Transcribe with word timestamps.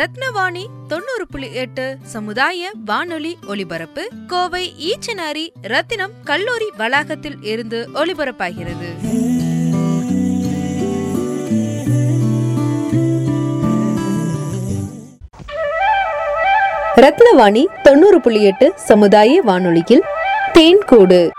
ரத்னவாணி 0.00 0.66
தொண்ணூறு 0.88 1.26
புள்ளி 1.30 1.54
எட்டு 1.54 1.96
சமுதாய 2.02 2.70
வானொலி 2.84 3.38
ஒலிபரப்பு 3.46 4.08
கோவை 4.26 4.72
ஈச்சனாரி 4.78 5.48
ரத்தினம் 5.62 6.10
கல்லூரி 6.24 6.68
வளாகத்தில் 6.76 7.36
இருந்து 7.42 7.88
ஒலிபரப்பாகிறது. 7.94 8.88
ரத்னவாணி 16.96 17.66
தொண்ணூறு 17.82 18.20
புள்ளி 18.20 18.42
எட்டு 18.42 18.72
சமுதாய 18.76 19.42
வானொலியில் 19.42 20.02
தேன்கூடு. 20.54 21.30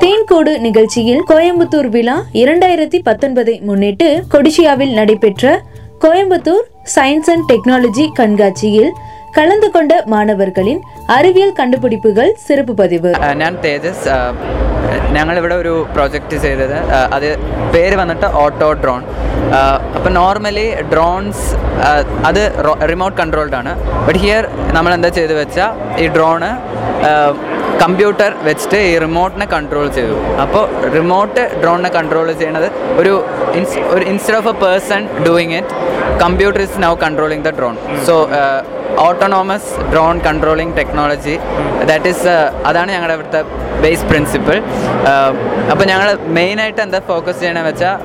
தேன்கூடு 0.00 0.58
நிகழ்ச்சியில் 0.58 1.22
கோயம்புத்தூர் 1.28 1.88
விழா 1.88 2.24
இரண்டாயிரத்தி 2.32 3.00
பத்தொன்பதை 3.04 3.60
முன்னிட்டு 3.60 4.24
கொடிசியாவில் 4.30 4.92
நடைபெற்ற 4.92 5.62
கோயம்புத்தூர் 6.02 6.64
சயின்ஸ் 6.94 7.28
அண்ட் 7.32 7.44
டெக்னாலஜி 7.50 8.04
கண்காட்சியில் 8.18 8.88
கலந்து 9.36 9.68
கொண்ட 9.74 9.92
மாணவர்களின் 10.12 10.80
அறிவியல் 11.16 11.54
கண்டுபிடிப்புகள் 11.58 12.30
சிறப்பு 12.46 12.72
பதிவு 12.80 13.10
തേജസ്. 13.20 13.60
தேஜஸ் 13.66 14.02
ഞങ്ങളിവിടെ 15.16 15.56
ഒരു 15.62 15.74
പ്രോജക്റ്റ് 15.94 16.36
ചെയ്തത്. 16.44 16.76
അത് 17.16 17.28
പേര് 17.74 17.96
വന്നിട്ട് 18.00 18.26
ഓട്ടോ 18.42 18.70
ഡ്രോൺ. 18.82 19.02
അപ്പോൾ 19.96 20.10
നോർമലി 20.20 20.66
ഡ്രോൺസ് 20.92 21.46
അത് 22.30 22.42
റിമോട്ട് 22.92 23.16
കൺട്രോൾഡ് 23.20 23.56
ആണ്. 23.60 23.72
ബട്ട് 24.08 24.20
ഹിയർ 24.24 24.44
നമ്മൾ 24.78 24.92
എന്താ 24.98 25.10
ചെയ്ത് 25.18 25.34
വെച്ചാൽ 25.42 25.70
ഈ 26.04 26.08
ഡ്രോണ് 26.16 26.50
കമ്പ്യൂട്ടർ 27.82 28.30
വെച്ചിട്ട് 28.48 28.78
ഈ 28.88 28.92
റിമോട്ടിനെ 29.04 29.46
കൺട്രോൾ 29.54 29.86
ചെയ്തു. 29.96 30.16
അപ്പോൾ 30.42 30.64
റിമോട്ട് 30.96 31.42
ഡ്രോണിനെ 31.62 31.90
കൺട്രോൾ 31.98 32.28
ചെയ്യണത് 32.40 32.68
ഒരു 33.00 33.12
ഒരു 33.94 34.04
instead 34.12 34.38
of 34.40 34.50
a 34.52 34.56
person 34.64 35.02
doing 35.26 35.54
it 35.60 35.74
computer 36.24 36.60
is 36.66 36.78
now 36.86 36.92
controlling 37.04 37.44
the 37.48 37.52
drone 37.58 37.76
so 38.08 38.14
autonomous 38.98 39.70
drone 39.90 40.16
controlling 40.26 40.74
technology 40.76 41.34
that 41.86 42.08
is 42.08 42.34
അതാണ് 42.66 42.90
ഞങ്ങളുടെ 42.92 43.14
ഇവിടുത്തെ 43.14 43.40
ബേസ് 43.82 44.04
പ്രിൻസിപ്പിൾ 44.04 44.56
അപ്പോൾ 45.70 45.84
ഞങ്ങൾ 45.84 46.08
മെയിനായിട്ട് 46.30 46.80
എന്താ 46.82 47.00
ഫോക്കസ് 47.06 47.40
ചെയ്യണമെന്ന് 47.40 47.72
വെച്ചാൽ 47.72 47.96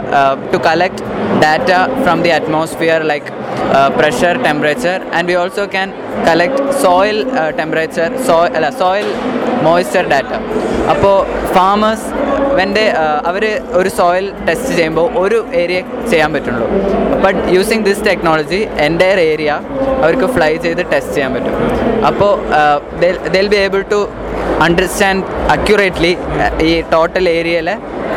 to 0.54 0.60
collect 0.68 1.04
data 1.42 1.72
from 2.04 2.20
the 2.24 2.32
atmosphere 2.32 3.02
like 3.04 3.32
pressure 3.98 4.36
temperature 4.44 4.98
and 5.14 5.28
we 5.28 5.36
also 5.36 5.66
can 5.72 5.90
collect 6.28 6.64
soil 6.82 7.20
temperature 7.58 8.10
so 8.28 8.38
അല്ല 8.50 8.70
സോയിൽ 8.80 9.10
മോയ്സ്ചർ 9.64 10.06
ഡാറ്റ 10.10 10.34
അപ്പോൾ 10.94 11.16
ഫാമേഴ്സ് 11.56 12.08
വെന്റെ 12.58 12.84
അവർ 13.30 13.44
ഒരു 13.80 13.90
സോയിൽ 13.98 14.26
ടെസ്റ്റ് 14.48 14.72
ചെയ്യുമ്പോൾ 14.78 15.08
ഒരു 15.24 15.40
ഏരിയ 15.62 15.80
ചെയ്യാൻ 16.12 16.30
പറ്റുള്ളൂ. 16.36 16.68
But 17.26 17.42
using 17.56 17.84
this 17.88 18.04
technology 18.08 18.62
entire 18.88 19.20
area 19.32 19.52
അവർക്ക് 20.04 20.28
ഫ്ലൈ 20.36 20.52
ചെയ്ത് 20.66 20.82
ടെസ്റ്റ് 20.94 21.14
ചെയ്യാൻ 21.18 21.34
പറ്റും. 21.36 21.56
അപ്പോൾ 22.10 22.32
they'll 23.36 23.50
be 23.54 23.60
able 23.66 23.84
to 23.94 24.00
understand 24.66 25.24
accurately 25.56 26.14
ഈ 26.70 26.72
ടോട്ടൽ 26.94 27.26
ഏരിയയിൽ 27.38 27.70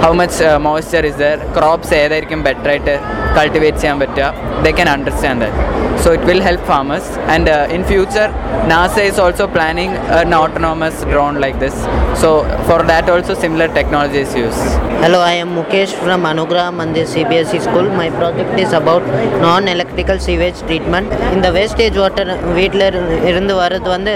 How 0.03 0.11
much 0.21 0.49
moisture 0.67 1.05
is 1.11 1.19
there 1.23 1.37
crops 1.57 1.93
ഏതായിരിക്കും 2.01 2.41
ബെറ്റർ 2.47 2.69
ആയിട്ട് 2.73 2.95
കൾട്ടിവേറ്റ് 3.37 3.79
ചെയ്യാൻ 3.83 3.99
പറ്റുക 4.03 4.27
they 4.65 4.71
can 4.79 4.89
understand 4.95 5.41
that 5.45 5.61
so 6.03 6.09
it 6.15 6.27
will 6.31 6.43
help 6.47 6.67
farmers 6.73 7.11
and 7.35 7.53
in 7.75 7.83
future 7.91 8.27
NASA 8.73 8.97
is 9.07 9.21
also 9.25 9.47
planning 9.55 9.95
an 10.19 10.33
autonomous 10.35 10.97
drone 11.05 11.37
like 11.37 11.57
this 11.59 11.75
so 12.15 12.29
for 12.67 12.79
that 12.83 13.07
also 13.09 13.33
similar 13.35 13.69
technology 13.69 14.19
is 14.19 14.35
used 14.37 14.65
Hello, 14.97 15.19
I 15.21 15.33
am 15.35 15.49
Mukesh 15.49 15.91
from 15.95 16.21
Anugrah 16.23 16.67
Mandir 16.71 17.03
CBSE 17.05 17.59
School. 17.61 17.87
My 17.91 18.07
project 18.11 18.53
is 18.57 18.71
about 18.73 19.03
non-electrical 19.43 20.17
sewage 20.19 20.59
treatment. 20.61 21.07
இந்த 21.35 21.47
wastage 21.57 21.97
water 22.01 22.29
வீட்டில் 22.57 22.85
இருந்து 23.29 23.53
வர்றது 23.59 23.89
வந்து 23.93 24.13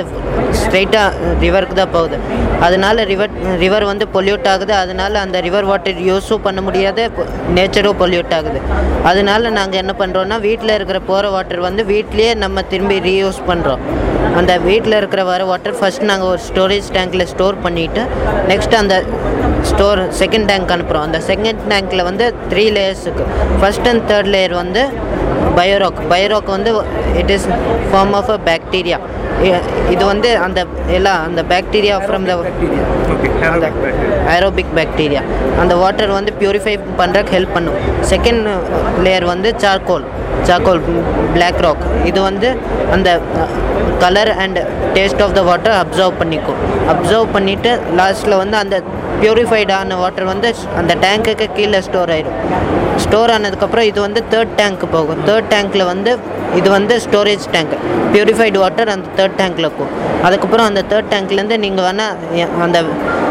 ஸ்ட்ரெயிட்டாக 0.62 1.36
ரிவருக்கு 1.44 1.76
தான் 1.76 1.94
போகுது 1.96 2.18
அதனால 2.66 3.04
river 3.12 3.34
river 3.64 3.86
வந்து 3.92 4.06
பொல்யூட் 4.16 4.48
ஆகுது 4.54 4.74
அதனால 4.82 5.20
அந்த 5.26 5.38
ரிவர் 5.48 5.70
வாட்டர் 5.75 6.01
யூஸும் 6.11 6.45
பண்ண 6.49 6.61
முடியாது. 6.69 7.05
நேச்சரும் 7.59 8.01
பொல்யூட் 8.03 8.35
ஆகுது. 8.39 8.61
அதனால 9.11 9.51
நாங்கள் 9.59 9.83
என்ன 9.83 9.93
பண்ணுறோன்னா 10.01 10.37
வீட்டில் 10.49 10.77
இருக்கிற 10.79 10.99
போகிற 11.11 11.31
வாட்டர் 11.37 11.67
வந்து 11.69 11.85
வீட்லேயே 11.93 12.33
நம்ம 12.45 12.63
திரும்பி 12.73 12.99
ரீயூஸ் 13.09 13.41
பண்ணுறோம் 13.51 13.83
அந்த 14.39 14.53
வீட்டில் 14.69 14.97
இருக்கிற 14.99 15.23
வர 15.31 15.43
வாட்டர் 15.49 15.77
ஃபஸ்ட் 15.79 16.05
நாங்கள் 16.11 16.31
ஒரு 16.33 16.41
ஸ்டோரேஜ் 16.47 16.87
டேங்க்கில் 16.97 17.29
ஸ்டோர் 17.33 17.57
பண்ணிவிட்டு 17.65 18.03
நெக்ஸ்ட் 18.51 18.75
அந்த 18.81 18.95
ஸ்டோர் 19.71 20.01
செகண்ட் 20.21 20.49
டேங்க் 20.51 20.73
அனுப்புகிறோம் 20.75 21.07
அந்த 21.09 21.19
செகண்ட் 21.29 21.63
டேங்க்கில் 21.73 22.05
வந்து 22.09 22.25
த்ரீ 22.51 22.65
லேயர்ஸுக்கு 22.77 23.25
ஃபஸ்ட் 23.61 23.89
அண்ட் 23.91 24.05
தேர்ட் 24.11 24.31
லேயர் 24.35 24.55
வந்து 24.63 24.83
பயோராக் 25.59 26.01
பயோராக் 26.13 26.51
வந்து 26.57 26.73
it 27.23 27.33
is 27.37 27.47
form 27.91 28.15
of 28.21 28.33
a 28.37 28.39
bacteria 28.51 28.99
இது 29.95 30.03
வந்து 30.13 30.31
அந்த 30.47 30.61
எல்லாம் 30.97 31.21
அந்த 31.29 31.41
bacteria 31.53 31.97
from 32.05 32.27
the 32.31 32.35
aerobic 34.35 34.73
bacteria 34.79 35.23
அந்த 35.63 35.75
வாட்டர் 35.83 36.13
வந்து 36.19 36.33
பியூரிஃபை 36.41 36.75
பண்ணுறக்கு 37.01 37.35
ஹெல்ப் 37.37 37.55
பண்ணும். 37.57 37.79
செகண்ட் 38.13 38.45
லேயர் 39.07 39.27
வந்து 39.33 39.51
சார்கோல் 39.65 40.07
சார்கோல் 40.49 40.81
பிளாக் 41.35 41.61
ராக் 41.67 41.85
இது 42.11 42.21
வந்து 42.31 42.49
அந்த 42.95 43.09
colour 44.05 44.33
and 44.45 44.61
taste 44.97 45.23
of 45.25 45.35
the 45.39 45.43
water 45.51 45.77
absorb 45.83 46.15
பண்ணிக்கும். 46.23 46.61
அப்சர்வ் 46.93 47.29
பண்ணிவிட்டு 47.37 47.71
லாஸ்ட்டில் 48.01 48.41
வந்து 48.43 48.57
அந்த 48.63 48.77
பியூரிஃபைடான 49.21 49.97
வாட்டர் 50.03 50.31
வந்து 50.33 50.49
அந்த 50.81 50.93
டேங்க்குக்கு 51.05 51.47
கீழே 51.59 51.81
ஸ்டோர் 51.89 52.13
ஆயிடும். 52.15 52.39
ஸ்டோர் 53.05 53.33
ஆனதுக்கப்புறம் 53.37 53.87
இது 53.91 54.01
வந்து 54.07 54.21
தேர்ட் 54.33 54.57
டேங்க்கு 54.61 54.87
போகும். 54.97 55.21
தேர்ட் 55.29 55.49
டேங்க்கில் 55.53 55.91
வந்து 55.93 56.13
இது 56.61 56.69
வந்து 56.77 56.95
ஸ்டோரேஜ் 57.07 57.47
டேங்க் 57.55 57.75
பியூரிஃபைடு 58.15 58.59
வாட்டர் 58.65 58.91
அந்த 58.95 59.07
தேர்ட் 59.19 59.37
டேங்க்கில் 59.41 59.67
இருக்கும். 59.67 59.93
அதுக்கப்புறம் 60.27 60.69
அந்த 60.71 60.83
தேர்ட் 60.91 61.11
டேங்க்லேருந்து 61.13 61.57
நீங்கள் 61.65 61.87
வேணால் 61.89 62.17
அந்த 62.67 62.81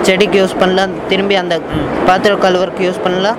செடிக்கு 0.07 0.37
யூஸ் 0.41 0.55
பண்ணலாம் 0.61 0.95
திரும்பி 1.11 1.35
அந்த 1.43 1.55
பாத்திர 2.09 2.37
கழுவருக்கு 2.45 2.83
யூஸ் 2.87 3.03
பண்ணலாம். 3.05 3.37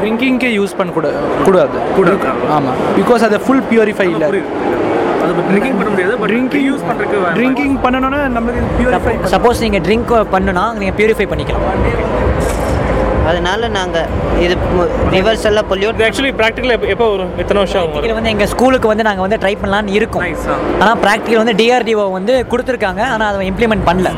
ட்ரிங்கிங்கே 0.00 0.50
யூஸ் 0.58 0.74
பண்ணக்கூடாது 0.78 1.18
கூடாது. 1.46 1.78
கூடாது. 1.96 2.26
ஆமாம் 2.56 2.78
பிகாஸ் 2.98 3.24
அது 3.28 3.38
ஃபுல் 3.46 3.64
பியூரிஃபை 3.70 4.06
இல்லை. 4.14 4.28
அது 5.24 5.42
ட்ரிங்கிங் 5.50 5.76
பண்ண 5.78 5.88
முடியாது 5.94 6.14
ட்ரிங்கிங் 6.30 6.66
யூஸ் 6.70 6.84
பண்ணுறதுக்கு 6.88 7.18
ட்ரிங்கிங் 7.38 7.76
பண்ணணும்னா 7.84 8.20
நம்மளுக்கு 8.36 8.62
பியூரிஃபை 8.78 9.14
சப்போஸ் 9.34 9.62
நீங்கள் 9.66 9.84
ட்ரிங்க் 9.88 10.12
பண்ணுனா 10.34 10.64
நீங்கள் 10.80 10.96
பியூரிஃபை 11.00 11.26
பண்ணிக்கலாம். 11.32 11.66
அதனால 13.28 13.68
நாங்கள் 13.76 14.06
இது 14.44 14.54
ரிவர்ஸ் 15.14 15.46
எல்லாம் 15.48 15.68
பொல்யூட் 15.70 16.00
ஆக்சுவலி 16.06 16.32
ப்ராக்டிக்கல் 16.40 16.72
எப்போ 16.94 17.06
வரும்? 17.12 17.32
எத்தனை 17.42 17.58
வருஷம் 17.62 17.80
ஆகும் 17.80 17.98
இதில் 18.00 18.16
வந்து 18.18 18.32
எங்கள் 18.34 18.50
ஸ்கூலுக்கு 18.52 18.90
வந்து 18.92 19.06
நாங்கள் 19.08 19.24
வந்து 19.26 19.38
ட்ரை 19.42 19.52
பண்ணலான்னு 19.62 19.96
இருக்கோம். 19.98 20.24
ஆனால் 20.82 20.98
ப்ராக்டிக்கல் 21.04 21.42
வந்து 21.42 21.56
டிஆர்டிஓ 21.60 22.06
வந்து 22.18 22.34
கொடுத்துருக்காங்க. 22.52 23.02
ஆனால் 23.14 23.28
அதை 23.30 23.48
இம்ப்ளிமெண்ட் 23.52 23.86
பண்ணல. 23.90 24.10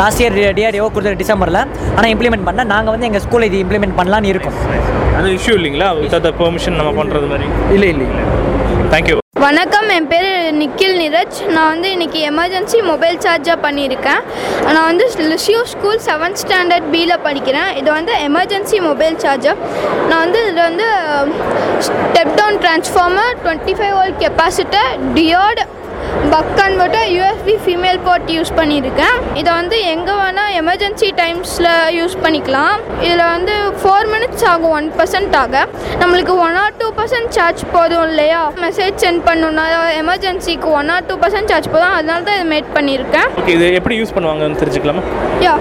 லாஸ்ட் 0.00 0.22
இயர் 0.24 0.36
டிஆர்டிஓ 0.58 0.88
கொடுத்த 0.96 1.16
டிசம்பரில். 1.24 1.60
ஆனால் 1.96 2.10
இம்ப்ளிமெண்ட் 2.14 2.46
பண்ணல. 2.48 2.66
நாங்கள் 2.74 2.94
வந்து 2.96 3.08
எங்கள் 3.10 3.24
ஸ்கூலில் 3.26 3.50
இது 3.50 3.62
இம்ப்ளிமெண்ட் 3.64 3.98
பண்ணலான்னு 4.00 4.32
இருக்கோம். 4.34 4.58
அது 5.18 5.30
இஷ்யூ 5.38 5.54
இல்லைங்களா? 5.60 5.88
வித் 6.02 6.30
பெர்மிஷன் 6.42 6.78
நம்ம 6.80 6.92
பண்ணுறது 7.00 7.28
மாதிரி? 7.32 7.48
இல்லை 7.76 7.88
இல்லை. 7.94 8.08
தேங்க்யூ 8.92 9.14
வணக்கம் 9.42 9.86
என் 9.94 10.08
பேர் 10.10 10.26
நிக்கில் 10.58 10.96
நிரஜ். 11.02 11.36
நான் 11.54 11.70
வந்து 11.72 11.88
இன்றைக்கி 11.94 12.20
எமர்ஜென்சி 12.30 12.78
மொபைல் 12.88 13.16
சார்ஜாக 13.24 13.56
பண்ணியிருக்கேன். 13.64 14.20
நான் 14.74 14.88
வந்து 14.90 15.04
லிஷியூ 15.30 15.60
ஸ்கூல் 15.70 16.00
செவன்த் 16.08 16.40
ஸ்டாண்டர்ட் 16.42 16.88
பியில் 16.94 17.14
படிக்கிறேன். 17.26 17.70
இது 17.80 17.88
வந்து 17.98 18.12
எமர்ஜென்சி 18.26 18.78
மொபைல் 18.88 19.16
சார்ஜர் 19.24 19.58
நான் 20.08 20.22
வந்து 20.24 20.40
இதில் 20.44 20.62
வந்து 20.68 20.88
step 21.86 22.34
down 22.40 22.60
transformer 22.64 23.32
twenty 23.44 23.76
five 23.78 23.94
volt 24.00 24.20
capacitor 24.24 24.90
diode 25.16 25.62
buck 26.32 26.52
converter 26.58 27.08
USB 27.14 27.54
female 27.62 27.98
port 28.04 28.30
use 28.34 28.50
பண்ணியிருக்கேன். 28.58 29.16
இதை 29.40 29.50
வந்து 29.58 29.76
எங்கே 29.94 30.14
வேணால் 30.20 30.52
எமர்ஜென்சி 30.60 31.08
டைம்ஸில் 31.18 31.68
யூஸ் 31.96 32.14
பண்ணிக்கலாம். 32.24 32.76
இதில் 33.06 33.22
வந்து 33.32 33.54
ஃபோர் 33.80 34.08
மினிட்ஸ் 34.12 34.44
ஆகும் 34.50 34.72
ஒன் 34.76 34.88
பர்சன்ட் 34.98 35.34
ஆக. 35.40 35.64
நம்மளுக்கு 36.02 36.34
one 36.44 36.56
or 36.62 36.76
two 36.80 36.88
percent 37.00 37.30
charge 37.38 37.62
போதும் 37.74 38.04
இல்லையா? 38.10 38.40
மெசேஜ் 38.64 38.96
சென்ட் 39.04 39.22
பண்ணணும்னா 39.28 39.66
எமர்ஜென்சிக்கு 40.02 40.70
one 40.78 40.92
or 40.94 41.04
two 41.10 41.16
percent 41.24 41.52
charge 41.52 41.68
போதும். 41.74 41.94
அதனால 41.98 42.24
தான் 42.28 42.38
இதை 42.38 42.46
மேட் 42.54 42.70
பண்ணியிருக்கேன். 42.78 43.28
இது 43.54 43.68
எப்படி 43.80 43.98
யூஸ் 44.00 44.14
பண்ணுவாங்கன்னு 44.16 44.60
தெரிஞ்சுக்கலாமா? 44.62 45.04
யா 45.46 45.54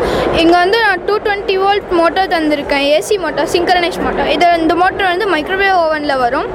இங்கே 0.44 0.58
வந்து 0.64 0.80
நான் 0.86 1.06
டூ 1.10 1.18
டுவெண்ட்டி 1.28 1.58
வோல்ட் 1.66 1.92
மோட்டர் 2.02 2.32
தந்திருக்கேன். 2.36 2.86
ஏசி 2.96 3.18
மோட்டர் 3.26 3.52
சிங்கரனைஸ் 3.56 4.02
மோட்டர் 4.06 4.32
இது 4.38 4.48
இந்த 4.62 4.76
மோட்டர் 4.84 5.12
வந்து 5.12 5.28
மைக்ரோவேவ் 5.36 5.78
ஓவனில் 5.84 6.22
வரும். 6.26 6.50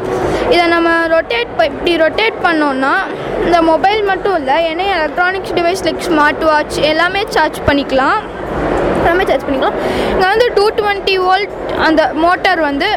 இதை 0.55 0.65
நம்ம 0.77 0.89
ரொட்டேட் 1.17 1.55
இப்படி 1.71 1.95
ரொட்டேட் 2.07 2.43
பண்ணோம்னா 2.49 2.95
இந்த 3.47 3.59
மொபைல் 3.69 4.01
மட்டும் 4.11 4.37
இல்லை 4.41 4.56
ஏன்னா 4.70 4.87
electronics 4.99 5.55
device 5.58 5.85
like 5.87 6.03
smart 6.08 6.43
watch 6.50 6.76
எல்லாமே 6.93 7.23
சார்ஜ் 7.37 7.58
பண்ணிக்கலாம். 7.69 8.20
எல்லாமே 9.00 9.25
சார்ஜ் 9.31 9.47
பண்ணிக்கலாம். 9.49 9.76
இங்கே 10.12 10.26
வந்து 10.32 10.47
டூ 10.56 10.64
டுவெண்ட்டி 10.79 11.17
வோல்ட் 11.26 11.55
அந்த 11.87 12.03
மோட்டார் 12.25 12.62
வந்து 12.70 12.88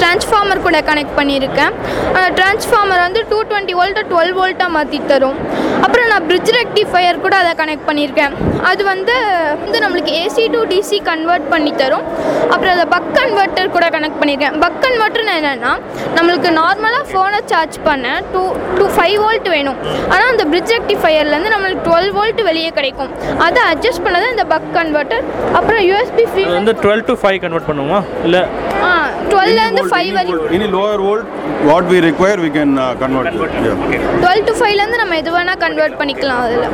டிரான்ஸ்ஃபார்மர் 0.00 0.64
கூட 0.66 0.78
கனெக்ட் 0.90 1.16
பண்ணியிருக்கேன். 1.18 1.72
அந்த 2.16 2.28
டிரான்ஸ்ஃபார்மர் 2.38 3.02
வந்து 3.06 3.20
டூ 3.30 3.38
டுவெண்ட்டி 3.50 3.74
வோல்ட்டை 3.80 4.04
டுவெல் 4.12 4.34
வோல்ட்டாக 4.38 4.70
மாற்றி 4.76 5.00
தரும். 5.10 5.38
அப்புறம் 5.84 6.08
நான் 6.12 6.26
பிரிட்ஜ் 6.30 6.52
ரெக்டிஃபையர் 6.60 7.22
கூட 7.24 7.34
அதை 7.42 7.52
கனெக்ட் 7.60 7.86
பண்ணியிருக்கேன். 7.88 8.34
அது 8.70 8.82
வந்து 8.90 9.14
வந்து 9.62 9.78
நம்மளுக்கு 9.84 10.12
ஏசி 10.22 10.44
டு 10.54 10.60
டிசி 10.72 10.98
கன்வெர்ட் 11.10 11.46
பண்ணி 11.52 11.72
தரும். 11.82 12.04
அப்புறம் 12.52 12.72
அதை 12.74 12.86
பக் 12.94 13.10
கன்வெர்ட்டர் 13.18 13.72
கூட 13.76 13.86
கனெக்ட் 13.96 14.18
பண்ணியிருக்கேன். 14.20 14.56
பக் 14.64 14.78
கன்வெர்ட்டர்னு 14.84 15.34
என்னென்னா 15.38 15.72
நம்மளுக்கு 16.16 16.50
நார்மலாக 16.60 17.04
ஃபோனை 17.10 17.40
சார்ஜ் 17.52 17.78
பண்ண 17.88 18.14
டூ 18.34 18.42
டூ 18.78 18.84
ஃபைவ் 18.96 19.16
வோல்ட் 19.24 19.48
வேணும். 19.56 19.78
ஆனால் 20.12 20.30
அந்த 20.34 20.44
பிரிட்ஜ் 20.52 20.74
ரெக்டிஃபையர்லேருந்து 20.76 21.52
நம்மளுக்கு 21.54 21.86
டுவெல் 21.88 22.10
வோல்ட் 22.18 22.42
வெளியே 22.50 22.70
கிடைக்கும். 22.78 23.10
அதை 23.46 23.62
அட்ஜஸ்ட் 23.72 24.04
பண்ணது 24.06 24.28
இந்த 24.34 24.46
பக் 24.54 24.70
கன்வெர்ட்டர் 24.78 25.24
அப்புறம் 25.58 25.82
யூஎஸ்பி 25.90 26.26
அது 26.46 26.58
வந்து 26.60 26.76
டுவெல் 26.84 27.06
டு 27.10 27.16
ஃபைவ் 27.22 27.40
கன்வெர்ட் 27.44 27.68
பண்ணுவோமா? 27.70 28.00
இல்லை 28.28 28.42
ஆ 28.86 28.90
டுவெல்லேருந்து 29.30 29.71
ஃபைவ் 29.90 30.10
வரைக்கும் 30.12 30.40
Any 30.52 30.68
lower 30.70 30.96
volt, 31.00 31.26
what 31.64 31.84
we 31.84 31.98
require, 32.02 32.38
we 32.38 32.50
can 32.50 32.70
uh, 32.76 32.94
convert. 32.96 33.28
it. 33.28 33.36
Yeah. 33.66 34.02
Twelve 34.22 34.44
to 34.48 34.54
ஃபைவ்லேருந்து 34.58 35.00
நம்ம 35.02 35.16
எது 35.16 35.30
வேணால் 35.36 35.60
கன்வெர்ட் 35.62 35.96
பண்ணிக்கலாம் 36.00 36.42
அதில். 36.44 36.66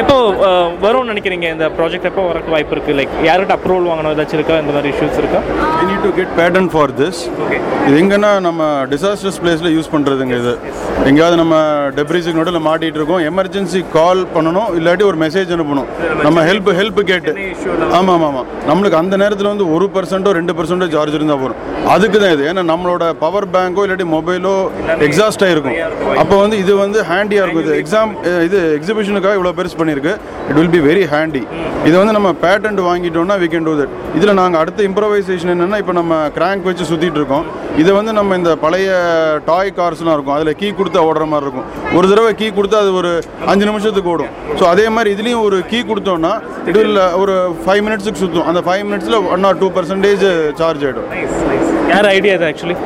எப்போ 0.00 0.16
அஹ், 0.48 0.70
வரும்னு 0.84 1.10
நினைக்கிறீங்க 1.12 1.46
இந்த 1.54 1.66
ப்ராஜெக்ட் 1.76 2.08
எப்போ 2.10 2.22
வரக்கு 2.28 2.50
வாய்ப்பு 2.54 2.74
இருக்குது 2.76 2.96
லைக் 2.98 3.14
யார்கிட்ட 3.28 3.54
அப்ரூவல் 3.58 3.88
வாங்கணும்? 3.90 4.12
ஏதாச்சும் 4.14 4.38
இருக்கா? 4.40 4.56
இந்த 4.62 4.72
மாதிரி 4.76 4.90
இஷ்யூஸ் 4.94 5.18
இருக்கா? 5.22 5.40
We 5.78 5.86
need 5.90 6.02
to 6.06 6.12
get 6.18 6.30
patent 6.40 6.68
for 6.76 6.86
this. 7.00 7.16
இது 7.88 7.96
எங்கன்னா 8.02 8.30
நம்ம 8.40 8.62
டிசாஸ்டர்ஸ் 8.92 9.40
பிளேஸில் 9.42 9.72
யூஸ் 9.76 9.92
பண்ணுறதுங்க 9.94 10.36
இது. 10.42 10.54
எங்கேயாவது 11.08 11.36
நம்ம 11.42 11.54
டெப்ரிஸுக்கு 11.98 12.40
நடுவில் 12.40 12.66
மாட்டிகிட்டு 12.68 13.00
இருக்கோம். 13.00 13.22
எமர்ஜென்சி 13.30 13.80
கால் 13.96 14.22
பண்ணணும் 14.34 14.70
இல்லாட்டி 14.78 15.04
ஒரு 15.10 15.18
மெசேஜ் 15.24 15.52
அனுப்பணும். 15.56 15.88
நம்ம 16.26 16.38
ஹெல்ப் 16.48 16.70
ஹெல்ப் 16.80 17.00
கேட்டு. 17.10 17.32
ஆமாம் 17.98 18.14
ஆமாம் 18.16 18.28
ஆமாம். 18.30 18.48
நம்மளுக்கு 18.70 19.00
அந்த 19.02 19.16
நேரத்தில் 19.22 19.52
வந்து 19.52 19.66
ஒரு 19.74 19.88
பர்சன்ட்டோ 19.96 20.32
ரெண்டு 20.38 20.52
பர்சன்ட்டோ 20.58 20.88
சார்ஜ் 20.96 21.16
இருந்தால் 21.18 21.35
வரும். 21.44 21.60
அதுக்கு 21.94 22.18
தான் 22.22 22.34
இது. 22.36 22.42
ஏன்னா 22.50 22.62
நம்மளோட 22.72 23.04
பவர் 23.24 23.46
பேங்கோ 23.54 23.84
இல்லாட்டி 23.86 24.06
மொபைலோ 24.16 24.54
எக்ஸாஸ்டாக 25.06 25.54
இருக்கும். 25.54 25.76
அப்போ 26.22 26.36
வந்து 26.44 26.56
இது 26.64 26.72
வந்து 26.84 26.98
ஹேண்டியாக 27.10 27.44
இருக்கும். 27.44 27.64
இது 27.66 27.76
எக்ஸாம் 27.82 28.12
இது 28.48 28.60
எக்ஸிபிஷனுக்காக 28.78 29.36
இவ்வளோ 29.38 29.54
பெருசு 29.60 29.78
பண்ணியிருக்கு. 29.82 30.14
It 30.48 30.58
will 30.60 30.74
be 30.76 30.82
very 30.88 31.04
handy 31.14 31.44
இது 31.88 31.94
வந்து 32.00 32.16
நம்ம 32.18 32.30
பேட்டன்ட் 32.44 32.82
வாங்கிட்டோம்னா 32.88 33.38
வி 33.44 33.48
கேன் 33.52 33.68
டூ 33.68 33.74
தட் 33.82 33.94
இதில் 34.18 34.38
நாங்கள் 34.40 34.60
அடுத்த 34.62 34.82
இம்ப்ரவைசேஷன் 34.90 35.52
என்னென்னா 35.54 35.78
இப்போ 35.82 35.94
நம்ம 36.00 36.14
கிராங்க் 36.38 36.68
வச்சு 36.70 36.90
சுற்றிட்டு 36.92 37.20
இருக்கோம். 37.22 37.46
இதை 37.82 37.92
வந்து 37.96 38.12
நம்ம 38.18 38.36
இந்த 38.40 38.52
பழைய 38.62 38.90
டாய் 39.48 39.70
கார்ஸ்லாம் 39.78 40.14
இருக்கும் 40.16 40.36
அதில் 40.36 40.56
கீ 40.60 40.68
கொடுத்தா 40.78 41.00
ஓடுற 41.08 41.24
மாதிரி 41.32 41.46
இருக்கும். 41.46 41.66
ஒரு 41.96 42.06
தடவை 42.10 42.30
கீ 42.40 42.46
கொடுத்தா 42.58 42.78
அது 42.84 42.92
ஒரு 43.00 43.10
அஞ்சு 43.52 43.64
நிமிஷத்துக்கு 43.70 44.12
ஓடும். 44.14 44.30
ஸோ 44.58 44.64
அதே 44.72 44.86
மாதிரி 44.94 45.10
இதுலேயும் 45.16 45.42
ஒரு 45.48 45.58
கீ 45.70 45.78
கொடுத்தோம்னா 45.90 46.32
இது 46.70 46.80
இல்லை 46.88 47.04
ஒரு 47.22 47.34
ஃபைவ் 47.64 47.82
மினிட்ஸுக்கு 47.86 48.22
சுற்றும் 48.22 48.48
அந்த 48.52 48.60
ஃபைவ் 48.68 48.84
மினிட்ஸில் 48.88 49.18
one 49.34 49.44
or 49.48 49.58
two 49.62 49.68
percentage 49.76 50.24
charge 50.60 50.84
ஆகிடும் 50.88 51.10
யார் 51.92 52.08
ஐடியா 52.16 52.36
இது 52.38 52.46
ஆக்சுவலி 52.50 52.76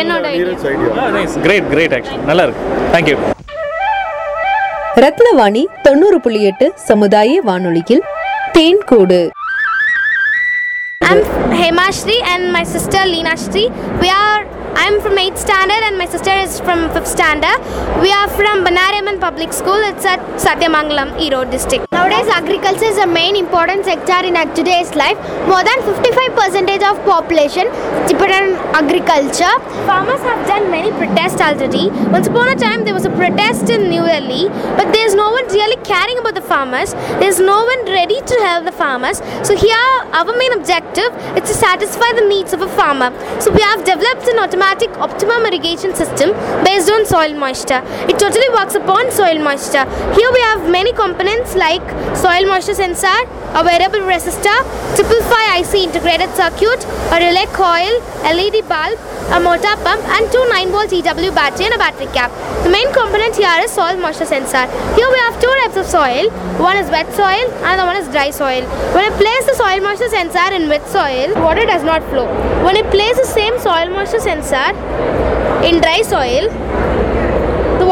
என்னோட 0.00 0.24
idea. 0.36 1.10
Nice 1.18 1.36
great 1.46 1.68
great 1.74 1.94
actually 1.98 2.24
நல்லா 2.30 2.46
இருக்கு. 2.48 2.64
தேங்க்யூ 2.94 3.18
ரத்னவாணி 5.04 5.62
தொண்ணூறு 5.88 6.16
புள்ளி 6.24 6.40
எட்டு 6.48 6.66
சமுதாய 6.88 7.36
வானொலியில் 7.50 8.02
தேன்கூடு. 8.56 9.20
I'm 11.10 11.24
Hemashri 11.50 12.22
and 12.22 12.52
my 12.52 12.62
sister 12.62 13.04
Leena 13.04 13.36
Shri. 13.36 13.68
We 14.00 14.08
are 14.08 14.59
I'm 14.82 14.98
from 15.02 15.16
8th 15.22 15.36
standard 15.36 15.82
and 15.86 15.98
my 15.98 16.06
sister 16.06 16.34
is 16.42 16.58
from 16.66 16.78
5th 16.92 17.06
standard. 17.06 17.58
We 18.02 18.10
are 18.18 18.28
from 18.28 18.64
Banaraman 18.66 19.20
Public 19.20 19.52
School. 19.52 19.80
It's 19.88 20.06
at 20.06 20.20
Satyamangalam, 20.44 21.10
Erode 21.24 21.50
district. 21.50 21.92
Nowadays, 21.92 22.28
agriculture 22.28 22.86
is 22.86 22.96
a 22.96 23.06
main 23.06 23.36
important 23.36 23.84
sector 23.84 24.18
in 24.28 24.36
today's 24.54 24.94
life. 24.94 25.18
More 25.52 25.62
than 25.68 25.78
55% 25.88 26.82
of 26.90 27.04
population 27.04 27.66
depend 28.08 28.56
on 28.56 28.84
agriculture. 28.84 29.52
Farmers 29.90 30.22
have 30.28 30.46
done 30.46 30.70
many 30.70 30.90
protests 30.92 31.42
already. 31.42 31.90
Once 32.16 32.28
upon 32.28 32.48
a 32.48 32.56
time, 32.56 32.84
there 32.84 32.94
was 32.94 33.04
a 33.04 33.10
protest 33.10 33.68
in 33.68 33.90
New 33.90 34.06
Delhi, 34.06 34.48
but 34.78 34.90
there's 34.94 35.14
no 35.14 35.30
one 35.30 35.46
really 35.48 35.76
caring 35.84 36.16
about 36.20 36.34
the 36.34 36.46
farmers. 36.54 36.94
There's 37.20 37.38
no 37.38 37.58
one 37.72 37.84
ready 37.84 38.22
to 38.32 38.34
help 38.46 38.64
the 38.64 38.72
farmers. 38.72 39.18
So 39.42 39.54
here, 39.54 39.92
our 40.20 40.32
main 40.42 40.54
objective 40.54 41.12
is 41.36 41.44
to 41.50 41.54
satisfy 41.66 42.10
the 42.14 42.26
needs 42.32 42.54
of 42.54 42.62
a 42.62 42.68
farmer. 42.80 43.12
So 43.40 43.52
we 43.52 43.60
have 43.60 43.84
developed 43.84 44.26
an 44.28 44.38
automatic 44.38 44.69
optimum 44.78 45.44
irrigation 45.46 45.94
system 45.94 46.30
based 46.64 46.90
on 46.90 47.04
soil 47.04 47.34
moisture. 47.34 47.82
It 48.08 48.18
totally 48.18 48.48
works 48.50 48.74
upon 48.74 49.10
soil 49.10 49.38
moisture. 49.42 49.84
Here 50.14 50.30
we 50.32 50.40
have 50.42 50.70
many 50.70 50.92
components 50.92 51.54
like 51.56 51.82
soil 52.16 52.46
moisture 52.46 52.74
sensor, 52.74 53.18
a 53.54 53.64
variable 53.64 54.00
resistor, 54.06 54.58
triple 54.94 55.22
five 55.22 55.60
IC 55.60 55.74
integrated 55.88 56.30
circuit, 56.36 56.84
a 57.10 57.18
relay 57.18 57.46
coil, 57.52 58.00
LED 58.22 58.68
bulb, 58.68 58.98
a 59.32 59.40
motor 59.40 59.74
pump, 59.82 60.02
and 60.16 60.30
two 60.30 60.44
9 60.48 60.70
volt 60.70 60.92
EW 60.92 61.32
battery 61.32 61.66
and 61.66 61.74
a 61.74 61.78
battery 61.78 62.06
cap. 62.06 62.30
The 62.64 62.70
main 62.70 62.92
component 62.92 63.36
here 63.36 63.58
is 63.62 63.70
soil 63.72 63.96
moisture 63.96 64.26
sensor. 64.26 64.66
Here 64.94 65.10
we 65.10 65.18
have 65.26 65.40
two 65.40 65.52
types 65.62 65.76
of 65.76 65.86
soil. 65.86 66.30
One 66.58 66.76
is 66.76 66.90
wet 66.90 67.12
soil 67.14 67.46
and 67.64 67.80
the 67.80 67.84
one 67.84 67.96
is 67.96 68.08
dry 68.08 68.30
soil. 68.30 68.62
When 68.94 69.04
I 69.04 69.10
place 69.16 69.44
the 69.46 69.54
soil 69.54 69.80
moisture 69.80 70.08
sensor 70.08 70.52
in 70.54 70.68
wet 70.68 70.86
soil, 70.88 71.34
water 71.42 71.64
does 71.64 71.82
not 71.82 72.02
flow. 72.10 72.26
When 72.64 72.76
I 72.76 72.82
place 72.82 73.16
the 73.16 73.26
same 73.26 73.58
soil 73.58 73.88
moisture 73.90 74.20
sensor 74.20 74.49
are 74.52 75.64
in 75.64 75.80
dry 75.80 76.02
soil 76.02 76.89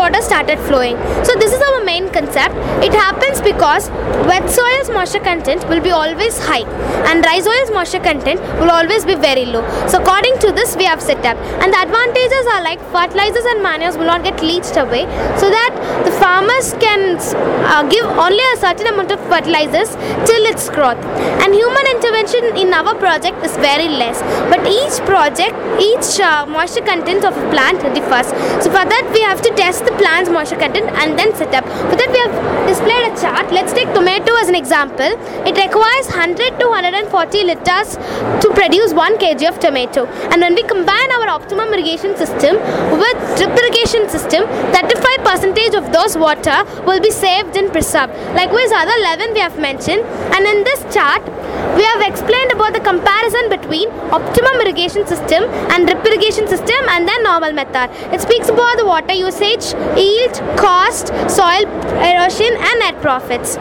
water 0.01 0.23
started 0.23 0.59
flowing. 0.69 0.97
So 1.29 1.35
this 1.43 1.53
is 1.53 1.61
our 1.69 1.85
main 1.85 2.09
concept. 2.17 2.55
It 2.89 2.95
happens 3.05 3.41
because 3.51 3.91
wet 4.31 4.49
soil's 4.57 4.91
moisture 4.97 5.25
content 5.31 5.69
will 5.69 5.83
be 5.89 5.91
always 5.91 6.39
high 6.49 6.65
and 7.09 7.23
dry 7.23 7.39
soil's 7.41 7.71
moisture 7.77 8.03
content 8.09 8.41
will 8.61 8.71
always 8.71 9.05
be 9.05 9.15
very 9.15 9.47
low. 9.47 9.63
So 9.89 10.01
according 10.03 10.39
to 10.45 10.53
this 10.53 10.77
we 10.77 10.85
have 10.85 11.03
set 11.03 11.25
up 11.31 11.37
and 11.63 11.73
the 11.73 11.81
advantages 11.87 12.47
are 12.55 12.63
like 12.69 12.81
fertilizers 12.97 13.45
and 13.53 13.63
manures 13.63 13.97
will 13.99 14.11
not 14.13 14.23
get 14.29 14.43
leached 14.43 14.77
away 14.85 15.03
so 15.43 15.51
that 15.57 15.73
the 16.05 16.13
farmers 16.23 16.73
can 16.85 17.19
uh, 17.73 17.83
give 17.95 18.05
only 18.27 18.45
a 18.55 18.57
certain 18.67 18.87
amount 18.93 19.11
of 19.17 19.21
fertilizers 19.33 19.91
till 20.29 20.45
its 20.53 20.69
growth 20.69 21.03
and 21.43 21.55
human 21.55 21.87
intervention 21.95 22.57
in 22.57 22.73
our 22.73 22.95
project 23.05 23.45
is 23.51 23.57
very 23.69 23.89
less 24.03 24.23
but 24.53 24.61
each 24.79 24.99
project 25.13 25.57
each 25.91 26.21
uh, 26.21 26.47
moisture 26.47 26.87
content 26.93 27.25
of 27.25 27.37
a 27.37 27.51
plant 27.51 27.83
differs 27.99 28.29
so 28.63 28.71
for 28.77 28.85
that 28.95 29.11
we 29.15 29.21
have 29.31 29.43
to 29.49 29.51
test 29.63 29.88
the 29.89 29.97
plant's 29.97 30.31
moisture 30.31 30.57
content 30.57 30.91
and 31.03 31.19
then 31.19 31.35
set 31.35 31.55
up. 31.55 31.65
For 31.91 31.97
that 32.01 32.11
we 32.15 32.21
have 32.25 32.35
displayed 32.69 33.05
a 33.09 33.13
chart. 33.21 33.53
Let's 33.53 33.73
take 33.73 33.93
tomato 33.95 34.35
as 34.43 34.49
an 34.49 34.55
example. 34.55 35.13
It 35.49 35.57
requires 35.57 36.07
100 36.13 36.61
to 36.61 36.67
140 36.69 37.45
liters 37.51 37.97
to 38.43 38.49
produce 38.59 38.93
1 38.93 39.19
kg 39.19 39.49
of 39.49 39.59
tomato. 39.61 40.07
And 40.31 40.41
when 40.41 40.55
we 40.55 40.63
combine 40.75 41.11
our 41.19 41.29
optimum 41.29 41.73
irrigation 41.73 42.17
system 42.17 42.57
with 43.03 43.19
drip 43.39 43.57
irrigation 43.63 44.09
system 44.09 44.47
35 44.77 45.25
percentage 45.29 45.75
of 45.75 45.93
those 45.93 46.17
water 46.17 46.59
will 46.87 47.01
be 47.01 47.11
saved 47.11 47.57
and 47.57 47.73
preserved 47.73 48.13
likewise 48.41 48.73
other 48.73 48.97
11 49.01 49.35
we 49.35 49.41
have 49.41 49.59
mentioned. 49.59 50.03
And 50.35 50.45
in 50.53 50.65
this 50.65 50.83
chart 50.95 51.23
we 51.77 51.85
have 51.85 52.03
explained 52.03 52.53
about 52.53 52.73
the 52.73 52.81
comparison 52.81 53.49
between 53.49 53.89
optimum 54.19 54.61
irrigation 54.63 55.07
system 55.07 55.45
and 55.73 55.87
drip 55.87 56.05
irrigation 56.05 56.49
system 56.49 56.89
and 56.95 57.07
then 57.09 57.23
normal 57.23 57.53
method. 57.53 57.91
It 58.13 58.21
speaks 58.21 58.49
about 58.49 58.77
the 58.79 58.87
water 58.87 59.15
usage, 59.15 59.68
yield, 59.97 60.35
cost, 60.57 61.09
soil 61.29 61.65
erosion 62.11 62.53
and 62.69 62.79
net 62.81 63.01
profits. 63.01 63.57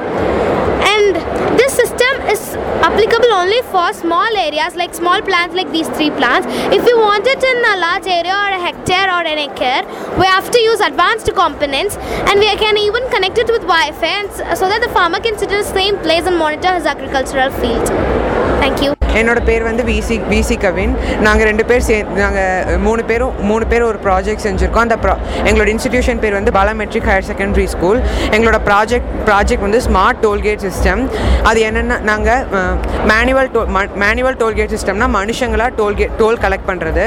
And 0.97 1.15
this 1.59 1.73
system 1.73 2.13
is 2.33 2.55
applicable 2.87 3.31
only 3.33 3.61
for 3.73 3.93
small 3.93 4.37
areas 4.37 4.75
like 4.75 4.93
small 4.93 5.21
plants 5.21 5.55
like 5.55 5.71
these 5.71 5.87
three 5.89 6.09
plants. 6.11 6.47
If 6.75 6.83
we 6.85 6.93
want 6.93 7.27
it 7.27 7.43
in 7.43 7.57
a 7.73 7.77
large 7.77 8.07
area 8.07 8.33
or 8.33 8.51
a 8.57 8.59
hectare 8.59 9.07
or 9.07 9.23
an 9.25 9.37
acre, 9.37 9.87
we 10.19 10.25
have 10.25 10.49
to 10.49 10.59
use 10.59 10.79
advanced 10.79 11.33
components 11.33 11.97
and 11.97 12.39
we 12.39 12.47
can 12.57 12.77
even 12.77 13.09
connect 13.09 13.37
it 13.37 13.47
with 13.47 13.61
Wi-Fi 13.61 14.55
so 14.55 14.67
that 14.67 14.81
the 14.81 14.89
farmer 14.89 15.19
can 15.19 15.37
sit 15.37 15.51
in 15.51 15.59
the 15.59 15.63
same 15.63 15.97
place 15.99 16.25
and 16.25 16.37
monitor 16.37 16.73
his 16.73 16.85
agricultural 16.85 17.51
field. 17.51 17.87
Thank 18.61 18.81
you. 18.81 18.96
என்னோட 19.21 19.39
பேர் 19.49 19.63
வந்து 19.69 19.83
விசி 19.91 20.15
விசி 20.33 20.55
கவின் 20.65 20.93
நாங்கள் 21.25 21.47
ரெண்டு 21.49 21.65
பேர் 21.69 21.85
சே 21.87 21.97
நாங்கள் 22.21 22.79
மூணு 22.85 23.03
பேரும் 23.11 23.35
மூணு 23.49 23.65
பேர் 23.71 23.85
ஒரு 23.89 23.99
ப்ராஜெக்ட் 24.07 24.43
செஞ்சுருக்கோம். 24.47 24.85
அந்த 24.87 24.97
ப்ரா 25.03 25.15
எங்களோட 25.47 25.67
இன்ஸ்டிடியூஷன் 25.75 26.21
பேர் 26.23 26.37
வந்து 26.39 26.53
பாலாமெட்ரிக் 26.57 27.07
ஹையர் 27.11 27.27
செகண்டரி 27.31 27.67
ஸ்கூல் 27.75 27.99
எங்களோட 28.35 28.59
ப்ராஜெக்ட் 28.69 29.09
ப்ராஜெக்ட் 29.29 29.65
வந்து 29.67 29.81
ஸ்மார்ட் 29.87 30.21
டோல்கேட் 30.25 30.63
சிஸ்டம் 30.67 31.03
அது 31.49 31.59
என்னென்னா 31.69 31.97
நாங்கள் 32.11 32.43
manual 33.11 33.51
toll 33.55 33.69
manual 34.05 34.39
toll gate 34.43 34.73
சிஸ்டம்னா 34.75 35.09
மனுஷங்களாக 35.19 35.71
டோல்கேட் 35.81 36.15
டோல் 36.21 36.41
கலெக்ட் 36.45 36.69
பண்ணுறது 36.71 37.05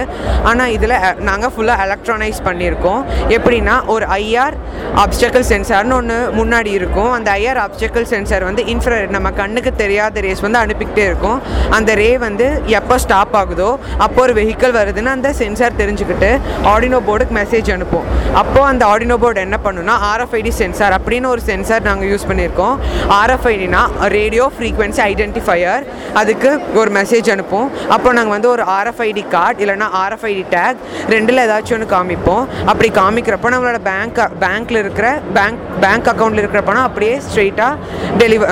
ஆனால் 0.50 0.72
இதில் 0.76 0.96
நாங்கள் 1.28 1.52
ஃபுல்லாக 1.54 1.86
எலக்ட்ரானைஸ் 1.86 2.40
பண்ணியிருக்கோம் 2.48 3.00
எப்படின்னா 3.36 3.76
ஒரு 3.94 4.06
ஐஆர் 4.20 4.56
ஆப்ஸ்டக்கல் 5.04 5.46
சென்சார்னு 5.52 5.94
ஒன்று 5.98 6.16
முன்னாடி 6.38 6.70
இருக்கும். 6.78 7.10
அந்த 7.16 7.28
ஐஆர் 7.40 7.60
ஆப்ஸ்டக்கல் 7.64 8.06
சென்சார் 8.12 8.44
வந்து 8.48 8.62
இன்ஃப்ரா 8.72 8.96
நம்ம 9.16 9.28
கண்ணுக்கு 9.40 9.70
தெரியாத 9.82 10.20
ரேஸ் 10.26 10.42
வந்து 10.46 10.60
அனுப்பிக்கிட்டே 10.62 11.04
இருக்கும். 11.10 11.38
அந்த 11.76 11.90
ரே 12.00 12.10
வந்து 12.26 12.46
எப்போ 12.78 12.98
ஸ்டாப் 13.04 13.34
ஆகுதோ 13.40 13.70
அப்போ 14.06 14.18
ஒரு 14.26 14.34
வெஹிக்கிள் 14.40 14.74
வருதுன்னு 14.80 15.12
அந்த 15.16 15.28
சென்சார் 15.40 15.78
தெரிஞ்சுக்கிட்டு 15.82 16.30
ஆடினோ 16.72 17.00
போர்டுக்கு 17.08 17.36
மெசேஜ் 17.40 17.70
அனுப்பும் 17.76 18.06
அப்போது 18.40 18.66
அந்த 18.72 18.82
ஆடினோ 18.92 19.16
போர்டு 19.22 19.40
என்ன 19.46 19.56
பண்ணுன்னா 19.64 19.94
ஆர்எஃப்ஐடி 20.10 20.52
சென்சார் 20.60 20.96
அப்படின்னு 20.98 21.28
ஒரு 21.34 21.42
சென்சார் 21.50 21.86
நாங்கள் 21.88 22.08
யூஸ் 22.12 22.26
பண்ணியிருக்கோம். 22.30 22.76
ஆர்எஃப்ஐடினா 23.20 23.82
ரேடியோ 24.16 24.44
ஃப்ரீக்வன்சி 24.56 25.02
ஐடென்டிஃபையர் 25.10 25.84
அதுக்கு 26.20 26.50
ஒரு 26.80 26.90
மெசேஜ் 26.98 27.28
அனுப்பும் 27.34 27.68
அப்போ 27.96 28.08
நாங்கள் 28.18 28.34
வந்து 28.36 28.48
ஒரு 28.54 28.64
ஆர்எஃப்ஐடி 28.76 29.24
கார்டு 29.34 29.62
இல்லைனா 29.64 29.88
ஆர்எஃப்ஐடி 30.02 30.44
டேக் 30.54 30.78
ரெண்டில் 31.14 31.42
ஏதாச்சும் 31.44 31.76
ஒன்று 31.76 31.88
காமிப்போம். 31.94 32.44
அப்படி 32.70 32.88
காமிக்கிறப்போ 33.00 33.50
நம்மளோட 33.54 33.78
பேங்க் 33.88 34.20
பேங்க்கில் 34.44 34.80
இருக்கிற 34.82 35.08
பேங்க் 35.36 35.60
பேங்க் 35.84 36.08
அக்கௌண்ட்டில் 36.12 36.42
இருக்கிற 36.42 36.62
பணம் 36.68 36.86
அப்படியே 36.88 37.14
ஸ்ட்ரெயிட்டாக 37.26 37.74
டெலிவ 38.22 38.44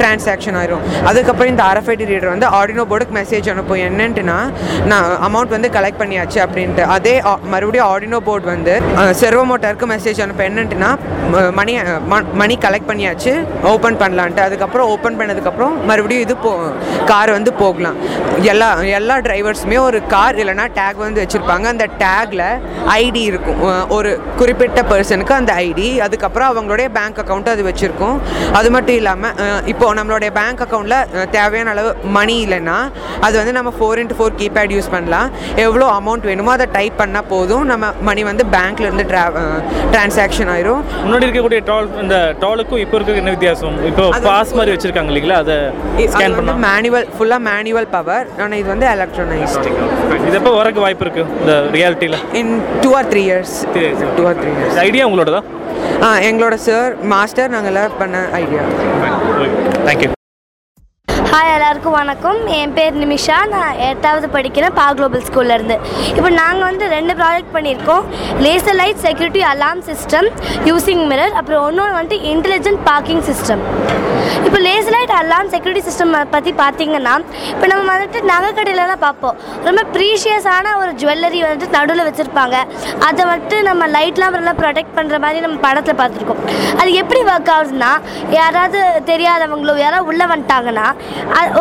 டிரான்சாக்ஷன் 0.00 0.58
ஆயிரும். 0.60 0.84
அதுக்கப்புறம் 1.10 1.52
இந்த 1.52 1.64
ஆர்எஃப்ஐடி 1.70 2.06
ரீடர் 2.12 2.34
வந்து 2.34 2.48
ஆடினோ 2.60 2.85
போர்டுக்கு 2.90 3.14
மெசேஜ் 3.14 3.50
அனுப்பும். 3.50 3.78
என்னன்ட்டுனா 3.78 4.52
நான் 4.84 5.18
அமௌண்ட் 5.26 5.48
வந்து 5.48 5.70
கலெக்ட் 5.72 6.00
பண்ணியாச்சு 6.00 6.34
அப்படின்ட்டு. 6.34 6.80
அதே 6.80 7.24
ஆ- 7.24 7.38
மறுபடியும் 7.42 7.86
ஆடினோ 7.86 8.16
போர்டு 8.16 8.46
வந்து 8.46 8.82
செர்வோ 8.96 9.44
மோட்டாருக்கு 9.44 9.86
மெசேஜ் 9.86 10.20
அனுப்ப 10.20 10.48
என்னன்ட்டுனா 10.48 10.96
ம- 11.32 11.52
மணி 11.52 11.80
ம- 11.80 12.32
மணி 12.32 12.58
கலெக்ட் 12.58 12.88
பண்ணியாச்சு. 12.88 13.44
ஓப்பன் 13.62 13.96
பண்ணலான்ட்டு. 13.96 14.36
அதுக்கப்புறம் 14.36 14.88
ஓப்பன் 14.88 15.20
பண்ணதுக்கப்புறம் 15.20 15.84
மறுபடியும் 15.84 16.22
இது 16.22 16.36
போ 16.36 16.56
கார் 17.06 17.30
வந்து 17.30 17.52
போகலாம். 17.52 17.94
எல்லா 18.40 18.74
எல்லா 18.74 19.16
டிரைவர்ஸுமே 19.16 19.78
ஒரு 19.78 20.06
கார் 20.06 20.36
இல்லைனா 20.36 20.68
டேக் 20.74 20.96
வந்து 20.96 21.26
வச்சுருப்பாங்க. 21.26 21.64
அந்த 21.64 21.88
டேக்கில் 21.98 22.60
ஐடி 22.86 23.16
இருக்கும். 23.16 23.88
ஒரு 23.88 24.20
குறிப்பிட்ட 24.36 24.82
பர்சனுக்கு 24.82 25.32
அந்த 25.32 25.52
ஐடி 25.52 25.98
அதுக்கப்புறம் 25.98 26.56
அவங்களுடைய 26.56 26.88
பேங்க் 26.88 27.24
அக்கௌண்ட்டு 27.24 27.48
அது 27.48 27.64
வச்சுருக்கும். 27.64 28.18
அது 28.52 28.70
மட்டும் 28.70 28.94
இல்லாமல் 28.94 29.64
இப்போது 29.64 30.02
நம்மளுடைய 30.02 30.30
பேங்க் 30.30 30.60
அக்கௌண்ட்டில் 30.60 31.28
தேவையான 31.30 31.70
அளவு 31.70 31.96
மணி 32.04 32.46
இல்லைன்னா 32.46 32.75
அது 33.26 33.34
வந்து 33.40 33.54
நம்ம 33.58 33.70
four 33.78 34.00
into 34.02 34.18
four 34.18 34.36
keypad 34.40 34.74
use 34.76 34.90
பண்ணலாம். 34.94 35.28
எவ்வளோ 35.64 35.86
அமௌண்ட் 35.98 36.28
வேணுமோ 36.30 36.52
அதை 36.56 36.66
டைப் 36.78 36.96
பண்ணால் 37.02 37.28
போதும். 37.34 37.64
நம்ம 37.72 37.92
மணி 38.08 38.24
வந்து 38.30 38.46
பேங்க்லேருந்து 38.56 39.06
ட்ரா 39.10 39.24
டிரான்சாக்ஷன் 39.94 40.50
ஆயிரும். 40.54 40.82
முன்னாடி 41.06 41.26
இருக்கக்கூடிய 41.28 41.60
டால் 41.70 41.90
இந்த 42.04 42.18
டாலுக்கும் 42.44 42.82
இப்போ 42.84 42.96
இருக்க 42.98 43.22
என்ன 43.24 43.34
வித்தியாசம்? 43.36 43.76
இப்போ 43.90 44.06
பாஸ் 44.30 44.56
மாதிரி 44.60 44.74
வச்சிருக்காங்க 44.76 45.12
இல்லைங்களா? 45.12 45.38
அதை 45.44 45.56
ஸ்கேன் 46.14 46.36
பண்ணலாம். 46.38 46.60
மேனுவல் 46.68 47.08
ஃபுல்லாக 47.16 47.42
மேனுவல் 47.50 47.90
பவர் 47.96 48.26
ஆனால் 48.44 48.58
இது 48.62 48.68
வந்து 48.74 48.88
எலக்ட்ரானைஸ்டு 48.94 49.70
இது 50.28 50.36
எப்போ 50.40 50.52
வரக்கு 50.60 50.80
வாய்ப்பு 50.86 51.04
இருக்கு 51.06 51.24
இந்த 51.42 51.54
ரியாலிட்டியில் 51.76 52.18
in 52.40 52.52
two 52.84 52.90
or 53.00 53.08
three 53.12 53.22
years 53.28 53.54
two 54.18 54.24
or 54.30 54.38
three 54.42 54.52
years 54.56 54.80
idea 54.88 55.06
உங்களோட 55.10 55.32
தான் 55.36 55.46
எங்களோட 56.30 56.56
சார் 56.68 56.92
மாஸ்டர் 57.14 57.54
நாங்கள் 57.56 57.96
பண்ண 58.02 58.26
ஐடியா 58.42 58.64
தேங்க்யூ 59.88 60.15
ஹாய் 61.36 61.54
எல்லாருக்கும் 61.54 61.96
வணக்கம். 61.98 62.38
என் 62.58 62.72
பேர் 62.76 62.94
நிமிஷா. 63.02 63.38
நான் 63.52 63.80
எட்டாவது 63.86 64.26
படிக்கிறேன் 64.36 64.74
பா 64.78 64.84
குளோபல் 64.98 65.24
ஸ்கூல்லேருந்து 65.26 65.76
இப்போ 66.16 66.30
நாங்கள் 66.38 66.66
வந்து 66.68 66.84
ரெண்டு 66.94 67.14
ப்ராஜெக்ட் 67.18 67.52
பண்ணியிருக்கோம். 67.56 68.04
Laser 68.44 68.78
light 68.80 69.02
security 69.06 69.42
alarm 69.50 69.82
system 69.88 70.28
using 70.68 71.02
mirror 71.10 71.34
அப்புறம் 71.40 71.64
ஒன்று 71.66 71.88
வந்துட்டு 71.96 72.18
இன்டெலிஜென்ட் 72.32 72.80
பார்க்கிங் 72.90 73.22
சிஸ்டம் 73.28 73.64
இப்போ 74.46 74.58
laser 74.66 74.94
light 74.96 75.12
alarm 75.18 75.50
security 75.54 75.82
system 75.88 76.14
பற்றி 76.36 76.52
பார்த்தீங்கன்னா 76.62 77.14
இப்போ 77.52 77.68
நம்ம 77.72 77.84
வந்துட்டு 77.94 78.22
நகைக்கடையிலலாம் 78.32 79.02
பார்ப்போம். 79.04 79.36
ரொம்ப 79.68 79.84
ப்ரீஷியஸான 79.96 80.72
ஒரு 80.80 80.90
ஜுவல்லரி 81.02 81.42
வந்துட்டு 81.48 81.68
நடுவில் 81.76 82.06
வச்சுருப்பாங்க. 82.08 82.56
அதை 83.08 83.22
வந்துட்டு 83.32 83.58
நம்ம 83.68 83.90
லைட்லாம் 83.98 84.36
நல்லா 84.38 84.56
ப்ரொடெக்ட் 84.62 84.96
பண்ணுற 85.00 85.18
மாதிரி 85.26 85.44
நம்ம 85.46 85.60
படத்தில் 85.66 86.00
பார்த்துருக்கோம். 86.00 86.42
அது 86.80 86.90
எப்படி 87.02 87.22
ஒர்க் 87.34 87.52
ஆகுதுன்னா 87.58 87.92
யாராவது 88.38 88.80
தெரியாதவங்களோ 89.12 89.76
யாராவது 89.84 90.10
உள்ளே 90.12 90.26
வந்துட்டாங்கன்னா 90.34 90.88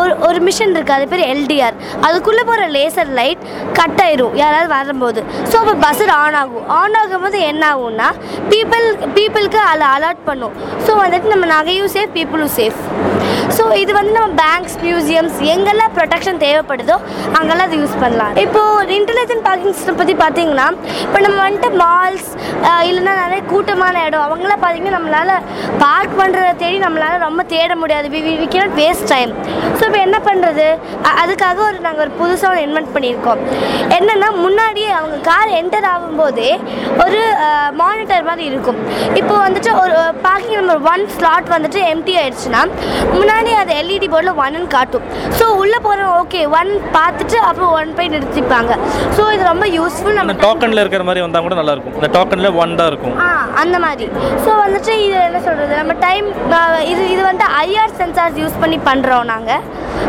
ஒரு 0.01 0.13
ஒரு 0.27 0.39
மிஷின் 0.47 0.75
இருக்குது 0.77 0.97
அது 0.97 1.05
பேர் 1.11 1.23
எல்டிஆர் 1.33 1.75
அதுக்குள்ளே 2.07 2.43
போகிற 2.49 2.65
லேசர் 2.77 3.11
லைட் 3.19 3.43
கட் 3.79 4.01
ஆயிரும் 4.05 4.35
யாராவது 4.41 4.69
வரும்போது. 4.75 5.21
ஸோ 5.51 5.55
அப்போ 5.61 5.73
பஸ்ஸர் 5.85 6.13
ஆன் 6.21 6.37
ஆகும். 6.41 6.65
ஆன் 6.79 6.97
ஆகும்போது 7.01 7.39
என்ன 7.51 7.63
ஆகும்னா 7.73 8.09
பீப்புள் 8.53 8.85
பீப்புளுக்கு 9.17 9.61
அதில் 9.71 9.87
அலர்ட் 9.95 10.23
பண்ணும். 10.29 10.55
ஸோ 10.85 10.91
வந்துட்டு 11.03 11.33
நம்ம 11.33 11.47
நகையும் 11.55 11.91
சேஃப் 11.95 12.15
பீப்புளும் 12.17 12.53
சேஃப் 12.59 12.81
ஸோ 13.55 13.63
இது 13.81 13.91
வந்து 13.97 14.11
நம்ம 14.17 14.29
பேங்க்ஸ் 14.41 14.75
மியூசியம்ஸ் 14.85 15.37
எங்கெல்லாம் 15.53 15.93
ப்ரொடெக்ஷன் 15.97 16.39
தேவைப்படுதோ 16.43 16.95
அங்கெல்லாம் 17.37 17.67
அது 17.67 17.79
யூஸ் 17.81 17.95
பண்ணலாம். 18.03 18.33
இப்போது 18.45 18.95
இன்டெலிஜென்ட் 18.99 19.43
பார்க்கிங் 19.47 19.75
சிஸ்டம் 19.77 19.99
பற்றி 20.01 20.15
பார்த்தீங்கன்னா 20.23 20.67
இப்போ 21.05 21.19
நம்ம 21.25 21.37
வந்துட்டு 21.45 21.69
மால்ஸ் 21.83 22.29
இல்லைன்னா 22.89 23.13
நிறைய 23.23 23.41
கூட்டமான 23.51 24.03
இடம் 24.07 24.25
அவங்களாம் 24.27 24.61
பார்த்தீங்கன்னா 24.63 24.97
நம்மளால் 24.97 25.33
பார்க் 25.83 26.15
பண்ணுறத 26.21 26.53
தேடி 26.63 26.77
நம்மளால் 26.85 27.23
ரொம்ப 27.27 27.41
தேட 27.53 27.71
முடியாது. 27.81 28.07
We 28.13 28.21
we 28.41 28.47
cannot 28.55 28.77
waste 28.81 29.07
time 29.13 29.31
so 29.77 29.83
இப்போ 29.87 29.99
என்ன 30.07 30.17
பண்ணுறது 30.27 30.65
அதுக்காக 31.23 31.59
ஒரு 31.69 31.79
நாங்கள் 31.85 32.03
ஒரு 32.05 32.13
புதுசாக 32.19 32.51
ஒன்று 32.51 32.65
இன்வென்ட் 32.67 32.93
பண்ணியிருக்கோம். 32.95 33.41
என்னென்னா 33.97 34.29
முன்னாடியே 34.45 34.91
அவங்க 34.99 35.17
கார் 35.29 35.51
என்டர் 35.61 35.87
ஆகும்போதே 35.93 36.51
ஒரு 37.05 37.21
மானிட்டர் 37.81 38.27
மாதிரி 38.29 38.45
இருக்கும். 38.51 38.79
இப்போ 39.21 39.33
வந்துட்டு 39.45 39.71
ஒரு 39.83 39.97
பார்க்கிங் 40.27 40.59
நம்பர் 40.59 40.83
ஒன் 40.93 41.05
ஸ்லாட் 41.15 41.53
வந்துட்டு 41.55 41.81
எம்டி 41.93 42.15
ஆயிடுச்சுன்னா 42.21 42.61
முன்னாடி 43.17 43.51
அது 43.61 43.73
எல்இடி 43.81 44.09
போர்டில் 44.13 44.39
ஒன்னு 44.45 44.63
காட்டும். 44.75 45.05
ஸோ 45.39 45.47
உள்ளே 45.61 45.79
போகிறோம் 45.87 46.13
ஓகே 46.21 46.41
ஒன் 46.59 46.71
பார்த்துட்டு 46.97 47.37
அப்புறம் 47.49 47.73
ஒன் 47.79 47.95
போய் 47.97 48.13
நிறுத்திப்பாங்க. 48.15 48.73
ஸோ 49.17 49.23
இது 49.35 49.43
ரொம்ப 49.51 49.65
யூஸ்ஃபுல் 49.77 50.19
நம்ம 50.21 50.35
டோக்கனில் 50.45 50.83
இருக்கிற 50.83 51.03
மாதிரி 51.09 51.23
வந்தால் 51.25 51.45
கூட 51.47 51.55
நல்லா 51.61 51.75
இருக்கும் 51.75 51.97
இந்த 51.99 52.09
டோக்கனில் 52.17 52.57
ஒன் 52.63 52.77
தான் 52.79 52.89
இருக்கும். 52.91 53.15
ஆ 53.25 53.29
அந்த 53.63 53.77
மாதிரி. 53.85 54.07
ஸோ 54.43 54.49
வந்துட்டு 54.63 54.93
இது 55.05 55.17
என்ன 55.29 55.39
சொல்கிறது 55.47 55.73
நம்ம 55.81 55.93
டைம் 56.05 56.27
இது 56.91 57.03
இது 57.13 57.21
வந்து 57.31 57.45
ஐஆர் 57.65 57.95
சென்சார்ஸ் 58.01 58.39
யூஸ் 58.43 58.61
பண்ணி 58.63 58.79
பண்ணுறோம் 58.89 59.29
நாங்கள் 59.31 59.44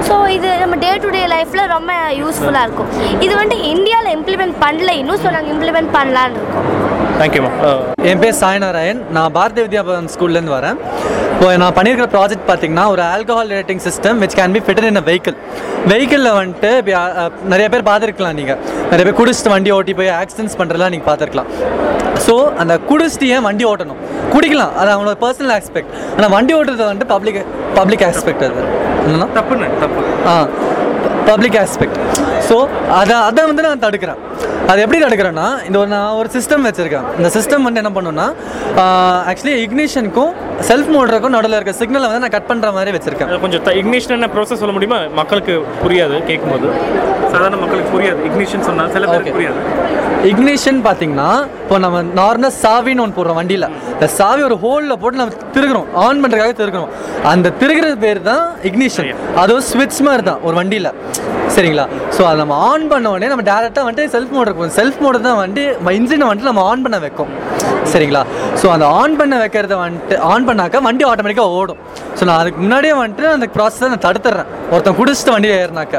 ஸோ 0.08 0.14
இது 0.36 0.48
நம்ம 0.62 0.74
டே 0.84 0.90
டு 1.04 1.08
டே 1.16 1.22
லைஃப்பில் 1.34 1.70
ரொம்ப 1.76 1.92
யூஸ்ஃபுல்லாக 2.22 2.66
இருக்கும். 2.68 2.90
இது 3.24 3.32
வந்துட்டு 3.40 3.68
இந்தியாவில் 3.74 4.14
இம்ப்ளிமெண்ட் 4.16 4.56
பண்ணல 4.64 4.92
இன்னும் 5.02 5.22
ஸோ 5.24 5.30
நாங்கள் 5.36 5.54
இம்ப்ளிமெண்ட் 5.56 5.90
பண்ணலான்னு 5.98 6.38
இருக்கோம். 6.40 6.68
தேங்க்யூமா 7.20 7.50
என் 8.10 8.20
பேர் 8.22 8.36
சாய்நாராயண். 8.40 9.00
நான் 9.16 9.32
பாரதிய 9.36 9.62
வித்யாபவன் 9.66 10.10
ஸ்கூல்லேருந்து 10.14 10.54
வரேன். 10.56 10.78
இப்போ 11.34 11.46
நான் 11.62 11.74
பண்ணியிருக்கிற 11.76 12.06
ப்ராஜெக்ட் 12.14 12.46
பார்த்தீங்கன்னா 12.50 12.84
ஒரு 12.92 13.02
alcohol 13.12 13.50
rating 13.56 13.82
system 13.86 14.18
which 14.22 14.36
can 14.38 14.54
be 14.56 14.60
fitted 14.66 14.88
in 14.90 15.00
a 15.00 15.04
vehicle 15.08 15.36
வெஹிக்கிளில் 15.90 16.30
வந்துட்டு 16.38 16.70
இப்போ 16.82 16.92
நிறைய 17.52 17.66
பேர் 17.72 17.84
பார்த்துருக்கலாம் 17.90 18.36
நீங்கள் 18.40 18.58
நிறைய 18.92 19.04
பேர் 19.08 19.18
குடிச்சிட்டு 19.20 19.52
வண்டி 19.54 19.72
ஓட்டி 19.76 19.94
போய் 20.00 20.12
ஆக்சிடென்ட்ஸ் 20.20 20.56
பண்ணுறதுலாம் 20.60 20.92
நீங்கள் 20.94 21.08
பார்த்துருக்கலாம். 21.10 21.50
ஸோ 22.26 22.34
அந்த 22.62 22.74
குடிச்சிட்டு 22.90 23.26
ஏன் 23.36 23.44
வண்டி 23.48 23.64
ஓட்டணும்? 23.70 24.00
குடிக்கலாம். 24.34 24.72
அது 24.80 24.88
அவங்களோட 24.94 25.16
பர்சனல் 25.24 25.54
ஆஸ்பெக்ட் 25.58 25.92
ஆனால் 26.16 26.32
வண்டி 26.36 26.54
ஓட்டுறது 26.58 26.84
வந்துட்டு 26.90 27.10
பப்ளிக் 27.14 27.40
பப்ளிக் 27.78 28.04
ஆஸ்பெக்ட் 28.10 28.44
அது. 28.48 28.62
என்னன்னா? 29.04 29.28
தப்புன்னு 29.38 29.68
தப்பு. 29.84 30.02
ஆ 30.30 30.34
பப்ளிக் 31.30 31.58
ஆஸ்பெக்ட் 31.64 31.98
ஸோ 32.48 32.56
அதை 33.00 33.14
அதை 33.28 33.44
வந்து 33.50 33.62
நான் 33.66 33.84
தடுக்கிறேன். 33.84 34.20
அது 34.70 34.80
எப்படி 34.84 34.98
தடுக்கிறேன்னா 35.02 35.46
இந்த 35.66 35.76
ஒரு 35.80 35.88
நான் 35.92 36.16
ஒரு 36.20 36.28
சிஸ்டம் 36.36 36.64
வச்சுருக்கேன். 36.68 37.04
இந்த 37.18 37.28
சிஸ்டம் 37.36 37.66
வந்து 37.66 37.80
என்ன 37.82 37.90
பண்ணுன்னா 37.96 38.26
ஆக்சுவலி 39.30 39.54
இக்னிஷனுக்கும் 39.64 40.32
செல்ஃப் 40.68 40.90
மோட்டருக்கும் 40.94 41.34
நடுவில் 41.36 41.56
இருக்க 41.58 41.74
சிக்னலை 41.80 42.08
வந்து 42.10 42.22
நான் 42.24 42.34
கட் 42.36 42.48
பண்ணுற 42.50 42.72
மாதிரி 42.78 42.94
வச்சுருக்கேன். 42.96 43.30
கொஞ்சம் 43.44 43.62
இக்னிஷன் 43.82 44.16
என்ன 44.18 44.28
ப்ரோசஸ் 44.34 44.62
சொல்ல 44.62 44.74
முடியுமா? 44.76 44.98
மக்களுக்கு 45.20 45.54
புரியாது 45.84 46.18
கேட்கும்போது 46.30 46.68
சாதாரண 47.32 47.56
மக்களுக்கு 47.64 47.92
புரியாது 47.96 48.20
இக்னிஷன் 48.30 48.66
சொன்னால் 48.70 48.92
சில 48.96 49.06
பேருக்கு 49.12 49.36
புரியாது. 49.38 49.60
இக்னிஷன் 50.30 50.78
பார்த்தீங்கன்னா 50.86 51.30
இப்போ 51.62 51.76
நம்ம 51.84 51.98
நார்மலாக 52.18 52.52
சாவின்னு 52.62 53.02
ஒன்று 53.04 53.16
போடுறோம் 53.18 53.38
வண்டியில். 53.40 53.66
இந்த 53.94 54.06
சாவி 54.18 54.42
ஒரு 54.48 54.56
ஹோலில் 54.64 54.98
போட்டு 55.02 55.20
நம்ம 55.20 55.34
திருகிறோம். 55.56 55.88
ஆன் 56.04 56.20
பண்ணுறதுக்காக 56.22 56.54
திருகிறோம். 56.60 56.90
அந்த 57.32 57.52
திருகிறது 57.60 57.96
பேர் 58.04 58.20
தான் 58.30 58.44
இக்னிஷன். 58.68 59.10
அதுவும் 59.42 59.66
ஸ்விட்ச் 59.70 60.00
மாதிரி 60.08 60.24
தான் 60.30 60.40
ஒரு 60.48 60.56
வண்டியில். 60.60 60.90
சரிங்களா? 61.56 61.84
ஸோ 62.14 62.22
அதை 62.28 62.38
நம்ம 62.42 62.56
ஆன் 62.70 62.88
பண்ண 62.92 63.06
உடனே 63.14 63.28
நம்ம 63.32 63.44
டேரெக்டாக 63.50 63.84
வந்துட்டு 63.86 64.12
செல்ஃப் 64.14 64.32
மோட் 64.36 64.50
போகும் 64.56 64.74
செல்ஃப் 64.80 64.98
மோட்டர் 65.04 65.26
தான் 65.28 65.38
வண்டி 65.42 65.64
இன்ஜினை 65.98 66.26
வந்துட்டு 66.30 66.50
நம்ம 66.50 66.64
ஆன் 66.70 66.84
பண்ண 66.86 66.98
வைக்கும். 67.04 67.30
சரிங்களா? 67.92 68.22
ஸோ 68.60 68.66
அந்த 68.74 68.86
ஆன் 69.00 69.16
பண்ண 69.20 69.34
வைக்கிறத 69.44 69.76
வந்துட்டு 69.84 70.16
ஆன் 70.32 70.46
பண்ணாக்கா 70.48 70.80
வண்டி 70.88 71.06
ஆட்டோமேட்டிக்காக 71.10 71.58
ஓடும். 71.60 71.80
ஸோ 72.18 72.22
நான் 72.28 72.40
அதுக்கு 72.42 72.60
முன்னாடியே 72.64 72.94
வந்துட்டு 73.00 73.24
அந்த 73.34 73.46
ப்ராசஸை 73.56 73.88
நான் 73.92 74.04
தடுத்துறேன். 74.06 74.48
ஒருத்தன் 74.72 74.98
குடிச்சிட்டு 75.00 75.32
வண்டியில் 75.34 75.58
ஏறினாக்க. 75.62 75.96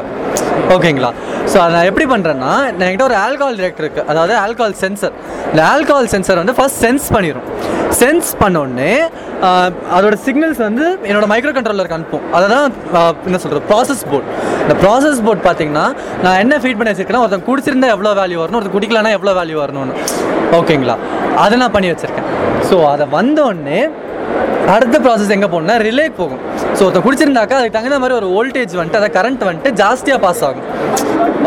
ஓகேங்களா? 0.74 1.10
ஸோ 1.50 1.56
அதை 1.62 1.70
நான் 1.74 1.88
எப்படி 1.90 2.06
பண்ணுறேன்னா 2.12 2.52
என்கிட்ட 2.70 3.04
ஒரு 3.10 3.16
ஆல்கஹால் 3.24 3.58
டிரெக்டர் 3.60 3.84
இருக்குது 3.84 4.06
அதாவது 4.12 4.32
ஆல்கஹால் 4.44 4.74
சென்சர் 4.82 5.14
இந்த 5.50 5.62
ஆல்கஹால் 5.72 6.08
சென்சர் 6.14 6.40
வந்து 6.42 6.54
ஃபஸ்ட் 6.58 6.80
சென்ஸ் 6.86 7.06
பண்ணிடும் 7.16 7.46
சென்ஸ் 8.00 8.30
பண்ண 8.40 8.56
உடனே 8.64 8.94
அதோட 9.96 10.14
சிக்னல்ஸ் 10.24 10.60
வந்து 10.66 10.84
என்னோட 11.08 11.26
மைக்ரோ 11.32 11.52
கண்ட்ரோலருக்கு 11.56 11.96
அனுப்பும். 11.98 12.24
அதை 12.36 12.46
தான் 12.54 12.66
என்ன 13.28 13.38
சொல்கிறது 13.44 13.62
ப்ராசஸ் 13.70 14.02
போர்ட் 14.10 14.28
இந்த 14.64 14.74
ப்ராசஸ் 14.82 15.22
போர்ட் 15.26 15.42
பார்த்தீங்கன்னா 15.46 15.86
நான் 16.24 16.40
என்ன 16.42 16.58
ஃபீட் 16.62 16.78
பண்ணி 16.80 16.92
வச்சிருக்கேன்னா 16.92 17.22
ஒருத்தன் 17.26 17.46
குடிச்சிருந்தா 17.50 17.90
எவ்வளோ 17.94 18.12
வேல்யூ 18.20 18.40
வரணும் 18.42 18.58
ஒருத்தன் 18.60 18.76
குடிக்கலனா 18.78 19.12
எவ்வளோ 19.18 19.34
வேல்யூ 19.40 19.58
வரணும்னு. 19.64 19.96
ஓகேங்களா? 20.58 20.96
அதை 21.44 21.54
நான் 21.62 21.74
பண்ணி 21.76 21.90
வச்சுருக்கேன். 21.92 22.28
ஸோ 22.68 22.76
அதை 22.92 23.06
வந்தோடனே 23.16 23.80
அடுத்த 24.74 24.96
ப்ராசஸ் 25.04 25.34
எங்கே 25.36 25.48
போகணும்னா 25.52 25.76
ரிலே 25.86 26.06
போகும். 26.20 26.42
ஸோ 26.76 26.80
ஒருத்தன் 26.86 27.06
குடிச்சிருந்தாக்கா 27.06 27.58
அதுக்கு 27.60 27.76
தகுந்த 27.78 27.98
மாதிரி 28.02 28.16
ஒரு 28.20 28.28
வோல்டேஜ் 28.36 28.78
வந்துட்டு 28.80 29.00
அதை 29.02 29.10
கரண்ட் 29.18 29.48
வந்துட்டு 29.50 29.72
ஜாஸ்தியாக 29.82 30.20
பாஸ் 30.26 30.42
ஆகும். 30.48 30.66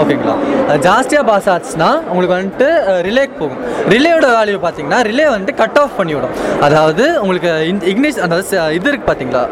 ஓகேங்களா? 0.02 0.36
அது 0.68 0.80
ஜாஸ்தியாக 0.88 1.24
பாஸ் 1.30 1.48
ஆச்சுன்னா 1.54 1.90
உங்களுக்கு 2.12 2.36
வந்துட்டு 2.38 2.68
ரிலேக்கு 3.08 3.36
போகும். 3.42 3.62
ரிலேயோட 3.94 4.28
வேல்யூ 4.36 4.60
பார்த்தீங்கன்னா 4.66 5.00
ரிலே 5.10 5.26
வந்துட்டு 5.34 5.56
கட் 5.62 5.80
ஆஃப் 5.82 5.96
பண்ணிவிடும் 6.00 6.36
அதாவது 6.68 7.06
உங்களுக்கு 7.24 7.52
இக்னிஷ் 7.92 8.20
அதாவது 8.26 8.46
இது 8.78 8.88
இருக்குது 8.92 9.10
பார்த்தீங்களா? 9.10 9.44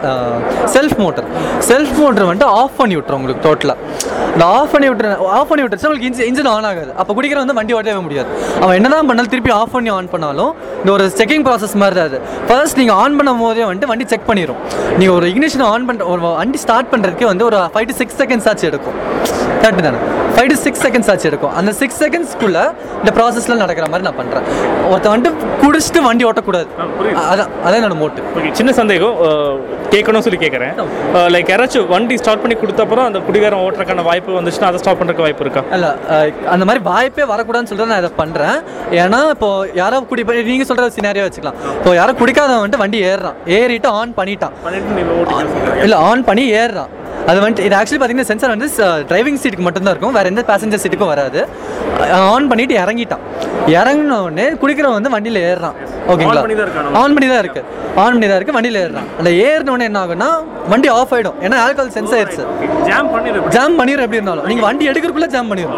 செல்ஃப் 0.75 0.97
மோட்டர் 1.03 1.27
செல்ஃப் 1.71 1.97
மோட்டர் 2.03 2.27
வந்துட்டு 2.29 2.49
ஆஃப் 2.61 2.77
பண்ணி 2.81 2.97
விட்டுரும் 2.99 3.19
உங்களுக்கு 3.21 3.43
டோட்டலாக 3.47 4.07
இந்த 4.33 4.45
ஆஃப் 4.57 4.73
பண்ணி 4.73 4.87
விட்டுற 4.89 5.07
ஆஃப் 5.37 5.49
பண்ணி 5.51 5.63
விட்டுருச்சு 5.63 5.87
உங்களுக்கு 5.89 6.07
இன்ஜின் 6.09 6.27
இன்ஜின் 6.29 6.49
ஆன் 6.55 6.67
ஆகாது. 6.71 6.91
அப்போ 7.01 7.11
குடிக்கிற 7.17 7.39
வந்து 7.43 7.55
வண்டி 7.59 7.73
ஓட்டவே 7.77 8.01
முடியாது. 8.07 8.29
அவன் 8.63 8.75
என்ன 8.79 8.89
தான் 8.95 9.07
பண்ணாலும் 9.09 9.31
திருப்பி 9.33 9.51
ஆஃப் 9.59 9.73
பண்ணி 9.75 9.89
ஆன் 9.97 10.09
பண்ணாலும் 10.13 10.51
இந்த 10.81 10.91
ஒரு 10.97 11.05
செக்கிங் 11.19 11.43
ப்ராசஸ் 11.47 11.75
மாதிரி 11.83 11.97
தான் 11.99 12.07
அது. 12.11 12.19
ஃபர்ஸ்ட் 12.49 12.79
நீங்கள் 12.81 12.99
ஆன் 13.03 13.17
பண்ணும் 13.19 13.41
போதே 13.45 13.65
வந்துட்டு 13.69 13.89
வண்டி 13.91 14.07
செக் 14.13 14.27
பண்ணிடும் 14.29 14.59
நீங்கள் 14.99 15.15
ஒரு 15.17 15.27
இக்னிஷன் 15.33 15.58
ஆன் 15.67 15.87
பண்ணுற 15.89 16.07
ஒரு 16.07 16.21
வண்டி 16.37 16.57
ஸ்டார்ட் 16.57 16.91
பண்ணுறதுக்கே 16.91 17.25
வந்து 17.25 17.45
ஒரு 17.45 17.59
ஃபைவ் 17.73 17.87
டு 17.87 17.93
சிக்ஸ் 17.93 18.17
செகண்ட்ஸ் 18.21 18.49
ஆச்சு 18.49 18.67
எடுக்கும். 18.67 18.97
கரெக்டு 19.63 19.81
தானே? 19.81 19.99
ஃபைவ் 20.33 20.49
டு 20.49 20.55
சிக்ஸ் 20.55 20.83
செகண்ட்ஸ் 20.85 21.09
ஆச்சு 21.11 21.27
எடுக்கும். 21.27 21.53
அந்த 21.53 21.71
சிக்ஸ் 21.73 21.99
செகண்ட்ஸ்க்குள்ளே 22.03 22.63
இந்த 22.99 23.11
ப்ராசஸ்லாம் 23.17 23.61
நடக்கிற 23.63 23.85
மாதிரி 23.91 24.05
நான் 24.07 24.19
பண்ணுறேன் 24.19 24.45
ஒருத்தன் 24.89 25.13
வந்துட்டு 25.13 25.31
குடிச்சிட்டு 25.63 26.01
வண்டி 26.05 26.25
ஓட்டக்கூடாது. 26.25 26.67
அதான் 27.25 27.49
அதான் 27.65 27.79
என்னோட 27.79 27.95
மோட்டு 27.95 28.21
சின்ன 28.59 28.71
சந்தேகம். 28.71 29.15
கேட்கணும்னு 29.93 30.25
சொல்லி 30.25 30.39
கேட்குறேன். 30.39 30.73
லைக் 31.33 31.49
யாராச்சும் 31.51 31.87
வண்டி 31.87 32.17
ஸ்டார்ட் 32.17 32.41
பண்ணி 32.41 32.55
கொடுத்த 32.55 32.81
அப்புறம் 32.83 33.05
அந்த 33.05 33.19
குடிகாரம் 33.19 33.61
ஓட்டுறதுக்கான 33.63 34.03
வாய்ப்பு 34.03 34.37
வந்துச்சுன்னா 34.39 34.69
அதை 34.69 34.79
ஸ்டாப் 34.79 34.99
பண்ணுறதுக்கு 34.99 35.25
வாய்ப்பு 35.25 35.45
இருக்கா? 35.45 35.61
அஹ், 36.15 36.33
அந்த 36.47 36.65
மாதிரி 36.65 36.83
வாய்ப்பே 36.83 37.25
வரக்கூடாதுன்னு 37.25 37.71
சொல்லிட்டு 37.71 37.93
நான் 37.93 38.03
இதை 38.03 38.11
பண்ணுறேன் 38.17 38.57
ஏன்னா 38.99 39.21
இப்போ 39.29 39.49
யாரோ 39.73 39.99
குடி 40.09 40.23
நீங்கள் 40.49 40.69
சொல்கிற 40.71 40.89
சினாரியா 40.97 41.25
வச்சுக்கலாம். 41.27 41.57
இப்போ 41.77 41.93
யாரோ 41.95 42.11
குடிக்காதவன் 42.13 42.61
வந்துட்டு 42.61 42.77
வண்டி 42.77 43.01
ஏறுறான். 43.05 43.37
ஏறிட்டு 43.57 43.89
ஆன் 43.93 44.13
பண்ணிட்டான். 44.17 44.55
இல்லை 45.81 45.97
ஆன் 45.97 46.23
பண்ணி 46.23 46.51
ஏறுறான். 46.51 46.93
அது 47.29 47.39
வந்துட்டு 47.41 47.65
இது 47.67 47.75
ஆக்சுவலி 47.79 47.99
பார்த்தீங்கன்னா 48.01 48.29
சென்சார் 48.31 48.53
வந்து 48.55 48.69
டிரைவிங் 49.09 49.39
சீட்டுக்கு 49.41 49.65
மட்டும்தான் 49.67 49.93
இருக்கும். 49.95 50.15
வேற 50.17 50.27
எந்த 50.33 50.43
பேசஞ்சர் 50.51 50.81
சீட்டுக்கும் 50.83 51.11
வராது. 51.13 51.41
ஆன் 52.33 52.47
பண்ணிட்டு 52.51 52.75
இறங்கிட்டான். 52.83 53.23
இறங்கின 53.77 54.17
உடனே 54.27 54.45
குடிக்கிறவன் 54.61 54.97
வந்து 54.99 55.13
வண்டியில் 55.15 55.39
ஏறுறான். 55.49 55.75
ஓகேங்களா? 56.11 56.41
ஆன் 57.01 57.13
பண்ணி 57.15 57.27
தான் 57.31 57.41
இருக்கு 57.43 57.61
ஆன் 58.03 58.13
பண்ணி 58.13 58.27
தான் 58.29 58.39
இருக்கு. 58.39 58.55
வண்டியில் 58.57 58.79
ஏறுறான். 58.83 59.09
அந்த 59.19 59.29
ஏறின 59.47 59.71
உடனே 59.75 59.87
என்ன 59.89 59.99
ஆகும்னா 60.03 60.29
வண்டி 60.73 60.89
ஆஃப் 60.99 61.13
ஆயிடும். 61.15 61.37
ஏன்னா 61.45 61.57
ஆல்கஹால் 61.65 61.93
சென்ஸ் 61.97 62.15
ஆயிடுச்சு 62.17 62.45
ஜாம் 62.89 63.09
பண்ணிடு 63.13 63.43
ஜாம் 63.57 63.77
பண்ணிடும் 63.79 64.05
எப்படி 64.05 64.19
இருந்தாலும். 64.19 64.47
நீங்கள் 64.51 64.67
வண்டி 64.69 64.89
எடுக்கிறதுக்குள்ள 64.91 65.29
ஜாம் 65.35 65.51
பண்ணிடும் 65.51 65.77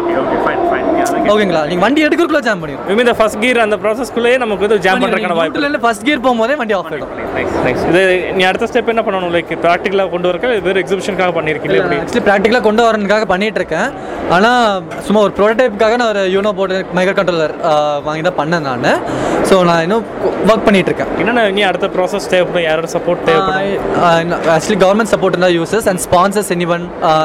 ஓகேங்களா 1.32 1.62
நீங்கள் 1.70 1.84
வண்டி 1.86 2.00
எடுக்கிறதுக்குள்ள 2.06 2.42
ஜாம் 2.48 2.62
பண்ணிடும் 2.62 3.00
இந்த 3.04 3.14
ஃபர்ஸ்ட் 3.18 3.40
கியர் 3.42 3.62
அந்த 3.66 3.76
ப்ராசஸ்க்குள்ளேயே 3.82 4.36
நமக்கு 4.44 4.64
வந்து 4.66 4.78
ஜாம் 4.86 5.00
பண்ணுறதுக்கான 5.02 5.36
வாய்ப்பு 5.40 5.60
இல்லை 5.68 5.80
ஃபர்ஸ்ட் 5.84 6.04
கியர் 6.06 6.24
போகும்போதே 6.26 6.56
வண்டி 6.62 6.74
ஆஃப் 6.78 6.90
நைஸ் 7.66 7.84
இது 7.90 8.02
நீ 8.38 8.42
அடுத்த 8.50 8.66
ஸ்டெப் 8.70 8.90
என்ன 8.94 9.02
பண்ணணும்? 9.06 9.32
லைக் 9.36 9.52
ப்ராக்டிக்கலாக 9.66 10.10
கொண்டு 10.14 10.28
வரக்க? 10.30 10.54
இது 10.56 10.66
வெறும் 10.68 10.82
எக்ஸிபிஷனுக்காக 10.82 11.32
பண்ணியிருக்கீங்க 11.42 11.78
எப்படி? 11.82 12.00
ஆக்சுவலி 12.02 12.24
ப்ராக்டிக்கலாக 12.30 12.64
கொண்டு 12.68 12.82
வரணுக்காக 12.88 13.26
பண்ணிட்டு 13.34 13.60
இருக்கேன் 13.62 13.88
ஆனால் 14.34 14.82
சும்மா 15.06 15.20
ஒரு 15.26 15.32
ப்ரோட்டோடைப்புக்காக 15.38 15.96
நான் 16.00 16.10
ஒரு 16.14 16.24
யூனோ 16.34 16.50
போர்டு 16.58 16.76
மைக்ரோ 16.96 17.14
கண்ட்ரோலர் 17.18 17.54
வாங்கி 18.08 18.24
தான் 18.28 18.38
பண்ணேன் 18.40 18.66
நான். 18.68 18.86
ஸோ 19.48 19.54
நான் 19.68 19.82
இன்னும் 19.84 20.04
ஒர்க் 20.50 20.66
பண்ணிட்டு 20.66 20.90
இருக்கேன் 20.90 21.10
என்னென்ன 21.22 21.42
நீ 21.56 21.62
அடுத்த 21.70 21.86
ப்ராசஸ் 21.96 22.28
தேவைப்படும்? 22.34 22.66
யாரோட 22.66 22.88
சப்போர்ட் 22.94 23.24
தேவைப்படும்? 23.28 24.30
ஆக்சுவலி 24.54 24.78
கவர்மெண்ட் 24.84 25.12
சப்போர்ட் 25.14 25.34
இருந்தால் 25.34 25.56
users 25.58 25.88
and 25.92 26.02
sponsors 26.06 26.50
any 26.56 26.68
one 26.76 26.84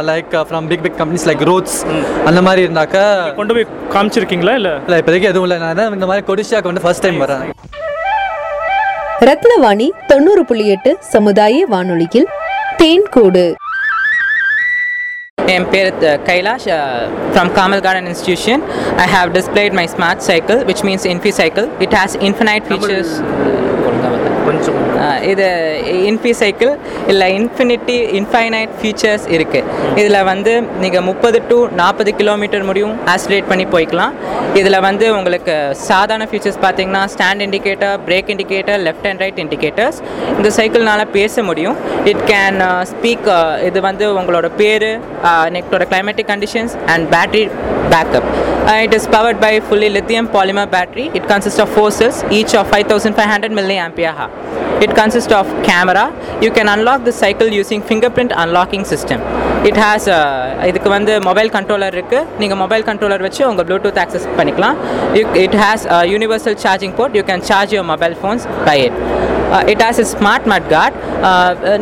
like 0.09 0.33
from 0.49 0.67
big 0.71 0.83
big 0.85 0.97
companies 1.01 1.27
like 1.29 1.43
roads 1.51 1.77
அந்த 2.31 2.41
மாதிரி 2.47 2.63
இருந்தாக்க 2.67 2.97
கொண்டு 3.39 3.55
போய் 3.57 3.67
காமிச்சிருக்கீங்களா 3.95 4.55
இல்லை? 4.61 4.73
இல்லை 4.87 4.99
இப்போதைக்கு 5.03 5.29
எதுவும் 5.31 5.47
இல்லை. 5.49 5.59
நான் 5.65 5.79
தான் 5.81 5.95
இந்த 5.99 6.09
மாதிரி 6.11 6.25
கொடிஷியாக்கு 6.31 6.71
வந்து 6.71 6.85
ஃபர்ஸ்ட் 6.87 7.05
டைம் 7.07 7.21
வரேன். 7.25 7.45
ரத்னவாணி 9.29 9.87
தொண்ணூறு 10.11 10.41
புள்ளி 10.49 10.65
எட்டு 10.73 10.91
சமுதாய 11.13 11.63
வானொலியில் 11.71 12.27
தேன்கூடு. 12.81 13.45
என் 15.37 15.65
பேர் 15.67 15.89
த- 15.97 16.13
Kailash 16.25 16.65
from 17.27 17.51
Kamal 17.53 17.81
garden 17.81 18.07
institution 18.07 18.61
I 18.97 19.07
have 19.11 19.29
displayed 19.31 19.73
my 19.73 19.85
smart 19.87 20.23
cycle 20.25 20.59
which 20.65 20.81
means 20.83 21.05
infi 21.11 21.31
cycle 21.33 21.67
it 21.79 21.93
has 21.93 22.15
infinite 22.21 22.65
features 22.69 23.13
கொஞ்சம் 24.47 24.77
இது 25.31 25.47
இன்ஃபி 26.09 26.31
சைக்கிள் 26.41 26.71
இல்லை 27.11 27.27
இன்ஃபினிட்டி 27.39 27.97
இன்ஃபைனைட் 28.19 28.73
ஃபீச்சர்ஸ் 28.79 29.25
இருக்குது 29.37 29.65
இதில் 30.01 30.19
வந்து 30.31 30.53
நீங்கள் 30.83 31.05
முப்பது 31.09 31.41
டு 31.49 31.57
நாற்பது 31.81 32.13
கிலோமீட்டர் 32.21 32.67
முடியும் 32.69 32.95
ஆசிலேட் 33.15 33.49
பண்ணி 33.51 33.67
போய்க்கலாம் 33.75 34.13
இதில் 34.59 34.79
வந்து 34.87 35.05
உங்களுக்கு 35.17 35.55
சாதாரண 35.87 36.27
ஃபீச்சர்ஸ் 36.31 36.61
பார்த்தீங்கன்னா 36.65 37.03
stand 37.15 37.45
indicator 37.47 37.95
brake 38.07 38.31
indicator 38.35 38.79
left 38.87 39.09
and 39.11 39.23
right 39.25 39.41
indicators 39.45 39.99
இந்த 40.37 40.51
சைக்கிள்னால 40.59 41.01
பேச 41.17 41.43
முடியும் 41.43 41.77
இட் 42.11 42.23
கேன் 42.31 42.59
ஸ்பீக் 42.93 43.29
இது 43.69 43.79
வந்து 43.89 44.07
உங்களோட 44.19 44.49
பேர் 44.61 44.89
நெக்டோட 45.57 45.83
climatic 45.89 46.27
conditions 46.27 46.75
and 46.87 47.09
battery 47.09 47.45
backup. 47.89 48.25
Uh, 48.63 48.83
it 48.85 48.93
is 48.93 49.07
powered 49.07 49.39
by 49.39 49.59
fully 49.61 49.89
lithium 49.89 50.27
polymer 50.27 50.69
battery. 50.69 51.05
It 51.09 51.23
consists 51.23 51.59
of 51.59 51.69
four 51.69 51.89
cells, 51.91 52.23
each 52.31 52.53
of 52.53 52.69
5500 52.69 53.51
milliampere 53.51 54.13
hour. 54.13 54.29
It 54.81 54.95
consists 54.95 55.31
of 55.31 55.47
camera. 55.63 56.13
You 56.41 56.51
can 56.51 56.67
unlock 56.67 57.03
the 57.03 57.11
cycle 57.11 57.47
using 57.47 57.81
fingerprint 57.81 58.31
unlocking 58.35 58.85
system. 58.85 59.21
It 59.69 59.79
has 59.83 60.07
uh, 60.15 60.67
இதுக்கு 60.69 60.89
வந்து 60.95 61.13
mobile 61.27 61.49
controller 61.55 61.95
இருக்குது 61.97 62.27
நீங்கள் 62.41 62.59
mobile 62.63 62.83
controller 62.89 63.23
வச்சு 63.27 63.41
உங்கள் 63.49 63.67
Bluetooth 63.69 63.99
access 64.03 64.27
பண்ணிக்கலாம். 64.39 64.77
It 65.45 65.57
has 65.63 65.85
universal 66.13 66.59
charging 66.65 66.95
port 66.99 67.17
you 67.19 67.23
can 67.31 67.45
charge 67.51 67.73
your 67.77 67.89
mobile 67.93 68.17
phones 68.21 68.45
by 68.67 68.77
it 68.87 68.99
it 69.71 69.83
has 69.85 69.99
is 70.03 70.11
smart 70.17 70.47
mudguard 70.73 70.95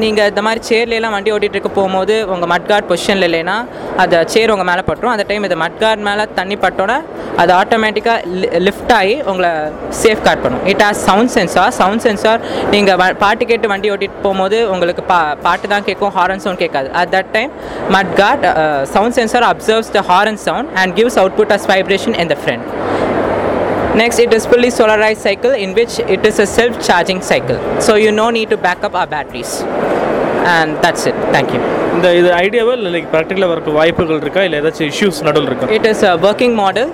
நீங்கள் 0.03 0.27
இந்த 0.31 0.41
மாதிரி 0.47 0.61
சேர்லாம் 0.69 1.15
வண்டி 1.15 1.31
ஓட்டிகிட்டு 1.35 1.57
இருக்க 1.57 1.71
போகும்போது 1.77 2.15
உங்கள் 2.33 2.49
மட் 2.53 2.67
கார்ட் 2.71 2.87
பொசிஷனில் 2.91 3.27
இல்லைன்னா 3.29 3.57
அந்த 4.03 4.15
சேர் 4.33 4.53
உங்கள் 4.55 4.69
மேலே 4.69 4.83
பட்டுரும். 4.89 5.13
அந்த 5.15 5.25
டைம் 5.29 5.45
இந்த 5.47 5.57
மட் 5.63 5.77
கார்ட் 5.83 6.03
மேலே 6.09 6.23
தண்ணி 6.39 6.57
பட்டோன்னே 6.65 6.97
அது 7.41 7.51
ஆட்டோமேட்டிக்காக 7.61 8.59
லிஃப்ட் 8.67 8.93
ஆகி 8.97 9.15
உங்களை 9.29 9.49
சேஃப் 10.01 10.21
கார்ட் 10.27 10.43
பண்ணும் 10.43 10.65
it 10.71 10.83
has 10.85 11.01
sound 11.09 11.31
sensor 11.37 11.73
sound 11.79 12.03
sensor 12.05 12.43
நீங்கள் 12.73 13.15
பாட்டு 13.23 13.45
கேட்டு 13.51 13.71
வண்டி 13.73 13.89
ஓட்டிகிட்டு 13.93 14.23
போகும்போது 14.25 14.59
உங்களுக்கு 14.73 15.03
பா 15.11 15.19
பாட்டு 15.47 15.73
தான் 15.73 15.87
கேட்கும் 15.87 16.13
ஹாரன் 16.17 16.43
சவுண்ட் 16.45 16.61
கேட்காது. 16.63 16.87
At 17.01 17.11
that 17.15 17.31
time 17.35 17.51
mudguard 18.21 18.45
sound 18.95 19.15
sensor 19.19 19.47
observes 19.51 19.91
the 19.97 20.03
horn 20.11 20.41
sound 20.47 20.69
and 20.81 20.93
gives 20.99 21.17
output 21.23 21.51
as 21.51 21.65
vibration 21.73 22.13
in 22.15 22.27
the 22.27 22.39
front. 22.45 22.65
Next, 23.95 24.19
it 24.19 24.33
is 24.33 24.45
fully 24.45 24.69
solarized 24.77 25.21
cycle 25.21 25.53
in 25.65 25.73
which 25.73 25.93
it 26.15 26.25
is 26.25 26.37
a 26.39 26.47
self-charging 26.57 27.21
cycle. 27.21 27.59
So 27.79 27.95
you 27.95 28.11
no 28.13 28.29
need 28.29 28.49
to 28.49 28.57
back 28.57 28.83
up 28.83 28.93
our 28.93 29.07
batteries. 29.07 29.51
And 30.53 30.69
that's 30.83 31.05
it. 31.11 31.17
Thank 31.35 31.49
you. 31.55 31.61
இந்த 31.95 32.07
இது 32.19 32.29
ஐடியாவா 32.41 32.73
இல்லை 32.77 32.89
like 32.95 33.07
ப்ராக்டிக்கலாக 33.13 33.51
வரக்கு 33.53 33.71
வாய்ப்புகள் 33.77 34.19
இருக்கா 34.23 34.41
இல்லை 34.47 34.57
ஏதாச்சும் 34.61 34.89
இஷ்யூஸ் 34.91 35.21
நடுவில் 35.27 35.49
இருக்கா 35.51 35.69
It 35.77 35.85
is 35.91 36.01
a 36.11 36.17
working 36.25 36.53
model. 36.63 36.87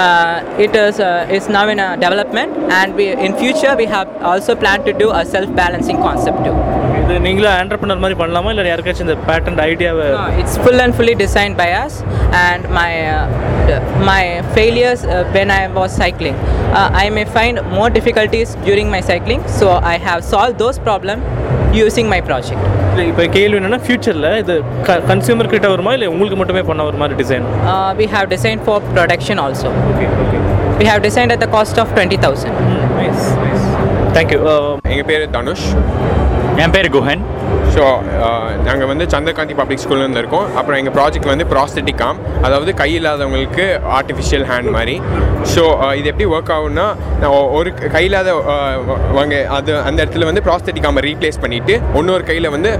Uh, 0.00 0.34
it 0.66 0.74
is 0.82 0.98
uh, 1.08 1.36
is 1.36 1.46
now 1.56 1.64
in 1.74 1.80
a 1.86 1.90
development, 2.04 2.52
and 2.80 2.94
we 2.98 3.06
in 3.26 3.34
future 3.42 3.74
we 3.82 3.86
have 3.96 4.10
also 4.32 4.54
planned 4.62 4.86
to 4.90 4.94
do 5.04 5.08
a 5.20 5.24
self-balancing 5.34 6.00
concept 6.08 6.40
too. 6.48 6.56
இது 7.02 7.14
நீங்களே 7.26 7.48
ஆண்டர்பனர் 7.60 8.02
மாதிரி 8.04 8.16
பண்ணலாமா 8.22 8.50
இல்லை 8.54 8.64
யாருக்காச்சும் 8.72 9.06
இந்த 9.08 9.16
பேட்டன்ட் 9.28 9.62
ஐடியாவை 9.68 10.08
fully 10.98 11.14
designed 11.22 11.56
by 11.56 11.68
us, 11.82 11.94
and 12.44 12.62
my 12.78 12.90
uh, 13.12 13.76
my 14.10 14.22
failures 14.56 15.00
uh, 15.04 15.22
when 15.36 15.50
I 15.50 15.62
was 15.78 15.90
cycling, 16.02 16.36
uh, 16.78 17.02
I 17.02 17.10
may 17.16 17.24
find 17.36 17.56
more 17.76 17.88
difficulties 17.98 18.48
during 18.68 18.88
my 18.94 19.00
cycling. 19.10 19.40
So 19.58 19.66
I 19.92 19.98
have 20.08 20.20
solved 20.24 20.58
those 20.64 20.78
problems 20.88 21.22
using 21.82 22.08
my 22.14 22.20
project. 22.30 22.62
இப்போ 23.10 23.24
கேள்வி 23.36 23.56
என்னன்னா 23.58 23.80
ஃபியூச்சரில் 23.84 24.28
இது 24.42 24.54
consumer 25.10 25.52
கிட்ட 25.54 25.68
வருமா 25.74 25.92
இல்லை 25.96 26.08
உங்களுக்கு 26.14 26.38
மட்டுமே 26.42 26.62
பண்ண 26.70 26.84
ஒரு 26.90 26.98
மாதிரி 27.02 27.16
design 27.22 27.46
Uh, 27.74 27.90
we 28.00 28.08
have 28.14 28.26
designed 28.34 28.62
for 28.68 28.76
production 28.96 29.38
also. 29.44 29.68
Okay, 29.92 30.08
okay. 30.24 30.40
We 30.80 30.86
have 30.90 31.00
designed 31.08 31.32
at 31.36 31.40
the 31.46 31.50
cost 31.56 31.76
of 31.84 31.88
twenty 31.98 32.18
thousand. 32.26 32.54
Nice 32.98 33.24
nice 33.42 33.51
thank you 34.16 34.38
எங்கள் 34.92 35.06
பேர் 35.10 35.22
தனுஷ். 35.34 35.68
என் 36.62 36.72
பேர் 36.74 36.88
குஹன். 36.94 37.22
ஸோ 37.74 37.82
நாங்கள் 38.66 38.88
வந்து 38.90 39.04
சந்திரகாந்தி 39.12 39.54
பப்ளிக் 39.60 39.82
ஸ்கூல்லேருந்து 39.82 40.20
இருக்கோம். 40.22 40.46
அப்புறம் 40.58 40.78
எங்கள் 40.80 40.94
ப்ராஜெக்ட் 40.96 41.28
வந்து 41.30 41.44
ப்ராஸ்தட்டிக் 41.52 42.02
ஆம் 42.06 42.18
அதாவது 42.46 42.70
கை 42.80 42.88
இல்லாதவங்களுக்கு 42.96 43.64
ஆர்டிஃபிஷியல் 43.98 44.44
ஹேண்ட் 44.50 44.68
மாதிரி. 44.76 44.96
ஸோ 45.52 45.62
இது 45.98 46.06
எப்படி 46.12 46.26
ஒர்க் 46.34 46.52
ஆகும்னா 46.56 46.86
ஒரு 47.58 47.70
கை 47.94 48.04
இல்லாத 48.08 48.34
வாங்க 49.18 49.36
அது 49.58 49.72
அந்த 49.88 49.98
இடத்துல 50.04 50.28
வந்து 50.30 50.42
ப்ராஸ்தட்டிக் 50.48 50.88
ஆமை 50.90 51.04
ரீப்ளேஸ் 51.08 51.40
பண்ணிவிட்டு 51.44 51.76
இன்னொரு 52.00 52.26
கையில் 52.30 52.52
வந்து 52.56 52.72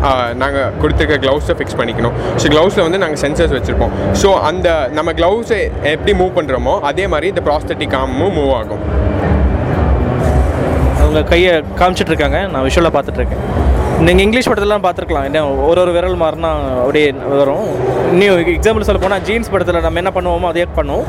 நாங்கள் 0.43 0.69
கொடுத்துருக்க 0.83 1.19
க்ளவுஸை 1.25 1.57
ஃபிக்ஸ் 1.61 1.79
பண்ணிக்கணும். 1.81 2.17
ஸோ 2.43 2.53
க்ளவுஸில் 2.55 2.87
வந்து 2.89 3.01
நாங்கள் 3.05 3.23
சென்சர்ஸ் 3.25 3.57
வச்சுருப்போம். 3.59 3.95
ஸோ 4.25 4.31
அந்த 4.51 4.69
நம்ம 4.99 5.13
க்ளவுஸை 5.21 5.63
எப்படி 5.95 6.15
மூவ் 6.23 6.35
பண்ணுறோமோ 6.41 6.77
அதே 6.93 7.07
மாதிரி 7.15 7.29
இந்த 7.35 7.45
ப்ராஸ்தட்டிக் 7.51 7.97
ஆமும் 8.03 8.37
மூவ் 8.41 8.53
ஆகும். 8.61 8.85
அவங்க 11.13 11.31
கையை 11.31 11.51
காமிச்சிட்டு 11.79 12.13
இருக்காங்க 12.13 12.39
நான் 12.53 12.65
விஷுவலாக 12.67 12.93
பார்த்துட்டு 12.95 13.21
இருக்கேன் 13.21 13.43
நீங்கள் 14.07 14.25
இங்கிலீஷ் 14.27 14.49
படத்துலலாம் 14.51 14.85
பார்த்துருக்கலாம். 14.85 15.27
என்ன 15.29 15.41
ஒரு 15.71 15.81
ஒரு 15.83 15.91
விரல் 15.97 16.17
மாறினா 16.23 16.51
அப்படியே 16.85 17.09
வரும். 17.41 17.67
இன்னும் 18.13 18.49
எக்ஸாம்பிள் 18.55 18.87
சொல்ல 18.89 19.01
போனால் 19.03 19.23
ஜீன்ஸ் 19.29 19.53
படத்தில் 19.55 19.85
நம்ம 19.87 20.01
என்ன 20.03 20.13
பண்ணுவோமோ 20.17 20.49
அதே 20.53 20.65
பண்ணுவோம். 20.79 21.07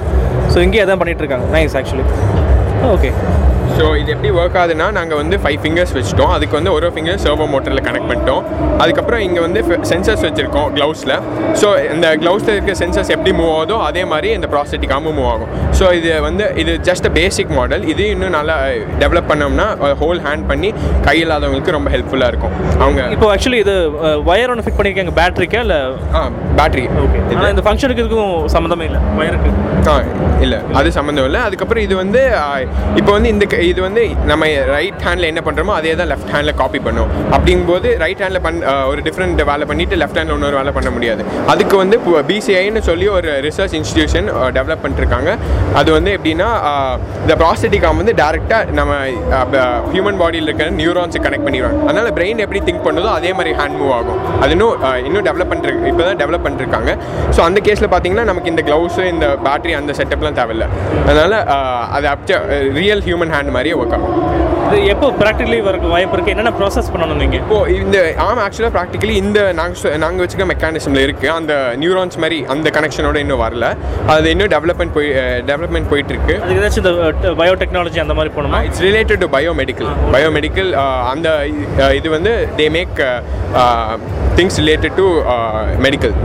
ஸோ 0.54 0.58
இங்கேயே 0.66 0.84
அதான் 0.86 1.00
பண்ணிகிட்டு 1.02 1.24
இருக்காங்க 1.26 1.48
நைஸ் 1.56 1.78
ஆக்சுவலி 1.80 2.06
ஓகே 2.94 3.12
ஸோ 3.78 3.86
இது 4.02 4.10
எப்படி 4.16 4.30
ஒர்க் 4.40 4.58
ஆகுதுன்னா 4.62 4.88
நாங்கள் 4.98 5.20
வந்து 5.22 5.36
ஃபைவ் 5.44 5.60
ஃபிங்கர்ஸ் 5.64 5.94
வச்சுட்டோம். 5.98 6.32
அதுக்கு 6.36 6.56
வந்து 6.60 6.72
ஒரு 6.78 6.88
ஃபிங்கர் 6.96 7.20
சர்வோ 7.24 7.46
மோட்டரில் 7.54 7.84
கனெக்ட் 7.88 8.10
பண்ணிட்டோம். 8.12 8.44
அதுக்கப்புறம் 8.84 9.22
இங்கே 9.28 9.42
வந்து 9.46 9.60
சென்சர்ஸ் 9.92 10.24
வச்சுருக்கோம் 10.28 10.68
க்ளவுஸில் 10.76 11.16
ஸோ 11.62 11.68
இந்த 11.94 12.08
க்ளவுஸில் 12.22 12.54
இருக்க 12.56 12.74
சென்சர்ஸ் 12.82 13.12
எப்படி 13.16 13.32
மூவ் 13.40 13.52
ஆகுதோ 13.58 13.78
அதே 13.88 14.04
மாதிரி 14.12 14.30
இந்த 14.38 14.48
ப்ராஸ்தட்டிக்காகவும் 14.54 15.18
மூவ் 15.20 15.30
ஆகும். 15.34 15.52
ஸோ 15.80 15.86
இது 16.00 16.12
வந்து 16.28 16.46
இது 16.64 16.74
ஜஸ்ட் 16.90 17.08
பேசிக் 17.20 17.54
மாடல் 17.58 17.86
இது 17.94 18.06
இன்னும் 18.16 18.36
நல்லா 18.38 18.58
டெவலப் 19.04 19.30
பண்ணோம்னா 19.32 19.68
ஹோல் 20.02 20.22
ஹேண்ட் 20.28 20.46
பண்ணி 20.52 20.72
கை 21.08 21.18
இல்லாதவங்களுக்கு 21.24 21.76
ரொம்ப 21.78 21.90
ஹெல்ப்ஃபுல்லாக 21.96 22.32
இருக்கும். 22.34 22.56
அவங்க 22.84 23.02
இப்போ 23.16 23.30
ஆக்சுவலி 23.36 23.62
இது 23.66 23.76
ஒயர் 24.32 24.54
ஒன்று 24.54 24.66
ஃபிட் 24.68 24.78
பண்ணியிருக்காங்க 24.80 25.16
பேட்டரிக்கா 25.22 25.62
இல்லை? 25.66 25.80
ஆ 26.18 26.24
பேட்டரி 26.60 26.86
ஓகே 27.06 27.20
ஆனால் 27.38 27.52
இந்த 27.56 27.66
ஃபங்க்ஷனுக்கு 27.68 28.06
இதுக்கும் 28.06 28.36
சம்மந்தமே 28.56 28.88
இல்லை 28.92 29.02
ஒயருக்கு 29.20 29.52
ஆ 29.92 29.96
இல்லை. 30.46 30.60
அது 30.80 30.88
சம்மந்தம் 31.00 31.26
இல்லை. 31.30 31.42
அதுக்கப்புறம் 31.48 31.84
இது 31.88 31.96
வந்து 32.04 32.22
இப்போ 33.00 33.12
வந்து 33.18 33.30
இந்த 33.36 33.46
இது 33.72 33.80
வந்து 33.86 34.02
நம்ம 34.30 34.44
ரைட் 34.76 35.04
ஹேண்டில் 35.06 35.28
என்ன 35.32 35.42
பண்ணுறோமோ 35.48 35.74
அதே 35.80 35.92
தான் 36.00 36.10
லெஃப்ட் 36.12 36.32
ஹேண்டில் 36.36 36.56
காப்பி 36.62 36.80
பண்ணும். 36.88 37.10
அப்படிங்கும்போது 37.36 37.90
ரைட் 38.04 38.22
ஹேண்டில் 38.24 38.44
பண் 38.46 38.58
ஒரு 38.92 39.02
டிஃப்ரெண்ட் 39.08 39.42
வேலை 39.52 39.66
பண்ணிட்டு 39.72 39.96
லெஃப்ட் 40.02 40.18
ஹேண்டில் 40.20 40.38
இன்னொரு 40.38 40.58
வேலை 40.60 40.72
பண்ண 40.78 40.90
முடியாது. 40.96 41.22
அதுக்கு 41.54 41.76
வந்து 41.84 41.98
பிசிஐன்னு 42.30 42.82
சொல்லி 42.90 43.08
ஒரு 43.18 43.30
ரிசர்ச் 43.48 43.76
இன்ஸ்டிடியூஷன் 43.80 44.28
டெவலப் 44.58 44.84
பண்ணிருக்காங்க. 44.86 45.30
அது 45.82 45.90
வந்து 45.98 46.12
எப்படின்னா 46.18 46.50
ஆ, 46.70 46.74
இந்த 47.24 47.36
ப்ராஸ்தட்டிக்காம் 47.42 48.00
வந்து 48.02 48.16
டேரெக்டாக 48.22 48.78
நம்ம 48.80 48.92
ஹியூமன் 49.94 50.20
பாடியில் 50.22 50.48
இருக்கிற 50.50 50.70
நியூரான்ஸை 50.82 51.22
கனெக்ட் 51.26 51.46
பண்ணிடுவாங்க. 51.48 51.80
அதனால் 51.90 52.12
பிரெயின் 52.18 52.44
எப்படி 52.46 52.62
திங்க் 52.68 52.86
பண்ணுதோ 52.88 53.10
அதே 53.20 53.32
மாதிரி 53.40 53.54
ஹேண்ட் 53.60 53.78
மூவ் 53.82 53.94
ஆகும். 54.00 54.20
அது 54.44 54.52
இன்னும் 54.58 54.76
இன்னும் 55.08 55.26
டெவலப் 55.30 55.52
பண்ணிருக்கு 55.54 55.90
இப்போ 55.94 56.04
தான் 56.10 56.20
டெவலப் 56.24 56.46
பண்ணிருக்காங்க. 56.48 56.92
ஸோ 57.36 57.42
அந்த 57.48 57.60
கேஸில் 57.68 57.92
பார்த்தீங்கன்னா 57.94 58.28
நமக்கு 58.32 58.52
இந்த 58.54 58.64
க்ளவுஸு 58.70 59.06
இந்த 59.14 59.28
பேட்டரி 59.48 59.76
அந்த 59.82 59.94
செட்டப்லாம் 60.00 60.38
தேவையில்ல. 60.42 60.66
அதனால் 61.10 61.38
அது 61.98 62.08
அப்ட 62.14 62.38
ரியல் 62.80 63.04
ஹியூமன் 63.08 63.34
ஹேண்ட் 63.36 63.53
மாதிரியே 63.56 63.76
ஒர்க் 63.82 63.96
ஆகும். 63.98 64.14
இது 64.68 64.78
எப்போ 64.94 65.08
ப்ராக்டிகலி 65.22 65.58
வரக்கு 65.68 65.88
வாய்ப்பு 65.94 66.16
இருக்குது 66.16 66.34
என்னென்ன 66.36 66.54
ப்ராசஸ் 66.60 66.90
பண்ணணும் 66.94 67.20
நீங்கள் 67.24 67.42
இப்போ 67.44 67.58
இந்த 67.80 67.98
ஆம் 68.26 68.42
ஆக்சுவலாக 68.46 68.74
ப்ராக்டிக்கலி 68.78 69.16
இந்த 69.24 69.40
நாங்கள் 69.60 69.98
நாங்கள் 70.04 70.24
வச்சுக்க 70.26 70.46
மெக்கானிசமில் 70.54 71.04
இருக்குது 71.08 71.34
அந்த 71.40 71.54
நியூரான்ஸ் 71.84 72.18
மாதிரி 72.24 72.40
அந்த 72.56 72.68
கனெக்ஷனோட 72.78 73.18
இன்னும் 73.26 73.44
வரல. 73.46 73.68
அது 74.16 74.32
இன்னும் 74.36 74.52
டெவலப்மெண்ட் 74.56 74.96
போய் 74.98 75.10
டெவலப்மெண்ட் 75.52 75.90
போயிட்டு 75.94 76.14
இருக்கு 76.16 76.36
அதுக்கு 76.44 76.62
ஏதாச்சும் 76.62 76.84
இந்த 76.86 77.34
பயோடெக்னாலஜி 77.42 78.02
அந்த 78.06 78.16
மாதிரி 78.20 78.34
போகணுமா? 78.38 78.62
It's 78.70 78.84
related 78.88 79.22
to 79.26 79.30
biomedical 79.38 79.92
biomedical 80.16 80.72
அந்த 81.14 81.28
இது 82.00 82.10
வந்து 82.18 82.34
they 82.60 82.68
make 82.78 82.98
things 84.40 84.60
related 84.64 84.98
to 85.02 85.08
medical 85.88 86.16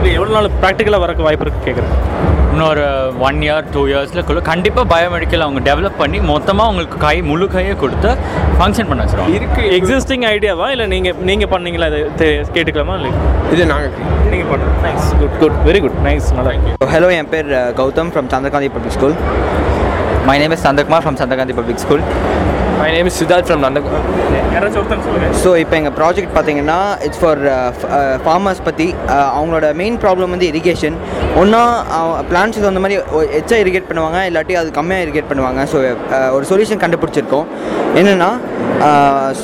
இது 0.00 0.10
எவ்வளோ 0.18 0.32
நாள் 0.36 0.54
ப்ராக்டிக்கலாக 0.64 1.04
வரக்கு 1.06 1.26
வாய்ப்பு 1.28 1.46
இருக்குது 1.46 1.66
கேட்குறேன் 1.68 2.29
இன்னொரு 2.52 2.84
ஒன் 3.20 3.38
இயர் 3.42 3.66
டூ 3.72 3.82
இயர்ஸில் 3.86 4.22
கண்டிப்பாக 4.44 4.84
பயோமெடிக்கல் 4.92 5.44
அவங்க 5.44 5.60
டெவலப் 5.68 5.98
பண்ணி 5.98 6.18
மொத்தமாக 6.30 6.70
உங்களுக்கு 6.70 6.96
கை 6.98 7.16
முழு 7.22 7.46
கையை 7.48 7.74
கொடுத்து 7.76 8.10
ஃபங்க்ஷன் 8.56 8.88
பண்ண 8.88 9.00
வச்சிருவாங்க. 9.02 9.34
இருக்கு 9.36 9.62
எக்ஸிஸ்டிங் 9.76 10.24
ஐடியாவா 10.30 10.66
இல்லை 10.70 10.86
நீங்கள் 10.86 11.18
நீங்கள் 11.22 11.50
பண்ணீங்களா 11.52 11.88
இது? 11.92 12.00
தெ- 12.18 12.28
கேட்டுக்கலாமா? 12.54 12.96
இல்லை 12.98 13.12
இது 13.52 13.64
நாங்கள் 13.66 13.92
நீங்கள் 14.30 14.50
பண்ணுங்க. 14.50 14.74
Nice 14.86 15.08
good 15.20 15.36
good 15.40 15.58
very 15.64 15.80
good 15.80 15.98
nice 16.04 16.28
நல்லா 16.32 16.52
ஹலோ 16.92 17.10
என் 17.16 17.30
பேர் 17.30 17.50
Gautham 17.78 18.12
from 18.12 18.30
Chandrakanthi 18.30 18.70
public 18.70 18.96
school 18.96 19.16
my 20.26 20.36
name 20.38 20.52
is 20.52 20.64
Santhakumar 20.66 21.04
from 21.04 21.18
Chandrakanthi 21.20 21.54
public 21.54 21.78
school 21.78 22.02
my 22.80 22.90
name 22.92 23.08
is 23.08 23.18
Siddharth 23.20 23.48
from 23.48 23.64
நந்த 23.64 23.80
யாராச்சும் 24.54 24.80
ஒருத்தர் 24.80 25.02
சொல்லுங்கள் 25.06 25.34
ஸோ 25.42 25.50
இப்போ 25.62 25.74
எங்கள் 25.78 25.94
ப்ராஜெக்ட் 25.98 26.32
பார்த்தீங்கன்னா 26.36 26.78
இட்ஸ் 27.06 27.20
ஃபார் 27.22 27.40
ஃபார்மர்ஸ் 28.24 28.62
பற்றி 28.68 28.86
அவங்களோட 29.36 29.66
மெயின் 29.80 29.98
ப்ராப்ளம் 30.04 30.32
வந்து 30.34 30.48
இரிகேஷன் 30.52 30.96
ஒன்றா 31.40 31.62
பிளான்ஸ் 32.30 32.58
அந்த 32.70 32.82
மாதிரி 32.84 32.96
எச்சா 33.40 33.58
இரிகேட் 33.64 33.88
பண்ணுவாங்க 33.90 34.20
இல்லாட்டி 34.30 34.56
அது 34.62 34.70
கம்மியாக 34.78 35.06
இரிகேட் 35.06 35.30
பண்ணுவாங்க. 35.32 35.60
ஸோ 35.72 35.78
ஒரு 36.36 36.44
சொல்யூஷன் 36.52 36.82
கண்டுபிடிச்சிருக்கோம். 36.84 37.46
என்னென்னா 38.00 38.30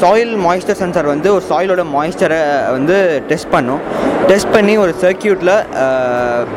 சாயில் 0.01 0.33
மாய்ஸ்சர் 0.47 0.81
சென்சார் 0.83 1.13
வந்து 1.15 1.29
ஒரு 1.37 1.45
சாயிலோட 1.51 1.83
மாய்ஸ்சரை 1.95 2.41
வந்து 2.77 2.97
டெஸ்ட் 3.31 3.53
பண்ணும். 3.55 3.83
டெஸ்ட் 4.31 4.53
பண்ணி 4.55 4.75
ஒரு 4.85 4.93
சர்க்கியூட்டில் 5.03 5.55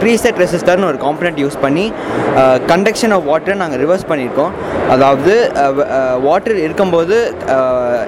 ப்ரீசெட் 0.01 0.39
ரெசிஸ்டர்னு 0.43 0.87
ஒரு 0.91 0.99
காம்பனண்ட் 1.05 1.39
யூஸ் 1.43 1.57
பண்ணி 1.65 1.85
கண்டக்ஷன் 2.71 3.13
ஆஃப் 3.17 3.27
வாட்டரை 3.31 3.55
நாங்கள் 3.63 3.81
ரிவர்ஸ் 3.83 4.07
பண்ணியிருக்கோம் 4.11 4.53
அதாவது 4.95 5.33
வாட்டர் 6.27 6.59
இருக்கும்போது 6.69 7.17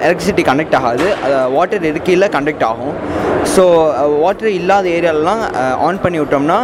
எலக்ட்ரிசிட்டி 0.06 0.44
கனெக்ட் 0.50 0.78
ஆகாது. 0.80 1.08
வாட்டர் 1.56 1.86
இருக்கையில் 1.92 2.32
கண்டக்ட் 2.36 2.66
ஆகும். 2.70 2.96
ஸோ 3.54 3.62
வாட்டர் 4.24 4.50
இல்லாத 4.60 4.86
ஏரியாலலாம் 4.98 5.42
ஆன் 5.86 6.02
பண்ணி 6.04 6.18
விட்டோம்னா 6.22 6.58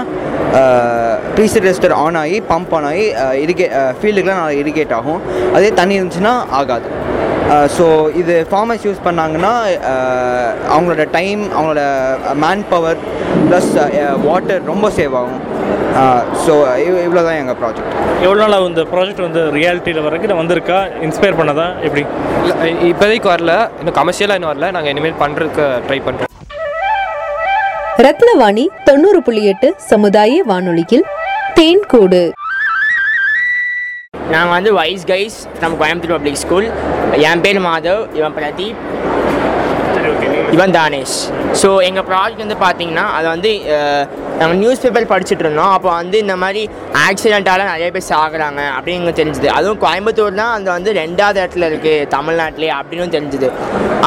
ப்ரீசர் 1.36 1.66
ரெஸ்டர் 1.68 1.94
ஆன் 2.02 2.18
ஆகி 2.20 2.36
பம்ப் 2.50 2.72
ஆன் 2.76 2.86
ஆகி 2.90 3.06
இரிகே 3.44 3.66
ஃபீல்டுக்கெலாம் 3.98 4.40
நல்லா 4.40 4.58
இரிகேட் 4.62 4.94
ஆகும். 4.98 5.20
அதே 5.56 5.70
தண்ணி 5.80 5.96
இருந்துச்சுன்னா 5.98 6.34
ஆகாது. 6.60 6.88
ஸோ 7.76 7.84
இது 8.14 8.34
ஃபார்மர்ஸ் 8.50 8.86
யூஸ் 8.86 9.04
பண்ணாங்கன்னா 9.04 9.52
அஹ், 9.90 10.52
அவங்களோட 10.70 11.04
டைம் 11.10 11.42
அவங்களோட 11.52 11.82
மேன் 12.42 12.64
பவர் 12.68 12.98
ப்ளஸ் 13.46 13.70
வாட்டர் 14.22 14.62
ரொம்ப 14.64 14.88
சேவ் 14.98 15.14
ஆகும். 15.16 15.40
ஸோ 16.44 16.52
இவ்வளோ 17.00 17.22
தான் 17.22 17.38
எங்கள் 17.38 17.58
ப்ராஜெக்ட் 17.60 17.94
எவ்வளோ 18.24 18.40
நாள் 18.44 18.66
இந்த 18.66 18.82
ப்ராஜெக்ட் 18.90 19.24
வந்து 19.24 19.42
ரியாலிட்டியில் 19.56 20.04
வரக்கு 20.06 20.28
இது 20.28 20.40
வந்திருக்கா? 20.40 20.78
இன்ஸ்பயர் 21.02 21.38
பண்ணதா? 21.40 21.66
எப்படி? 21.82 22.02
இப்போதைக்கு 22.88 23.28
வரல. 23.28 23.52
இன்னும் 23.80 23.98
கமர்ஷியலாக 23.98 24.38
இன்னும் 24.38 24.52
வரல. 24.52 24.70
நாங்கள் 24.70 24.94
இனிமேல் 24.94 25.20
பண்ணுறதுக்கு 25.22 25.66
ட்ரை 25.86 26.00
பண்ணுறோம் 26.06 26.26
ரத்னவாணி 27.98 28.64
தொண்ணூறு 28.84 29.20
புள்ளி 29.22 29.44
எட்டு 29.52 29.68
சமுதாய 29.88 30.42
வானொலியில் 30.46 31.06
தேன்கூடு. 31.56 32.20
நாங்கள் 34.32 34.54
வந்து 34.56 34.70
வைஸ் 34.78 35.04
கைஸ் 35.10 35.36
நம்ம 35.60 35.76
கோயம்புத்தூர் 35.80 36.14
பப்ளிக் 36.16 36.40
ஸ்கூல் 36.42 36.66
என் 37.28 37.42
பேர் 37.44 37.60
மாதவ் 37.66 38.02
இவன் 38.18 38.34
பிரதீப். 38.38 38.80
இவன் 40.56 40.74
தானேஷ். 40.78 41.16
ஸோ 41.60 41.68
எங்கள் 41.88 42.06
ப்ராஜெக்ட் 42.10 42.44
வந்து 42.44 42.58
பார்த்தீங்கன்னா 42.64 43.04
அது 43.16 43.26
வந்து 43.34 43.50
நாங்கள் 44.38 44.58
நியூஸ் 44.62 44.82
பேப்பர் 44.82 45.08
படிச்சுட்டு 45.12 45.44
இருந்தோம் 45.44 45.72
அப்போ 45.76 45.88
வந்து 46.00 46.16
இந்த 46.24 46.34
மாதிரி 46.42 46.62
ஆக்சிடெண்ட்டால் 47.06 47.64
நிறைய 47.72 47.88
பேர் 47.94 48.06
சாகுறாங்க 48.10 48.60
அப்படின்னு 48.76 48.98
எங்களுக்கு 48.98 49.20
தெரிஞ்சுது. 49.20 49.48
அதுவும் 49.56 49.80
கோயம்புத்தூர் 49.84 50.38
தான் 50.40 50.52
அந்த 50.56 50.68
வந்து 50.76 50.90
ரெண்டாவது 51.00 51.38
இடத்துல 51.42 51.68
இருக்குது 51.70 52.06
தமிழ்நாட்டிலே 52.14 52.70
அப்படின்னு 52.78 53.14
தெரிஞ்சுது. 53.16 53.48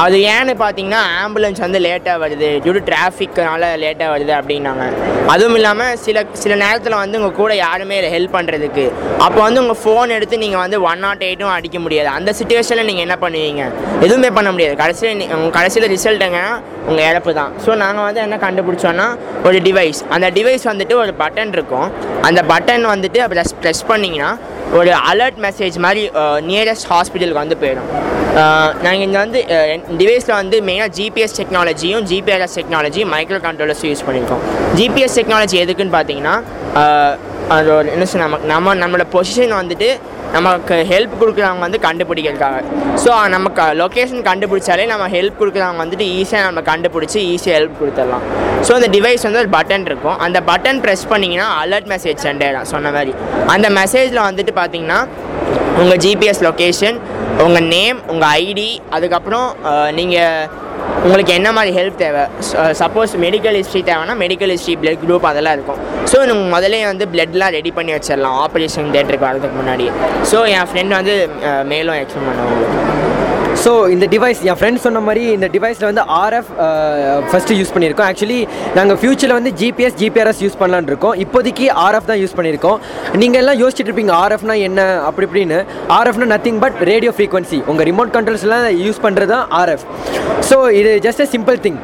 அது 0.04 0.18
ஏன்னு 0.34 0.54
பார்த்தீங்கன்னா 0.62 1.02
ஆம்புலன்ஸ் 1.24 1.62
வந்து 1.66 1.80
லேட்டாக 1.86 2.22
வருது. 2.24 2.50
டியூ 2.64 2.74
டு 2.78 2.82
டிராஃபிக்னால 2.90 3.68
லேட்டாக 3.84 4.10
வருது 4.14 4.32
அப்படின்னாங்க. 4.38 4.86
அதுவும் 5.34 5.56
இல்லாமல் 5.58 5.98
சில 6.04 6.24
சில 6.44 6.52
நேரத்தில் 6.64 7.00
வந்து 7.02 7.18
உங்கள் 7.20 7.38
கூட 7.40 7.52
யாருமே 7.64 7.98
ஹெல்ப் 8.16 8.36
பண்ணுறதுக்கு 8.38 8.86
அப்போ 9.26 9.40
வந்து 9.46 9.60
உங்கள் 9.64 9.80
ஃபோன் 9.82 10.14
எடுத்து 10.16 10.36
நீங்கள் 10.44 10.62
வந்து 10.64 10.78
ஒன் 10.90 11.02
நாட் 11.06 11.26
எயிட்டும் 11.28 11.54
அடிக்க 11.56 11.78
முடியாது. 11.84 12.08
அந்த 12.18 12.30
சுச்சுவேஷனில் 12.38 12.88
நீங்கள் 12.90 13.06
என்ன 13.06 13.16
பண்ணுவீங்க? 13.24 13.64
எதுவுமே 14.06 14.30
பண்ண 14.38 14.48
முடியாது. 14.54 14.74
கடைசியில் 14.82 15.22
உங்கள் 15.38 15.54
கடைசியில் 15.58 15.90
ரிசல்ட்டுங்க 16.02 16.38
உங்கள் 16.88 17.04
இழப்பு 17.08 17.32
தான் 17.38 17.50
ஸோ 17.64 17.70
நாங்கள் 17.82 18.04
வந்து 18.06 18.20
என்ன 18.24 18.36
கண்டுபிடிச்சோன்னா 18.44 19.04
ஒரு 19.48 19.58
டிவைஸ் 19.66 20.00
அந்த 20.14 20.26
டிவைஸ் 20.38 20.64
வந்துட்டு 20.70 20.94
ஒரு 21.02 21.12
பட்டன் 21.20 21.52
இருக்கும். 21.56 21.88
அந்த 22.28 22.40
பட்டன் 22.52 22.84
வந்துட்டு 22.92 23.20
ப்ரெஸ் 23.32 23.54
ப்ரெஸ் 23.62 23.82
பண்ணிங்கன்னா 23.90 24.30
ஒரு 24.78 24.90
அலர்ட் 25.10 25.38
மெசேஜ் 25.44 25.76
மாதிரி 25.84 26.02
நியரஸ்ட் 26.50 26.88
ஹாஸ்பிட்டலுக்கு 26.92 27.42
வந்து 27.42 27.56
போயிடும். 27.62 27.88
நாங்கள் 28.84 29.04
இங்கே 29.06 29.20
வந்து 29.24 29.40
டிவைஸில் 30.00 30.34
வந்து 30.40 30.58
மெயினாக 30.68 30.90
ஜிபிஎஸ் 30.98 31.36
டெக்னாலஜியும் 31.40 32.04
ஜிபிஆர்எஸ் 32.10 32.56
டெக்னாலஜி 32.58 33.02
மைக்ரோ 33.14 33.40
கண்ட்ரோலர்ஸும் 33.46 33.90
யூஸ் 33.92 34.04
பண்ணியிருக்கோம் 34.06 34.42
ஜிபிஎஸ் 34.78 35.18
டெக்னாலஜி 35.18 35.58
எதுக்குன்னு 35.64 35.94
பார்த்தீங்கன்னா 35.98 36.34
அது 37.56 37.68
ஒரு 37.78 37.88
என்ன 37.94 38.04
சொல்ல 38.10 38.24
நம்ம 38.26 38.38
நம்ம 38.52 38.74
நம்மளோட 38.82 39.06
பொசிஷன் 39.16 39.54
வந்துட்டு 39.62 39.88
நமக்கு 40.36 40.76
ஹெல்ப் 40.90 41.14
கொடுக்குறவங்க 41.20 41.62
வந்து 41.66 41.80
கண்டுபிடிக்கிறதுக்காக. 41.86 42.58
ஸோ 43.02 43.10
நமக்கு 43.34 43.64
லொக்கேஷன் 43.80 44.22
கண்டுபிடிச்சாலே 44.28 44.86
நம்ம 44.92 45.06
ஹெல்ப் 45.16 45.38
கொடுக்குறவங்க 45.40 45.82
வந்துட்டு 45.84 46.06
ஈஸியாக 46.20 46.44
நம்ம 46.48 46.62
கண்டுபிடிச்சி 46.70 47.18
ஈஸியாக 47.34 47.56
ஹெல்ப் 47.58 47.76
கொடுத்துடலாம். 47.80 48.24
ஸோ 48.66 48.72
அந்த 48.78 48.88
டிவைஸ் 48.96 49.26
வந்து 49.28 49.42
ஒரு 49.44 49.52
பட்டன் 49.58 49.86
இருக்கும். 49.90 50.16
அந்த 50.26 50.40
பட்டன் 50.50 50.80
ப்ரெஸ் 50.84 51.04
பண்ணிங்கன்னா 51.12 51.48
அலர்ட் 51.62 51.90
மெசேஜ் 51.94 52.22
சென்ட் 52.26 52.44
ஆயிடும். 52.46 52.68
சொன்ன 52.74 52.92
மாதிரி. 52.96 53.14
அந்த 53.56 53.68
மெசேஜில் 53.80 54.26
வந்துட்டு 54.28 54.54
பார்த்தீங்கன்னா 54.60 55.00
உங்கள் 55.80 56.00
ஜிபிஎஸ் 56.04 56.42
லொக்கேஷன் 56.46 56.96
உங்கள் 57.44 57.68
நேம் 57.74 57.98
உங்கள் 58.12 58.32
ஐடி 58.46 58.70
அதுக்கப்புறம் 58.96 59.48
நீங்கள் 59.98 60.60
உங்களுக்கு 61.06 61.32
என்ன 61.36 61.48
மாதிரி 61.56 61.70
ஹெல்ப் 61.78 62.00
தேவை? 62.02 62.22
சப்போஸ் 62.80 63.12
மெடிக்கல் 63.24 63.56
ஹிஸ்ட்ரி 63.60 63.82
தேவைன்னா 63.88 64.14
மெடிக்கல் 64.22 64.52
ஹிஸ்ட்ரி 64.54 64.74
பிளட் 64.82 65.00
குரூப் 65.04 65.26
அதெல்லாம் 65.30 65.56
இருக்கும். 65.58 65.80
ஸோ 66.10 66.18
நீங்கள் 66.30 66.52
முதலே 66.54 66.80
வந்து 66.90 67.06
பிளட்லாம் 67.12 67.54
ரெடி 67.58 67.72
பண்ணி 67.78 67.92
வச்சிடலாம். 67.96 68.36
ஆப்ரேஷன் 68.44 68.92
தேட்டருக்கு 68.96 69.28
வரதுக்கு 69.28 69.58
முன்னாடி 69.60 69.86
ஸோ 70.32 70.40
என் 70.56 70.68
ஃப்ரெண்ட் 70.70 70.94
வந்து 71.00 71.14
மேலும் 71.72 71.98
எக்ஸ்பிளைன் 72.02 72.28
பண்ணுவாங்க. 72.30 73.11
ஸோ 73.62 73.70
இந்த 73.94 74.04
டிவைஸ் 74.12 74.40
என் 74.50 74.56
ஃப்ரெண்ட் 74.58 74.80
சொன்ன 74.84 75.00
மாதிரி 75.06 75.24
இந்த 75.34 75.46
டிவைஸில் 75.54 75.86
வந்து 75.88 76.02
ஆர்எஃப் 76.20 76.48
ஃபஸ்ட்டு 77.30 77.56
யூஸ் 77.58 77.72
பண்ணியிருக்கோம். 77.74 78.08
ஆக்சுவலி 78.10 78.38
நாங்கள் 78.76 78.98
ஃபியூச்சரில் 79.00 79.34
வந்து 79.38 79.52
ஜிபிஎஸ் 79.60 79.96
ஜிபிஆர்எஸ் 80.00 80.40
யூஸ் 80.44 80.56
பண்ணலான்னு 80.60 80.90
இருக்கோம். 80.92 81.14
இப்போதைக்கு 81.24 81.66
ஆர்எஃப் 81.84 82.08
தான் 82.10 82.20
யூஸ் 82.22 82.34
பண்ணியிருக்கோம். 82.38 82.78
நீங்கள் 83.22 83.40
எல்லாம் 83.42 83.58
யோசிச்சுட்டு 83.62 83.90
இருப்பீங்க 83.90 84.14
ஆர்எஃப்னா 84.22 84.56
என்ன 84.68 84.80
அப்படி 85.08 85.26
இப்படின்னு. 85.28 85.58
ஆர்எஃப்னா 85.98 86.28
நத்திங் 86.34 86.60
பட் 86.64 86.78
ரேடியோ 86.90 87.12
ஃப்ரீக்வன்சி 87.18 87.60
உங்கள் 87.72 87.88
ரிமோட் 87.90 88.12
கண்ட்ரோல்ஸ்லாம் 88.16 88.66
யூஸ் 88.86 89.02
பண்ணுறது 89.06 89.32
தான் 89.34 89.46
ஆர்எஃப் 89.60 89.84
ஸோ 90.50 90.58
இது 90.80 90.92
just 91.06 91.22
a 91.26 91.28
simple 91.34 91.60
thing 91.66 91.78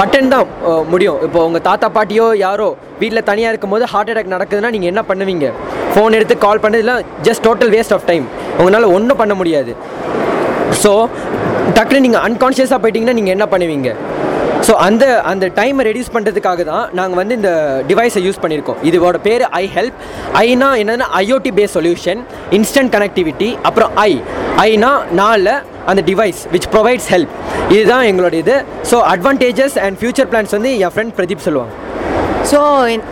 button 0.00 0.32
தான் 0.34 0.46
முடியும். 0.94 1.20
இப்போ 1.26 1.40
உங்கள் 1.48 1.64
தாத்தா 1.68 1.88
பாட்டியோ 1.98 2.26
யாரோ 2.46 2.70
வீட்டில் 3.02 3.26
தனியாக 3.30 3.52
இருக்கும்போது 3.54 3.84
ஹார்ட் 3.92 4.10
அட்டாக் 4.12 4.34
நடக்குதுன்னா 4.36 4.72
நீங்கள் 4.76 4.92
என்ன 4.94 5.02
பண்ணுவீங்க? 5.10 5.46
ஃபோன் 5.92 6.16
எடுத்து 6.18 6.34
call 6.46 6.64
பண்ணதுலாம் 6.64 7.00
just 7.28 7.44
total 7.48 7.72
waste 7.76 7.96
of 7.98 8.06
time 8.12 8.26
உங்களால் 8.60 8.92
ஒன்றும் 8.96 9.20
பண்ண 9.22 9.34
முடியாது. 9.40 9.74
ஸோ 10.82 10.92
டக்குன்னு 11.76 12.04
நீங்கள் 12.06 12.24
அன்கான்ஷியஸாக 12.28 12.78
போயிட்டீங்கன்னா 12.82 13.16
நீங்கள் 13.18 13.34
என்ன 13.36 13.46
பண்ணுவீங்க? 13.54 13.90
ஸோ 14.66 14.72
அந்த 14.86 15.04
அந்த 15.30 15.44
டைமை 15.56 15.82
ரெடியூஸ் 15.88 16.12
பண்ணுறதுக்காக 16.14 16.64
தான் 16.70 16.84
நாங்கள் 16.98 17.18
வந்து 17.20 17.34
இந்த 17.38 17.50
டிவைஸை 17.88 18.20
யூஸ் 18.26 18.40
பண்ணியிருக்கோம். 18.42 18.78
இதோட 18.88 19.18
பேர் 19.26 19.42
ஐ 19.60 19.64
ஹெல்ப் 19.76 19.96
ஐனா 20.42 20.68
என்னென்னா 20.82 21.06
IoT 21.22 21.52
base 21.58 21.74
solution 21.78 22.20
instant 22.58 22.92
connectivity 22.94 23.48
அப்புறம் 23.68 23.90
ஐ 24.08 24.12
ஐனா 24.66 24.90
நாளில் 25.20 25.54
அந்த 25.92 26.00
டிவைஸ் 26.10 26.42
விச் 26.52 26.68
ப்ரொவைட்ஸ் 26.74 27.08
ஹெல்ப் 27.14 27.32
இதுதான் 27.74 28.04
எங்களோட 28.10 28.34
இது. 28.42 28.56
So 28.90 28.98
advantages 29.14 29.76
and 29.86 29.98
future 30.02 30.30
plans 30.32 30.54
வந்து 30.58 30.72
என் 30.84 30.94
ஃப்ரெண்ட் 30.96 31.14
பிரதீப் 31.18 31.44
சொல்லுவாங்க. 31.48 31.72
ஸோ 32.50 32.60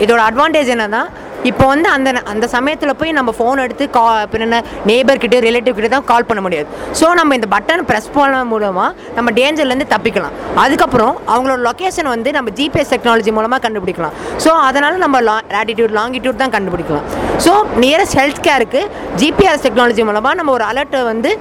இதோட 0.05 0.21
அட்வான்டேஜ் 0.29 0.71
என்னன்னா 0.75 1.03
இப்போ 1.49 1.65
வந்து 1.71 1.87
அந்த 1.95 2.09
அந்த 2.31 2.45
சமயத்தில் 2.55 2.97
போய் 2.99 3.11
நம்ம 3.17 3.29
ஃபோன் 3.37 3.61
எடுத்து 3.65 3.85
கா 3.95 4.03
பின்ன 4.33 4.59
நேபர்கிட்ட 4.89 5.37
ரிலேட்டிவ் 5.45 5.75
கிட்ட 5.77 5.89
தான் 5.93 6.05
கால் 6.11 6.27
பண்ண 6.29 6.41
முடியாது. 6.45 6.67
ஸோ 6.99 7.07
நம்ம 7.19 7.35
இந்த 7.39 7.47
பட்டன் 7.55 7.83
ப்ரெஸ் 7.89 8.09
பண்ண 8.17 8.41
மூலமாக 8.51 8.89
நம்ம 9.17 9.31
டேஞ்சர்லேருந்து 9.39 9.87
தப்பிக்கலாம். 9.93 10.35
அதுக்கப்புறம் 10.63 11.13
அவங்களோட 11.33 11.59
லொக்கேஷன் 11.69 12.09
வந்து 12.15 12.31
நம்ம 12.37 12.51
ஜிபிஎஸ் 12.59 12.91
டெக்னாலஜி 12.93 13.33
மூலமாக 13.37 13.61
கண்டுபிடிக்கலாம். 13.65 14.15
ஸோ 14.45 14.53
அதனால் 14.67 15.01
நம்ம 15.05 15.21
லா 15.29 15.37
ஆட்டிடியூட் 15.61 15.95
லாங்கிடியூட் 15.99 16.41
தான் 16.43 16.53
கண்டுபிடிக்கலாம். 16.57 17.07
ஸோ 17.45 17.53
நியரஸ்ட் 17.85 18.17
ஹெல்த் 18.21 18.43
கேருக்கு 18.49 18.83
ஜிபிஆர்எஸ் 19.21 19.65
டெக்னாலஜி 19.67 20.05
மூலமாக 20.09 20.35
நம்ம 20.41 20.53
ஒரு 20.57 20.65
அலர்ட்டை 20.71 21.01
வந்து 21.11 21.31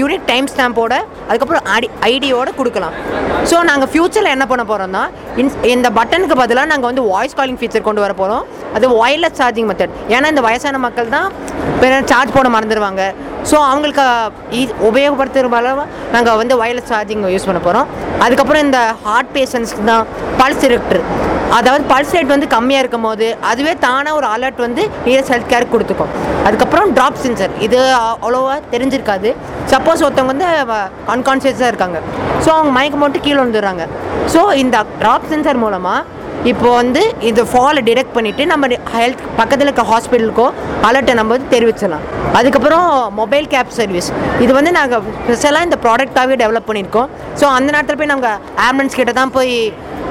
யூனிக் 0.00 0.26
டைம் 0.32 0.48
ஸ்டாம்போட 0.54 0.94
அதுக்கப்புறம் 1.28 1.64
ஐடி 1.76 1.88
ஐடியோட 2.10 2.48
கொடுக்கலாம். 2.58 2.94
ஸோ 3.50 3.56
நாங்கள் 3.70 3.90
ஃப்யூச்சரில் 3.92 4.34
என்ன 4.34 4.44
பண்ண 4.50 4.62
போகிறோம்னா 4.70 5.04
இந்த 5.74 5.88
பட்டனுக்கு 5.98 6.36
பதிலாக 6.42 6.70
நாங்கள் 6.72 6.90
வந்து 6.90 7.04
வாய்ஸ் 7.12 7.36
காலிங் 7.38 7.58
ஃபீச்சர் 7.60 7.88
கொண்டு 7.88 8.04
வர 8.04 8.12
போகிறோம் 8.20 8.44
அது 8.76 8.86
ஒயர்லெஸ் 9.26 9.40
சார்ஜிங் 9.40 9.68
மெத்தட் 9.68 9.94
ஏன்னா 10.08 10.26
இந்த 10.32 10.42
வயசான 10.44 10.78
மக்கள் 10.80 11.08
தான் 11.08 11.28
சார்ஜ் 12.10 12.34
போட 12.34 12.48
மறந்துடுவாங்க 12.48 13.02
ஸோ 13.50 13.56
அவங்களுக்கு 13.64 14.04
ஈ- 14.52 14.74
உபயோகப்படுத்துகிற 14.88 15.56
அளவு 15.58 15.82
நாங்கள் 16.12 16.38
வந்து 16.40 16.54
ஒயர்லெஸ் 16.60 16.90
சார்ஜிங் 16.92 17.24
யூஸ் 17.32 17.48
பண்ண 17.48 17.60
போகிறோம் 17.60 17.88
அதுக்கப்புறம் 18.20 18.64
இந்த 18.64 18.78
ஹார்ட் 19.04 19.32
பேஷண்ட்ஸ்க்கு 19.34 19.84
தான் 19.84 20.04
பல்ஸ் 20.40 20.62
டிரெக்டர் 20.64 21.02
அதாவது 21.56 21.84
பல்ஸ் 21.90 22.14
ரேட் 22.14 22.32
வந்து 22.32 22.46
கம்மியாக 22.52 22.82
இருக்கும் 22.82 23.04
போது 23.04 23.26
அதுவே 23.50 23.72
தானாக 23.78 24.18
ஒரு 24.18 24.26
அலர்ட் 24.32 24.60
வந்து 24.60 24.82
நியரஸ்ட் 25.04 25.32
ஹெல்த் 25.32 25.50
கேர் 25.52 25.72
கொடுத்துக்கும். 25.72 26.10
அதுக்கப்புறம் 26.46 26.90
ட்ராப் 26.96 27.20
சென்சர் 27.22 27.52
இது 27.60 27.78
அவ்வளோவா 28.06 28.56
தெரிஞ்சிருக்காது. 28.72 29.28
சப்போஸ் 29.70 30.02
ஒருத்தவங்க 30.04 30.32
வந்து 30.32 30.48
அன்கான்ஷியஸாக 31.14 31.70
இருக்காங்க. 31.72 31.98
ஸோ 32.44 32.50
அவங்க 32.56 32.72
மயக்கம் 32.72 33.02
போட்டு 33.02 33.20
கீழே 33.20 33.40
வந்துடுறாங்க 33.40 33.84
ஸோ 34.34 34.40
இந்த 34.56 34.76
ட்ராப் 35.00 35.28
சென்சர் 35.30 35.58
மூலமாக 35.58 36.04
இப்போ 36.50 36.68
வந்து 36.80 37.02
இது 37.28 37.42
ஃபாலை 37.50 37.80
டிடெக்ட் 37.88 38.14
பண்ணிவிட்டு 38.16 38.44
நம்ம 38.52 38.66
ஹெல்த் 38.96 39.22
பக்கத்தில் 39.38 39.68
இருக்க 39.68 39.84
ஹாஸ்பிட்டலுக்கோ 39.92 40.46
அலர்ட்டை 40.88 41.14
நம்ம 41.18 41.32
வந்து 41.36 41.48
தெரிவிச்சிடலாம். 41.54 42.04
அதுக்கப்புறம் 42.38 42.86
மொபைல் 43.20 43.46
கேப் 43.54 43.74
சர்வீஸ் 43.78 44.10
இது 44.44 44.52
வந்து 44.58 44.72
நாங்கள் 44.78 45.02
ஸ்பெஷலாக 45.24 45.68
இந்த 45.68 45.78
ப்ராடக்டாகவே 45.84 46.36
டெவலப் 46.42 46.68
பண்ணியிருக்கோம். 46.68 47.10
ஸோ 47.40 47.44
அந்த 47.56 47.68
நேரத்தில் 47.74 48.00
போய் 48.00 48.12
நாங்கள் 48.14 48.38
ஆம்புலன்ஸ் 48.66 48.98
கிட்ட 49.00 49.14
தான் 49.20 49.34
போய் 49.38 49.54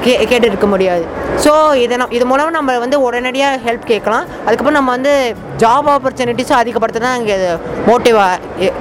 கே 0.05 0.13
கேட்டு 0.31 0.47
இருக்க 0.51 0.67
முடியாது. 0.73 1.05
ஸோ 1.43 1.51
இதை 1.83 1.95
நம் 2.01 2.13
இது 2.17 2.25
மூலம் 2.31 2.57
நம்ம 2.57 2.77
வந்து 2.85 2.97
உடனடியாக 3.05 3.61
ஹெல்ப் 3.67 3.85
கேட்கலாம். 3.93 4.25
அதுக்கப்புறம் 4.45 4.79
நம்ம 4.79 4.91
வந்து 4.97 5.13
ஜாப் 5.63 5.87
ஆப்பர்ச்சுனிட்டிஸும் 5.93 6.61
அதிகப்படுத்த 6.63 7.01
தான் 7.05 7.17
இங்கே 7.21 7.37
மோட்டிவாக 7.87 8.71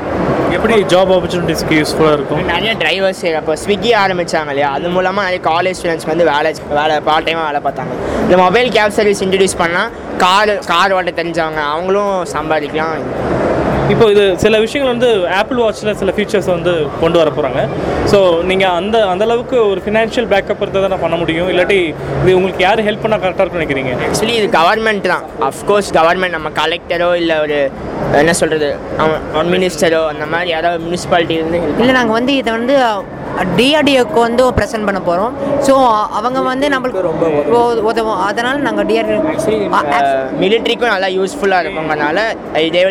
எப்படி 0.56 0.74
ஜாப் 0.92 1.10
ஆப்பர்ச்சுனிட்டிஸ்க்கு 1.14 1.76
யூஸ்ஃபுல்லாக 1.80 2.16
இருக்கும்? 2.16 2.42
நிறைய 2.52 2.72
டிரைவர்ஸ் 2.82 3.22
அப்போ 3.40 3.54
ஸ்விக்கி 3.62 3.90
ஆரம்பித்தாங்க 4.02 4.52
இல்லையா? 4.54 4.70
அது 4.76 4.88
மூலமாக 4.96 5.24
நிறைய 5.28 5.40
காலேஜ் 5.50 5.78
ஸ்டூடெண்ட்ஸ் 5.78 6.08
வந்து 6.10 6.24
வேலை 6.32 6.50
வேலை 6.78 6.96
பார்ட் 7.08 7.26
டைமாக 7.28 7.46
வேலை 7.48 7.60
பார்த்தாங்க. 7.66 7.94
இந்த 8.24 8.36
மொபைல் 8.44 8.68
கேப் 8.76 8.96
சர்வீஸ் 8.98 9.22
இன்ட்ரடியூஸ் 9.26 9.56
பண்ணால் 9.62 9.90
கார் 10.24 10.52
கார் 10.72 10.94
ஓட்ட 10.98 11.12
தெரிஞ்சவங்க 11.20 11.62
அவங்களும் 11.74 12.14
சம்பாதிக்கலாம். 12.36 13.00
இப்போ 13.92 14.04
இது 14.12 14.22
சில 14.42 14.58
விஷயங்கள் 14.62 14.92
வந்து 14.92 15.08
ஆப்பிள் 15.38 15.58
வாட்சில் 15.62 15.96
சில 16.00 16.10
ஃபீச்சர்ஸ் 16.16 16.48
வந்து 16.54 16.72
கொண்டு 17.00 17.16
வர 17.20 17.30
போகிறாங்க 17.36 17.60
ஸோ 18.12 18.18
நீங்கள் 18.50 18.74
அந்த 18.78 18.96
அந்த 19.12 19.22
அளவுக்கு 19.26 19.56
ஒரு 19.70 19.80
ஃபினான்ஷியல் 19.84 20.28
பேக்கப் 20.32 20.62
இருந்தால் 20.64 20.86
தான் 20.86 21.02
பண்ண 21.04 21.16
முடியும்? 21.22 21.48
இல்லாட்டி 21.52 21.78
இது 22.22 22.36
உங்களுக்கு 22.38 22.64
யார் 22.66 22.84
ஹெல்ப் 22.88 23.04
பண்ணால் 23.04 23.22
கரெக்டாக 23.24 23.44
இருக்கும்னு 23.44 23.64
நினைக்கிறீங்க? 23.64 23.92
ஆக்சுவலி 24.06 24.36
இது 24.40 24.48
கவர்மெண்ட் 24.58 25.08
தான். 25.12 25.24
அஃப்கோர்ஸ் 25.50 25.90
கவர்மெண்ட் 25.98 26.36
நம்ம 26.38 26.52
கலெக்டரோ 26.60 27.10
இல்லை 27.22 27.36
ஒரு 27.44 27.58
என்ன 28.22 28.32
சொல்கிறது 28.40 28.70
மினிஸ்டரோ 29.54 30.02
அந்த 30.12 30.24
மாதிரி 30.32 30.50
யாராவது 30.56 30.84
முனிசிபாலிட்டி 30.86 31.36
இருந்து 31.40 31.60
இல்லை 31.82 31.94
நாங்கள் 32.00 32.18
வந்து 32.18 32.34
இதை 32.40 32.50
வந்து 32.58 32.76
டிஆர்டிஓக்கு 33.58 34.18
வந்து 34.26 34.42
ப்ரெசென்ட் 34.58 34.86
பண்ண 34.88 35.00
போகிறோம் 35.08 35.32
ஸோ 35.66 35.74
அவங்க 36.18 36.40
வந்து 36.50 36.66
நம்மளுக்கு 36.74 37.02
ரொம்ப 37.08 37.24
உதவும். 37.90 38.20
அதனால் 38.28 38.58
நாங்கள் 38.66 38.86
டிஆர்டி 38.90 39.14
மிலிட்ரிக்கும் 40.42 40.92
நல்லா 40.94 41.08
யூஸ்ஃபுல்லாக 41.18 41.62
இருக்குங்கிறனால 41.64 42.18
இதே 42.68 42.82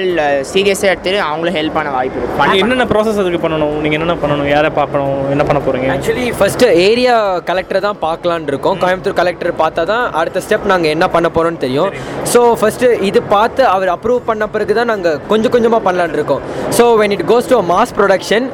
சீரியஸாக 0.51 0.91
எடுத்துட்டு 0.93 1.21
அவங்களும் 1.29 1.57
ஹெல்ப் 1.59 1.77
பண்ண 1.77 1.91
வாய்ப்பு 1.97 2.19
இருக்கு. 2.19 2.39
நீங்க 2.51 2.63
என்னென்ன 2.65 2.87
ப்ராசஸ் 2.91 3.21
அதுக்கு 3.23 3.41
பண்ணணும்? 3.45 3.75
நீங்கள் 3.83 3.97
என்னென்ன 3.99 4.17
பண்ணணும்? 4.23 4.49
யாரை 4.55 4.71
பார்க்கணும்? 4.79 5.17
என்ன 5.35 5.45
பண்ண 5.49 5.61
போகிறீங்க 5.67 5.89
ஆக்சுவலி 5.95 6.25
ஃபஸ்ட்டு 6.39 6.71
ஏரியா 6.87 7.15
கலெக்டரை 7.49 7.81
தான் 7.87 8.01
பார்க்கலான்னு 8.07 8.51
இருக்கோம். 8.53 8.77
கோயம்புத்தூர் 8.83 9.19
கலெக்டர் 9.21 9.53
பார்த்தா 9.63 9.85
தான் 9.93 10.05
அடுத்த 10.21 10.43
ஸ்டெப் 10.47 10.69
நாங்கள் 10.73 10.93
என்ன 10.95 11.05
பண்ண 11.15 11.29
போகிறோம்னு 11.37 11.63
தெரியும். 11.65 11.91
ஸோ 12.33 12.41
ஃபஸ்ட்டு 12.61 12.91
இது 13.09 13.21
பார்த்து 13.35 13.61
அவர் 13.75 13.93
அப்ரூவ் 13.95 14.21
பண்ண 14.29 14.43
பிறகு 14.55 14.73
தான் 14.79 14.91
நாங்கள் 14.93 15.19
கொஞ்சம் 15.31 15.55
கொஞ்சமாக 15.55 15.81
பண்ணலான்னு 15.87 16.17
இருக்கோம். 16.19 16.43
So 16.77 16.85
when 17.01 17.15
it 17.17 17.25
goes 17.33 17.51
to 17.53 17.59
mass 17.73 17.95
production 17.99 18.47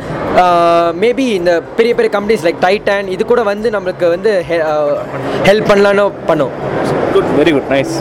maybe 1.04 1.26
இந்த 1.40 1.52
பெரிய 1.80 1.94
பெரிய 1.98 2.12
கம்பெனிஸ் 2.16 2.46
லைக் 2.48 2.64
டைட்டன் 2.66 3.10
இது 3.16 3.24
கூட 3.32 3.44
வந்து 3.52 3.70
நம்மளுக்கு 3.76 4.08
வந்து 4.16 4.34
ஹெல்ப் 5.50 5.70
பண்ணலான்னு 5.72 6.06
பண்ணும். 6.32 6.54
குட் 7.16 7.32
வெரி 7.40 7.54
குட் 7.58 7.72
நைஸ் 7.76 7.96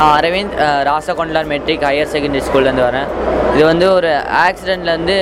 நான் 0.00 0.12
அரவிந்த் 0.18 0.54
ராசகொண்டலார் 0.88 1.50
மெட்ரிக் 1.52 1.84
ஹையர் 1.88 2.12
செகண்டரி 2.14 2.42
ஸ்கூல்லேருந்து 2.46 2.84
வரேன். 2.88 3.08
இது 3.54 3.64
வந்து 3.72 3.86
ஒரு 3.96 4.10
ஆக்சிடெண்ட்லேருந்து 4.46 5.16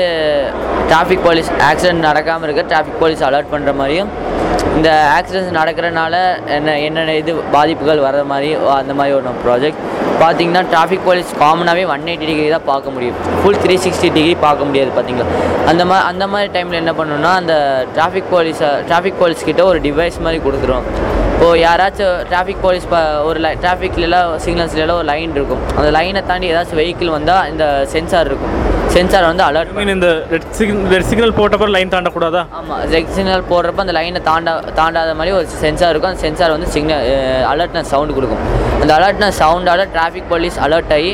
டிராஃபிக் 0.90 1.24
போலீஸ் 1.26 1.50
ஆக்சிடென்ட் 1.70 2.06
நடக்காமல் 2.08 2.46
இருக்க 2.48 2.62
டிராஃபிக் 2.72 3.00
போலீஸ் 3.02 3.24
அலர்ட் 3.28 3.52
பண்ணுற 3.54 3.72
மாதிரியும் 3.80 4.10
இந்த 4.76 4.90
ஆக்சிடென்ட்ஸ் 5.16 5.56
நடக்கிறனால 5.58 6.14
என்ன 6.56 6.76
என்னென்ன 6.86 7.16
இது 7.22 7.32
பாதிப்புகள் 7.56 8.04
வர்ற 8.06 8.22
மாதிரி 8.32 8.50
அந்த 8.80 8.92
மாதிரி 8.98 9.16
ஒரு 9.18 9.34
ப்ராஜெக்ட் 9.46 9.82
பார்த்தீங்கன்னா 10.22 10.62
டிராஃபிக் 10.72 11.06
போலீஸ் 11.08 11.30
காமனாகவே 11.42 11.84
ஒன் 11.94 12.06
எயிட்டி 12.10 12.26
டிகிரி 12.30 12.48
தான் 12.56 12.68
பார்க்க 12.72 12.94
முடியும். 12.94 13.16
ஃபுல் 13.40 13.60
த்ரீ 13.62 13.76
சிக்ஸ்டி 13.86 14.08
டிகிரி 14.16 14.34
பார்க்க 14.46 14.68
முடியாது 14.68 14.90
பார்த்தீங்களா 14.96 15.28
அந்த 15.70 15.82
மாதிரி 15.90 16.06
அந்த 16.10 16.26
மாதிரி 16.32 16.50
டைமில் 16.56 16.80
என்ன 16.82 16.94
பண்ணணும்னா 17.00 17.32
அந்த 17.42 17.54
டிராஃபிக் 17.96 18.32
போலீஸை 18.34 18.70
டிராஃபிக் 18.90 19.20
போலீஸ்கிட்ட 19.22 19.64
ஒரு 19.72 19.80
டிவைஸ் 19.88 20.18
மாதிரி 20.26 20.40
கொடுத்துருவோம் 20.46 20.88
இப்போது 21.32 21.60
யாராச்சும் 21.66 22.18
டிராஃபிக் 22.30 22.60
போலீஸ் 22.64 22.86
ப 22.92 22.98
ஒரு 23.28 23.38
லை 23.44 23.50
டிராஃபிக்லாம் 23.62 24.32
சிக்னல்ஸ்லாம் 24.44 24.98
ஒரு 25.00 25.08
லைன் 25.12 25.32
இருக்கும். 25.38 25.62
அந்த 25.78 25.88
லைனை 25.96 26.20
தாண்டி 26.30 26.46
ஏதாச்சும் 26.52 26.80
வெஹிக்கிள் 26.80 27.10
வந்தால் 27.16 27.48
இந்த 27.52 27.64
சென்சார் 27.94 28.28
இருக்கும். 28.30 28.54
சென்சார் 28.94 29.26
வந்து 29.30 29.44
அலர்ட் 29.48 29.72
மீன் 29.76 29.92
இந்த 29.94 30.08
ரெட் 30.32 30.46
சிக்னல் 30.58 30.90
ரெட் 30.94 31.06
சிக்னல் 31.10 31.34
போட்டப்பறம் 31.38 31.74
லைன் 31.76 31.92
தாண்டக்கூடாதா? 31.94 32.42
ஆமாம் 32.58 32.82
ரெட் 32.94 33.12
சிக்னல் 33.16 33.44
போடுறப்ப 33.52 33.84
அந்த 33.84 33.94
லைனை 33.98 34.20
தாண்டா 34.30 34.52
தாண்டாத 34.80 35.14
மாதிரி 35.20 35.34
ஒரு 35.38 35.46
சென்சார் 35.64 35.92
இருக்கும். 35.92 36.12
அந்த 36.12 36.22
சென்சார் 36.26 36.54
வந்து 36.56 36.68
சிக்னல் 36.74 37.06
அலர்ட்னஸ் 37.52 37.90
சவுண்டு 37.92 38.16
கொடுக்கும். 38.18 38.42
அந்த 38.82 38.92
அலர்ட்னஸ் 38.98 39.40
சவுண்டால் 39.42 39.84
டிராஃபிக் 39.96 40.30
போலீஸ் 40.34 40.58
அலர்ட் 40.66 40.94
ஆகி 40.98 41.12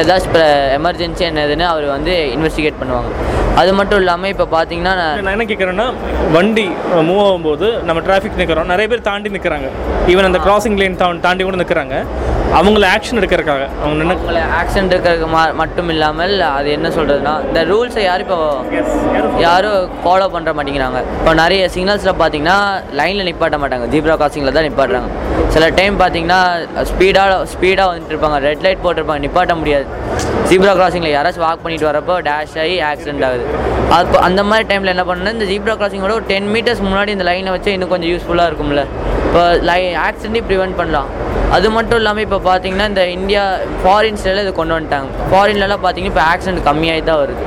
ஏதாச்சும் 0.00 0.38
எமர்ஜென்சி 0.78 1.24
என்னதுன்னு 1.30 1.66
அவர் 1.72 1.86
வந்து 1.96 2.14
இன்வெஸ்டிகேட் 2.36 2.80
பண்ணுவாங்க. 2.80 3.10
அது 3.58 3.74
மட்டும் 3.74 3.98
இல்லாமல் 3.98 4.28
இப்போ 4.28 4.46
பார்த்தீங்கன்னா 4.46 4.94
நான் 5.18 5.34
என்ன 5.36 5.44
கேட்குறேன்னா 5.44 5.86
வண்டி 6.32 6.66
மூவ் 7.08 7.22
ஆகும்போது 7.24 7.82
நம்ம 7.82 8.00
டிராஃபிக் 8.00 8.36
நிற்கிறோம் 8.36 8.66
நிறைய 8.66 8.88
பேர் 8.88 9.00
தாண்டி 9.00 9.30
நிற்கிறாங்க 9.30 9.68
ஈவன் 10.06 10.24
அந்த 10.24 10.38
கிராசிங் 10.38 10.76
லைன் 10.76 10.98
தாண்டி 11.20 11.44
கூட 11.44 11.56
நிற்கிறாங்க 11.56 11.96
அவங்கள 12.58 12.84
ஆக்ஷன் 12.94 13.18
எடுக்கிறதுக்காக. 13.18 13.64
அவங்க 13.82 14.12
ஆக்சிடென்ட் 14.58 14.92
இருக்கிறதுக்கு 14.92 15.26
மா- 15.32 15.54
மட்டும் 15.54 15.88
இல்லாமல் 15.88 16.40
அது 16.48 16.70
என்ன 16.70 16.88
சொல்கிறதுனா 16.88 17.44
இந்த 17.44 17.64
ரூல்ஸை 17.64 17.98
யாரும் 18.00 18.26
இப்போ 18.26 18.38
யாரும் 19.38 19.90
ஃபாலோ 20.04 20.26
பண்ணுற 20.34 20.52
மாட்டேங்கிறாங்க. 20.52 21.00
இப்போ 21.18 21.34
நிறைய 21.34 21.70
சிக்னல்ஸில் 21.74 22.18
பார்த்தீங்கன்னா 22.18 22.56
லைனில் 22.92 23.28
நிப்பாட்ட 23.30 23.58
மாட்டாங்க. 23.58 23.86
ஜீப்ரா 23.86 24.16
கிராசிங்கில் 24.16 24.52
தான் 24.52 24.66
நிப்பாட்டுறாங்க. 24.68 25.10
சில 25.48 25.68
டைம் 25.70 26.00
பார்த்தீங்கன்னா 26.00 26.40
ஸ்பீடாக 26.84 27.44
ஸ்பீடாக 27.52 27.90
வந்துட்டு 27.90 28.14
இருப்பாங்க. 28.14 28.38
ரெட் 28.38 28.60
லைட் 28.60 28.84
போட்டிருப்பாங்க. 28.84 29.24
நிப்பாட்ட 29.26 29.54
முடியாது. 29.54 29.86
முடியாது 29.88 30.48
ஜீப்ரா 30.50 30.72
கிராசிங்கில் 30.72 31.14
யாராச்சும் 31.14 31.46
வாக் 31.46 31.62
பண்ணிட்டு 31.62 31.90
வரப்போ 31.90 32.14
டேஷ் 32.22 32.58
ஆகி 32.58 32.82
ஆக்சிடென்ட் 32.82 33.24
ஆகுது. 33.24 33.44
அப்போ 33.96 34.16
அந்த 34.28 34.40
மாதிரி 34.48 34.64
டைமில் 34.70 34.92
என்ன 34.94 35.04
பண்ணணும் 35.10 35.34
இந்த 35.36 35.46
ஜீப்ரா 35.50 35.74
கிராசிங்கோட 35.80 36.14
ஒரு 36.18 36.26
டென் 36.32 36.48
மீட்டர்ஸ் 36.54 36.82
முன்னாடி 36.86 37.10
இந்த 37.16 37.24
லைனை 37.28 37.52
வச்சு 37.54 37.70
இன்னும் 37.76 37.92
கொஞ்சம் 37.94 38.10
யூஸ்ஃபுல்லாக 38.12 38.50
இருக்கும்ல. 38.50 38.82
இப்போ 39.28 39.42
லை 39.68 39.80
ஆக்சிடென்ட்டையும் 40.06 40.48
ப்ரிவெண்ட் 40.50 40.76
பண்ணலாம். 40.80 41.08
அது 41.56 41.66
மட்டும் 41.76 41.98
இல்லாமல் 42.00 42.24
இப்போ 42.26 42.38
பார்த்தீங்கன்னா 42.48 42.86
இந்த 42.92 43.02
இந்தியா 43.16 43.42
ஃபாரின்ஸ்ல 43.82 44.42
இது 44.44 44.52
கொண்டு 44.58 44.74
வந்துட்டாங்க. 44.76 45.08
ஃபாரின்லலாம் 45.30 45.82
பார்த்தீங்கன்னா 45.84 46.14
இப்போ 46.14 46.24
ஆக்சிடென்ட் 46.32 46.62
கம்மியாகி 46.68 47.02
தான் 47.10 47.20
வருது. 47.22 47.44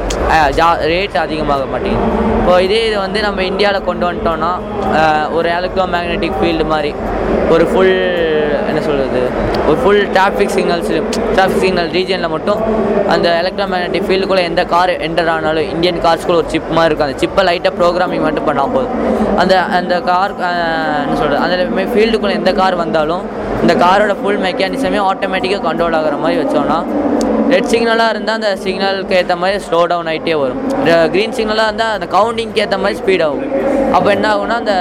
ஜா 0.57 0.67
ரேட் 0.91 1.17
அதிகமாக 1.25 1.65
மாட்டேங்குது. 1.73 2.09
இப்போ 2.39 2.53
இதே 2.65 2.81
இது 2.89 2.97
வந்து 3.05 3.19
நம்ம 3.27 3.43
இந்தியாவில் 3.51 3.87
கொண்டு 3.89 4.05
வந்துட்டோம்னா 4.09 4.51
ஒரு 5.37 5.49
எலக்ட்ரோ 5.57 5.85
மேக்னெட்டிக் 5.95 6.37
ஃபீல்டு 6.39 6.65
மாதிரி 6.73 6.91
ஒரு 7.53 7.63
ஃபுல் 7.71 7.95
என்ன 8.71 8.81
சொல்கிறது 8.87 9.21
ஒரு 9.69 9.77
full 9.83 10.03
traffic 10.15 10.53
signals 10.55 10.91
traffic 11.35 11.61
signal 11.65 11.91
ரீஜனில் 11.97 12.33
மட்டும் 12.35 12.59
அந்த 13.13 13.27
எலக்ட்ரோமேக்னெட்டிக் 13.41 14.05
ஃபீல்டுக்குள்ளே 14.07 14.43
எந்த 14.51 14.63
கார் 14.73 14.93
என்டர் 15.07 15.31
ஆனாலும் 15.35 15.69
இந்தியன் 15.73 16.01
கார்ஸ்க்குள்ள 16.05 16.41
ஒரு 16.41 16.51
சிப் 16.53 16.71
மாதிரி 16.77 16.89
இருக்கும். 16.89 17.07
அந்த 17.07 17.19
சிப்பை 17.23 17.43
லைட்டாக 17.49 17.73
ப்ரோக்ராமிங் 17.79 18.25
மட்டும் 18.27 18.47
பண்ணால் 18.49 18.73
போதும். 18.75 18.95
அந்த 19.41 19.53
அந்த 19.79 19.95
கார் 20.09 20.33
என்ன 21.03 21.15
சொல்கிறது 21.21 21.41
அந்த 21.45 21.87
ஃபீல்டுக்குள்ளே 21.93 22.35
எந்த 22.41 22.53
கார் 22.61 22.81
வந்தாலும் 22.83 23.23
இந்த 23.63 23.73
காரோட 23.85 24.13
ஃபுல் 24.21 24.39
மெக்கானிசமே 24.47 24.99
ஆட்டோமேட்டிக்காக 25.09 25.63
கண்ட்ரோல் 25.69 25.97
ஆகிற 25.99 26.15
மாதிரி 26.23 26.39
வச்சோன்னா 26.43 26.77
ரெட் 27.51 27.69
சிக்னலாக 27.71 28.11
இருந்தால் 28.13 28.37
அந்த 28.39 28.49
சிக்னலுக்கு 28.63 29.15
ஏற்ற 29.19 29.35
மாதிரி 29.41 29.57
ஸ்லோ 29.65 29.79
டவுன் 29.91 30.09
ஆகிட்டே 30.11 30.35
வரும். 30.41 30.59
க்ரீன் 31.13 31.35
சிக்னலாக 31.37 31.67
இருந்தால் 31.69 31.93
அந்த 31.95 32.07
கவுண்டிங்க்கு 32.15 32.61
ஏற்ற 32.63 32.77
மாதிரி 32.83 32.99
ஸ்பீட் 33.01 33.23
ஆகும். 33.27 33.47
அப்போ 33.95 34.09
என்ன 34.15 34.27
ஆகும்னா 34.33 34.57
அந்த 34.61 34.75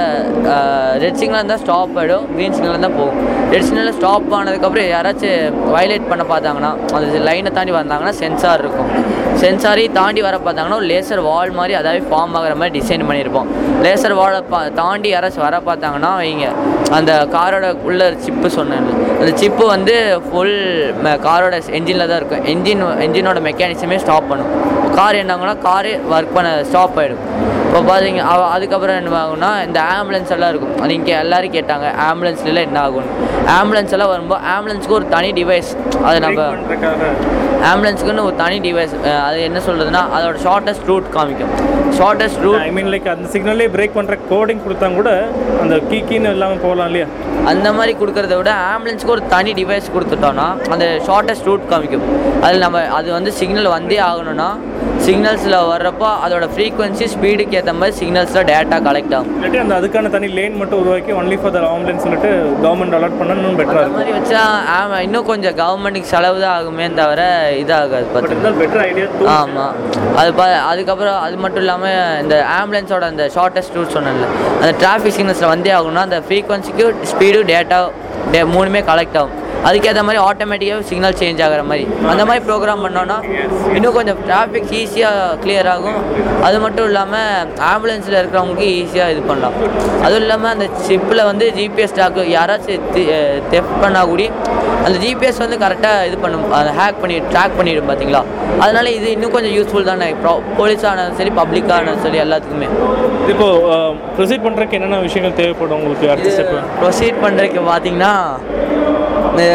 ரெட் 1.03 1.19
சிக்னலாக 1.21 1.41
இருந்தால் 1.41 1.61
ஸ்டாப் 1.63 1.97
ஆகிடும் 2.01 2.25
க்ரீன் 2.35 2.55
சிக்னலாக 2.55 2.75
இருந்தால் 2.75 2.97
போகும். 2.99 3.19
ரெட் 3.53 3.65
சிக்னலில் 3.67 3.97
ஸ்டாப் 3.99 4.29
ஆனதுக்கப்புறம் 4.37 4.87
யாராச்சும் 4.95 5.57
வயலேட் 5.75 6.07
பண்ண 6.11 6.25
பார்த்தாங்கன்னா 6.33 6.71
அந்த 6.99 7.19
லைனை 7.29 7.51
தாண்டி 7.57 7.75
வந்தாங்கன்னா 7.79 8.15
சென்சார் 8.21 8.63
இருக்கும். 8.65 8.91
சென்சாரி 9.35 9.91
தாண்டி 9.91 10.21
வர 10.21 10.39
பார்த்தாங்கன்னா 10.45 10.73
ஒரு 10.73 10.85
லேசர் 10.85 11.23
வால் 11.23 11.51
மாதிரி 11.51 11.73
அதாவது 11.73 12.05
ஃபார்ம் 12.09 12.33
ஆகிற 12.33 12.55
மாதிரி 12.55 12.79
டிசைன் 12.79 13.09
பண்ணியிருப்போம். 13.09 13.47
லேசர் 13.81 14.13
வாலை 14.13 14.41
பா 14.41 14.67
தாண்டி 14.67 15.13
யாராச்சும் 15.13 15.39
வர 15.39 15.61
பார்த்தாங்கன்னா 15.65 16.17
வைங்க 16.17 16.51
அந்த 16.91 17.27
காரோட 17.31 17.81
உள்ள 17.81 18.13
சிப்பு 18.17 18.49
சொன்னேன். 18.49 18.83
அந்த 19.19 19.37
சிப்பு 19.37 19.67
வந்து 19.67 20.21
ஃபுல் 20.31 20.55
காரோட 21.03 21.61
என்ஜினில் 21.69 22.07
தான் 22.07 22.17
இருக்கும். 22.17 22.45
என்ஜின் 22.45 22.99
என்ஜினோட 22.99 23.39
மெக்கானிசமே 23.41 23.97
ஸ்டாப் 23.97 24.29
பண்ணும். 24.29 24.51
கார் 24.93 25.15
என்னாங்கன்னா 25.15 25.57
காரே 25.63 25.99
ஒர்க் 26.11 26.33
பண்ண 26.33 26.63
ஸ்டாப் 26.63 26.99
ஆகிடும் 26.99 27.21
இப்போ 27.73 27.81
பார்த்தீங்க 27.81 28.17
அவ- 28.17 28.47
அதுக்கப்புறம் 28.47 28.95
என்ன 28.95 29.25
ஆகும்னா 29.25 29.65
இந்த 29.65 29.81
ஆம்புலன்ஸ் 29.93 30.29
எல்லாம் 30.29 30.49
இருக்கும். 30.49 30.81
அது 30.81 30.93
இங்கே 30.93 31.11
எல்லாரும் 31.11 31.51
கேட்டாங்க 31.51 31.91
ஆம்புலன்ஸ்லாம் 32.11 32.55
என்ன 32.55 32.79
ஆகும் 32.79 33.03
ஆம்புலன்ஸ் 33.47 33.91
எல்லாம் 33.91 34.09
வரும்போது 34.09 34.41
ஆம்புலன்ஸுக்கு 34.47 34.89
ஒரு 34.89 35.07
தனி 35.07 35.31
டிவைஸ் 35.31 35.69
அது 36.03 36.19
நம்ம 36.19 36.41
ஆம்புலன்ஸுக்குன்னு 37.69 38.23
ஒரு 38.27 38.35
தனி 38.41 38.57
டிவைஸ் 38.65 38.93
அது 39.27 39.39
என்ன 39.47 39.59
சொல்றதுன்னா 39.67 40.01
அதோட 40.15 40.37
ஷார்ட்டஸ்ட் 40.45 40.87
ரூட் 40.91 41.07
காமிக்கும். 41.15 41.51
Shortest 41.97 42.41
route 42.45 42.61
I 42.67 42.71
mean 42.77 42.89
like 42.93 43.07
அந்த 43.13 43.27
சிக்னலே 43.33 43.67
பிரேக் 43.75 43.95
பண்ணுற 43.97 44.15
கோடிங் 44.31 44.61
கொடுத்தா 44.65 44.87
கூட 44.99 45.11
அந்த 45.63 45.75
கீ 45.89 45.99
கீன்னு 46.09 46.31
இல்லாமல் 46.35 46.63
போகலாம் 46.65 46.89
இல்லையா? 46.91 47.07
அந்த 47.51 47.67
மாதிரி 47.77 47.93
கொடுக்கறத 48.01 48.35
விட 48.39 48.51
ஆம்புலன்ஸ்க்கு 48.73 49.15
ஒரு 49.17 49.23
தனி 49.33 49.53
டிவைஸ் 49.59 49.93
கொடுத்துட்டோம்னா 49.95 50.47
அந்த 50.75 50.85
ஷார்ட்டஸ்ட் 51.07 51.47
ரூட் 51.49 51.69
காமிக்கும். 51.71 52.05
அதில் 52.45 52.63
நம்ம 52.65 52.83
அது 52.99 53.09
வந்து 53.17 53.33
சிக்னல் 53.39 53.73
வந்தே 53.77 53.99
ஆகணும்னா 54.09 54.49
சிக்னல்ஸில் 55.05 55.55
வர்றப்போ 55.69 56.09
அதோட 56.23 56.45
ஃப்ரீக்வன்சி 56.51 57.05
ஸ்பீடுக்கு 57.13 57.55
ஏற்ற 57.59 57.73
மாதிரி 57.73 57.95
சிக்னல்ஸில் 57.99 58.45
டேட்டா 58.49 58.77
கலெக்ட் 58.87 59.13
ஆகும். 59.17 59.29
இல்லாட்டி 59.35 59.59
அந்த 59.61 59.73
அதுக்கான 59.79 60.11
தனி 60.15 60.27
லேன் 60.37 60.57
மட்டும் 60.59 60.79
உருவாக்கி 60.81 61.11
ஒன்லி 61.19 61.37
ஃபார் 61.41 61.53
த 61.55 61.61
ஆம்புலன்ஸ் 61.71 62.03
சொல்லிட்டு 62.05 62.29
கவர்மெண்ட் 62.63 62.95
அலாட் 62.97 63.17
பண்ணா 63.19 63.35
இன்னும் 63.37 63.57
பெட்டராக 63.59 63.83
அந்த 63.83 63.95
மாதிரி 63.97 64.13
வச்சா 64.17 64.43
ஆமா 64.75 64.99
இன்னும் 65.07 65.27
கொஞ்சம் 65.31 65.57
கவர்மெண்ட்டுக்கு 65.61 66.11
செலவு 66.13 66.39
தான் 66.39 66.55
ஆகுமே 66.57 66.87
தவிர 66.99 67.23
இதாகாது 67.61 68.07
பார்த்தீங்கன்னா 68.13 68.53
பெட்டர் 68.61 68.83
ஐடியா 68.85 69.07
ஆமாம் 69.35 69.75
அது 70.21 70.31
பா 70.33 70.47
அதுக்கப்புறம் 70.71 71.19
அது 71.25 71.37
மட்டும் 71.43 71.63
இல்லாமல் 71.65 71.93
இந்த 72.23 72.37
ஆம்புலன்ஸோட 72.57 73.05
அந்த 73.11 73.25
ஷார்ட்டஸ்ட் 73.35 73.77
ரூட் 73.79 73.95
சொன்னேன்ல 73.97 74.27
அந்த 74.61 74.71
டிராஃபிக் 74.81 75.17
சிக்னல்ஸில் 75.17 75.53
வந்தே 75.53 75.73
ஆகணும்னா 75.77 76.07
அந்த 76.09 76.21
ஃப்ரீக்வன்சிக்கு 76.27 76.85
ஸ்பீடு 77.11 77.41
டேட்டா 77.51 77.79
டே 78.33 78.41
மூணுமே 78.51 78.81
கலெக்ட் 78.87 79.17
ஆகும். 79.19 79.37
அதுக்கேற்ற 79.67 80.01
மாதிரி 80.07 80.19
ஆட்டோமேட்டிக்காக 80.27 80.85
சிக்னல் 80.89 81.17
சேஞ்ச் 81.21 81.41
ஆகிற 81.45 81.63
மாதிரி. 81.69 81.83
அந்த 82.11 82.23
மாதிரி 82.29 82.41
ப்ரோக்ராம் 82.47 82.83
பண்ணோன்னா 82.85 83.17
இன்னும் 83.77 83.95
கொஞ்சம் 83.97 84.19
டிராஃபிக் 84.27 84.71
ஈஸியாக 84.79 85.35
clear 85.43 85.65
ஆகும். 85.73 85.99
அது 86.47 86.57
மட்டும் 86.65 86.87
இல்லாமல் 86.89 87.51
ஆம்புலன்ஸில் 87.71 88.17
இருக்கிறவங்களுக்கு 88.21 88.67
ஈஸியாக 88.81 89.13
இது 89.15 89.21
பண்ணலாம். 89.29 89.55
அதுவும் 90.05 90.23
இல்லாமல் 90.25 90.51
அந்த 90.55 90.67
சிப்பில் 90.87 91.23
வந்து 91.31 91.47
ஜிபிஎஸ் 91.59 91.97
டாக்கு 91.99 92.25
யாராச்சும் 92.37 92.87
தெஃப்ட் 93.53 93.77
பண்ணால் 93.83 94.09
கூடி 94.11 94.27
அந்த 94.85 94.95
ஜிபிஎஸ் 95.03 95.41
வந்து 95.43 95.57
கரெக்டாக 95.63 96.05
இது 96.09 96.17
பண்ணும். 96.23 96.45
அதை 96.59 96.69
ஹேக் 96.79 97.01
பண்ணி 97.01 97.15
ட்ராக் 97.33 97.57
பண்ணிடும் 97.57 97.89
பார்த்தீங்களா 97.89 98.21
அதனால 98.63 98.85
இது 98.97 99.07
இன்னும் 99.15 99.33
கொஞ்சம் 99.35 99.53
யூஸ்ஃபுல் 99.57 99.89
தானே. 99.89 100.07
ப்ரோ 100.21 100.33
போலீஸானாலும் 100.59 101.17
சரி 101.19 101.31
பப்ளிக்கானாலும் 101.39 102.03
சரி 102.05 102.19
எல்லாத்துக்குமே. 102.25 102.69
இப்போ 103.33 103.47
ப்ரொசீட் 104.17 104.45
பண்ணுறதுக்கு 104.45 104.77
என்னென்ன 104.77 105.01
விஷயங்கள் 105.07 105.37
தேவைப்படும் 105.41 105.77
உங்களுக்கு 105.79 106.11
அடுத்த 106.13 106.31
ஸ்டெப் 106.35 106.55
ப்ரொசீட் 106.81 107.21
பண்ணுறதுக்கு 107.25 107.63
பார்த்தீங்கன்னா 107.71 108.13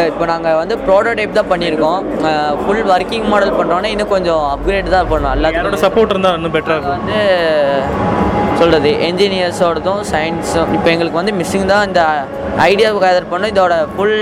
இப்போ 0.09 0.25
நாங்கள் 0.31 0.57
வந்து 0.59 0.75
ப்ரோட்டோடைப் 0.85 1.37
தான் 1.37 1.49
பண்ணியிருக்கோம். 1.51 2.01
ஃபுல் 2.61 2.87
ஒர்க்கிங் 2.93 3.27
மாடல் 3.33 3.57
பண்ணுறோன்னா 3.57 3.89
இன்னும் 3.93 4.13
கொஞ்சம் 4.15 4.43
அப்கிரேட் 4.53 4.95
தான் 4.95 5.09
பண்ணோம் 5.11 5.33
எல்லாத்தோட 5.37 5.79
சப்போர்ட் 5.85 6.13
இருந்தால் 6.13 6.37
இன்னும் 6.39 6.55
பெட்டராக 6.55 6.77
இருக்கும். 6.77 7.03
வந்து 7.05 7.19
சொல்கிறது 8.59 8.91
என்ஜினியர்ஸோடதும் 9.07 10.01
சயின்ஸும் 10.11 10.71
இப்போ 10.75 10.89
எங்களுக்கு 10.93 11.19
வந்து 11.21 11.33
மிஸ்ஸிங் 11.39 11.67
தான் 11.73 11.85
இந்த 11.89 12.01
ஐடியாவை 12.69 12.99
கேதர் 13.05 13.29
பண்ணோம். 13.31 13.51
இதோட 13.53 13.75
ஃபுல் 13.95 14.17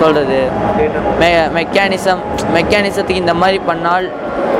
சொல்கிறது 0.00 0.38
மெ 1.20 1.28
மெக்கானிசம் 1.58 2.22
மெக்கானிசத்துக்கு 2.56 3.22
இந்த 3.24 3.34
மாதிரி 3.42 3.60
பண்ணால் 3.70 4.06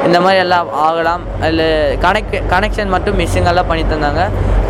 இந்த 0.07 0.19
மாதிரி 0.25 0.41
எல்லாம் 0.45 0.69
ஆகலாம். 0.87 1.23
அதில் 1.45 1.67
கனெக்ட் 2.05 2.37
கனெக்ஷன் 2.53 2.93
மட்டும் 2.95 3.19
மிஷிங்கெல்லாம் 3.21 3.69
பண்ணி 3.71 3.85
தந்தாங்க. 3.93 4.23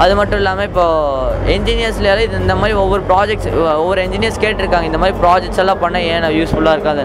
அது 0.03 0.13
மட்டும் 0.21 0.41
இல்லாமல் 0.41 0.69
இப்போது 0.71 1.51
என்ஜினியர்ஸ்ல 1.57 2.15
இது 2.27 2.43
இந்த 2.45 2.55
மாதிரி 2.61 2.77
ஒவ்வொரு 2.83 3.03
ப்ராஜெக்ட்ஸ் 3.11 3.51
ஒவ்வொரு 3.83 4.01
என்ஜினியர்ஸ் 4.07 4.43
கேட்டிருக்காங்க. 4.45 4.89
இந்த 4.91 5.01
மாதிரி 5.03 5.17
ப்ராஜெக்ட்ஸ் 5.25 5.63
எல்லாம் 5.65 5.83
பண்ண 5.85 6.01
ஏன் 6.13 6.29
யூஸ்ஃபுல்லாக 6.39 6.77
இருக்காது? 6.79 7.05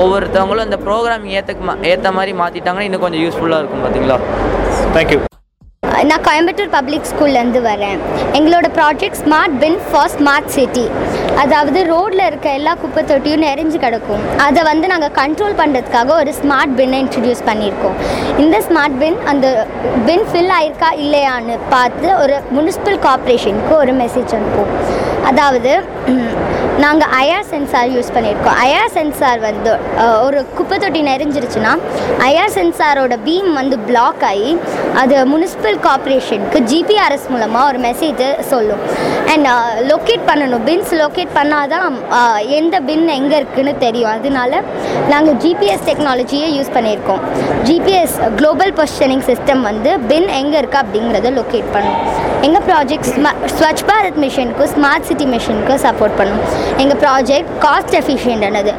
ஒவ்வொருத்தவங்களும் 0.00 0.68
இந்த 0.70 0.80
ப்ரோக்ராம் 0.88 1.26
ஏற்ற 1.38 1.56
ஏற்ற 1.94 2.12
மாதிரி 2.18 2.34
மாற்றிட்டாங்கன்னா 2.42 2.88
இன்னும் 2.90 3.06
கொஞ்சம் 3.06 3.24
யூஸ்ஃபுல்லாக 3.26 3.62
இருக்கும் 3.62 3.84
பார்த்தீங்களா 3.86 4.18
தேங்க்யூ 4.96 5.20
நான் 6.06 6.24
கோயம்புத்தூர் 6.26 6.72
பப்ளிக் 6.74 7.08
ஸ்கூல்லேருந்து 7.10 7.60
வரேன். 7.68 8.00
எங்களோட 8.38 8.66
project 8.76 9.18
smart 9.22 9.54
bin 9.62 9.78
for 9.86 10.12
smart 10.14 10.50
city 10.56 10.84
அதாவது 11.42 11.78
ரோட்டில் 11.90 12.24
இருக்க 12.26 12.48
எல்லா 12.58 12.72
குப்பை 12.82 13.02
தொட்டியும் 13.10 13.44
நிறைஞ்சு 13.46 13.78
கிடக்கும். 13.84 14.22
அதை 14.46 14.62
வந்து 14.70 14.86
நாங்கள் 14.92 15.14
கண்ட்ரோல் 15.20 15.56
பண்ணுறதுக்காக 15.60 16.12
ஒரு 16.22 16.32
ஸ்மார்ட் 16.40 16.74
பின்னை 16.80 17.00
இன்ட்ரடியூஸ் 17.04 17.42
பண்ணியிருக்கோம். 17.50 17.98
இந்த 18.44 18.58
ஸ்மார்ட் 18.68 18.98
பின் 19.02 19.18
அந்த 19.32 19.48
பின் 20.08 20.26
ஃபில் 20.30 20.54
ஆயிருக்கா 20.58 20.90
இல்லையான்னு 21.04 21.56
பார்த்து 21.74 22.08
ஒரு 22.22 22.36
முனிசிபல் 22.58 23.00
கார்பரேஷனுக்கு 23.08 23.74
ஒரு 23.82 23.94
மெசேஜ் 24.02 24.36
அனுப்புவோம். 24.38 24.74
அதாவது 25.30 25.72
நாங்கள் 26.82 27.10
ஐஆர் 27.22 27.46
சென்சார் 27.52 27.88
யூஸ் 27.94 28.10
பண்ணியிருக்கோம். 28.14 28.56
ஐஆர் 28.66 28.92
சென்சார் 28.96 29.40
வந்து 29.46 29.70
ஒரு 30.26 30.40
குப்பை 30.58 30.76
தொட்டி 30.82 31.00
நிறைஞ்சிருச்சுன்னா 31.08 31.72
ஐஆர் 32.26 32.52
சென்சாரோட 32.56 33.14
பீம் 33.26 33.50
வந்து 33.60 33.76
பிளாக் 33.88 34.22
ஆகி 34.30 34.50
அது 35.02 35.16
முனிசிபல் 35.32 35.78
கார்பரேஷனுக்கு 35.86 36.60
ஜிபிஆர்எஸ் 36.72 37.26
மூலமாக 37.34 37.70
ஒரு 37.70 37.80
மெசேஜை 37.86 38.28
சொல்லும். 38.52 38.82
அண்ட் 39.32 39.48
லொக்கேட் 39.90 40.24
பண்ணணும். 40.30 40.62
பின்ஸ் 40.68 40.94
லொக்கேட் 41.02 41.34
பண்ணால் 41.38 41.72
தான் 41.74 41.98
எந்த 42.58 42.76
பின் 42.88 43.04
எங்கே 43.18 43.36
இருக்குதுன்னு 43.40 43.74
தெரியும். 43.86 44.12
அதனால 44.16 44.62
நாங்கள் 45.12 45.36
ஜிபிஎஸ் 45.44 45.84
டெக்னாலஜியை 45.90 46.48
யூஸ் 46.58 46.72
பண்ணியிருக்கோம். 46.76 47.22
ஜிபிஎஸ் 47.68 48.16
குளோபல் 48.38 48.72
பொசிஷனிங் 48.80 49.26
சிஸ்டம் 49.30 49.62
வந்து 49.70 49.92
பின் 50.12 50.30
எங்கே 50.40 50.58
இருக்குது 50.62 50.82
அப்படிங்கிறத 50.84 51.34
லொக்கேட் 51.40 51.70
பண்ணும். 51.76 52.00
எங்கள் 52.46 52.64
ப்ராஜெக்ட் 52.70 53.08
ஸ்வச் 53.58 53.84
பாரத் 53.90 54.18
மிஷனுக்கும் 54.24 54.72
ஸ்மார்ட் 54.74 55.06
சிட்டி 55.10 55.26
மிஷனுக்கும் 55.36 55.80
சப்போர்ட் 55.86 56.18
பண்ணும். 56.20 56.42
எங்கள் 56.82 57.00
ப்ராஜெக்ட் 57.04 57.50
காஸ்ட் 57.64 57.96
எஃபிஷியன்டானது 58.00 58.72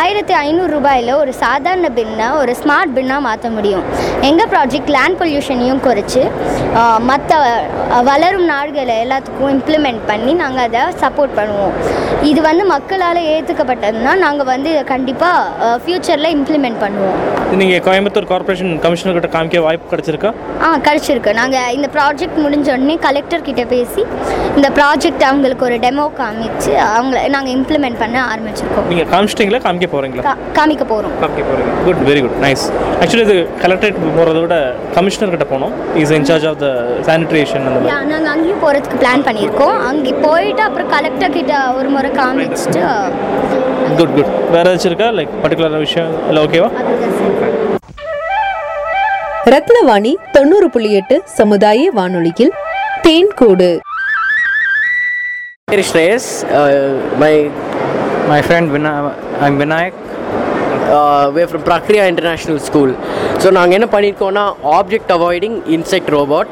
ஆயிரத்தி 0.00 0.34
ஐநூறு 0.44 0.70
ரூபாயில் 0.76 1.12
ஒரு 1.22 1.32
சாதாரண 1.44 1.88
பின்னை 1.98 2.26
ஒரு 2.40 2.52
ஸ்மார்ட் 2.60 2.94
பின்னாக 2.98 3.26
மாற்ற 3.28 3.48
முடியும். 3.56 3.84
எங்கள் 4.30 4.50
ப்ராஜெக்ட் 4.54 4.92
லேண்ட் 4.96 5.18
பொல்யூஷனையும் 5.22 5.82
குறைச்சி 5.86 6.22
மற்ற 7.10 7.40
வளரும் 8.10 8.46
நாடுகளை 8.54 8.96
எல்லாத்துக்கும் 9.04 9.52
இம்ப்ளிமெண்ட் 9.56 10.02
பண்ணி 10.10 10.34
நாங்கள் 10.42 10.66
அதை 10.68 10.84
சப்போர்ட் 11.04 11.36
பண்ணுவோம். 11.40 11.74
இது 12.26 12.40
வந்து 12.46 12.62
மக்களால் 12.72 13.18
ஏற்றுக்கப்பட்டதுன்னா 13.32 14.12
நாங்கள் 14.22 14.48
வந்து 14.50 14.70
கண்டிப்பாக 14.90 15.74
ஃப்யூச்சரில் 15.82 16.30
இம்ப்ளிமெண்ட் 16.36 16.78
பண்ணுவோம். 16.84 17.18
நீங்கள் 17.60 17.82
கோயம்புத்தூர் 17.86 18.26
கார்ப்பரேஷன் 18.30 18.72
கமிஷனர் 18.84 19.16
கிட்ட 19.16 19.28
காமிக்க 19.34 19.60
வாய்ப்பு 19.66 19.90
கிடைச்சிருக்கா? 19.92 20.30
ஆ 20.64 20.68
கிடச்சிருக்கு. 20.86 21.32
நாங்கள் 21.40 21.74
இந்த 21.76 21.88
ப்ராஜெக்ட் 21.96 22.38
முடிஞ்ச 22.44 22.66
உடனே 22.76 22.96
கலெக்டர் 23.06 23.44
கிட்ட 23.48 23.62
பேசி 23.74 24.02
இந்த 24.56 24.68
ப்ராஜெக்ட் 24.78 25.24
அவங்களுக்கு 25.28 25.66
ஒரு 25.68 25.76
டெமோ 25.84 26.06
காமிச்சு 26.20 26.72
அவங்கள 26.96 27.22
நாங்கள் 27.36 27.54
இம்ப்ளிமெண்ட் 27.58 28.00
பண்ண 28.02 28.18
ஆரம்பிச்சிருக்கோம். 28.32 28.88
நீங்கள் 28.92 29.08
காமிச்சிட்டிங்களா? 29.12 29.62
காமிக்க 29.68 29.88
போகிறீங்களா 29.94 30.34
காமிக்க 30.58 30.84
போகிறோம் 30.92 31.14
காமிக்க 31.22 31.44
போகிறீங்க 31.50 31.76
good 31.86 32.02
very 32.10 32.22
good 32.26 32.38
nice 32.46 32.66
actually 33.00 33.24
இது 33.28 33.38
கலெக்டரேட் 33.62 34.02
போகிறத 34.18 34.38
விட 34.46 34.58
கமிஷனர் 34.98 35.34
கிட்ட 35.36 35.48
போனோம். 35.54 35.74
Is 36.02 36.14
in charge 36.18 36.48
of 36.50 36.60
the 36.64 36.68
sanitation 37.10 37.66
நாங்கள் 38.12 38.30
அங்கேயும் 38.34 38.62
போகிறதுக்கு 38.66 39.00
பிளான் 39.04 39.26
பண்ணியிருக்கோம். 39.30 39.76
அங்கே 39.90 40.14
போயிட்டு 40.26 40.64
அப்புறம் 40.68 40.92
கலெக்டர் 40.96 41.36
கிட்ட 41.38 41.54
ஒரு 41.78 41.88
முறை 41.96 42.06
அவரை 42.08 42.18
காமிச்சிட்டு 42.20 42.82
குட் 43.98 44.12
குட் 44.16 44.30
வேறு 44.54 44.68
ஏதாச்சும் 44.68 44.90
இருக்கா? 44.90 45.08
லைக் 45.18 45.32
பர்டிகுலரான 45.42 45.78
விஷயம்? 45.86 46.10
இல்லை 46.28 46.40
ஓகேவா 46.46 46.68
ரத்னவாணி 49.54 50.12
தொண்ணூறு 50.36 50.66
புள்ளி 50.74 50.90
எட்டு 50.98 51.16
சமுதாய 51.38 51.90
வானொலியில் 51.98 52.52
தேன்கூடு. 53.04 53.68
பேர் 55.70 55.84
ஸ்ரேயஸ் 55.90 56.28
மை 57.22 57.32
மை 58.30 58.38
ஃப்ரெண்ட் 58.46 58.70
வினா 58.74 58.92
I'm 59.46 59.58
Vinayak 59.62 59.98
way 61.36 61.42
from 61.48 61.64
Prakriya 61.68 62.04
International 62.12 62.60
School 62.68 62.92
so 63.42 63.48
நாங்கள் 63.56 63.76
என்ன 63.78 63.88
பண்ணியிருக்கோம்னா 63.94 64.44
ஆப்ஜெக்ட் 64.78 65.12
அவாய்டிங் 65.16 65.58
இன்செக்ட் 65.76 66.12
ரோபோட் 66.16 66.48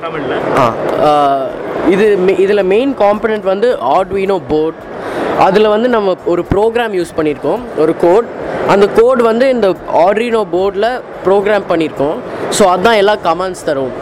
இது 1.94 2.04
இதில் 2.44 2.68
மெயின் 2.74 2.92
காம்பனண்ட் 3.04 3.46
வந்து 3.52 3.68
ஆர்டுவினோ 3.94 4.38
போர்ட் 4.52 4.80
அதில் 5.44 5.72
வந்து 5.74 5.88
நம்ம 5.96 6.14
ஒரு 6.32 6.42
ப்ரோக்ராம் 6.52 6.94
யூஸ் 6.98 7.16
பண்ணியிருக்கோம். 7.16 7.62
ஒரு 7.82 7.92
கோட் 8.04 8.28
அந்த 8.74 8.86
கோட் 8.98 9.20
வந்து 9.30 9.46
இந்த 9.54 9.66
ஆர்டினோ 10.04 10.40
போர்டில் 10.54 10.88
ப்ரோக்ராம் 11.26 11.66
பண்ணியிருக்கோம். 11.70 12.16
ஸோ 12.56 12.62
அதான் 12.72 12.98
எல்லா 13.00 13.14
கமெண்ட்ஸ் 13.26 13.64
தரும். 13.68 13.92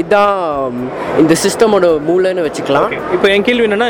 இதுதான் 0.00 0.32
இந்த 1.22 1.34
சிஸ்டமோட 1.42 1.86
மூளைன்னு 2.08 2.44
வச்சுக்கலாம். 2.46 2.88
இப்போ 3.14 3.26
என் 3.34 3.44
கேள்வி 3.48 3.64
என்னன்னா 3.68 3.88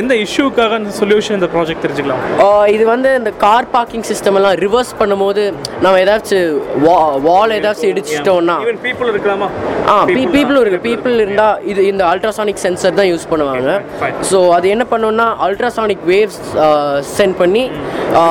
எந்த 0.00 0.14
இஷ்யூக்காக 0.24 0.74
அந்த 0.80 0.92
சொல்யூஷன் 1.00 1.36
இந்த 1.38 1.48
ப்ராஜெக்ட் 1.54 1.84
தெரிஞ்சுக்கலாம்? 1.84 2.22
இது 2.74 2.84
வந்து 2.92 3.10
இந்த 3.20 3.32
கார் 3.44 3.68
பார்க்கிங் 3.76 4.06
சிஸ்டம் 4.10 4.38
எல்லாம் 4.40 4.56
ரிவர்ஸ் 4.64 4.92
பண்ணும்போது 5.00 5.44
நம்ம 5.84 5.94
ஏதாச்சும் 6.04 7.22
வால் 7.28 7.54
ஏதாச்சும் 7.58 7.90
இடிச்சிட்டோம்னா 7.92 8.56
பீப்புள் 8.86 9.12
இருக்கலாமா? 9.14 9.48
ஆ 9.92 9.96
பீப்புளும் 10.12 10.62
இருக்கு. 10.64 10.82
பீப்புள் 10.88 11.16
இருந்தால் 11.24 11.58
இது 11.72 11.84
இந்த 11.92 12.04
அல்ட்ராசானிக் 12.12 12.62
சென்சர் 12.66 12.98
தான் 13.00 13.10
யூஸ் 13.12 13.30
பண்ணுவாங்க. 13.32 13.78
ஸோ 14.32 14.40
அது 14.58 14.66
என்ன 14.76 14.86
பண்ணுன்னா 14.94 15.28
அல்ட்ராசானிக் 15.48 16.04
வேவ்ஸ் 16.16 16.40
சென்ட் 17.16 17.36
பண்ணி 17.42 17.64
ஆ, 18.18 18.22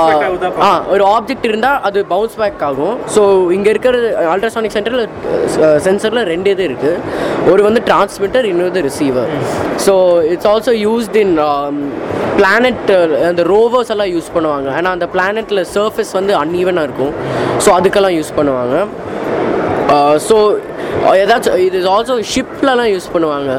ஆ 0.66 0.70
ஒரு 0.94 1.04
ஆப்ஜெக்ட் 1.16 1.48
இருந்தால் 1.50 1.80
அது 1.88 2.00
பவுன்ஸ் 2.12 2.38
பேக் 2.42 2.62
ஆகும். 2.68 2.96
ஸோ 3.16 3.22
இங்கே 3.56 3.70
இருக்கிற 3.74 3.96
அல்ட்ராசானிக் 4.34 4.76
சென்டரில் 4.76 5.04
சென்சரில் 5.88 6.24
ரெண்டு 6.32 6.50
இது 6.56 6.64
இருக்குது 6.70 7.02
ஒரு 7.52 7.62
வந்து 7.68 7.82
டிரான்ஸ்மிட்டர் 7.90 8.46
இன்னொரு 8.52 8.82
receiver 8.88 9.32
so 9.86 9.94
it's 10.34 10.50
also 10.52 10.74
used 10.86 11.18
in 11.24 11.34
planet 12.40 12.90
அந்த 13.30 13.44
ரோவர்ஸ் 13.52 13.92
எல்லாம் 13.94 14.12
யூஸ் 14.14 14.34
பண்ணுவாங்க. 14.36 14.70
ஏன்னா 14.80 14.92
அந்த 14.98 15.08
பிளானட்டில் 15.14 15.62
சர்ஃபேஸ் 15.76 16.14
வந்து 16.20 16.34
அன்ஈவனாக 16.42 16.88
இருக்கும். 16.90 17.14
ஸோ 17.66 17.70
அதுக்கெல்லாம் 17.78 18.16
யூஸ் 18.20 18.32
பண்ணுவாங்க. 18.40 18.76
ஸோ 20.28 20.38
ஏதாச்சும் 21.16 21.58
இது 21.66 21.80
ஆல்சோ 21.90 22.16
ஷிப்லலாம் 22.34 22.92
யூஸ் 22.92 23.12
பண்ணுவாங்க. 23.14 23.52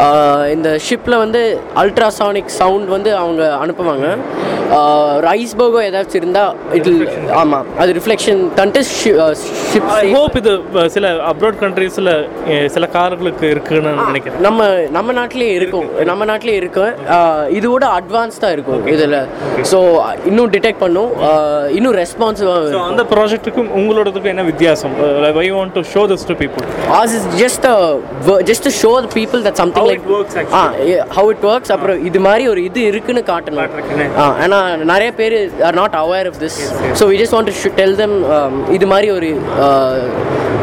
Uh, 0.00 0.42
இந்த 0.52 0.68
ஷிப்பில் 0.84 1.16
வந்து 1.16 1.40
அல்ட்ராசானிக் 1.76 2.52
சவுண்ட் 2.58 2.88
வந்து 2.88 3.10
அவங்க 3.16 3.42
அனுப்புவாங்க. 3.62 4.06
ஐஸ்பர்கோ 5.34 5.80
ஏதாச்சும் 5.86 6.14
இருந்தால் 6.14 6.52
இட் 6.76 6.88
ஆமாம் 7.40 7.66
அது 7.78 7.90
ரிஃப்ளெக்ஷன் 7.92 8.40
தன்ட்டு 8.58 8.80
ஷிப் 8.90 9.88
ஹோப் 10.12 10.36
இது 10.36 10.52
அஹ், 10.74 10.88
சில 10.88 11.06
அப்ராட் 11.30 11.58
கண்ட்ரீஸில் 11.60 12.10
சில 12.68 12.86
கார்களுக்கு 12.94 13.46
இருக்குன்னு 13.50 13.92
நினைக்கிறேன். 14.02 14.38
நம்ம 14.40 14.60
நம்ம 14.90 15.12
நாட்டிலேயே 15.12 15.54
இருக்கும். 15.60 15.88
நம்ம 16.04 16.24
நாட்டிலேயே 16.24 16.58
இருக்கும் 16.58 16.78
Uh, 17.10 17.42
இதோட 17.58 17.84
அட்வான்ஸ்டாக 17.98 18.52
இருக்கும் 18.52 18.84
இதில். 18.88 19.18
ஸோ 19.72 19.78
இன்னும் 20.24 20.50
டிடெக்ட் 20.50 20.82
பண்ணும். 20.84 21.10
Uh, 21.28 21.36
இன்னும் 21.70 21.94
ரெஸ்பான்சிவாக 21.94 22.84
அந்த 22.86 23.04
ப்ராஜெக்ட்டுக்கும் 23.12 23.70
உங்களோடதுக்கும் 23.78 24.32
என்ன 24.34 24.44
வித்தியாசம்? 24.44 24.94
I 25.42 25.50
want 25.50 25.74
to 25.74 25.84
show 25.92 26.04
this 26.12 26.26
to 26.26 26.36
people 26.40 26.66
ours 26.96 27.12
is 27.18 27.24
just 27.42 27.64
a 27.72 27.76
wo- 28.26 28.40
just 28.50 28.62
to 28.66 28.70
show 28.80 28.92
the 29.04 29.10
people 29.18 29.40
that 29.46 29.56
something 29.62 29.86
like 29.90 30.04
ah 30.58 30.62
yeah, 30.90 31.02
how 31.16 31.24
it 31.32 31.40
works. 31.50 31.68
அப்புறம் 31.76 32.04
இது 32.08 32.20
மாதிரி 32.26 32.44
ஒரு 32.52 32.60
இது 32.68 32.82
இருக்குன்னு 32.92 33.22
காட்டணும். 33.32 34.18
ஆ 34.18 34.24
ஏன்னா 34.44 34.60
நிறைய 34.92 35.10
பேர் 35.20 35.36
are 35.68 35.78
not 35.80 35.96
aware 36.04 36.26
of 36.32 36.36
this. 36.44 36.56
So 36.92 37.06
we 37.10 37.16
just 37.22 37.34
want 37.38 37.48
to 37.52 37.56
sh- 37.60 37.74
tell 37.80 37.94
them 38.02 38.14
um, 38.38 38.56
இது 38.70 38.86
மாதிரி 38.86 39.10
ஒரு 39.18 39.30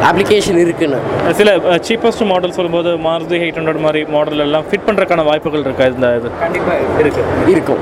அப்ளிகேஷன் 0.09 0.59
இருக்குன்னு. 0.63 0.97
சில 1.37 1.49
சீப்பஸ்ட் 1.87 2.25
மாடல் 2.31 2.55
சொல்லும்போது 2.57 2.89
மாருதி 3.05 3.37
எயிட் 3.43 3.57
ஹண்ட்ரட் 3.59 3.79
மாதிரி 3.85 4.01
மாடல் 4.15 4.43
எல்லாம் 4.45 4.65
ஃபிட் 4.69 4.85
பண்ணுறதுக்கான 4.87 5.23
வாய்ப்புகள் 5.29 5.63
இருக்கா? 5.67 5.85
இந்த 5.93 6.09
இது? 6.19 6.29
கண்டிப்பாக 6.39 6.99
இருக்கு. 7.03 7.23
இருக்கும். 7.53 7.79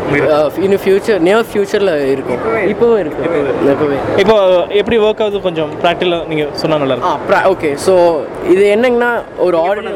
இன்னும் 0.65 0.81
ஃபியூச்சர் 0.85 1.19
நியர் 1.27 1.49
ஃபியூச்சரில் 1.53 1.93
இருக்கும். 2.13 2.39
இப்போவும் 2.71 2.99
இருக்கு. 3.03 3.23
இப்போவே 3.71 3.97
இப்போ 4.23 4.37
எப்படி 4.81 4.97
ஒர்க் 4.99 5.23
ஆகுது 5.25 5.41
கொஞ்சம்? 5.47 5.71
ப்ராக்டிக்கலாக 5.83 6.27
நீங்கள் 6.27 6.49
சொன்னால் 6.61 6.81
நல்லா 6.83 6.95
இருக்கும். 6.97 7.53
ஓகே 7.53 7.71
ஸோ 7.87 7.93
இது 8.53 8.63
என்னங்கன்னா 8.75 9.11
ஒரு 9.45 9.55
ஆர்டர் 9.67 9.87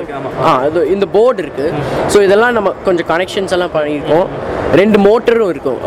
ஆ 0.49 0.51
இது 0.69 0.81
இந்த 0.93 1.05
போர்டு 1.15 1.39
இருக்கு. 1.45 1.67
ஸோ 2.13 2.17
இதெல்லாம் 2.27 2.55
நம்ம 2.57 2.69
கொஞ்சம் 2.87 3.07
கனெக்ஷன்ஸ் 3.11 3.53
எல்லாம் 3.57 3.73
பண்ணியிருக்கோம். 3.75 4.27
ரெண்டு 4.79 4.97
மோட்டரும் 5.05 5.51
இருக்கும். 5.53 5.79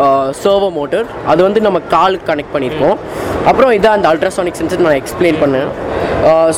சர்வோ 0.42 0.68
மோட்டர் 0.78 1.06
அது 1.32 1.40
வந்து 1.46 1.60
நம்ம 1.66 1.78
காலுக்கு 1.94 2.28
கனெக்ட் 2.30 2.54
பண்ணியிருக்கோம். 2.54 2.96
அப்புறம் 3.50 3.72
இதான் 3.78 3.96
அந்த 3.98 4.08
அல்ட்ராசானிக் 4.12 4.58
சென்சர் 4.60 4.86
நான் 4.86 5.00
எக்ஸ்பிளைன் 5.02 5.40
பண்ணேன். 5.42 5.70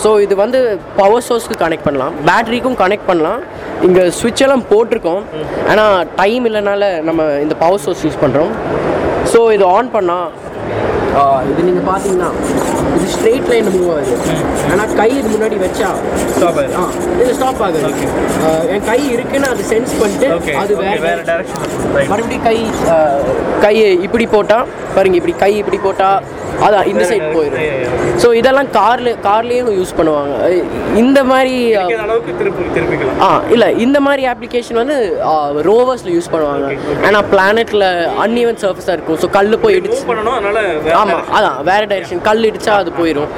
ஸோ 0.02 0.08
இது 0.24 0.34
வந்து 0.44 0.60
பவர் 1.00 1.26
சோர்ஸ்க்கு 1.26 1.56
கனெக்ட் 1.64 1.86
பண்ணலாம். 1.88 2.14
பேட்டரிக்கும் 2.28 2.78
கனெக்ட் 2.84 3.08
பண்ணலாம். 3.10 3.42
இங்கே 3.88 4.02
சுவிட்ச் 4.20 4.44
எல்லாம் 4.46 4.64
போட்டிருக்கோம். 4.72 5.22
ஆனால் 5.72 5.94
டைம் 6.20 6.46
இல்லைனால 6.50 6.90
நம்ம 7.08 7.28
இந்த 7.44 7.56
பவர் 7.62 7.84
சோர்ஸ் 7.84 8.04
யூஸ் 8.06 8.22
பண்ணுறோம் 8.24 8.52
ஸோ 9.32 9.40
இது 9.56 9.64
ஆன் 9.76 9.94
பண்ணால் 9.96 10.26
இது 11.48 11.60
நீங்கள் 11.62 11.86
பார்த்தீங்கன்னா 11.88 12.30
இது 12.94 13.06
ஸ்ட்ரெயிட் 13.14 13.48
லைன் 13.50 13.68
மூவ் 13.74 13.88
ஆகுது. 13.94 14.14
ஆனால் 14.70 14.94
கை 14.94 15.08
இது 15.18 15.28
முன்னாடி 15.28 15.56
வச்சா 15.64 15.90
ஸ்டாப் 16.32 16.48
ஆகுது. 16.52 16.74
ஆ 16.74 16.84
இது 17.22 17.30
ஸ்டாப் 17.38 17.62
ஆகுது. 17.62 17.90
ஆ, 18.42 18.52
என் 18.74 18.86
கை 18.90 19.00
இருக்குன்னு 19.12 19.50
அது 19.50 19.64
சென்ஸ் 19.72 19.94
பண்ணிட்டு 20.00 20.30
அது 20.62 20.72
வேற 20.82 20.96
வேற 21.06 21.20
மறுபடியும் 22.08 22.46
கை 22.48 22.56
ஆ, 22.88 22.96
கையை 23.62 23.90
இப்படி 24.06 24.26
போட்டால் 24.28 24.66
பாருங்க 24.96 25.18
இப்படி 25.20 25.36
கை 25.38 25.52
இப்படி 25.58 25.80
போட்டால் 25.84 26.24
அதான் 26.64 26.88
இந்த 26.90 27.04
சைடு 27.04 27.28
போயிடும் 27.32 27.62
ஸோ 28.22 28.28
இதெல்லாம் 28.40 28.68
கார்ல 28.76 29.12
கார்லேயும் 29.24 29.70
யூஸ் 29.78 29.94
பண்ணுவாங்க. 29.96 30.34
இந்த 30.96 31.18
மாதிரி 31.30 31.54
ஆ, 31.74 31.82
ஆ 33.24 33.40
இல்லை 33.54 33.68
இந்த 33.84 33.98
மாதிரி 34.00 34.22
அப்ளிகேஷன் 34.32 34.80
வந்து 34.82 34.96
ரோவர்ஸில் 35.68 36.14
யூஸ் 36.16 36.30
பண்ணுவாங்க. 36.34 36.66
ஏன்னா 37.08 37.20
பிளானெட்டில் 37.32 37.86
அன்இவன் 38.24 38.60
சர்ஃபஸாக 38.62 38.96
இருக்கும். 38.96 39.18
ஸோ 39.22 39.28
கல் 39.30 39.58
போய் 39.64 39.76
இடிச்சு 39.78 40.00
அதனால 40.34 40.60
ஆமாம் 41.04 41.26
அதான் 41.38 41.58
வேற 41.70 41.82
டைரக்ஷன் 41.92 42.24
கல் 42.28 42.48
இடிச்சா 42.50 42.74
அது 42.82 42.92
போயிடும் 43.00 43.30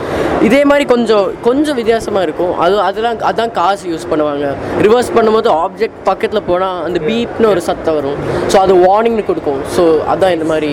இதே 0.46 0.58
மாதிரி 0.70 0.84
கொஞ்சம் 0.92 1.26
கொஞ்சம் 1.46 1.76
வித்தியாசமாக 1.78 2.24
இருக்கும். 2.26 2.50
அது 2.64 2.74
அதெல்லாம் 2.86 3.22
அதான் 3.28 3.52
காசு 3.58 3.84
யூஸ் 3.92 4.08
பண்ணுவாங்க. 4.10 4.46
ரிவர்ஸ் 4.86 5.10
பண்ணும்போது 5.16 5.48
ஆப்ஜெக்ட் 5.62 5.98
பக்கத்தில் 6.08 6.46
போனால் 6.48 6.82
அந்த 6.86 6.98
பீப்னு 7.06 7.50
ஒரு 7.52 7.62
சத்தம் 7.68 7.96
வரும். 7.98 8.18
ஸோ 8.52 8.56
அது 8.64 8.74
வார்னிங்னு 8.86 9.24
கொடுக்கும். 9.30 9.60
ஸோ 9.76 9.84
அதான் 10.14 10.34
இந்த 10.36 10.46
மாதிரி 10.52 10.70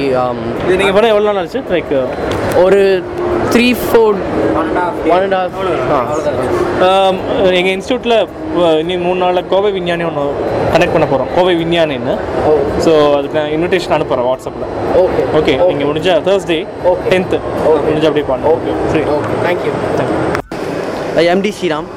இது 0.65 0.79
நீங்கள் 0.81 0.95
பண்ண 0.97 1.13
எவ்வளோ 1.13 1.27
நாள் 1.29 1.41
ஆச்சு? 1.43 1.61
லைக் 1.75 1.93
ஒரு 2.65 2.81
three 3.53 3.65
four 3.83 4.17
one 4.59 5.23
and 5.23 5.35
half 5.37 5.57
எங்கள் 7.59 7.73
இன்ஸ்டியூட்டில் 7.75 8.15
இனி 8.81 8.95
மூணு 9.05 9.19
நாளில் 9.23 9.47
கோவை 9.51 9.69
விஞ்ஞானி 9.77 10.03
ஒன்று 10.09 10.23
கனெக்ட் 10.73 10.95
பண்ண 10.95 11.05
போகிறோம் 11.11 11.29
கோவை 11.35 11.53
விஞ்ஞானின்னு. 11.61 12.13
ஸோ 12.85 12.91
அதுக்கு 13.17 13.37
நான் 13.39 13.51
இன்விடேஷன் 13.55 13.95
அனுப்புகிறேன் 13.97 14.27
வாட்ஸ்அப்பில் 14.29 14.67
ஓகே 15.03 15.23
ஓகே 15.39 15.53
நீங்கள் 15.69 15.89
முடிஞ்சா 15.91 16.15
தேர்ஸ்டே 16.27 16.59
டென்த்து 17.11 17.39
முடிஞ்சா 17.87 18.09
அப்படி 18.11 18.25
பண்ண 18.31 18.51
ஓகே 18.55 18.73
சரி 18.93 19.03
தேங்க்யூ 19.45 19.73
எம்டி 21.33 21.51
ஸ்ரீராம். 21.57 21.89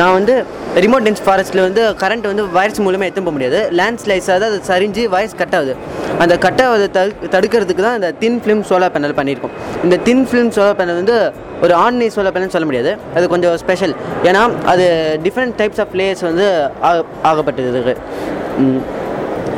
நான் 0.00 0.16
வந்து 0.18 0.34
ரிமோட் 0.74 1.04
டென்ஸ் 1.06 1.22
ஃபாரஸ்ட்டில் 1.26 1.60
வந்து 1.60 1.82
கரண்ட் 1.90 2.26
வந்து 2.30 2.44
வயர்ஸ் 2.44 2.78
மூலமாக 2.78 3.04
எடுத்து 3.04 3.22
முடியாது. 3.22 3.68
லேண்ட் 3.70 3.98
ஸ்லைஸாக 4.04 4.38
தான் 4.42 4.50
அது 4.50 4.62
சரிஞ்சு 4.66 5.02
வயர்ஸ் 5.14 5.36
கட் 5.36 5.54
ஆகுது. 5.54 5.76
அந்த 6.18 6.38
கட் 6.38 6.60
ஆகுது 6.60 6.90
தடு 6.90 7.14
தடுக்கிறதுக்கு 7.22 7.82
தான் 7.86 7.94
இந்த 7.94 8.12
தின் 8.12 8.40
ஃபிலிம் 8.44 8.62
சோலார் 8.70 8.94
பேனல் 8.94 9.18
பண்ணியிருக்கோம். 9.20 9.52
இந்த 9.82 9.96
தின் 9.96 10.26
ஃபிலிம் 10.30 10.52
சோலார் 10.56 10.78
பேனல் 10.80 11.00
வந்து 11.00 11.32
ஒரு 11.62 11.74
ஆன்லைன் 11.74 12.10
சோலார் 12.14 12.34
பேனல் 12.36 12.54
சொல்ல 12.54 12.66
முடியாது. 12.70 12.96
அது 13.14 13.28
கொஞ்சம் 13.28 13.56
ஸ்பெஷல் 13.56 13.94
ஏன்னா 14.22 14.64
அது 14.64 14.86
டிஃப்ரெண்ட் 15.22 15.54
டைப்ஸ் 15.58 15.80
ஆஃப் 15.80 15.94
லேயர்ஸ் 15.94 16.22
வந்து 16.22 16.70
ஆக- 16.80 17.04
ஆகப்பட்டது 17.22 17.68
இருக்குது 17.72 18.80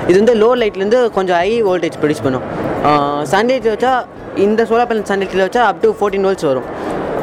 இது 0.08 0.24
வந்து 0.24 0.34
லோ 0.34 0.48
லைட்லேருந்து 0.60 1.10
கொஞ்சம் 1.10 1.36
ஹை 1.36 1.64
வோல்டேஜ் 1.64 1.98
ப்ரொடியூஸ் 2.02 2.22
பண்ணும். 2.22 2.42
சன்லைட் 3.32 3.68
வச்சா 3.74 4.04
இந்த 4.36 4.62
சோலார் 4.62 4.88
பேனல் 4.90 5.10
சன்லைட்டில் 5.10 5.44
வச்சா 5.46 5.62
அப் 5.70 5.80
டு 5.80 5.94
ஃபோர்டீன் 6.00 6.26
வோல்ட்ஸ் 6.26 6.46
வரும். 6.46 6.68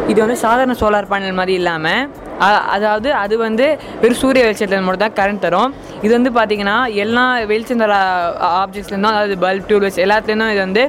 இது 0.07 0.19
வந்து 0.19 0.37
சாதாரண 0.37 0.75
சோலார் 0.79 1.09
பேனல் 1.11 1.33
மாதிரி 1.33 1.53
இல்லாமல் 1.53 2.09
அதாவது 2.75 3.09
அது 3.23 3.35
வந்து 3.47 3.65
வெறும் 4.01 4.19
சூரிய 4.21 4.43
வெளிச்சத்தில் 4.45 4.85
மட்டும் 4.85 5.03
தான் 5.05 5.17
கரண்ட் 5.19 5.43
தரும். 5.45 5.71
இது 6.05 6.11
வந்து 6.17 6.31
பார்த்தீங்கன்னா 6.37 6.77
எல்லா 7.03 7.25
வெளிச்சம் 7.51 7.83
தர 7.83 7.95
ஆப்ஜெக்ட்ஸ்லேருந்தும் 8.61 9.15
அதாவது 9.15 9.37
பல்ப் 9.45 9.67
டியூப்லைட்ஸ் 9.69 10.01
எல்லாத்துலேருந்தும் 10.05 10.53
இது 10.55 10.61
வந்து 10.67 10.83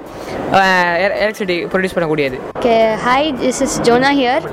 எலக்ட்ரிசிட்டி 1.04 1.58
ப்ரொடியூஸ் 1.72 1.96
பண்ணக்கூடியது. 1.96 2.38
Okay 2.60 2.76
hi 3.06 3.28
this 3.42 3.62
is 3.66 3.76
Jona 3.88 4.12
here 4.20 4.46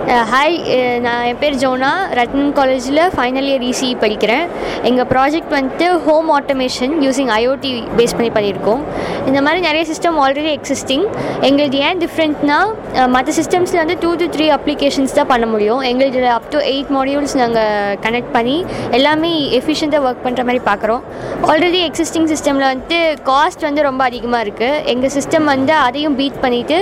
Uh, 0.00 0.22
hi 0.30 0.54
uh, 0.74 0.94
நான் 1.04 1.24
என் 1.30 1.38
பேர் 1.40 1.56
ஜோனா. 1.62 1.90
ரத்னம் 2.18 2.52
காலேஜில் 2.58 3.00
ஃபைனல் 3.16 3.48
இயர் 3.50 3.64
இசிஇ 3.70 3.90
படிக்கிறேன். 4.02 4.44
எங்கள் 4.88 5.08
ப்ராஜெக்ட் 5.10 5.52
வந்துட்டு 5.56 5.86
home 6.06 6.28
automation 6.36 6.94
using 7.04 7.30
IoT 7.36 7.70
base 7.98 8.14
பண்ணி 8.18 8.30
பண்ணியிருக்கோம். 8.36 8.82
இந்த 9.28 9.40
மாதிரி 9.46 9.60
நிறைய 9.66 9.82
சிஸ்டம் 9.90 10.16
ஆல்ரெடி 10.24 10.52
எக்ஸிஸ்டிங் 10.58 11.04
எங்களுக்கு 11.48 11.80
ஏன் 11.88 12.00
டிஃப்ரெண்ட்னா 12.04 12.58
uh, 13.00 13.08
மற்ற 13.16 13.34
சிஸ்டம்ஸில் 13.40 13.80
வந்து 13.82 13.96
டூ 14.04 14.12
டு 14.22 14.28
த்ரீ 14.36 14.46
அப்ளிகேஷன்ஸ் 14.56 15.16
தான் 15.18 15.30
பண்ண 15.32 15.48
முடியும். 15.52 15.82
எங்களுக்கு 15.90 16.32
அப் 16.38 16.48
டு 16.54 16.60
எயிட் 16.72 16.92
மாடியூல்ஸ் 16.98 17.36
நாங்கள் 17.42 17.98
கனெக்ட் 18.06 18.32
பண்ணி 18.38 18.56
எல்லாமே 19.00 19.32
எஃபிஷியண்ட்டாக 19.60 20.08
ஒர்க் 20.10 20.24
பண்ணுற 20.26 20.44
மாதிரி 20.50 20.62
பார்க்குறோம் 20.70 21.04
ஆல்ரெடி 21.50 21.82
எக்ஸிஸ்டிங் 21.90 22.30
சிஸ்டமில் 22.32 22.68
வந்துட்டு 22.70 23.00
காஸ்ட் 23.30 23.68
வந்து 23.68 23.86
ரொம்ப 23.90 24.02
அதிகமாக 24.10 24.42
இருக்குது 24.46 24.82
எங்கள் 24.94 25.14
சிஸ்டம் 25.18 25.46
வந்து 25.54 25.76
அதையும் 25.86 26.18
பீட் 26.22 26.42
பண்ணிவிட்டு 26.46 26.80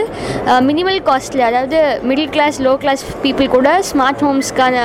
மினிமல் 0.71 1.03
காஸ்ட்டில் 1.11 1.47
அதாவது 1.51 1.79
middle 2.09 2.33
class 2.37 2.59
low 2.69 2.75
class 2.85 3.05
people 3.23 3.49
கூட 3.49 3.71
ஸ்மார்ட் 3.91 4.23
ஹோம்ஸ்க்கான 4.25 4.77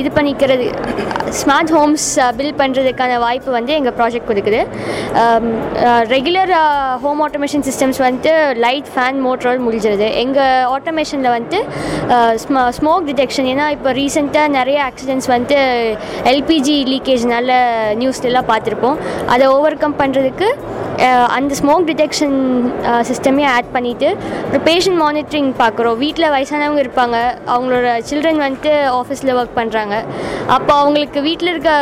இது 0.00 0.10
பண்ணிக்கிறது 0.16 0.66
ஸ்மார்ட் 1.38 1.72
ஹோம்ஸ் 1.76 2.06
பில் 2.36 2.56
பண்ணுறதுக்கான 2.60 3.18
வாய்ப்பு 3.24 3.50
வந்து 3.56 3.72
எங்கள் 3.78 3.94
ப்ராஜெக்ட் 3.98 4.28
கொடுக்குது. 4.30 4.60
ரெகுலர் 6.14 6.52
ஹோம் 7.04 7.20
ஆட்டோமேஷன் 7.26 7.64
சிஸ்டம்ஸ் 7.68 8.00
வந்துட்டு 8.06 8.32
லைட் 8.64 8.88
ஃபேன் 8.94 9.18
மோட்டரோடு 9.26 9.60
முடிஞ்சிருது. 9.66 10.08
எங்கள் 10.24 10.64
ஆட்டோமேஷனில் 10.76 11.34
வந்துட்டு 11.36 11.60
ஸ்ம 12.44 12.64
ஸ்மோக் 12.78 13.06
டிடெக்ஷன் 13.10 13.50
ஏன்னா 13.52 13.66
இப்போ 13.76 13.92
ரீசெண்டாக 14.00 14.54
நிறைய 14.58 14.78
ஆக்சிடென்ட்ஸ் 14.88 15.30
வந்துட்டு 15.34 15.60
எல்பிஜி 16.32 16.78
லீக்கேஜ்னால 16.94 17.60
நியூஸ்லாம் 18.02 18.50
பார்த்துருப்போம். 18.52 18.98
அதை 19.34 19.46
ஓவர் 19.56 19.80
கம் 19.84 20.00
பண்ணுறதுக்கு 20.02 20.50
அந்த 21.36 21.52
ஸ்மோக் 21.58 21.84
டிடெக்ஷன் 21.88 22.38
சிஸ்டமே 23.08 23.44
ஆட் 23.56 23.68
பண்ணிவிட்டு 23.74 24.08
அப்புறம் 24.44 24.64
பேஷண்ட் 24.68 25.00
மானிட்டரிங் 25.02 25.50
பார்க்குறோம். 25.60 25.98
வீட்டில் 26.04 26.32
வயசானவங்க 26.34 26.80
இருப்பாங்க. 26.84 27.16
அவங்களோட 27.54 27.88
சில்ட்ரன் 28.08 28.42
வந்துட்டு 28.44 28.72
ஆஃபீஸில் 29.00 29.32
ஒர்க் 29.40 29.54
பண்ணுறாங்க 29.60 29.96
அப்போ 30.56 30.72
அவங்களுக்கு 30.82 31.20
வீட்டில் 31.28 31.52
இருக்க 31.54 31.72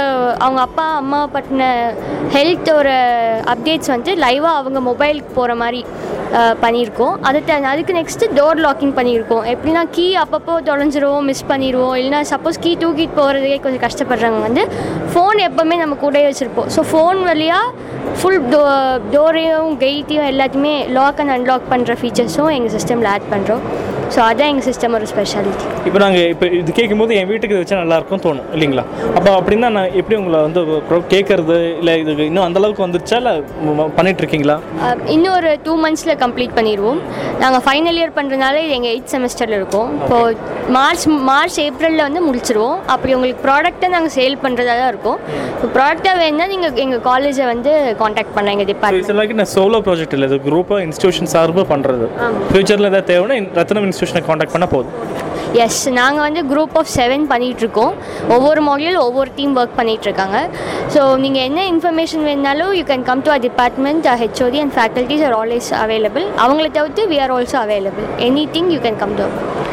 அவங்க 0.44 0.60
அப்பா 0.66 0.86
அம்மா 1.02 1.20
பட்டின 1.36 1.70
ஹெல்த்தோட 2.36 2.90
அப்டேட்ஸ் 3.54 3.94
வந்து 3.94 4.12
லைவாக 4.24 4.60
அவங்க 4.60 4.80
மொபைலுக்கு 4.90 5.32
போகிற 5.38 5.54
மாதிரி 5.62 5.82
பண்ணியிருக்கோம். 6.62 7.14
அது 7.28 7.40
அதுக்கு 7.72 7.92
நெக்ஸ்ட்டு 7.98 8.28
டோர் 8.38 8.58
லாக்கிங் 8.64 8.94
பண்ணியிருக்கோம். 8.96 9.44
எப்படின்னா 9.52 9.82
கீ 9.96 10.06
அப்பப்போ 10.22 10.54
தொலைஞ்சிருவோம் 10.68 11.28
மிஸ் 11.30 11.48
பண்ணிடுவோம் 11.50 11.94
இல்லைனா 12.00 12.20
சப்போஸ் 12.32 12.62
கீ 12.64 12.72
தூக்கிட்டு 12.82 13.18
போகிறதுக்கே 13.18 13.58
கொஞ்சம் 13.66 13.84
கஷ்டப்படுறாங்க 13.86 14.40
வந்து 14.46 14.62
ஃபோன் 15.12 15.40
எப்போவுமே 15.48 15.76
நம்ம 15.82 15.96
கூடயே 16.04 16.26
வச்சுருப்போம். 16.28 16.70
ஸோ 16.76 16.82
ஃபோன் 16.90 17.20
வழியாக 17.30 17.72
ஃபுல் 18.18 18.42
டோ 18.52 18.60
டோரையும் 19.14 19.72
கெயிட்டையும் 19.84 20.28
எல்லாத்தையுமே 20.32 20.74
லாக் 20.98 21.20
அண்ட் 21.22 21.34
அன்லாக் 21.36 21.70
பண்ணுற 21.72 21.94
ஃபீச்சர்ஸும் 22.02 22.52
எங்கள் 22.56 22.74
சிஸ்டமில் 22.76 23.10
ஆட் 23.14 23.28
பண்ணுறோம் 23.34 23.64
ஸோ 24.14 24.18
அதான் 24.26 24.48
எங்கள் 24.50 24.66
சிஸ்டம் 24.66 24.94
ஒரு 24.98 25.06
ஸ்பெஷாலிட்டி 25.10 25.64
இப்போ 25.88 25.98
நாங்கள் 26.02 26.26
இப்போ 26.32 26.46
இது 26.58 26.70
கேட்கும்போது 26.78 27.12
என் 27.20 27.28
வீட்டுக்கு 27.30 27.54
இது 27.54 27.62
வச்சா 27.62 27.78
நல்லாயிருக்கும் 27.80 28.22
தோணும் 28.24 28.46
இல்லைங்களா? 28.54 28.84
அப்போ 29.16 29.30
அப்படின்னா 29.38 29.68
நான் 29.76 29.94
எப்படி 30.00 30.16
உங்களை 30.20 30.38
வந்து 30.46 30.60
கேட்குறது 31.14 31.56
இல்லை 31.80 31.94
இது 32.02 32.12
இன்னும் 32.30 32.46
அந்த 32.46 32.60
அளவுக்கு 32.60 32.84
வந்துருச்சா 32.86 33.18
இல்லை 33.22 33.34
பண்ணிட்டு 33.98 34.22
இருக்கீங்களா? 34.22 34.56
இன்னும் 35.14 35.34
ஒரு 35.38 35.50
டூ 35.66 35.74
மந்த்ஸில் 35.84 36.14
கம்ப்ளீட் 36.24 36.56
பண்ணிடுவோம். 36.58 37.00
நாங்கள் 37.42 37.64
ஃபைனல் 37.66 37.98
இயர் 38.00 38.16
பண்ணுறதுனால 38.18 38.62
இது 38.66 38.76
எங்கள் 38.78 38.92
எயிட் 38.94 39.12
செமஸ்டரில் 39.14 39.58
இருக்கும். 39.60 39.90
இப்போது 40.00 40.55
மார்ச் 40.74 41.04
மார்ச் 41.28 41.56
ஏப்ரலில் 41.64 42.04
வந்து 42.04 42.20
முடிச்சிருவோம். 42.26 42.78
அப்படி 42.92 43.10
உங்களுக்கு 43.16 43.42
ப்ராடக்ட்டை 43.44 43.88
நாங்கள் 43.92 44.14
சேல் 44.16 44.36
பண்ணுறதா 44.44 44.74
தான் 44.80 44.90
இருக்கும். 44.92 45.18
இப்போ 45.52 45.68
ப்ராடக்டாக 45.76 46.14
வேணுன்னா 46.22 46.46
நீங்கள் 46.52 46.80
எங்கள் 46.84 47.02
காலேஜை 47.10 47.44
வந்து 47.52 47.72
காண்டாக்ட் 48.00 48.34
பண்ண 48.36 48.54
எங்கள் 48.54 48.68
டிபார்ட்மெண்ட் 48.70 49.40
நான் 49.42 49.52
சோலோ 49.56 49.80
ப்ராஜெக்ட் 49.88 50.16
இல்லை 50.16 50.28
இது 50.30 50.38
குரூப்பாக 50.48 50.86
இன்ஸ்டியூஷன் 50.88 51.32
சார்பாக 51.34 51.66
பண்ணுறது 51.74 52.08
ஃபியூச்சரில் 52.50 52.90
ஏதாவது 52.90 53.08
தேவைன்னா 53.12 53.38
ரத்னம் 53.60 53.88
இன்ஸ்டியூஷனை 53.90 54.24
காண்டாக்ட் 54.30 54.54
பண்ணால் 54.56 54.74
போதும். 54.76 54.94
எஸ் 55.64 55.80
நாங்கள் 55.98 56.24
வந்து 56.26 56.42
குரூப் 56.50 56.74
ஆஃப் 56.80 56.90
செவன் 56.96 57.24
பண்ணிகிட்ருக்கோம் 57.32 57.94
ஒவ்வொரு 58.36 58.62
மாடியூல் 58.68 58.98
ஒவ்வொரு 59.04 59.30
டீம் 59.38 59.54
ஒர்க் 59.60 59.76
பண்ணிகிட்ருக்காங்க 59.80 60.38
ஸோ 60.94 61.02
நீங்கள் 61.24 61.44
என்ன 61.48 61.66
இன்ஃபர்மேஷன் 61.72 62.24
வேணுனாலும் 62.28 62.72
you 62.78 62.84
can 62.92 63.06
come 63.10 63.24
to 63.26 63.32
a 63.36 63.38
department 63.46 64.08
HOD 64.22 64.60
and 64.64 64.74
faculties 64.78 65.24
are 65.28 65.36
always 65.40 65.70
available 65.84 66.26
அவங்கள 66.46 66.68
தவிர்த்து 66.78 67.04
we 67.12 67.18
are 67.26 67.34
also 67.38 67.58
available 67.66 68.08
anything 68.56 68.72
you 68.76 68.80
can 68.88 69.00
come 69.04 69.16
to 69.20 69.26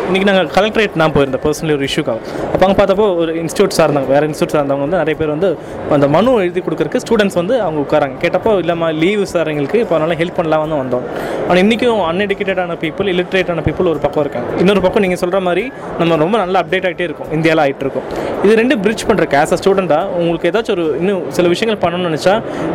இன்றைக்கி 0.07 0.27
நாங்கள் 0.29 0.49
கலெக்டரேட் 0.55 0.97
நான் 1.01 1.13
போயிருந்தேன் 1.15 1.41
பர்சனலி 1.43 1.73
ஒரு 1.75 1.85
இஷ்யூக்காக 1.89 2.19
அப்போ 2.53 2.63
அங்கே 2.65 2.77
பார்த்தப்போ 2.79 3.05
ஒரு 3.21 3.31
இன்ஸ்டியூட் 3.41 3.75
சார்ந்தாங்க 3.77 4.09
வேறு 4.13 4.27
இன்ஸ்டியூட் 4.29 4.53
சார்ந்தவங்க 4.55 4.85
வந்து 4.85 4.99
நிறைய 5.01 5.15
பேர் 5.19 5.31
வந்து 5.35 5.49
அந்த 5.95 6.07
மனு 6.15 6.31
எழுதி 6.45 6.61
கொடுக்குறக்கு 6.65 7.01
ஸ்டூடெண்ட்ஸ் 7.03 7.37
வந்து 7.39 7.61
அவங்க 7.65 7.79
உட்காராங்க. 7.85 8.15
கேட்டப்போ 8.23 8.51
இல்லைம்மா 8.63 8.89
லீவு 9.01 9.25
சார் 9.33 9.49
எங்களுக்கு 9.51 9.79
இப்போ 9.83 9.95
அதனால் 9.97 10.19
ஹெல்ப் 10.21 10.37
பண்ணலாம் 10.39 10.63
வந்து 10.65 10.77
வந்தோம் 10.81 11.05
ஆனால் 11.47 11.61
இன்றைக்கும் 11.63 12.01
அன்எடுக்கேட்டடான 12.09 12.77
பீப்புள் 12.83 13.09
இல்லிட்ரேட்டான 13.13 13.63
பீப்புள் 13.67 13.91
ஒரு 13.93 14.01
பக்கம் 14.05 14.23
இருக்காங்க. 14.25 14.49
இன்னொரு 14.63 14.83
பக்கம் 14.85 15.03
நீங்கள் 15.05 15.21
சொல்கிற 15.23 15.41
மாதிரி 15.47 15.62
நம்ம 15.99 16.17
ரொம்ப 16.23 16.35
நல்லா 16.43 16.61
அப்டேட் 16.63 16.87
ஆகிட்டே 16.89 17.05
இருக்கும். 17.09 17.29
இந்தியாவில் 17.37 17.63
ஆகிட்டு 17.65 17.83
இருக்கும். 17.85 18.05
இது 18.45 18.53
ரெண்டு 18.61 18.75
பிரிட்ஜ் 18.83 19.05
பண்ணுறக்கு 19.09 19.35
ஆஸ் 19.41 19.53
அ 19.55 19.57
ஸ்டூடெண்ட்டாக 19.61 20.19
உங்களுக்கு 20.19 20.47
ஏதாச்சும் 20.51 20.75
ஒரு 20.75 20.85
இன்னும் 21.01 21.21
சில 21.37 21.47
விஷயங்கள் 21.53 21.81
பண்ணணும்னு 21.83 22.09
நினச்சா 22.11 22.33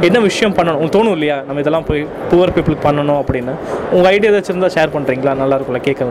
என்ன 0.08 0.20
விஷயம் 0.28 0.54
பண்ணணும்? 0.58 0.78
உங்களுக்கு 0.78 0.98
தோணும் 0.98 1.16
இல்லையா? 1.18 1.36
நம்ம 1.48 1.62
இதெல்லாம் 1.64 1.86
போய் 1.90 2.02
புவர் 2.30 2.54
பீப்புளுக்கு 2.56 2.84
பண்ணணும் 2.88 3.18
அப்படின்னு. 3.22 3.54
உங்கள் 3.96 4.10
ஐடியா 4.12 4.30
ஏதாச்சும் 4.32 4.54
இருந்தால் 4.54 4.74
ஷேர் 4.76 4.94
பண்ணுறீங்களா 4.96 5.34
நல்லா 5.42 5.56
இருக்கும்ல 5.58 5.82
கேட்கறது 5.88 6.06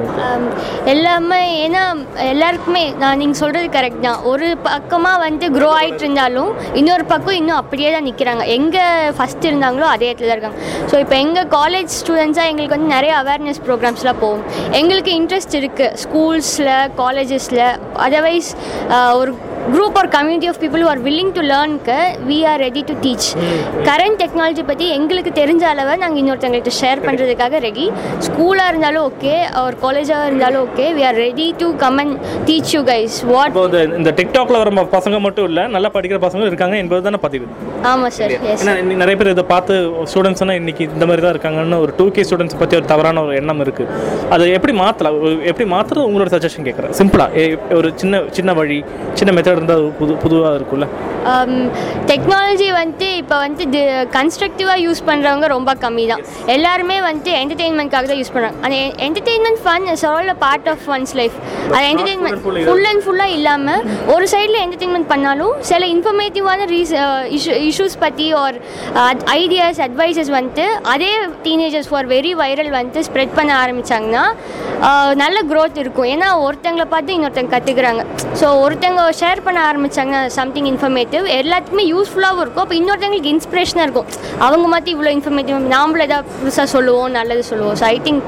எல்லாமே 0.94 1.42
ஏன்னா 1.66 1.84
எல்லாருக்குமே 2.34 2.84
நான் 3.02 3.20
நீங்கள் 3.22 3.40
சொல்கிறது 3.42 3.68
கரெக்ட் 3.78 4.04
தான். 4.08 4.20
ஒரு 4.32 4.48
பக்கமாக 4.70 5.18
வந்து 5.26 5.46
க்ரோ 5.58 5.70
ஆகிட்டு 5.80 6.04
இருந்தாலும் 6.06 6.52
இன்னொரு 6.82 7.06
பக்கம் 7.14 7.38
இன்னும் 7.42 7.60
அப்படியே 7.62 7.90
தான் 7.96 8.08
நிற்கிறாங்க 8.10 8.44
எங்கே 8.58 8.84
ஃபஸ்ட் 9.18 9.48
இருந்தாங்களோ 9.50 9.88
அதே 9.96 10.10
இடத்துல 10.12 10.30
தான் 10.30 10.38
இருக்காங்க. 10.38 10.60
ஸோ 10.92 10.96
இப்போ 11.04 11.16
எங்கள் 11.26 11.50
காலேஜ் 11.58 11.92
ஸ்டூடெண்ட்ஸாக 12.02 12.52
எங்களுக்கு 12.52 12.76
வந்து 12.78 12.92
நிறைய 12.96 13.14
அவேர்னஸ் 13.22 13.62
ப்ரோக்ராம்ஸ்லாம் 13.68 14.22
போகும். 14.24 14.44
எங்களுக்கு 14.80 15.12
இன்ட்ரெஸ்ட் 15.20 15.56
இருக்குது 15.62 15.92
ஸ்கூல்ஸில் 16.04 16.67
காலேஜஸில் 16.98 17.64
அதர்வைஸ் 18.00 18.50
ஒரு 19.16 19.32
group 19.68 19.98
or 20.00 20.10
community 20.12 20.48
of 20.48 20.60
people 20.62 20.84
are 20.88 21.00
willing 21.06 21.32
to 21.32 21.42
லேர்னுக்கு 21.46 21.98
we 22.28 22.38
are 22.46 22.60
ready 22.64 22.82
to 22.86 22.94
teach 23.02 23.28
current 23.88 24.18
technology 24.22 24.64
பற்றி 24.66 24.86
எங்களுக்கு 24.98 25.32
தெரிஞ்ச 25.34 25.64
அளவை 25.72 25.94
நாங்கள் 25.98 26.20
இன்னொருத்தவங்கள்ட்ட 26.22 26.74
ஷேர் 26.80 27.04
பண்ணுறதுக்காக 27.06 27.60
ரெடி 27.66 27.86
ஸ்கூலாக 28.28 28.72
இருந்தாலும் 28.72 29.06
ஓகே 29.08 29.34
ஒரு 29.62 29.78
காலேஜாக 29.82 30.28
இருந்தாலும் 30.28 30.62
okay 30.66 30.86
we 30.94 31.04
are 31.06 31.20
ready 31.22 31.48
to 31.58 31.70
come 31.78 32.00
and 32.00 32.16
teach 32.48 32.74
you 32.76 32.82
guys 32.88 33.18
what 33.32 33.58
இந்த- 33.98 34.16
டிக்டாக்ல 34.18 34.62
வர 34.62 34.66
பசங்க 34.94 35.20
மட்டும் 35.22 35.48
இல்லை 35.50 35.66
நல்லா 35.74 35.92
படிக்கிற 35.94 36.20
பசங்க 36.24 36.46
இருக்காங்க 36.48 36.78
என்பது 36.78 37.02
தானே 37.02 37.20
பதிவு. 37.24 37.46
ஆமாம் 37.88 38.12
சார் 38.12 38.34
நிறைய 38.96 39.16
பேர் 39.18 39.32
இதை 39.32 39.46
பார்த்து 39.48 39.74
ஸ்டூடெண்ட்ஸ்னா 40.10 40.56
இன்னைக்கு 40.58 40.84
இந்த 40.90 41.06
மாதிரி 41.06 41.22
தான் 41.22 41.36
இருக்காங்கன்னு 41.36 41.80
ஒரு 41.84 41.92
டூ 41.98 42.08
கே 42.12 42.26
ஸ்டூடெண்ட்ஸ் 42.28 42.60
பற்றி 42.60 42.78
ஒரு 42.78 42.88
தவறான 42.88 43.22
ஒரு 43.24 43.36
எண்ணம் 43.36 43.62
இருக்கு. 43.62 43.84
அதை 44.32 44.46
எப்படி 44.54 44.74
மாற்றலாம் 44.78 45.18
எப்படி 45.46 45.68
மாற்றுறது 45.72 46.08
உங்களோட 46.08 46.30
சஜஷன் 46.36 46.68
கேட்குறேன் 46.68 46.96
சிம்பிளாக 47.00 47.46
ஒரு 47.76 47.90
சின்ன 47.96 48.24
சின்ன 48.32 48.54
வழி 48.54 48.80
சின்ன 49.14 49.32
மெத்தட் 49.32 49.56
இருந்தால் 49.58 49.86
புது 50.00 50.14
புதுவாக 50.24 50.58
இருக்கும்ல? 50.60 50.88
டெக்னாலஜி 52.10 52.68
வந்துட்டு 52.74 53.08
இப்போ 53.22 53.36
வந்துட்டு 53.44 53.80
கன்ஸ்ட்ரக்டிவாக 54.16 54.78
யூஸ் 54.84 55.02
பண்ணுறவங்க 55.08 55.48
ரொம்ப 55.54 55.72
கம்மி 55.82 56.06
தான் 56.12 56.22
எல்லாருமே 56.56 56.98
வந்துட்டு 57.08 57.32
என்டர்டெயின்மெண்ட்காக 57.40 58.08
தான் 58.12 58.20
யூஸ் 58.22 58.32
பண்ணுறாங்க 58.34 58.60
அந்த 58.64 58.76
entertainment 59.08 59.62
fun 59.64 59.88
is 59.94 60.06
all 60.06 60.30
a 60.30 60.38
part 60.46 60.70
of 60.74 60.86
one's 60.96 61.14
life 61.16 61.36
அது 61.76 61.84
என்டர்டெயின்மெண்ட் 61.92 62.40
ஃபுல் 62.68 62.88
அண்ட் 62.92 63.04
ஃபுல்லாக 63.06 63.38
இல்லாமல் 63.38 63.84
ஒரு 64.16 64.28
சைடில் 64.34 64.60
என்டர்டெயின்மெண்ட் 64.64 65.10
பண்ணாலும் 65.10 65.54
சில 65.64 65.86
இன்ஃபர்மேட்டிவான 65.88 66.68
ரீஸ் 66.68 66.94
இஷ்யூ 67.38 67.56
இஷ்யூஸ் 67.68 67.98
பற்றி 68.00 68.28
ஒரு 68.36 68.58
ஐடியாஸ் 69.38 69.82
அட்வைசஸ் 69.82 70.32
வந்துட்டு 70.38 70.68
அதே 70.94 71.12
டீனேஜர்ஸ் 71.44 71.92
ஃபார் 71.92 72.10
வெரி 72.14 72.34
வைரல் 72.36 72.72
வந்துட்டு 72.78 73.06
ஸ்ப்ரெட் 73.08 73.36
பண்ண 73.36 73.52
ஆரம்பித்தாங்கன்னா 73.58 74.26
நல்ல 75.16 75.38
க்ரோத் 75.50 75.78
இருக்கும். 75.78 76.08
ஏன்னா 76.08 76.28
ஒருத்தங்களை 76.44 76.86
பார்த்து 76.86 77.16
இன்னொருத்தங்க 77.16 77.54
கற்றுக்குறாங்க 77.54 78.02
ஸோ 78.40 78.48
ஒருத்தங்க 78.64 79.02
ஷேர் 79.20 79.46
பண்ண 79.48 79.60
ஆரம்பித்தாங்கன்னா 79.70 80.22
சம்திங் 80.40 80.70
இன்ஃபர்மேட்டிவ் 80.72 81.26
எல்லாத்துக்குமே 81.40 81.86
யூஸ்ஃபுல்லாகவும் 81.94 82.44
இருக்கும். 82.46 82.64
அப்போ 82.66 82.78
இன்னொருத்தங்களுக்கு 82.80 83.34
இன்ஸ்பிரேஷனாக 83.36 83.88
இருக்கும். 83.88 84.08
அவங்க 84.48 84.68
மாற்றி 84.76 84.92
இவ்வளோ 84.96 85.12
இன்ஃபர்மேட்டிவ் 85.18 85.68
நாமளும் 85.76 86.08
ஏதாவது 86.08 86.30
புதுசாக 86.40 86.68
சொல்லுவோம் 86.76 87.14
நல்லது 87.20 87.44
சொல்லுவோம். 87.52 87.78
So 87.82 87.86
I 87.96 88.00
think 88.08 88.24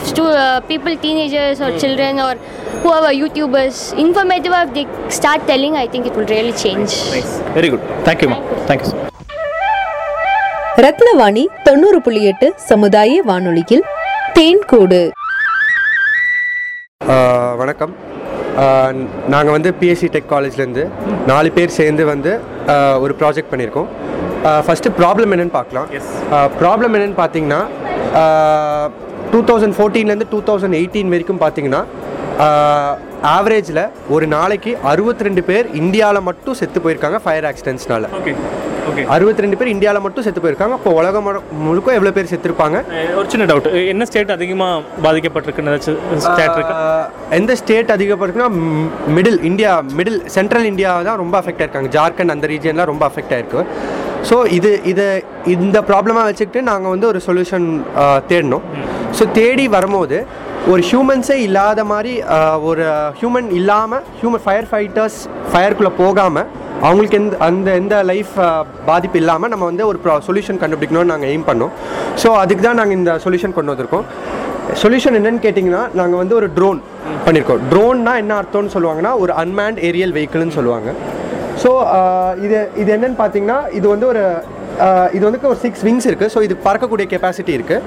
if 0.00 0.12
two 0.20 0.26
people 0.70 0.94
teenagers 1.06 1.62
or 1.66 1.76
children 1.84 2.22
or 2.28 2.38
whoever 2.84 3.10
YouTubers 3.20 3.78
இன்ஃபர்மேட்டிவாக 4.02 4.66
they 4.76 4.84
start 5.18 5.40
telling 5.50 5.74
i 5.82 5.86
think 5.92 6.04
it 6.10 6.14
will 6.18 6.28
really 6.34 6.54
change. 6.64 6.92
Very 7.56 7.68
good 7.74 7.86
தேங்க்யூமா 8.08 8.38
தேங்க்யூ 8.70 8.92
ரத்னவாணி 10.84 11.44
தொண்ணூறு 11.66 11.98
புள்ளி 12.06 12.22
எட்டு 12.30 12.48
சமுதாய 12.70 13.22
வானொலியில் 13.28 13.84
தேன்கூடு. 14.36 15.00
வணக்கம். 17.60 17.94
நாங்கள் 19.32 19.54
வந்து 19.56 19.70
பிஎஸ்சி 19.80 20.08
டெக் 20.14 20.30
காலேஜ்லேருந்து 20.34 20.84
நாலு 21.30 21.48
பேர் 21.56 21.76
சேர்ந்து 21.78 22.04
வந்து 22.12 22.32
ஒரு 23.04 23.14
ப்ராஜெக்ட் 23.20 23.50
பண்ணியிருக்கோம். 23.52 23.88
ஃபஸ்ட்டு 24.66 24.92
ப்ராப்ளம் 25.00 25.32
என்னன்னு 25.34 25.56
பார்க்கலாம். 25.58 25.88
ப்ராப்ளம் 26.60 26.94
என்னன்னு 26.96 27.18
பார்த்தீங்கன்னா 27.22 27.60
டூ 29.32 29.40
தௌசண்ட் 29.50 29.76
ஃபோர்டீன்லேருந்து 29.78 30.28
டூ 30.34 30.40
தௌசண்ட் 30.48 30.78
எயிட்டீன் 30.80 31.12
வரைக்கும் 31.14 31.42
பார்த்தீங்கன்னா 31.44 31.82
ஆவரேஜில் 33.36 33.82
ஒரு 34.14 34.26
நாளைக்கு 34.36 34.72
அறுபத்தி 34.92 35.26
ரெண்டு 35.26 35.42
பேர் 35.48 35.66
இந்தியாவில் 35.82 36.26
மட்டும் 36.28 36.58
செத்து 36.60 36.80
போயிருக்காங்க 36.84 37.20
ஃபயர் 37.24 37.48
ஆக்சிடென்ட்ஸ்னால 37.50 38.08
அறுபத்தி 39.08 39.40
ரெண்டு 39.40 39.56
பேர் 39.56 39.68
இந்தியாவில் 39.68 40.00
மட்டும் 40.00 40.24
செத்து 40.24 40.40
போயிருக்காங்க. 40.40 40.72
அப்போ 40.72 40.90
உலகம் 40.90 41.26
முழு- 41.26 41.42
முழுக்க 41.58 41.92
எவ்வளோ 41.92 42.12
பேர் 42.12 42.30
செத்துருப்பாங்க? 42.30 42.78
ஒரு 43.16 43.26
சின்ன 43.28 43.44
டவுட் 43.44 43.68
என்ன 43.86 44.04
ஸ்டேட் 44.04 44.30
அதிகமாக 44.30 44.82
பாதிக்கப்பட்டிருக்குன்னு 45.02 45.94
எந்த 47.30 47.54
state 47.56 47.90
அதிகப்படுத்துனா 47.90 48.48
middle 49.14 49.42
India 49.42 49.82
middle 49.96 50.20
central 50.28 50.64
India 50.64 51.02
தான் 51.02 51.16
ரொம்ப 51.16 51.42
அஃபெக்ட் 51.42 51.62
ஆயிருக்காங்க. 51.62 51.90
ஜார்க்கண்ட் 51.90 52.30
அந்த 52.30 52.46
ரீஜன்லாம் 52.46 52.84
ரொம்ப 52.84 53.10
அஃபெக்ட் 53.10 53.34
ஆயிருக்கு. 53.36 53.62
ஸோ 54.30 54.36
இது 54.50 54.70
இது 54.84 55.04
இந்த 55.46 55.80
ப்ராப்ளமாக 55.82 56.24
வச்சுக்கிட்டு 56.24 56.62
நாங்கள் 56.62 56.90
வந்து 56.90 57.06
ஒரு 57.06 57.20
சொல்யூஷன் 57.26 57.66
தேடினோம் 58.28 58.64
ஸோ 59.18 59.32
தேடி 59.32 59.68
வரும்போது 59.68 60.16
ஒரு 60.70 60.82
ஹியூமன்ஸே 60.86 61.34
இல்லாத 61.46 61.80
மாதிரி 61.90 62.12
ஒரு 62.68 62.84
ஹியூமன் 63.18 63.48
இல்லாமல் 63.58 64.06
ஹியூமன் 64.20 64.42
ஃபயர் 64.44 64.66
ஃபைட்டர்ஸ் 64.70 65.18
ஃபயருக்குள்ளே 65.50 65.92
போகாமல் 66.00 66.48
அவங்களுக்கு 66.86 67.16
எந்த 67.20 67.36
அந்த 67.48 67.68
எந்த 67.80 67.96
லைஃப் 68.10 68.32
பாதிப்பு 68.88 69.18
இல்லாமல் 69.20 69.52
நம்ம 69.52 69.66
வந்து 69.70 69.84
ஒரு 69.90 69.98
சொல்யூஷன் 70.28 70.58
கண்டுபிடிக்கணும்னு 70.62 71.12
நாங்கள் 71.12 71.30
எய்ம் 71.32 71.46
பண்ணோம். 71.50 71.72
ஸோ 72.22 72.30
அதுக்கு 72.42 72.64
தான் 72.66 72.78
நாங்கள் 72.80 72.98
இந்த 73.00 73.12
சொல்யூஷன் 73.24 73.54
கொண்டு 73.58 73.72
வந்திருக்கோம். 73.72 74.06
சொல்யூஷன் 74.82 75.18
என்னன்னு 75.20 75.44
கேட்டிங்கன்னா 75.46 75.84
நாங்கள் 76.00 76.20
வந்து 76.22 76.36
ஒரு 76.40 76.48
ட்ரோன் 76.58 76.80
பண்ணியிருக்கோம் 77.26 77.62
ட்ரோன்னா 77.72 78.14
என்ன 78.22 78.34
அர்த்தம்னு 78.40 78.74
சொல்லுவாங்கன்னா 78.76 79.14
ஒரு 79.24 79.34
அன்மேண்ட் 79.44 79.80
ஏரியல் 79.90 80.14
வெஹிக்கிள்னு 80.18 80.56
சொல்லுவாங்க. 80.58 80.90
ஸோ 81.62 81.70
இது 82.46 82.58
இது 82.82 82.88
என்னன்னு 82.96 83.18
பார்த்தீங்கன்னா 83.22 83.60
இது 83.78 83.86
வந்து 83.94 84.08
ஒரு 84.12 84.24
இது 85.16 85.22
வந்து 85.26 85.40
ஒரு 85.52 85.60
சிக்ஸ் 85.64 85.82
விங்ஸ் 85.86 86.08
இருக்குது 86.10 86.32
ஸோ 86.34 86.40
இது 86.42 86.54
பறக்கக்கூடிய 86.66 87.06
கெப்பாசிட்டி 87.12 87.52
இருக்குது 87.58 87.82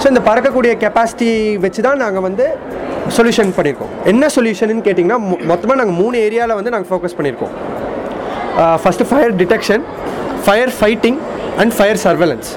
ஸோ 0.00 0.06
இந்த 0.08 0.22
பறக்கக்கூடிய 0.28 0.72
கெப்பாசிட்டி 0.82 1.30
வச்சு 1.56 1.82
தான் 1.82 2.02
நாங்கள் 2.04 2.24
வந்து 2.28 2.46
சொல்யூஷன் 3.10 3.52
பண்ணியிருக்கோம் 3.56 3.92
என்ன 4.04 4.28
சொல்யூஷன் 4.36 4.82
கேட்டிங்கன்னா 4.88 5.18
மொத்தமாக 5.50 5.78
நாங்கள் 5.80 5.98
மூணு 6.00 6.16
ஏரியாவில் 6.26 6.56
வந்து 6.56 6.72
நாங்கள் 6.74 6.90
ஃபோக்கஸ் 6.92 7.16
பண்ணியிருக்கோம் 7.16 7.54
first 8.82 9.08
fire 9.10 9.34
detection 9.36 9.84
fire 10.46 10.72
fighting 10.78 11.18
and 11.58 11.74
fire 11.78 12.00
surveillance 12.06 12.50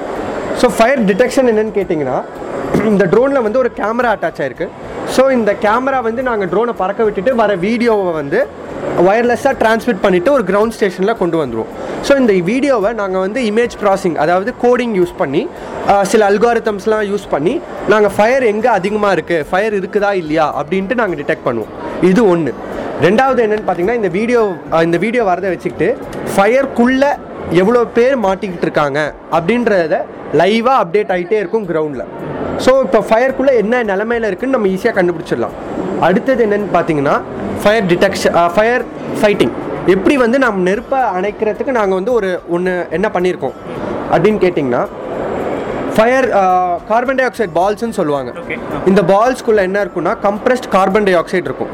so 0.62 0.68
fire 0.78 1.02
detection 1.06 1.50
என்னென்னு 1.52 1.74
கேட்டிங்கன்னா 1.76 2.18
இந்த 2.90 3.04
ட்ரோனில் 3.12 3.44
வந்து 3.46 3.60
ஒரு 3.64 3.70
கேமரா 3.80 4.10
அட்டாச் 4.16 4.40
ஆயிருக்கு. 4.44 4.68
ஸோ 5.16 5.24
இந்த 5.38 5.52
கேமரா 5.66 6.00
வந்து 6.08 6.22
நாங்கள் 6.30 6.50
ட்ரோனை 6.52 6.74
பறக்க 6.82 7.02
விட்டுட்டு 7.08 7.32
வர 7.42 7.52
வீடியோவை 7.66 8.12
வந்து 8.22 8.40
ஒயர்லெஸ்ஸாக 9.08 9.54
டிரான்ஸ்மிட் 9.62 10.02
பண்ணிவிட்டு 10.04 10.32
ஒரு 10.36 10.44
கிரவுண்ட் 10.50 10.76
ஸ்டேஷனில் 10.76 11.18
கொண்டு 11.22 11.38
வந்துடுவோம் 11.42 11.72
ஸோ 12.08 12.14
இந்த 12.22 12.34
வீடியோவை 12.50 12.92
நாங்கள் 13.02 13.24
வந்து 13.26 13.40
இமேஜ் 13.50 13.76
ப்ராசிங் 13.84 14.18
அதாவது 14.24 14.50
கோடிங் 14.64 14.94
யூஸ் 15.00 15.14
பண்ணி 15.22 15.42
சில 16.12 16.22
அல்காரிதம்ஸ்லாம் 16.32 17.06
யூஸ் 17.12 17.28
பண்ணி 17.34 17.54
நாங்கள் 17.94 18.14
ஃபயர் 18.18 18.46
எங்கே 18.54 18.70
அதிகமாக 18.78 19.16
இருக்குது 19.18 19.46
ஃபயர் 19.50 19.76
இருக்குதா 19.80 20.12
இல்லையா? 20.22 20.46
அப்படின்ட்டு 20.62 21.00
நாங்கள் 21.02 21.20
டிடெக்ட் 21.22 21.48
பண்ணுவோம். 21.48 21.74
இது 22.10 22.22
ஒன்று 22.34 22.54
ரெண்டாவது 23.08 23.42
என்னன்னு 23.46 23.66
பார்த்தீங்கன்னா 23.68 24.00
இந்த 24.02 24.12
வீடியோ 24.20 24.42
இந்த 24.88 25.00
வீடியோ 25.06 25.24
வரதை 25.32 25.50
வச்சுக்கிட்டு 25.54 25.90
ஃபயர்க்குள்ளே 26.36 27.12
எவ்வளோ 27.62 27.82
பேர் 27.98 28.18
மாட்டிக்கிட்டு 28.28 28.68
இருக்காங்க 28.68 29.00
அப்படின்றத 29.38 29.98
லைவாக 30.42 30.82
அப்டேட் 30.84 31.14
ஆகிட்டே 31.16 31.40
இருக்கும் 31.44 31.68
கிரவுண்டில் 31.70 32.06
ஸோ 32.66 32.72
இப்போ 32.86 33.00
ஃபயர்க்குள்ளே 33.08 33.54
என்ன 33.64 33.82
நிலமையில 33.92 34.30
இருக்குன்னு 34.30 34.56
நம்ம 34.58 34.70
ஈஸியாக 34.76 34.96
கண்டுபிடிச்சிடலாம். 35.00 35.56
அடுத்தது 36.08 36.42
என்னன்னு 36.46 36.70
பார்த்தீங்கன்னா 36.76 37.16
ஃபயர் 37.62 37.88
டிடெக்ஷன் 37.92 38.36
ஃபயர் 38.56 38.84
ஃபைட்டிங் 39.20 39.54
எப்படி 39.94 40.16
வந்து 40.24 40.38
நம்ம 40.46 40.64
நெருப்பை 40.70 41.02
அணைக்கிறதுக்கு 41.18 41.78
நாங்கள் 41.80 41.98
வந்து 42.00 42.14
ஒரு 42.20 42.30
ஒன்று 42.56 42.74
என்ன 42.98 43.08
பண்ணியிருக்கோம்? 43.16 43.56
அப்படின்னு 44.14 44.40
கேட்டிங்கன்னா 44.46 44.82
ஃபயர் 45.96 46.28
கார்பன் 46.90 47.20
டை 47.20 47.24
ஆக்சைடு 47.28 47.54
பால்ஸ்னு 47.60 47.98
சொல்லுவாங்க. 48.00 48.32
இந்த 48.90 49.02
பால்ஸ்குள்ளே 49.12 49.62
என்ன 49.68 49.78
இருக்குன்னா 49.86 50.14
கம்ப்ரஸ்ட் 50.28 50.68
கார்பன் 50.76 51.08
டை 51.08 51.14
ஆக்சைடு 51.22 51.48
இருக்கும். 51.50 51.72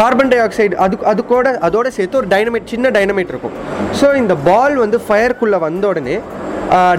கார்பன் 0.00 0.30
டை 0.32 0.38
ஆக்சைடு 0.44 0.74
அது 0.84 0.96
அது 1.10 1.20
கூட 1.32 1.50
அதோட 1.66 1.88
சேர்த்து 1.98 2.20
ஒரு 2.20 2.28
டைனமைட் 2.34 2.72
சின்ன 2.74 2.90
டைனமைட் 2.96 3.32
இருக்கும். 3.34 3.54
ஸோ 4.00 4.08
இந்த 4.22 4.34
பால் 4.48 4.76
வந்து 4.84 5.00
ஃபயர்க்குள்ளே 5.06 5.60
வந்த 5.66 5.86
உடனே 5.92 6.16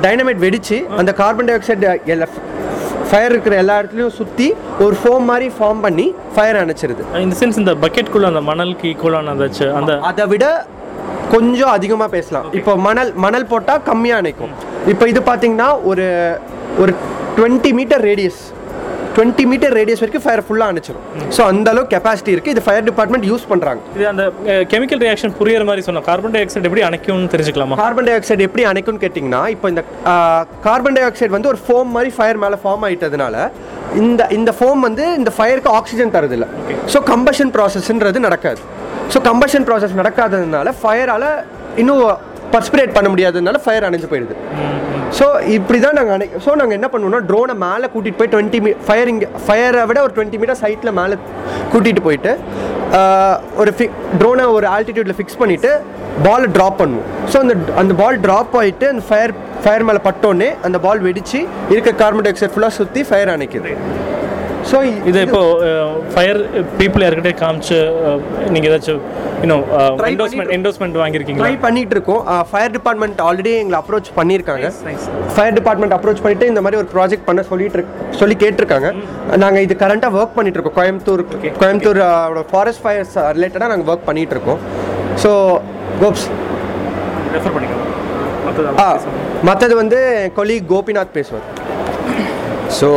டைனமைட் 0.06 0.44
வெடித்து 0.46 0.78
அந்த 1.02 1.12
கார்பன் 1.22 1.50
டை 1.50 1.56
ஆக்சைடு 1.58 1.88
ஃபயர் 3.10 3.34
இருக்கிற 3.34 3.56
எல்லா 3.64 3.76
இடத்துலையும் 3.80 4.16
சுற்றி 4.20 4.48
ஒரு 4.86 4.96
ஃபோம் 5.02 5.26
மாதிரி 5.32 5.48
ஃபார்ம் 5.58 5.82
பண்ணி 5.86 6.08
ஃபயர் 6.36 6.60
அணைச்சிருது. 6.62 7.04
இந்த 7.26 7.36
சென்ஸ் 7.42 7.60
இந்த 7.62 7.74
பக்கெட்குள்ள 7.84 8.32
அந்த 8.32 8.42
மணலுக்கு 8.50 8.88
ஈக்குவலான 8.94 9.34
அந்த 9.80 9.94
அதை 10.10 10.26
விட 10.34 10.46
கொஞ்சம் 11.36 11.72
அதிகமாக 11.78 12.10
பேசலாம். 12.18 12.46
இப்போ 12.60 12.74
மணல் 12.88 13.10
மணல் 13.26 13.50
போட்டால் 13.54 13.82
கம்மியாக 13.90 14.22
அணைக்கும். 14.22 14.54
இப்போ 14.92 15.06
இது 15.12 15.22
பார்த்தீங்கன்னா 15.30 15.70
ஒரு 15.92 16.06
ஒரு 16.84 16.92
twenty 17.38 17.72
meter 17.80 18.04
radius 18.10 18.42
twenty 19.18 19.44
meter 19.52 19.74
radius 19.80 20.02
வரைக்கும் 20.02 20.24
ஃபயர் 20.24 20.44
ஃபுல்லாக 20.48 20.72
அணைச்சிரும். 20.72 21.06
ஸோ 21.36 21.42
அந்த 21.52 21.68
அளவுக்கு 21.74 21.94
கெப்பாசிட்டி 21.96 22.32
இருக்குது 22.36 22.54
இது 22.56 22.62
ஃபயர் 22.66 22.86
டிபார்ட்மெண்ட் 22.90 23.26
யூஸ் 23.30 23.46
பண்ணுறாங்க 23.52 23.80
இது 23.98 24.06
அந்த 24.12 24.24
கெமிக்கல் 24.74 25.02
ரியாக்ஷன் 25.06 25.34
புரியுற 25.40 25.64
மாதிரி 25.70 25.84
சொன்னோம். 25.88 26.06
கார்பன் 26.10 26.34
டை 26.36 26.42
ஆக்சைடு 26.46 26.68
எப்படி 26.70 26.84
அணைக்கும்னு 26.90 27.32
தெரிஞ்சுக்கலாமா? 27.34 27.78
கார்பன் 27.82 28.08
டை 28.10 28.14
ஆக்சைடு 28.18 28.46
எப்படி 28.48 28.66
அணைக்கும்னு 28.72 29.02
கேட்டிங்கன்னா 29.06 29.42
இப்போ 29.56 29.70
இந்த 29.74 29.84
கார்பன் 30.68 30.98
டை 30.98 31.04
ஆக்சைடு 31.10 31.34
வந்து 31.38 31.52
ஒரு 31.54 31.62
ஃபோம் 31.66 31.92
மாதிரி 31.98 32.12
ஃபயர் 32.18 32.42
மேலே 32.44 32.60
ஃபார்ம் 32.64 32.86
ஆயிட்டதுனால 32.90 33.36
இந்த 34.04 34.22
இந்த 34.38 34.52
ஃபோம் 34.60 34.82
வந்து 34.88 35.04
இந்த 35.20 35.32
ஃபயருக்கு 35.38 35.72
ஆக்சிஜன் 35.80 36.16
தரதில்ல. 36.18 36.48
ஸோ 36.94 37.00
கம்பஷன் 37.12 37.54
ப்ராசஸ்ன்றது 37.58 38.22
நடக்காது. 38.28 38.62
ஸோ 39.14 39.20
கம்பஷன் 39.30 39.68
ப்ராசஸ் 39.70 40.00
நடக்காததுனால 40.02 40.74
ஃபயரால் 40.82 41.30
இன்னும் 41.84 42.04
பர்ஸ்பிரேட் 42.56 42.96
பண்ண 42.98 43.08
முடியாததுனால 43.14 43.58
ஃபயர் 43.66 43.88
அணைஞ்சு 43.88 44.10
போயிடுது. 44.12 44.36
ஸோ 45.18 45.26
இப்படி 45.56 45.78
தான் 45.84 45.96
நாங்கள் 45.98 46.16
அணை 46.16 46.26
ஸோ 46.46 46.52
நாங்கள் 46.60 46.78
என்ன 46.78 46.88
பண்ணுவோம்னா 46.94 47.20
ட்ரோனை 47.30 47.54
மேலே 47.66 47.88
கூட்டிகிட்டு 47.94 48.20
போய் 48.22 48.32
டுவெண்ட்டி 48.34 48.60
மீ 48.66 48.72
ஃபயரிங் 48.88 49.22
ஃபயரை 49.46 49.84
விட 49.90 50.00
ஒரு 50.06 50.14
டுவெண்ட்டி 50.18 50.40
மீட்டர் 50.42 50.60
சைட்டில் 50.64 50.96
மேலே 51.00 51.16
கூட்டிகிட்டு 51.74 52.04
போயிட்டு 52.08 52.32
ஒரு 53.62 53.72
ஃபி 53.78 53.86
ட்ரோனை 54.22 54.46
ஒரு 54.58 54.68
ஆல்டிடியூட்டில் 54.76 55.18
ஃபிக்ஸ் 55.20 55.40
பண்ணிவிட்டு 55.42 55.72
பாலை 56.26 56.48
ட்ராப் 56.58 56.78
பண்ணுவோம். 56.82 57.08
ஸோ 57.32 57.38
அந்த 57.44 57.56
அந்த 57.82 57.94
பால் 58.02 58.22
ட்ராப் 58.26 58.56
ஆகிட்டு 58.62 58.86
அந்த 58.94 59.04
ஃபயர் 59.10 59.34
ஃபயர் 59.64 59.86
மேலே 59.90 60.02
பட்டோன்னே 60.08 60.50
அந்த 60.68 60.78
பால் 60.86 61.04
வெடித்து 61.08 61.40
இருக்க 61.74 61.92
கார்பன் 62.02 62.26
டை 62.26 62.32
ஆக்சைடு 62.34 62.54
ஃபுல்லாக 62.56 62.78
சுற்றி 62.80 63.02
ஃபயர் 63.10 63.34
அணைக்குது. 63.36 63.72
ஸோ 64.70 64.78
இது 65.10 65.20
இப்போ 65.26 65.42
ஃபயர் 66.14 66.40
பீப்புள் 66.80 67.04
யார்கிட்ட 67.04 67.32
காமிச்சு 67.42 67.78
அஹ், 68.04 68.22
நீங்க 68.54 68.68
ஏதாச்சும் 68.70 69.02
இன்னும் 69.44 69.64
என்டோஸ்மெண்ட் 70.08 70.52
என்டோஸ்மெண்ட் 70.56 70.98
வாங்கியிருக்கீங்களா? 71.02 71.44
ட்ரை 71.44 71.56
பண்ணிட்டு 71.62 71.96
இருக்கோம் 71.96 72.22
ஃபயர் 72.50 72.74
டிபார்ட்மெண்ட் 72.76 73.20
ஆல்ரெடி 73.26 73.52
எங்களை 73.60 73.78
அப்ரோச் 73.82 74.10
பண்ணியிருக்காங்க. 74.18 74.68
ஃபயர் 75.36 75.56
டிபார்ட்மெண்ட் 75.58 75.96
அப்ரோச் 75.98 76.24
பண்ணிட்டு 76.24 76.50
இந்த 76.52 76.64
மாதிரி 76.64 76.80
ஒரு 76.82 76.90
ப்ராஜெக்ட் 76.96 77.28
பண்ண 77.28 77.44
சொல்லிட்டு 77.50 77.84
சொல்லி 78.20 78.38
கேட்டிருக்காங்க. 78.44 78.90
நாங்கள் 79.38 79.66
இது 79.68 79.76
கரண்ட்டாக 79.84 80.20
ஒர்க் 80.20 80.38
பண்ணிட்டு 80.38 80.60
இருக்கோம் 80.60 80.78
கோயம்புத்தூர் 80.80 81.24
கோயம்புத்தூர் 81.62 82.02
ஃபாரஸ்ட் 82.52 82.84
ஃபயர்ஸ் 82.86 83.16
ரிலேட்டடாக 83.38 83.72
நாங்கள் 83.74 83.92
ஒர்க் 83.94 84.08
பண்ணிட்டு 84.10 84.36
இருக்கோம் 84.38 84.62
ஸோ 85.24 85.32
கோப்ஸ். 86.02 86.28
ரெஃபர் 87.36 87.54
பண்ணிக்கலாம். 87.54 87.84
மற்றது 89.44 89.74
வந்து 89.76 90.00
கொலி 90.36 90.58
கோபிநாத் 90.70 91.16
பேசுவார். 91.16 91.48
ஸோ 92.78 92.88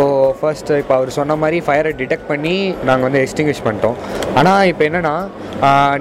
ஃபர்ஸ்ட் 0.40 0.70
இப்போ 0.80 0.94
அவர் 0.98 1.10
சொன்ன 1.18 1.36
மாதிரி 1.42 1.58
ஃபயரை 1.66 1.92
டிடெக்ட் 2.00 2.28
பண்ணி 2.32 2.54
நாங்கள் 2.88 3.06
வந்து 3.08 3.22
எக்ஸ்டிங்விஷ் 3.24 3.62
பண்ணிட்டோம். 3.66 3.96
ஆனால் 4.40 4.62
இப்போ 4.72 4.84
என்னென்னா 4.88 5.14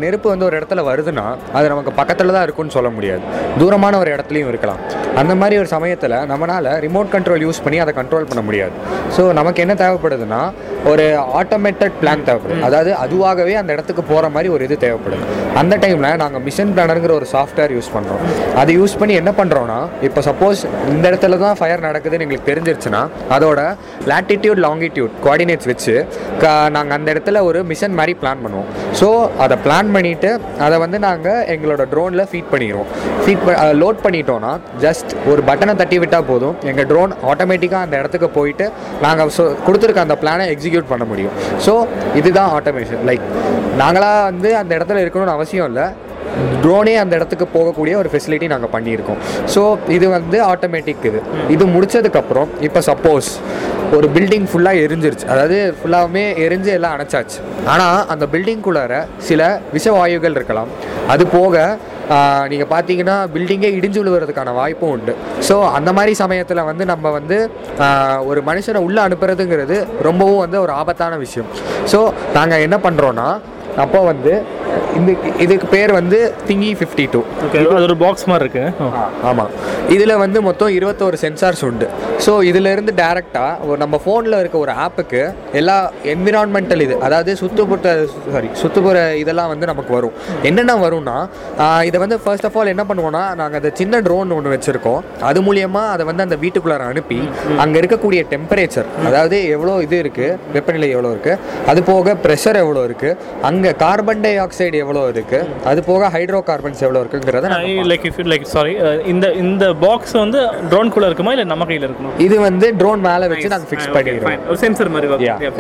நெருப்பு 0.04 0.28
வந்து 0.32 0.46
ஒரு 0.48 0.56
இடத்துல 0.60 0.82
வருதுன்னா 0.90 1.26
அது 1.58 1.66
நமக்கு 1.72 1.92
பக்கத்தில் 2.00 2.36
தான் 2.36 2.46
இருக்கும்னு 2.48 2.76
சொல்ல 2.78 2.90
முடியாது. 2.98 3.24
தூரமான 3.62 3.98
ஒரு 4.04 4.10
இடத்துலையும் 4.16 4.52
இருக்கலாம். 4.52 4.82
அந்த 5.22 5.34
மாதிரி 5.42 5.56
ஒரு 5.62 5.70
சமயத்தில் 5.76 6.16
நம்மளால் 6.32 6.70
ரிமோட் 6.86 7.10
கண்ட்ரோல் 7.16 7.44
யூஸ் 7.46 7.62
பண்ணி 7.66 7.78
அதை 7.86 7.94
கண்ட்ரோல் 8.00 8.28
பண்ண 8.30 8.42
முடியாது. 8.50 8.76
ஸோ 9.16 9.24
நமக்கு 9.40 9.64
என்ன 9.66 9.74
தேவைப்படுதுன்னா 9.84 10.42
ஒரு 10.92 11.06
ஆட்டோமேட்டட் 11.40 11.96
பிளான் 12.02 12.26
தேவைப்படுது. 12.30 12.62
அதாவது 12.68 12.92
அதுவாகவே 13.04 13.56
அந்த 13.62 13.72
இடத்துக்கு 13.76 14.04
போகிற 14.12 14.30
மாதிரி 14.36 14.50
ஒரு 14.56 14.64
இது 14.68 14.78
தேவைப்படுது. 14.86 15.24
அந்த 15.62 15.76
டைமில் 15.84 16.20
நாங்கள் 16.24 16.44
மிஷன் 16.48 16.74
பிளானருங்கிற 16.76 17.14
ஒரு 17.20 17.28
சாஃப்ட்வேர் 17.36 17.74
யூஸ் 17.78 17.92
பண்ணுறோம் 17.96 18.24
அதை 18.62 18.72
யூஸ் 18.80 18.98
பண்ணி 19.02 19.14
என்ன 19.22 19.32
பண்ணுறோன்னா 19.40 19.80
இப்போ 20.08 20.22
சப்போஸ் 20.30 20.62
இந்த 20.94 21.04
இடத்துல 21.12 21.40
தான் 21.46 21.58
ஃபயர் 21.60 21.86
நடக்குதுன்னு 21.88 22.26
எங்களுக்கு 22.28 22.50
தெரிஞ்சிருச்சுன்னா 22.52 23.02
அதோட 23.38 23.60
லாட்டிடியூட் 24.30 24.60
லாங்கிடியூட் 24.66 25.14
கோஆர்டினேட்ஸ் 25.26 25.68
வச்சு 25.70 25.94
நாங்கள் 26.76 26.96
அந்த 26.98 27.08
இடத்துல 27.14 27.38
ஒரு 27.50 27.60
மிஷன் 27.70 27.96
மாதிரி 28.00 28.14
பிளான் 28.22 28.42
பண்ணுவோம். 28.44 28.68
ஸோ 29.00 29.08
அதை 29.44 29.56
பிளான் 29.64 29.90
பண்ணிவிட்டு 29.96 30.32
அதை 30.66 30.76
வந்து 30.84 30.98
நாங்கள் 31.06 31.40
எங்களோட 31.54 31.84
ட்ரோனில் 31.94 32.26
ஃபீட் 32.32 32.52
பண்ணிடுவோம். 32.52 32.90
ஃபீட் 33.24 33.46
லோட் 33.82 34.04
பண்ணிட்டோன்னா 34.06 34.52
ஜஸ்ட் 34.86 35.14
ஒரு 35.32 35.44
பட்டனை 35.48 35.74
தட்டி 35.82 36.00
விட்டால் 36.04 36.28
போதும். 36.30 36.56
எங்கள் 36.72 36.88
ட்ரோன் 36.92 37.16
ஆட்டோமேட்டிக்காக 37.32 37.88
அந்த 37.88 37.98
இடத்துக்கு 38.02 38.30
போயிட்டு 38.38 38.68
நாங்கள் 39.06 39.34
ஸோ 39.38 39.46
கொடுத்துருக்க 39.68 40.06
அந்த 40.08 40.18
பிளானை 40.24 40.46
எக்ஸிக்யூட் 40.56 40.92
பண்ண 40.92 41.08
முடியும். 41.14 41.36
ஸோ 41.68 41.74
இதுதான் 42.22 42.52
ஆட்டோமேஷன் 42.60 43.04
லைக் 43.12 43.26
நாங்களாக 43.82 44.22
வந்து 44.30 44.52
அந்த 44.62 44.72
இடத்துல 44.80 45.04
இருக்கணும்னு 45.06 45.36
அவசியம் 45.38 45.70
இல்லை. 45.72 45.88
ட்ரோனே 46.64 46.94
அந்த 47.04 47.14
இடத்துக்கு 47.20 47.48
போகக்கூடிய 47.58 47.96
ஒரு 48.02 48.10
ஃபெசிலிட்டி 48.14 48.48
நாங்கள் 48.54 48.74
பண்ணியிருக்கோம். 48.76 49.20
ஸோ 49.56 49.64
இது 49.98 50.06
வந்து 50.18 50.40
ஆட்டோமேட்டிக் 50.52 51.06
இது. 51.12 51.22
இது 51.56 51.66
முடிச்சதுக்கப்புறம் 51.76 52.50
இப்போ 52.70 52.82
சப்போஸ் 52.90 53.30
ஒரு 53.98 54.08
பில்டிங் 54.16 54.48
ஃபுல்லாக 54.50 54.82
எரிஞ்சிருச்சு. 54.86 55.28
அதாவது 55.34 55.60
ஃபுல்லாகவுமே 55.78 56.26
எரிஞ்சு 56.48 56.72
எல்லாம் 56.78 56.96
அணைச்சாச்சு. 56.96 57.40
ஆனால் 57.74 58.02
அந்த 58.16 58.26
பில்டிங்குள்ளார 58.34 59.00
சில 59.30 59.48
விஷவாயுகள் 59.78 60.36
இருக்கலாம். 60.40 60.72
அது 61.14 61.24
போக 61.38 61.64
நீங்கள் 62.52 62.70
பார்த்தீங்கன்னா 62.74 63.16
பில்டிங்கே 63.34 63.70
இடிஞ்சு 63.78 64.00
விழுவதுக்கான 64.02 64.54
வாய்ப்பும் 64.60 64.94
உண்டு. 64.96 65.14
ஸோ 65.48 65.56
அந்த 65.78 65.90
மாதிரி 65.98 66.14
சமயத்தில் 66.22 66.62
வந்து 66.70 66.84
நம்ம 66.92 67.10
வந்து 67.18 67.38
ஒரு 68.30 68.40
மனுஷனை 68.48 68.80
உள்ளே 68.88 69.02
அனுப்புறதுங்கிறது 69.08 69.78
ரொம்பவும் 70.08 70.42
வந்து 70.46 70.58
ஒரு 70.66 70.74
ஆபத்தான 70.82 71.18
விஷயம். 71.26 71.50
ஸோ 71.92 72.00
நாங்கள் 72.38 72.64
என்ன 72.68 72.78
பண்ணுறோன்னா 72.86 73.28
அப்போ 73.84 74.00
வந்து 74.12 74.34
இந்த 74.98 75.12
இதுக்கு 75.44 75.68
பேர் 75.74 75.92
வந்து 75.98 76.18
திங்கி 76.48 76.70
ஃபிஃப்டி 76.80 77.06
டூ 77.14 77.20
அது 77.54 77.86
ஒரு 77.88 77.96
பாக்ஸ் 78.04 78.26
மாதிரி 78.32 78.44
இருக்கு. 78.46 78.64
ஆமாம் 79.30 79.52
இதில் 79.96 80.14
வந்து 80.24 80.40
மொத்தம் 80.48 80.72
இருபத்தோரு 80.78 81.18
சென்சார்ஸ் 81.24 81.64
உண்டு. 81.68 81.88
ஸோ 82.26 82.32
இதிலிருந்து 82.50 82.94
டேரெக்டாக 83.02 83.68
ஒரு 83.68 83.78
நம்ம 83.84 84.00
ஃபோனில் 84.04 84.38
இருக்க 84.40 84.58
ஒரு 84.66 84.74
ஆப்புக்கு 84.86 85.22
எல்லா 85.60 85.78
என்விரான்மெண்டல் 86.14 86.84
இது 86.86 86.96
அதாவது 87.08 87.34
சுற்றுப்புற 87.42 87.94
சாரி 88.36 88.50
சுற்றுப்புற 88.62 88.98
இதெல்லாம் 89.22 89.52
வந்து 89.54 89.70
நமக்கு 89.72 89.94
வரும். 89.98 90.16
என்னென்ன 90.50 90.76
வரும்னா 90.86 91.18
இதை 91.90 92.00
வந்து 92.04 92.18
ஃபர்ஸ்ட் 92.26 92.48
ஆஃப் 92.50 92.58
ஆல் 92.62 92.74
என்ன 92.74 92.86
பண்ணுவோம்னா 92.92 93.24
நாங்கள் 93.42 93.60
அந்த 93.62 93.72
சின்ன 93.82 94.02
ட்ரோன் 94.08 94.36
ஒன்று 94.38 94.54
வச்சுருக்கோம். 94.56 95.02
அது 95.30 95.42
மூலியமாக 95.48 95.94
அதை 95.96 96.06
வந்து 96.12 96.26
அந்த 96.28 96.40
வீட்டுக்குள்ளார 96.44 96.90
அனுப்பி 96.94 97.20
அங்கே 97.66 97.78
இருக்கக்கூடிய 97.84 98.24
டெம்பரேச்சர் 98.34 98.90
அதாவது 99.08 99.40
எவ்வளோ 99.56 99.76
இது 99.88 99.98
இருக்குது 100.06 100.38
வெப்பநிலை 100.58 100.90
எவ்வளோ 100.96 101.12
இருக்குது 101.16 101.40
அது 101.72 101.80
போக 101.92 102.18
ப்ரெஷர் 102.26 102.62
எவ்வளோ 102.64 102.84
இருக்குது 102.90 103.16
அங்கே 103.50 103.59
கார்பன் 103.82 104.22
டை 104.24 104.32
ஆக்சைடு 104.44 104.78
எவ்வளோ 104.84 105.02
இருக்குது 105.12 105.48
அது 105.70 105.80
போக 105.84 106.10
ஹைட்ரோ 106.16 106.40
கார்பன்ஸ் 106.50 106.82
எவ்வளோ 106.86 107.00
இருக்குங்கிறத 107.04 107.50
லைக் 107.92 108.06
இஃப் 108.10 108.20
லைக் 108.32 108.46
சாரி 108.52 108.74
இந்த 109.12 109.26
இந்த 109.44 109.66
பாக்ஸ் 109.84 110.16
வந்து 110.22 110.40
ட்ரோன் 110.72 110.92
குள்ள 110.94 111.08
இருக்குமா 111.10 111.34
இல்லை 111.36 111.46
நம்ம 111.52 111.66
கையில் 111.70 111.86
இருக்குமா? 111.88 112.12
இது 112.26 112.36
வந்து 112.40 112.68
ட்ரோன் 112.82 113.04
மேலே 113.08 113.28
வச்சு 113.32 113.52
நாங்கள் 113.54 113.70
ஃபிக்ஸ் 113.72 113.90
பண்ணிடுறோம். 113.96 114.46
ஒரு 114.52 114.60
சென்சர் 114.64 114.92
மாதிரி. 114.96 115.08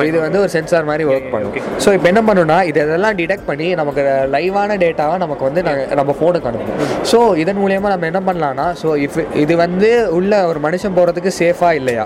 இது 0.09 0.17
வந்து 0.25 0.39
ஒரு 0.43 0.51
சென்சார் 0.55 0.87
மாதிரி 0.89 1.05
ஒர்க் 1.11 1.29
பண்ணும். 1.33 1.55
ஸோ 1.85 1.89
இப்போ 1.97 2.09
என்ன 2.13 2.23
பண்ணுன்னா 2.29 2.59
இது 2.69 2.83
இதெல்லாம் 2.85 3.17
டிடெக்ட் 3.19 3.47
பண்ணி 3.49 3.69
நமக்கு 3.81 4.03
லைவான 4.35 4.77
டேட்டாவை 4.83 5.17
நமக்கு 5.25 5.43
வந்து 5.49 5.63
நாங்கள் 5.67 5.97
நம்ம 6.01 6.15
ஃபோனுக்கு 6.19 6.49
அனுப்பும் 6.51 6.81
ஸோ 7.11 7.19
இதன் 7.43 7.61
மூலியமாக 7.63 7.93
நம்ம 7.95 8.07
என்ன 8.11 8.21
பண்ணலாம்னா 8.29 8.67
ஸோ 8.83 8.91
இஃப் 9.05 9.19
இது 9.43 9.55
வந்து 9.65 9.89
உள்ள 10.19 10.33
ஒரு 10.51 10.61
மனுஷன் 10.67 10.97
போகிறதுக்கு 10.97 11.31
சேஃபாக 11.39 11.79
இல்லையா? 11.79 12.05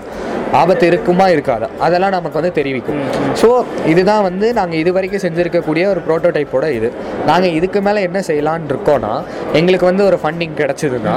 ஆபத்து 0.60 0.84
இருக்குமா 0.90 1.26
இருக்காதா? 1.34 1.68
அதெல்லாம் 1.86 2.14
நமக்கு 2.16 2.38
வந்து 2.40 2.52
தெரிவிக்கும். 2.58 2.98
ஸோ 3.40 3.48
இதுதான் 3.92 4.22
வந்து 4.28 4.46
நாங்கள் 4.58 4.80
இது 4.82 4.90
வரைக்கும் 4.96 5.22
செஞ்சுருக்கக்கூடிய 5.24 5.84
ஒரு 5.92 6.00
ப்ரோட்டோடைப்போட 6.06 6.66
இது. 6.78 6.88
நாங்கள் 7.30 7.54
இதுக்கு 7.58 7.80
மேலே 7.86 8.00
என்ன 8.08 8.18
செய்யலான்னு 8.28 8.70
இருக்கோம்னா 8.72 9.12
எங்களுக்கு 9.60 9.86
வந்து 9.90 10.04
ஒரு 10.10 10.18
ஃபண்டிங் 10.22 10.54
கிடச்சிதுன்னா 10.60 11.16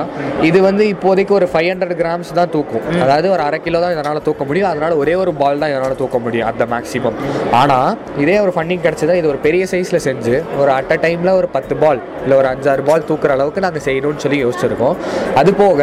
இது 0.49 0.61
வந்து 0.67 0.83
இப்போதைக்கு 0.93 1.35
ஒரு 1.39 1.49
ஃபைவ் 1.53 1.69
ஹண்ட்ரட் 1.71 1.95
கிராம்ஸ் 2.01 2.31
தான் 2.39 2.51
தூக்கும். 2.55 2.85
அதாவது 3.03 3.27
ஒரு 3.35 3.43
அரை 3.47 3.59
கிலோ 3.65 3.81
தான் 3.85 3.93
இதனால் 3.95 4.21
தூக்க 4.29 4.43
முடியும். 4.49 4.69
அதனால் 4.71 4.95
ஒரே 5.01 5.15
ஒரு 5.23 5.33
பால் 5.41 5.61
தான் 5.63 5.71
இதனால் 5.73 5.97
தூக்க 6.01 6.19
முடியும் 6.25 6.47
அந்த 6.51 6.65
மேக்ஸிமம் 6.73 7.19
ஆனால் 7.61 7.89
இதே 8.23 8.37
ஒரு 8.45 8.53
ஃபண்டிங் 8.57 8.83
கிடச்சதா 8.87 9.17
இது 9.21 9.31
ஒரு 9.33 9.41
பெரிய 9.47 9.65
சைஸில் 9.73 10.03
செஞ்சு 10.07 10.35
ஒரு 10.61 10.69
அட் 10.77 10.93
அ 10.95 10.99
டைமில் 11.05 11.33
ஒரு 11.39 11.49
பத்து 11.57 11.75
பால் 11.83 12.01
இல்லை 12.23 12.37
ஒரு 12.41 12.49
அஞ்சாறு 12.53 12.83
பால் 12.89 13.07
தூக்குற 13.11 13.31
அளவுக்கு 13.37 13.65
நாங்கள் 13.67 13.85
செய்யணும்னு 13.87 14.23
சொல்லி 14.25 14.39
யோசிச்சிருக்கோம். 14.45 14.97
அது 15.41 15.51
போக 15.63 15.81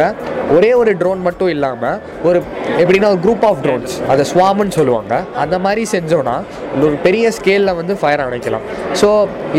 ஒரே 0.56 0.70
ஒரு 0.80 0.90
ட்ரோன் 1.00 1.20
மட்டும் 1.26 1.50
இல்லாமல் 1.54 1.98
ஒரு 2.28 2.38
எப்படின்னா 2.82 3.10
ஒரு 3.14 3.20
குரூப் 3.24 3.43
ஆஃப் 3.50 3.62
ட்ரோன்ஸ் 3.64 3.94
அதை 4.12 4.24
ஸ்வாம்னு 4.32 4.74
சொல்லுவாங்க. 4.78 5.14
அந்த 5.42 5.56
மாதிரி 5.64 5.82
செஞ்சோன்னா 5.94 6.36
ஒரு 6.86 6.94
பெரிய 7.06 7.32
ஸ்கேலில் 7.38 7.76
வந்து 7.80 7.94
ஃபயர் 8.00 8.22
அணைக்கலாம். 8.26 8.64
ஸோ 9.00 9.08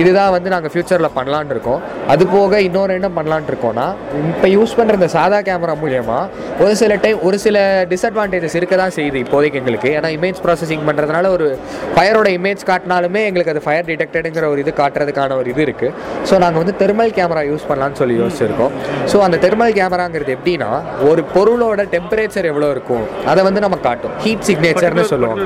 இதுதான் 0.02 0.32
வந்து 0.36 0.50
நாங்கள் 0.56 0.72
ஃப்யூச்சரில் 0.74 1.10
பண்ணலான்னு 1.18 1.54
இருக்கோம். 1.56 1.82
அது 2.14 2.24
போக 2.36 2.62
இன்னொரு 2.68 2.96
என்ன 3.00 3.10
பண்ணலான்னு 3.18 3.52
இருக்கோம்னா 3.54 3.88
இப்போ 4.32 4.50
யூஸ் 4.56 4.76
பண்ணுற 4.80 5.00
இந்த 5.00 5.10
சாதா 5.18 5.40
கேமரா 5.50 5.76
மூலயமா 5.84 6.20
ஒரு 6.64 6.74
சில 6.82 6.96
டைம் 7.06 7.20
ஒரு 7.28 7.38
சில 7.46 7.58
டிஸ்அட்வான்டேஜஸ் 7.92 8.58
இருக்க 8.60 8.76
தான் 8.84 8.96
செய்யுது 8.98 9.18
இப்போதைக்கு 9.26 9.60
எங்களுக்கு. 9.62 9.90
ஏன்னா 9.98 10.12
இமேஜ் 10.18 10.42
ப்ராசஸிங் 10.46 10.86
பண்ணுறதுனால 10.90 11.30
ஒரு 11.38 11.48
ஃபயரோட 11.96 12.30
இமேஜ் 12.40 12.62
காட்டினாலுமே 12.72 13.24
எங்களுக்கு 13.30 13.54
அது 13.56 13.64
ஃபயர் 13.68 13.88
டிடெக்டடுங்கிற 13.92 14.46
ஒரு 14.54 14.62
இது 14.66 14.74
காட்டுறதுக்கான 14.82 15.38
ஒரு 15.42 15.50
இது 15.54 15.64
இருக்குது 15.68 15.94
ஸோ 16.30 16.38
நாங்கள் 16.44 16.62
வந்து 16.64 16.76
தெர்மல் 16.84 17.14
கேமரா 17.20 17.44
யூஸ் 17.52 17.68
பண்ணலான்னு 17.70 18.00
சொல்லி 18.02 18.16
யோசிச்சிருக்கோம். 18.22 18.74
ஸோ 19.12 19.18
அந்த 19.28 19.40
தெர்மல் 19.46 19.76
கேமராங்கிறது 19.80 20.34
எப்படின்னா 20.38 20.70
ஒரு 21.10 21.22
பொருளோட 21.36 21.82
டெம்பரேச்சர் 21.96 22.50
எவ்வளோ 22.52 22.70
இருக்கும்? 22.76 23.06
அதை 23.32 23.42
வந்து 23.48 23.64
நம்ம 23.66 23.75
காட்டும். 23.80 24.12
ஹீட் 24.18 24.46
சிக்னேச்சர்னு 24.48 25.02
சொல்லுவோம் 25.04 25.40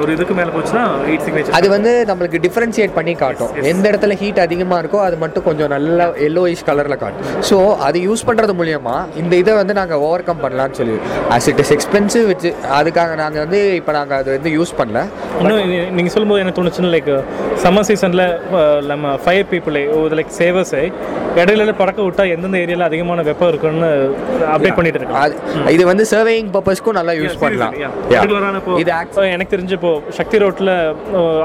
ஒரு 0.00 0.12
இதுக்கு 0.12 0.34
மேலே 0.34 0.50
போச்சுன்னா 0.50 1.04
ஹீட் 1.06 1.20
சிக்னேச்சர் 1.20 1.50
அது 1.50 1.68
வந்து 1.68 2.04
நம்மளுக்கு 2.08 2.38
டிஃப்ரென்ஷியேட் 2.42 2.92
பண்ணி 2.94 3.14
காட்டும். 3.14 3.52
எந்த 3.62 3.90
இடத்துல 3.90 4.14
ஹீட் 4.14 4.38
அதிகமாக 4.38 4.82
இருக்கோ 4.82 5.00
அது 5.00 5.16
மட்டும் 5.16 5.42
கொஞ்சம் 5.42 5.68
நல்ல 5.68 6.06
எல்லோயிஷ் 6.18 6.64
கலரில் 6.66 6.96
காட்டும். 6.96 7.42
ஸோ 7.50 7.76
அது 7.78 7.98
யூஸ் 8.00 8.26
பண்ணுறது 8.26 8.54
மூலியமா 8.56 9.06
இந்த 9.16 9.36
இதை 9.36 9.54
வந்து 9.54 9.74
நாங்கள் 9.74 9.98
ஓவர் 9.98 10.22
கம் 10.22 10.42
பண்ணலாம்னு 10.42 10.72
சொல்லி. 10.72 10.96
ஆஸ் 11.30 11.48
இட் 11.48 11.58
இஸ் 11.58 11.72
எக்ஸ்பென்சிவ் 11.72 12.26
வச்சு 12.26 12.54
அதுக்காக 12.72 13.14
நாங்கள் 13.14 13.40
வந்து 13.40 13.74
இப்போ 13.74 13.92
நாங்கள் 13.92 14.18
அது 14.18 14.30
வந்து 14.30 14.50
யூஸ் 14.58 14.74
பண்ணல. 14.78 15.02
இன்னும் 15.40 15.60
இது- 15.66 15.90
நீங்க 15.90 16.10
சொல்லும்போது 16.10 16.40
என்ன 16.40 16.54
தோணுச்சுன்னா 16.56 16.92
லைக் 16.96 17.12
சம்மர் 17.62 17.80
சீசனில் 17.80 18.26
நம்ம 18.86 19.16
ஃபயர் 19.16 19.44
பீப்புளை 19.50 19.82
லைக் 20.14 20.32
சேவர்ஸை 20.38 20.84
இடையில 21.36 21.72
பறக்க 21.72 22.02
விட்டா 22.02 22.32
எந்தெந்த 22.32 22.58
ஏரியாவில் 22.58 22.80
அதிகமான 22.80 23.22
வெப்பம் 23.22 23.48
இருக்குன்னு 23.48 23.88
அப்டேட் 24.52 24.74
பண்ணிட்டு 24.74 24.98
இருக்கோம் 24.98 25.68
இது 25.68 25.86
வந்து 25.86 26.04
சர்வேயிங் 26.10 26.48
பர்பஸ்க்கும் 26.52 26.92
நல்லா 26.92 27.12
யூஸ் 27.12 27.25
பண்ணலாம். 27.42 27.74
Yeah. 27.82 28.24
இது 28.82 28.92
எனக்கு 29.34 29.52
தெரிஞ்சு 29.54 29.74
இப்போ 29.78 29.92
சக்தி 30.18 30.36
ரோட்டில் 30.42 30.72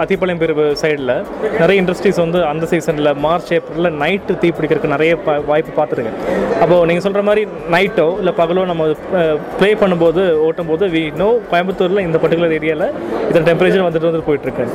அத்திப்பாளையம் 0.03 0.41
பிரிவு 0.43 0.65
சைடில் 0.81 1.13
நிறைய 1.61 1.75
இண்டஸ்ட்ரீஸ் 1.83 2.19
வந்து 2.23 2.39
அந்த 2.51 2.67
சீசனில் 2.71 3.11
மார்ச் 3.25 3.51
ஏப்ரலில் 3.57 3.97
நைட்டு 4.03 4.37
தீ 4.41 4.49
பிடிக்கிறதுக்கு 4.57 4.93
நிறைய 4.95 5.11
வாய்ப்பு 5.51 5.71
பார்த்துருக்கேன். 5.79 6.17
அப்போது 6.63 6.85
நீங்கள் 6.89 7.05
சொல்கிற 7.05 7.23
மாதிரி 7.29 7.43
நைட்டோ 7.75 8.07
இல்லை 8.21 8.33
பகலோ 8.41 8.65
நம்ம 8.71 8.83
ப்ளே 9.59 9.69
பண்ணும்போது 9.83 10.23
ஓட்டும் 10.47 10.71
போது 10.71 10.87
வி 10.95 11.03
நோ 11.21 11.29
கோயம்புத்தூரில் 11.51 12.05
இந்த 12.07 12.17
பர்டிகுலர் 12.23 12.55
ஏரியாவில் 12.59 12.87
இதன் 13.29 13.47
டெம்பரேச்சர் 13.49 13.85
வந்துட்டு 13.87 14.09
வந்து 14.09 14.23
போயிட்டுருக்கு. 14.27 14.65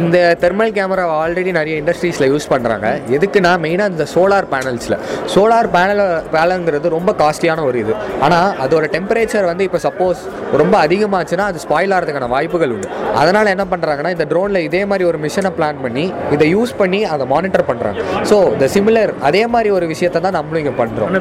இந்த 0.00 0.16
தெர்மல் 0.44 0.74
கேமரா 0.78 1.04
ஆல்ரெடி 1.22 1.52
நிறைய 1.58 1.74
இண்டஸ்ட்ரீஸில் 1.82 2.28
யூஸ் 2.32 2.50
பண்ணுறாங்க 2.52 2.86
எதுக்குன்னா 3.16 3.52
மெயினாக 3.64 3.92
இந்த 3.94 4.06
சோலார் 4.14 4.48
பேனல்ஸில் 4.54 4.96
சோலார் 5.34 5.70
பேனல் 5.76 6.02
பேனல்ங்கிறது 6.34 6.94
ரொம்ப 6.96 7.12
காஸ்ட்லியான 7.22 7.64
ஒரு 7.70 7.78
இது. 7.84 7.94
ஆனால் 8.26 8.50
அதோட 8.66 8.84
டெம்பரேச்சர் 8.96 9.48
வந்து 9.50 9.66
இப்போ 9.68 9.80
சப்போஸ் 9.86 10.22
ரொம்ப 10.62 10.74
அதிகமாச்சுன்னா 10.86 11.44
அது 11.50 11.58
ஸ்பாயில் 11.64 11.94
ஆகிறதுக்கான 11.96 12.28
வாய்ப்புகள் 12.34 12.72
உண்டு. 12.74 12.88
அதனால் 13.20 13.52
என்ன 13.54 13.64
பண்ணுறாங்கன்னா 13.72 14.10
இந்த 14.14 14.26
ட்ரோனில் 14.32 14.60
இதே 14.68 14.82
மாதிரி 14.90 15.04
ஒரு 15.10 15.18
மிஷனை 15.24 15.50
பிளான் 15.58 15.80
பண்ணி 15.84 16.04
இதை 16.34 16.46
யூஸ் 16.54 16.72
பண்ணி 16.80 17.00
அதை 17.14 17.24
மானிட்டர் 17.34 17.66
பண்ணுறாங்க 17.70 18.00
ஸோ 18.30 18.36
இந்த 18.54 18.66
சிமிலர் 18.74 19.12
அதே 19.28 19.42
மாதிரி 19.54 19.70
ஒரு 19.78 19.86
விஷயத்தை 19.92 20.20
தான் 20.26 20.36
நம்மளும் 20.38 20.62
இங்கே 20.62 20.74
பண்ணுறோம் 20.80 21.12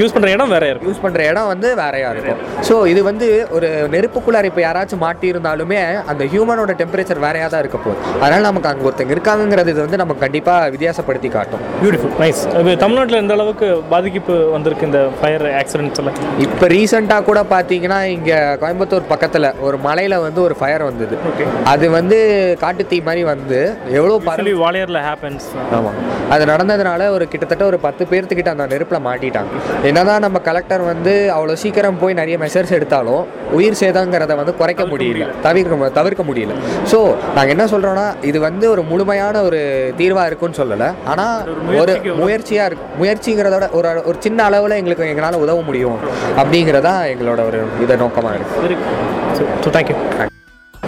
யூஸ் 0.00 0.14
பண்ணுற 0.14 0.30
இடம் 0.36 0.52
வேற 0.54 0.64
இருக்கும். 0.70 0.90
யூஸ் 0.90 1.02
பண்ணுற 1.04 1.20
இடம் 1.30 1.50
வந்து 1.52 1.68
வேறையாக 1.82 2.12
இருக்கும். 2.14 2.40
ஸோ 2.68 2.74
இது 2.92 3.00
வந்து 3.10 3.26
ஒரு 3.56 3.68
நெருப்புக்குள்ளார 3.94 4.50
இப்போ 4.50 4.62
யாராச்சும் 4.66 5.02
மாட்டி 5.06 5.26
இருந்தாலுமே 5.32 5.80
அந்த 6.12 6.22
ஹியூமனோட 6.32 6.74
டெம்பரேச்சர் 6.82 7.22
வேறையாக 7.26 7.50
தான் 7.54 7.62
இருக்க 7.64 7.78
போகுது. 7.84 7.98
அதனால் 8.24 8.48
நமக்கு 8.50 8.70
அங்கே 8.72 8.86
ஒருத்தங்க 8.88 9.14
இருக்காங்கங்கிறது 9.16 9.72
இது 9.74 9.82
வந்து 9.86 10.00
நமக்கு 10.02 10.24
கண்டிப்பாக 10.26 10.70
வித்தியாசப்படுத்தி 10.76 11.30
காட்டும். 11.36 11.64
பியூட்டிஃபுல் 11.82 12.14
நைஸ் 12.24 12.42
தமிழ்நாட்டில் 12.84 13.20
எந்த 13.22 13.34
அளவுக்கு 13.38 13.68
பாதிப்பு 13.94 14.36
வந்திருக்கு 14.56 14.88
இந்த 14.90 15.02
ஃபயர் 15.20 15.46
ஆக்சிடென்ட்ஸ் 15.60 16.00
எல்லாம்? 16.02 16.18
இப்போ 16.46 16.66
ரீசெண்டாக 16.76 17.26
கூட 17.30 17.40
பார்த்தீங்கன்னா 17.54 18.00
இங்கே 18.16 18.38
கோயம்புத்தூர் 18.62 19.10
பக்கத்தில் 19.12 19.48
ஒரு 19.66 19.76
மலையில் 19.86 20.16
வந்து 20.26 20.40
ஒரு 20.46 20.54
ஃபயர் 20.60 20.84
வந்தது. 20.88 21.16
அது 21.72 21.86
வந்து 21.98 22.18
காட்டுத்தீ 22.64 22.98
மாதிரி 23.08 23.22
வந்து 23.32 23.58
எவ்வளோ 23.98 24.16
சொல்லி 24.38 24.54
வாலியரில் 24.64 25.00
ஹேப்பன்ஸ் 25.08 25.48
ஆமாம் 25.78 25.98
அது 26.34 26.44
நடந்ததுனால 26.52 27.08
ஒரு 27.16 27.24
கிட்டத்தட்ட 27.32 27.64
ஒரு 27.70 27.78
பத்து 27.86 28.02
பேர்த்துக்கிட்ட 28.12 28.54
அந்த 28.54 28.66
நெருப்பில் 28.72 29.04
மாட்டிட்டாங்க. 29.08 29.50
என்னதான் 29.90 30.24
நம்ம 30.26 30.38
கலெக்டர் 30.48 30.84
வந்து 30.92 31.14
அவ்வளோ 31.36 31.56
சீக்கிரம் 31.64 32.00
போய் 32.02 32.18
நிறைய 32.20 32.36
மெஷர்ஸ் 32.44 32.74
எடுத்தாலும் 32.78 33.22
உயிர் 33.58 33.78
சேதங்கிறத 33.82 34.36
வந்து 34.40 34.54
குறைக்க 34.60 34.84
முடியல. 34.92 35.26
தவிர்க்க 35.46 35.90
தவிர்க்க 35.98 36.22
முடியல. 36.30 36.54
ஸோ 36.92 36.98
நாங்கள் 37.36 37.54
என்ன 37.54 37.66
சொல்கிறோன்னா 37.74 38.06
இது 38.30 38.38
வந்து 38.48 38.64
ஒரு 38.74 38.84
முழுமையான 38.90 39.42
ஒரு 39.48 39.60
தீர்வாக 40.00 40.28
இருக்குன்னு 40.30 40.60
சொல்லலை. 40.60 40.88
ஆனால் 41.12 41.36
ஒரு 41.82 41.94
முயற்சியாக 42.22 42.68
இருக்கு. 42.68 42.88
முயற்சிங்கிறதோட 43.02 43.68
ஒரு 43.78 43.88
ஒரு 44.10 44.16
சின்ன 44.26 44.38
அளவில் 44.48 44.78
எங்களுக்கு 44.80 45.10
எங்களால் 45.12 45.42
உதவ 45.44 45.62
முடியும் 45.68 45.98
அப்படிங்கிறதா 46.40 46.94
எங்களோட 47.12 47.40
ஒரு 47.50 47.60
இதை 47.84 47.96
நோக்கமாக 48.28 48.66
இருக்குது 48.68 49.62
ஸோ 49.64 49.70
தேங்க்யூ 49.70 50.35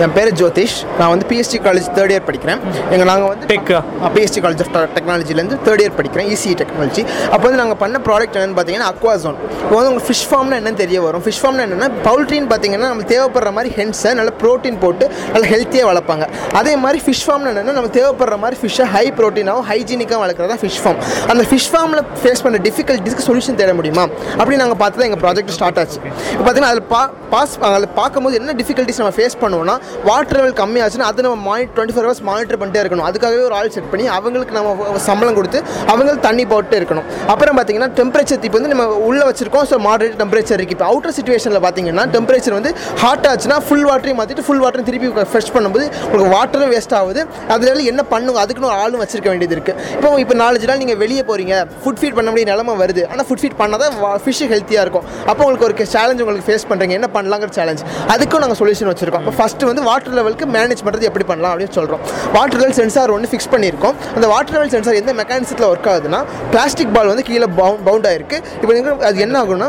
என் 0.04 0.12
பேர் 0.16 0.28
ஜோதிஷ். 0.40 0.74
நான் 0.98 1.10
வந்து 1.12 1.24
பிஎஸ்டி 1.30 1.58
காலேஜ் 1.64 1.86
தேர்ட் 1.96 2.12
இயர் 2.12 2.24
படிக்கிறேன். 2.26 2.60
எங்கள் 2.94 3.08
நாங்கள் 3.10 3.30
வந்து 3.30 3.46
டெக் 3.52 3.70
பிஎஸ்டி 4.16 4.40
காலேஜ் 4.44 4.60
ஆஃப் 4.64 4.92
டெக்னாலஜிலேருந்து 4.96 5.56
தேர்ட் 5.66 5.82
இயர் 5.84 5.96
படிக்கிறேன் 5.98 6.28
இசி 6.34 6.50
டெக்னாலஜி 6.60 7.02
அப்போ 7.32 7.42
வந்து 7.46 7.60
நாங்கள் 7.62 7.78
பண்ண 7.82 7.96
ப்ராடக்ட் 8.08 8.36
என்னென்னு 8.38 8.56
பார்த்தீங்கன்னா 8.58 8.88
அக்வாசோன் 8.92 9.38
இப்போ 9.62 9.74
வந்து 9.78 9.88
உங்களுக்கு 9.90 10.08
ஃபிஷ் 10.10 10.24
ஃபார்ம்னா 10.28 10.58
என்னன்னு 10.60 10.80
தெரிய 10.82 10.98
வரும்? 11.06 11.24
ஃபிஷ் 11.24 11.40
ஃபார்ம்னா 11.40 11.64
என்னென்னா 11.66 11.88
பவுல்ட்ரின்னு 12.06 12.50
பார்த்தீங்கன்னா 12.52 12.90
நம்ம 12.92 13.06
தேவைப்படுற 13.14 13.52
மாதிரி 13.56 13.72
ஹென்ஸை 13.78 14.12
நல்ல 14.20 14.32
ப்ரோட்டீன் 14.42 14.78
போட்டு 14.84 15.04
நல்ல 15.34 15.44
ஹெல்த்தியாக 15.54 15.88
வளர்ப்பாங்க. 15.90 16.26
அதே 16.60 16.74
மாதிரி 16.84 17.00
ஃபிஷ் 17.06 17.24
ஃபார்ம்னு 17.26 17.50
என்னென்னா 17.54 17.74
நம்ம 17.78 17.90
தேவைப்படுற 17.98 18.38
மாதிரி 18.44 18.58
ஃபிஷ்ஷை 18.62 18.86
ஹை 18.94 19.04
ப்ரோட்டீனாகவும் 19.18 19.68
ஹைஜீனிக்காக 19.72 20.20
வளர்க்குறது 20.24 20.60
ஃபிஷ் 20.64 20.80
ஃபார்ம் 20.84 21.00
அந்த 21.32 21.42
ஃபிஷ் 21.50 21.68
ஃபார்மில் 21.74 22.04
ஃபேஸ் 22.22 22.44
பண்ண 22.46 22.62
டிஃபிகல்ட்டிஸ்க்கு 22.68 23.26
சொல்யூஷன் 23.28 23.60
தேட 23.62 23.74
முடியுமா? 23.80 24.06
அப்படி 24.40 24.56
நாங்கள் 24.64 24.80
பார்த்து 24.84 25.00
தான் 25.02 25.08
எங்கள் 25.10 25.22
ப்ராஜெக்ட் 25.26 25.54
ஸ்டார்ட் 25.58 25.80
ஆச்சு. 25.84 26.00
இப்போ 26.32 26.42
பார்த்தீங்கன்னா 26.44 26.72
அதில் 26.74 26.88
பா 26.94 27.02
பாஸ் 27.34 27.54
அதில் 27.68 27.90
பார்க்கும்போது 28.00 28.36
என்ன 28.40 28.56
டிஃபிகல்ட்டிஸ் 28.62 29.00
நம்ம 29.02 29.12
ஃபேஸ் 29.18 29.36
பண்ணுவோம்னா 29.42 29.76
வாட்டர் 30.08 30.38
லெவல் 30.38 30.56
கம்மியாச்சுன்னா 30.62 31.08
அதை 31.10 31.24
நம்ம 31.26 31.38
மானி 31.48 31.64
டுவெண்ட்டி 31.76 31.96
ஃபோர் 31.96 32.06
ஹவர்ஸ் 32.08 32.22
மானிட்டர் 32.30 32.60
பண்ணிட்டே 32.62 32.80
இருக்கணும். 32.82 33.06
அதுக்காகவே 33.10 33.42
ஒரு 33.48 33.56
ஆள் 33.60 33.72
செட் 33.76 33.90
பண்ணி 33.92 34.06
அவங்களுக்கு 34.16 34.54
நம்ம 34.58 34.98
சம்பளம் 35.08 35.36
கொடுத்து 35.38 35.60
அவங்களுக்கு 35.90 36.22
தண்ணி 36.28 36.46
போட்டு 36.52 36.76
இருக்கணும். 36.80 37.06
அப்புறம் 37.34 37.56
பார்த்தீங்கன்னா 37.58 37.90
டெம்பரேச்சர் 38.00 38.44
இப்போ 38.48 38.58
வந்து 38.60 38.72
நம்ம 38.74 38.86
உள்ளே 39.08 39.24
வச்சிருக்கோம். 39.30 39.66
ஸோ 39.72 39.78
மாடரேட் 39.88 40.16
டெம்பரேச்சர் 40.22 40.58
இருக்குது 40.58 40.78
இப்போ 40.78 40.88
அவுட்டர் 40.90 41.16
சுச்சுவேஷனில் 41.18 41.62
பார்த்தீங்கன்னா 41.66 42.06
டெம்பரேச்சர் 42.16 42.56
வந்து 42.58 42.72
ஹாட் 43.02 43.26
ஆச்சுன்னா 43.32 43.58
ஃபுல் 43.66 43.86
வாட்டரையும் 43.90 44.20
மாற்றிட்டு 44.20 44.44
ஃபுல் 44.48 44.62
வாட்டரும் 44.64 44.88
திருப்பி 44.90 45.08
ஃப்ரெஷ் 45.32 45.52
பண்ணும்போது 45.56 45.84
உங்களுக்கு 46.08 46.32
வாட்டரும் 46.36 46.72
வேஸ்ட் 46.74 46.94
ஆகுது. 47.00 47.22
அதில் 47.54 47.84
என்ன 47.92 48.02
பண்ணுங்க? 48.12 48.38
அதுக்குன்னு 48.44 48.70
ஒரு 48.72 48.78
ஆளும் 48.84 49.00
வச்சிருக்க 49.02 49.28
வேண்டியது 49.32 49.54
இருக்குது 49.56 49.94
இப்போ 49.96 50.08
இப்போ 50.24 50.34
நாலஞ்சு 50.42 50.68
நாள் 50.70 50.80
நீங்கள் 50.82 51.00
வெளியே 51.02 51.22
போகிறீங்க 51.30 51.54
ஃபுட் 51.82 52.00
ஃபீட் 52.00 52.16
பண்ண 52.18 52.28
முடிய 52.32 52.46
நிலமை 52.52 52.74
வருது. 52.82 53.02
ஆனால் 53.12 53.26
ஃபுட் 53.28 53.42
ஃபீட் 53.42 53.58
பண்ணால் 53.60 53.82
தான் 53.82 53.94
ஃபிஷ் 54.24 54.42
ஹெல்த்தியாக 54.52 54.84
இருக்கும். 54.86 55.06
அப்போ 55.30 55.40
உங்களுக்கு 55.46 55.66
ஒரு 55.68 55.86
சேலஞ்ச் 55.94 56.20
உங்களுக்கு 56.24 56.46
ஃபேஸ் 56.48 56.66
பண்ணுறீங்க 56.70 56.94
என்ன 56.98 57.08
பண்ணலாங்கிற 57.16 57.50
சேலஞ்ச் 57.58 57.82
அதுக்கும் 58.14 58.42
நாங்கள் 58.44 58.60
சொல்யூஷன் 58.60 58.90
வச்சுருக்கோம். 58.92 59.24
இப்போ 59.24 59.34
ஃபஸ்ட்டு 59.40 59.68
வந்து 59.70 59.77
வந்து 59.78 59.90
வாட்டர் 59.90 60.16
லெவலுக்கு 60.18 60.46
மேனேஜ் 60.56 60.82
பண்ணுறது 60.86 61.08
எப்படி 61.08 61.24
பண்ணலாம் 61.30 61.52
அப்படின்னு 61.54 61.76
சொல்கிறோம் 61.78 62.02
வாட்டர் 62.36 62.60
லெவல் 62.60 62.76
சென்சார் 62.78 63.12
ஒன்று 63.16 63.28
ஃபிக்ஸ் 63.32 63.50
பண்ணியிருக்கோம். 63.52 63.96
அந்த 64.16 64.26
வாட்டர் 64.32 64.54
லெவல் 64.56 64.72
சென்சார் 64.74 64.98
எந்த 65.00 65.12
மெக்கானிசத்தில் 65.20 65.68
ஒர்க் 65.72 65.88
ஆகுதுன்னா 65.92 66.20
பிளாஸ்டிக் 66.52 66.94
பால் 66.96 67.10
வந்து 67.12 67.24
கீழே 67.28 67.48
பவுண்ட் 67.60 67.84
பவுண்ட் 67.88 68.08
ஆயிருக்கு. 68.10 68.38
இப்போ 68.62 68.72
நீங்கள் 68.78 69.06
அது 69.08 69.24
என்ன 69.26 69.36
ஆகும்னா 69.42 69.68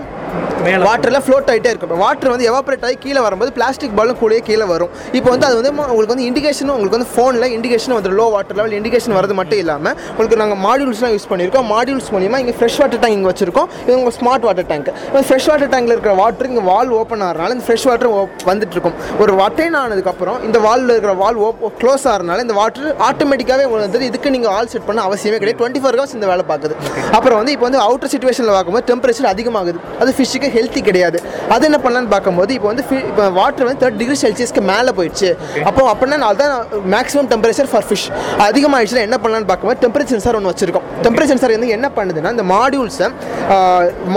வாட்டரில் 0.88 1.22
ஃப்ளோட் 1.26 1.50
ஆகிட்டே 1.52 1.70
இருக்கும். 1.74 1.92
வாட்டர் 2.04 2.32
வந்து 2.34 2.46
எவாப்ரேட் 2.52 2.84
ஆகி 2.88 2.98
கீழே 3.04 3.22
வரும்போது 3.26 3.52
பிளாஸ்டிக் 3.58 3.96
பாலும் 4.00 4.18
கூடயே 4.22 4.42
கீழே 4.50 4.66
வரும். 4.72 4.92
இப்போ 5.18 5.30
வந்து 5.34 5.46
அது 5.50 5.56
வந்து 5.60 5.72
உங்களுக்கு 5.92 6.14
வந்து 6.14 6.26
இண்டிகேஷனும் 6.30 6.74
உங்களுக்கு 6.78 6.98
வந்து 6.98 7.10
ஃபோனில் 7.14 7.48
இண்டிகேஷன் 7.58 7.96
வந்து 7.98 8.12
லோ 8.20 8.26
வாட்டர் 8.36 8.58
லெவல் 8.60 8.76
இண்டிகேஷன் 8.80 9.16
வரது 9.18 9.36
மட்டும் 9.40 9.62
இல்லாமல் 9.64 9.96
உங்களுக்கு 10.14 10.40
நாங்கள் 10.44 10.62
மாடியூல்ஸ்லாம் 10.66 11.14
யூஸ் 11.16 11.28
பண்ணியிருக்கோம். 11.32 11.68
மாடியூல்ஸ் 11.74 12.10
மூலியமாக 12.16 12.44
இங்கே 12.44 12.56
ஃப்ரெஷ் 12.60 12.80
வாட்டர் 12.82 13.02
டேங்க் 13.04 13.18
இங்கே 13.20 13.30
வச்சிருக்கோம். 13.32 13.70
இது 13.86 13.96
உங்கள் 14.00 14.16
ஸ்மார்ட் 14.20 14.46
வாட்டர் 14.50 14.68
டேங்க் 14.72 14.90
இப்போ 15.08 15.24
ஃப்ரெஷ் 15.30 15.48
வாட்டர் 15.52 15.72
டேங்கில் 15.76 15.96
இருக்கிற 15.96 16.16
வாட்டர் 16.22 16.50
இங்கே 16.52 16.66
வால் 16.72 16.94
ஓப்பன் 17.00 17.24
ஆகிறனால 17.28 17.58
இந்த 17.58 17.66
ஃப்ரெஷ் 17.70 17.88
வாட்டர் 17.92 18.12
வந்துட்டு 18.52 18.76
இருக்கும் 18.78 18.98
ஒரு 19.24 19.34
வட்டைன் 19.42 19.78
ஆனதுக்கப்புறம் 19.84 20.40
இந்த 20.50 20.60
வாலில் 20.68 20.94
இருக்கிற 20.96 21.16
வால் 21.24 21.40
க்ளோஸ் 21.82 22.06
ஆகிறனால 22.14 22.46
இந்த 22.48 22.58
வாட்டர் 22.62 22.90
ஆட்டோமேட்டிக்காகவே 23.10 23.68
வந்து 23.86 24.06
இதுக்கு 24.12 24.36
நீங்கள் 24.38 24.54
ஆல் 24.58 24.72
செட் 24.76 24.88
பண்ண 24.90 25.00
அவசியமே 25.10 25.40
கிடையாது. 25.42 25.60
டுவெண்ட்டி 25.64 25.84
ஃபோர் 25.84 25.98
ஹவர்ஸ் 26.00 26.16
இந்த 26.20 26.28
வேலை 26.34 26.46
பார்க்குது. 26.52 26.76
அப்புறம் 27.18 27.38
வந்து 27.42 27.54
இப்போ 27.56 27.68
வந்து 27.70 27.82
அவுட்டர் 27.88 28.14
சுச்சுவேஷனில் 28.16 28.56
பார்க்கும்போது 28.58 28.88
டெம்பரேச்சர் 28.92 29.32
அதிகமாகுது. 29.34 29.80
அது 30.02 30.18
ஃபிஷ்ஷுக்கு 30.20 30.52
ஹெல்த்தி 30.58 30.84
கிடையாது. 30.90 31.18
அது 31.56 31.66
என்ன 31.70 31.80
பண்ணலான்னு 31.86 32.12
பார்க்கும்போது 32.16 32.54
இப்போ 32.58 32.70
வந்து 32.72 32.86
இப்போ 33.12 33.26
வாட்டர் 33.40 33.68
வந்து 33.70 33.82
தேர்ட் 33.84 34.00
டிகிரி 34.04 34.18
செல்சியஸ்க்கு 34.24 34.64
மேலே 34.72 34.94
போயிடுச்சு. 35.00 35.32
அப்போ 35.70 35.82
அப்படின்னா 35.94 36.30
அதுதான் 36.32 36.54
மேக்ஸிமம் 36.96 37.30
டெம்பரேச்சர் 37.34 37.72
ஃபார் 37.74 37.88
ஃபிஷ் 37.90 38.08
அதிகமாகிடுச்சுன்னா 38.48 39.06
என்ன 39.08 39.20
பண்ணலான்னு 39.24 39.50
பார்க்கும்போது 39.52 39.82
டெம்பரேச்சர் 39.86 40.16
சென்சார் 40.18 40.38
ஒன்று 40.40 40.52
வச்சிருக்கோம். 40.54 40.86
டெம்பரேச்சர் 41.06 41.34
சென்சார் 41.34 41.56
வந்து 41.58 41.72
என்ன 41.78 41.88
பண்ணுதுன்னா 41.98 42.32
இந்த 42.36 42.46
மாடியூல்ஸை 42.54 43.10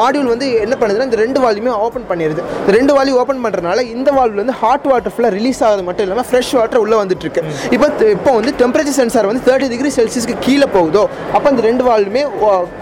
மாடியூல் 0.01 0.31
வந்து 0.35 0.47
என்ன 0.67 0.75
பண்ணுதுன்னா 0.81 1.07
இந்த 1.09 1.19
ரெண்டு 1.25 1.41
வால்யூமே 1.45 1.73
ஓப்பன் 1.87 2.07
பண்ணிடுது. 2.11 2.43
ரெண்டு 2.77 2.93
வால்யூ 2.97 3.15
ஓப்பன் 3.23 3.43
பண்ணுறதுனால 3.45 3.85
இந்த 3.97 4.09
வால்யூ 4.19 4.39
வந்து 4.43 4.57
ஹாட் 4.63 4.87
வாட்டர் 4.93 5.15
ஃபுல்லாக 5.15 5.33
ரிலீஸ் 5.39 5.61
ஆகிறது 5.67 5.85
மட்டும் 5.89 6.07
இல்லாமல் 6.07 6.29
ஃப்ரெஷ் 6.31 6.53
வாட்டர் 6.59 6.83
உள்ளே 6.85 6.97
வந்துட்டு 7.03 7.25
இருக்கு 7.27 7.43
இப்போ 7.75 7.87
இப்போ 8.17 8.31
வந்து 8.39 8.53
டெம்பரேச்சர் 8.63 8.99
சென்சார் 9.01 9.29
வந்து 9.31 9.43
தேர்ட்டி 9.49 9.69
டிகிரி 9.73 9.91
செல்சியஸ்க்கு 9.99 10.37
கீழே 10.47 10.67
போகுதோ 10.77 11.05
அப்போ 11.35 11.47
அந்த 11.53 11.63
ரெண்டு 11.69 11.85
வால்யூமே 11.89 12.23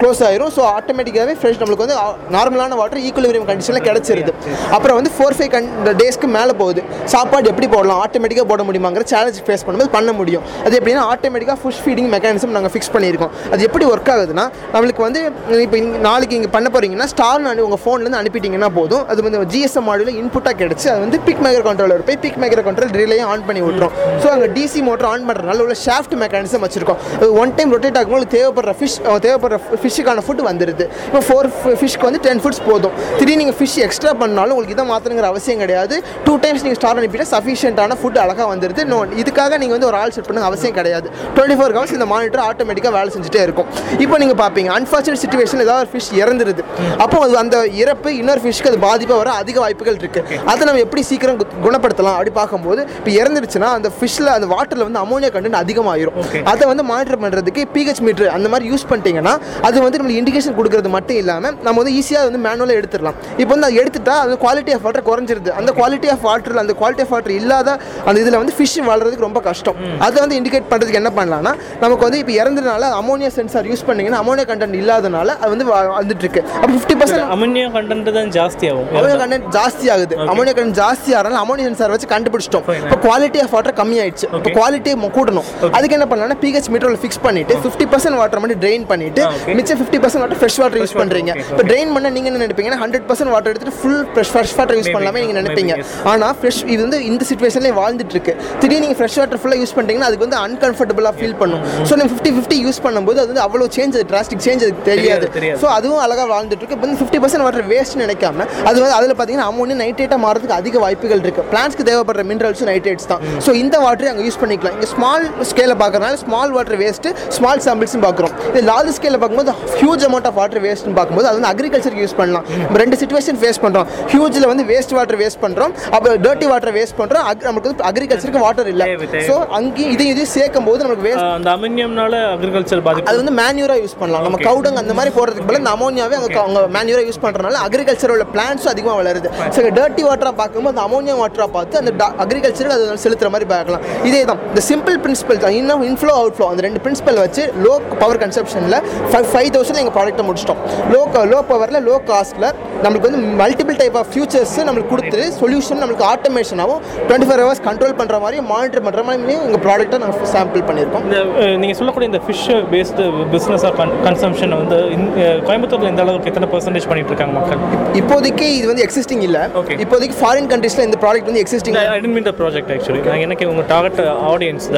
க்ளோஸ் 0.01 0.23
ஆயிரும். 0.29 0.53
ஸோ 0.57 0.63
ஆட்டோமேட்டிக்காகவே 0.77 1.35
ஃப்ரெஷ் 1.41 1.61
நம்மளுக்கு 1.63 1.85
வந்து 1.87 1.99
நார்மலான 2.37 2.77
வாட்டர் 2.81 3.03
ஈக்குவலிபிரியம் 3.11 3.49
கண்டிஷனில் 3.53 3.85
கிடச்சிருது. 3.89 4.35
அப்புறம் 4.77 4.97
வந்து 5.01 5.13
ஃபோர் 5.17 5.37
ஃபைவ் 5.39 5.53
கன் 5.57 5.69
டேஸ்க்கு 6.01 6.31
மேலே 6.39 6.53
போகுது. 6.63 6.83
சாப்பாடு 7.15 7.49
எப்படி 7.53 7.69
போடலாம்? 7.75 8.01
ஆட்டோமேட்டிக்காக 8.07 8.49
போட 8.53 8.63
முடியுமாங்கிற 8.71 9.05
சேலஞ்ச் 9.13 9.41
ஃபேஸ் 9.47 9.65
பண்ணும்போது 9.67 9.93
பண்ண 9.97 10.11
முடியும். 10.21 10.45
அது 10.67 10.75
எப்படின்னா 10.81 11.05
ஆட்டோமேட்டிக்காக 11.13 11.59
ஃபுஷ் 11.63 11.81
ஃபீடிங் 11.85 12.11
மெக்கானிசம் 12.17 12.55
நாங்கள் 12.57 12.73
ஃபிக்ஸ் 12.75 12.93
பண்ணியிருக்கோம். 12.97 13.33
அது 13.53 13.61
எப்படி 13.69 13.85
ஒர்க் 13.93 14.11
ஆகுதுன்னா 14.15 14.47
நம்மளுக்கு 14.75 15.03
வந்து 15.07 15.21
இப்போ 15.65 15.79
நாளைக்கு 16.09 16.37
இங்கே 16.39 16.51
பண்ண 16.57 16.69
போகிறீங்கன்னா 16.75 17.07
ஸ்டார் 17.13 17.45
நான் 17.47 17.63
உங்கள் 17.67 17.83
ஃபோன்லேருந்து 17.85 18.21
அனுப்பிட்டீங்கன்னா 18.23 18.71
போதும். 18.79 19.05
அது 19.13 19.21
வந்து 19.27 19.39
ஜிஎஸ்எம் 19.55 19.87
மாடியில் 19.91 20.19
இன்புட்டாக 20.23 20.55
கிடச்சி 20.63 20.87
அது 20.93 21.01
வந்து 21.05 21.21
பிக் 21.27 21.43
மேக்கர் 21.47 21.67
கண்ட்ரோலர் 21.69 22.05
போய் 22.09 22.21
பிக் 22.25 22.39
மேக்கர் 22.43 22.65
கண்ட்ரோல் 22.69 22.93
ரிலேயும் 23.03 23.31
ஆன் 23.33 23.45
பண்ணி 23.49 23.63
விட்றோம் 23.67 23.95
ஸோ 24.23 24.29
அங்கே 24.35 24.49
டிசி 24.57 24.83
மோட்டர் 24.89 25.09
ஆன் 25.13 25.27
பண்ணுறதுனால 25.29 25.63
உள்ள 25.67 25.77
ஷாஃப்ட் 25.87 26.15
மெக்கானிசம் 26.23 26.65
வச்சிருக்கோம். 26.67 27.01
ஒன் 27.43 27.53
டைம் 27.59 27.73
ரொட்டேட் 27.75 27.99
ஆகும்போது 28.01 28.29
தேவைப்படுற 28.37 28.75
ஃபிஷ் 28.81 28.99
தேவைப்படுற 29.27 29.59
ஃபிஷ்ஷுக்கான 29.83 30.25
ஃபுட் 30.27 30.43
வந்துடுது 30.51 30.87
இப்போ 31.09 31.23
ஃபோர் 31.29 31.49
ஃபிஷ்க்கு 31.81 32.07
வந்து 32.09 32.21
டென் 32.27 32.43
ஃபுட்ஸ் 32.45 32.63
போதும். 32.69 32.95
திடீர்னு 33.19 33.41
நீங்கள் 33.43 33.59
ஃபிஷ் 33.59 33.79
எக்ஸ்ட்ரா 33.87 34.13
பண்ணாலும் 34.23 34.55
உங்களுக்கு 34.55 34.77
இதை 34.77 34.85
மாற்றணுங்கிற 34.93 35.29
அவசியம் 35.33 35.61
கிடையாது. 35.65 35.95
டூ 36.27 36.35
டைம்ஸ் 36.45 36.65
நீங்கள் 36.67 36.81
ஸ்டார் 36.81 36.99
அனுப்பிட்டு 37.01 37.27
சஃபிஷியன்ட்டான 37.35 37.97
ஃபுட் 38.01 38.19
அழகாக 38.25 38.49
வந்துடுது 38.53 38.85
நோ 38.93 38.99
இதுக்காக 39.23 39.59
நீங்கள் 39.63 39.77
வந்து 39.77 39.89
ஒரு 39.91 39.99
ஆள் 40.03 40.15
செட் 40.17 40.29
பண்ண 40.29 40.47
அவசியம் 40.51 40.77
கிடையாது. 40.79 41.07
டுவெண்ட்டி 41.37 41.59
ஃபோர் 41.61 41.75
ஹவர்ஸ் 41.77 41.95
இந்த 41.99 42.09
மானிட்டர் 42.15 42.43
ஆட்டோமேட்டிக்காக 42.49 42.95
வேலை 42.99 43.11
செஞ்சுட்டே 43.17 43.43
இருக்கும். 43.47 43.69
இப்போ 44.05 44.19
நீங்கள் 44.25 44.41
பார்ப்பீங்க 44.43 44.73
அன்ஃபார்ச்சுனேட் 44.79 45.23
சுச்சுவேஷன் 45.25 45.63
ஏதாவது 45.67 45.83
ஒரு 45.85 45.91
ஃபிஷ் 45.93 46.11
இறந்துருது. 46.23 46.63
அப்போ 47.05 47.19
அது 47.27 47.37
அந்த 47.45 47.57
இறப்பு 47.83 48.09
இன்னொரு 48.21 48.43
ஃபிஷ்க்கு 48.45 48.71
அது 48.73 48.81
பாதிப்பாக 48.87 49.19
வர 49.23 49.31
அதிக 49.43 49.57
வாய்ப்புகள் 49.65 49.99
இருக்குது 50.01 50.39
அதை 50.53 50.61
நம்ம 50.69 50.83
எப்படி 50.87 51.05
சீக்கிரம் 51.11 51.39
குணப்படுத்தலாம் 51.67 52.17
அப்படி 52.19 52.35
பார்க்கும்போது 52.41 52.81
இப்போ 53.01 53.13
இறந்துருச்சுன்னா 53.21 53.71
அந்த 53.79 53.89
ஃபிஷ்ஷில் 53.99 54.33
அந்த 54.37 54.49
வாட்டரில் 54.55 54.87
வந்து 54.89 55.01
அமோனியா 55.05 55.31
கண்டென்ட் 55.37 55.61
அதிகமாகிரும் 55.63 56.17
அதை 56.53 56.65
வந்து 56.73 56.85
மானிட்டர் 56.91 57.21
பண்ணுறதுக்கு 57.25 57.63
பிஹெச் 57.77 58.03
மீட்டர் 58.07 58.31
அந்த 58.37 58.49
மாதிரி 58.53 58.69
யூஸ் 58.73 58.87
பண்ணிட்டீங்கன்னா 58.91 59.35
அது 59.69 59.77
வந்து 59.87 59.99
நம்மளுக்கு 60.01 60.23
இண்டிகேஷன் 60.23 60.57
கொடுக்கறது 60.59 60.91
மட்டும் 60.97 61.19
இல்லாமல் 61.23 61.55
நம்ம 61.67 61.77
வந்து 61.83 61.95
ஈஸியாக 62.01 62.29
வந்து 62.29 62.41
மேனுவலாக 62.47 62.79
எடுத்துடலாம். 62.91 63.17
இப்போ 63.41 63.53
வந்து 63.55 63.67
அது 63.69 63.77
எடுத்துட்டா 63.83 64.15
அது 64.25 64.39
குவாலிட்டி 64.45 64.73
ஆஃப் 64.77 64.85
வாட்டர் 64.87 65.07
குறைஞ்சிருது. 65.11 65.51
அந்த 65.61 65.71
குவாலிட்டி 65.79 66.09
ஆஃப் 66.15 66.25
வாட்டர் 66.29 66.61
அந்த 66.63 66.75
குவாலிட்டி 66.81 67.03
ஆஃப் 67.05 67.13
வாட்டர் 67.15 67.35
இல்லாத 67.41 67.69
அந்த 68.09 68.17
இதில் 68.23 68.39
வந்து 68.43 68.55
ஃபிஷ் 68.59 68.77
வளர்றதுக்கு 68.91 69.27
ரொம்ப 69.29 69.41
கஷ்டம். 69.49 69.77
அதை 70.07 70.17
வந்து 70.25 70.37
இண்டிகேட் 70.41 70.69
பண்ணுறதுக்கு 70.73 71.01
என்ன 71.03 71.13
பண்ணலாம்னா 71.19 71.53
நமக்கு 71.85 72.05
வந்து 72.07 72.21
இப்போ 72.23 72.35
இறந்ததுனால 72.41 72.91
அமோனியா 73.01 73.31
சென்சார் 73.39 73.69
யூஸ் 73.73 73.85
பண்ணீங்கன்னா 73.89 74.21
அமோனியா 74.25 74.47
கண்டென்ட் 74.53 74.79
இல்லாதனால 74.83 75.29
அது 75.43 75.51
வந்து 75.55 75.67
வந்துட்டு 75.99 76.25
இருக்கு 76.27 76.43
அப்போ 76.61 76.73
ஃபிஃப்டி 76.77 76.97
பர்சன்ட் 77.03 77.33
அமோனியா 77.37 77.69
கண்டென்ட் 77.77 78.11
தான் 78.19 78.31
ஜாஸ்தி 78.39 78.67
ஆகும் 78.73 78.89
அமோனியா 78.97 79.19
கண்டென்ட் 79.23 79.49
ஜாஸ்தி 79.59 79.89
ஆகுது 79.95 80.17
அமோனியா 80.33 80.55
கண்டென்ட் 80.59 80.79
ஜாஸ்தி 80.83 81.11
ஆகிறனால 81.17 81.41
அமோனியா 81.45 81.69
சென்சார் 81.71 81.95
வச்சு 81.95 82.11
கண்டுபிடிச்சிட்டோம். 82.15 82.67
இப்போ 82.85 82.99
குவாலிட்டி 83.07 83.41
ஆஃப் 83.45 83.55
வாட்டர் 83.57 83.77
கம்மி 83.83 83.99
ஆயிடுச்சு 84.05 84.27
இப்போ 84.41 84.53
குவாலிட்டி 84.59 84.97
கூட்டணும் 85.19 85.47
அதுக்கு 85.77 85.95
என்ன 85.99 86.07
பண்ணலாம்னா 86.11 86.39
பிஹெச் 86.45 86.69
மீட்டரில் 86.73 87.01
ஃபிக்ஸ் 87.03 87.23
பண்ணிட்டு 87.27 87.55
ஃபிஃப்டி 87.65 87.87
பர்சன்ட் 87.93 88.19
வாட்டர் 88.21 88.41
மட்டும் 88.43 88.61
ட்ரெயின் 88.65 88.85
பண்ணிட்டு 88.91 89.23
மிச்சம் 89.59 89.79
fifty 89.81 89.99
percent 90.03 90.23
water 90.25 90.41
fresh 90.43 90.59
water 90.63 90.81
use 90.83 90.97
பண்றீங்க. 91.01 91.33
இப்போ 91.53 91.65
ட்ரெயின் 91.71 91.93
பண்ண 91.95 92.11
நீங்க 92.17 92.29
என்ன 92.31 92.41
நினைப்பீங்கன்னா 92.45 92.80
ஹண்ட்ரட் 92.83 93.07
பர்சன்ட் 93.09 93.33
வாட்டர் 93.35 93.53
எடுத்துட்டு 93.53 93.77
full 93.81 94.03
fresh 94.13 94.33
fresh 94.35 94.55
water 94.59 94.79
use 94.81 94.93
பண்ணலாமே 94.97 95.21
நீங்க 95.25 95.37
நினைப்பீங்க. 95.41 95.75
ஆனா 96.13 96.29
ஃப்ரெஷ் 96.39 96.61
இது 96.73 96.81
வந்து 96.87 96.99
இந்த 97.11 97.23
சுச்சுவேஷன்லேயே 97.31 97.75
வாழ்ந்துட்டு 97.81 98.15
இருக்கு 98.17 98.33
திடீர்னு 98.61 98.83
நீங்க 98.87 98.97
ஃப்ரெஷ் 99.01 99.19
வாட்டர் 99.21 99.41
ஃபுல்லாக 99.43 99.61
யூஸ் 99.63 99.75
பண்ணிட்டீங்கன்னா 99.77 100.09
அதுக்கு 100.11 100.27
வந்து 100.27 100.39
அன்கம்ஃபர்டபுளாக 100.47 101.15
ஃபீல் 101.19 101.37
பண்ணும். 101.43 101.63
ஸோ 101.89 101.93
நீங்கள் 102.01 102.13
ஃபிஃப்டி 102.13 102.33
ஃபிஃப்டி 102.37 102.59
யூஸ் 102.67 102.81
பண்ணும்போது 102.87 103.19
அது 103.23 103.31
வந்து 103.33 103.45
அவ்வளோ 103.47 103.69
சேஞ்ச் 103.77 103.99
டிராஸ்டிக் 104.13 104.45
சேஞ்ச் 104.47 104.65
அது 104.67 104.75
தெரியாது. 104.91 105.27
ஸோ 105.63 105.67
அதுவும் 105.79 106.03
அழகாக 106.07 106.29
வாழ்ந்துட்டு 106.35 106.63
இருக்கு 106.63 106.77
இப்போ 106.79 106.87
வந்து 106.87 107.01
ஃபிஃப்டி 107.03 107.21
பர்சன்ட் 107.25 107.45
வாட்டர் 107.47 107.67
வேஸ்ட் 107.73 107.99
நினைக்காம 108.05 108.47
அது 108.69 108.77
வந்து 108.85 108.97
அதில் 108.99 109.15
பார்த்தீங்கன்னா 109.19 109.49
அமோனியா 109.53 109.79
நைட்ரேட்டாக 109.83 110.21
மாறதுக்கு 110.27 110.57
அதிக 110.61 110.79
வாய்ப்புகள் 110.85 111.23
இருக்கு. 111.25 111.45
பிளான்ஸ்க்கு 111.53 111.87
தேவைப்படுற 111.91 112.25
மினரல்ஸும் 112.31 112.71
நைட்ரேட்ஸ் 112.73 113.09
தான். 113.13 113.23
ஸோ 113.47 113.51
இந்த 113.63 113.77
வாட்டரை 113.87 114.11
அங்கே 114.13 114.25
யூஸ் 114.29 114.41
பண்ணிக்கலாம். 114.43 114.77
இங்கே 114.79 114.91
ஸ்மால் 114.95 115.27
ஸ்கேலில் 115.51 115.79
பார்க்கறனால 115.83 116.19
ஸ்மால் 116.25 116.53
வாட்டர் 116.57 116.79
வேஸ்ட்டு 116.85 117.15
ஸ்மால் 117.39 117.63
சாம்பிள்ஸும் 117.69 118.05
பார்க்குறோம் 118.07 118.35
இது 118.53 118.65
லார்ஜ் 118.73 118.93
ஸ்கேலில் 118.99 119.21
பார்க்கும்போது 119.23 119.55
ஹியூஜ் 119.81 120.05
அமௌண்ட் 120.09 120.29
ஆஃப் 120.31 120.39
வாட்டர் 120.41 120.63
வேஸ்ட்னு 120.67 120.97
பார்க்கும்போது 120.99 121.29
அது 121.31 121.37
வந்து 121.41 121.51
அக்ரிகல்ச்சருக்கு 121.53 122.05
யூஸ் 122.07 122.17
பண்ணலாம். 122.21 122.47
நம்ம 122.63 122.70
ரெண்டு 122.83 122.97
சுச்சுவேஷன் 123.01 123.39
ஃபேஸ் 123.43 123.61
பண்ணுறோம் 123.65 123.87
ஹியூஜில் 124.13 124.49
வந்து 124.51 124.65
வேஸ்ட் 124.71 124.95
வாட்டர் 124.97 125.19
வேஸ்ட் 125.23 125.41
பண்ணுறோம் 125.45 125.73
அப்புறம் 125.95 126.17
டர்ட்டி 126.27 126.47
வாட்டர் 126.53 126.75
வேஸ்ட் 126.79 126.97
பண்ணுறோம் 127.01 127.25
நமக்கு 127.49 127.67
வந்து 127.71 127.87
அக்ரிகல்ச்சருக்கு 127.91 128.43
வாட்டர் 128.47 128.69
இல்லை. 128.73 128.87
ஸோ 129.29 129.35
அங்கேயும் 129.59 129.93
இதையும் 129.95 130.13
இதையும் 130.15 130.33
சேர்க்கும் 130.37 130.67
போது 130.69 130.81
நமக்கு 130.87 131.05
வேஸ்ட் 131.09 131.27
அந்த 131.39 131.51
அமினியம்னால 131.57 132.15
அக்ரிகல்ச்சர் 132.35 132.83
பாதிப்பு. 132.89 133.09
அது 133.11 133.19
வந்து 133.23 133.35
மேன்யூரா 133.41 133.77
யூஸ் 133.83 133.97
பண்ணலாம். 134.01 134.25
நம்ம 134.27 134.41
கவுடங் 134.49 134.81
அந்த 134.83 134.95
மாதிரி 134.99 135.13
போடுறதுக்கு 135.19 135.47
பதிலா 135.49 135.63
இந்த 135.65 135.75
அமோனியாவே 135.77 136.17
அவங்க 136.21 136.39
அவங்க 136.45 136.61
மேன்யூரா 136.77 137.05
யூஸ் 137.09 137.23
பண்றதுனால 137.25 137.61
அக்ரிகல்ச்சர் 137.69 138.15
உள்ள 138.17 138.27
பிளான்ஸும் 138.35 138.73
அதிகமாக 138.75 138.97
வளருது. 139.01 139.29
ஸோ 139.57 139.67
டர்ட்டி 139.79 140.05
வாட்டரா 140.09 140.33
பார்க்கும்போது 140.43 140.75
அந்த 140.75 140.85
அமோனியா 140.89 141.17
வாட்டரா 141.23 141.49
பார்த்து 141.57 141.81
அந்த 141.83 142.11
அக்ரிகல்ச்சருக்கு 142.25 142.77
அது 142.79 143.03
செலுத்துற 143.07 143.31
மாதிரி 143.35 143.49
பார்க்கலாம். 143.55 143.85
இதே 144.11 144.23
தான் 144.31 144.41
இந்த 144.51 144.63
சிம்பிள் 144.71 144.99
பிரின்சிபல் 145.05 145.43
தான். 145.45 145.57
இன்னும் 145.61 145.85
இன்ஃப்ளோ 145.91 146.15
அவுட்ஃப்ளோ 146.21 146.49
அந்த 146.53 146.63
ரெண்டு 146.69 146.83
பிரின்சிபல் 146.87 147.21
வச்சு 147.25 147.45
லோ 147.67 147.75
பவர் 148.03 148.23
கன்சப்ஷனில் 148.25 148.79
ஃபைவ் 149.11 149.29
ஃபைவ் 149.33 149.51
தௌசண்ட் 149.57 149.81
எங்கள் 149.83 149.97
ப்ராடக்ட்டை 149.99 150.27
முடிச்சிட்டோம். 150.29 150.63
லோ 150.95 151.03
லோ 151.33 151.41
பவரில் 151.53 151.81
லோ 151.89 151.97
காஸ்ட்டில் 152.11 152.50
நம்மளுக்கு 152.81 153.09
வந்து 153.09 153.23
மல்டிபிள் 153.41 153.77
டைப் 153.79 153.97
ஆஃப் 153.97 154.11
ஃபியூச்சர்ஸ் 154.13 154.55
நம்மளுக்கு 154.63 154.91
கொடுத்து 154.91 155.09
சொல்யூஷன் 155.39 155.81
நம்மளுக்கு 155.81 156.07
ஆட்டோமேஷனாகவும் 156.11 156.81
டுவெண்ட்டி 157.03 157.29
ஃபோர் 157.29 157.43
ஹவர்ஸ் 157.43 157.63
கண்ட்ரோல் 157.67 157.95
பண்ணுற 157.99 158.19
மாதிரி 158.21 158.39
மானிட்டர் 158.51 158.85
பண்ணுற 158.87 159.03
மாதிரி 159.07 159.19
எங்கள் 159.41 159.63
ப்ராடக்ட்டை 159.65 159.99
நாங்கள் 160.01 160.31
சாம்பிள் 160.33 160.65
பண்ணியிருக்கோம். 160.69 161.05
இந்த 161.07 161.19
அஹ், 161.41 161.57
நீங்க 161.61 161.75
சொல்லக்கூடிய 161.79 162.09
இந்த 162.11 162.21
ஃபிஷ் 162.25 162.45
பேஸ்டு 162.73 163.05
பிஸ்னஸ் 163.35 163.67
கன்சம்ஷன் 164.05 164.55
வந்து 164.57 164.79
இந்த, 164.97 165.09
கோயம்புத்தூர்ல 165.47 165.91
எந்த 165.91 166.05
அளவுக்கு 166.05 166.31
எத்தனை 166.31 166.49
பர்சன்டேஜ் 166.53 166.89
பண்ணிட்டு 166.89 167.13
இருக்காங்க 167.13 167.35
மக்கள்? 167.39 167.61
இப்போதைக்கு 168.01 168.47
இது 168.55 168.67
வந்து 168.67 168.85
எக்ஸிஸ்டிங் 168.87 169.25
இல்ல. 169.29 169.39
இப்போதைக்கு 169.85 170.17
ஃபாரின் 170.21 170.51
கண்ட்ரீஸ்ல 170.51 170.85
இந்த 170.85 170.99
ப்ராடக்ட் 171.03 171.31
வந்து 171.31 171.43
existing 171.45 171.79
I 171.85 171.99
tend 171.99 172.17
mean 172.17 172.29
the 172.29 172.35
project 172.41 172.73
actually 172.75 173.03
நான் 173.07 173.25
எனக்கு 173.27 173.47
உங்க 173.51 173.65
டார்கெட் 173.69 174.01
ஆடியன்ஸ் 174.31 174.69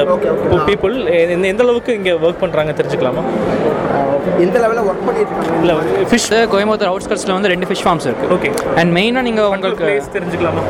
பீப்புள் 0.67 0.95
எந்த 1.47 1.63
அளவுக்கு 1.63 1.93
இங்க 1.95 2.11
ஒர்க் 2.23 2.43
பண்றாங்க 2.43 2.73
தெரிஞ்சுக்கலாமா? 2.73 3.23
எந்த 4.43 4.57
லெவலில் 4.61 4.85
ஒர்க் 4.85 5.05
பண்ணிட்டு 5.07 5.33
இருக்காங்க 5.33 5.59
இல்ல 5.63 5.73
ஃபிஷ் 6.09 6.27
கோயம்புத்தூர் 6.51 6.89
அவுட்ஸ்கட்ஸில் 6.91 7.33
வந்து 7.33 7.51
ரெண்டு 7.51 7.62
ஃபிஷ் 7.69 7.83
ஃபார்ம்ஸ் 7.85 8.07
இருக்கு. 8.09 8.27
ஓகே 8.35 8.49
அண்ட் 8.81 8.91
மெயினாக 8.97 9.23
நீங்கள் 9.29 9.49
உங்களுக்கு 9.55 9.87
தெரிஞ்சுக்கலாமா? 10.17 10.63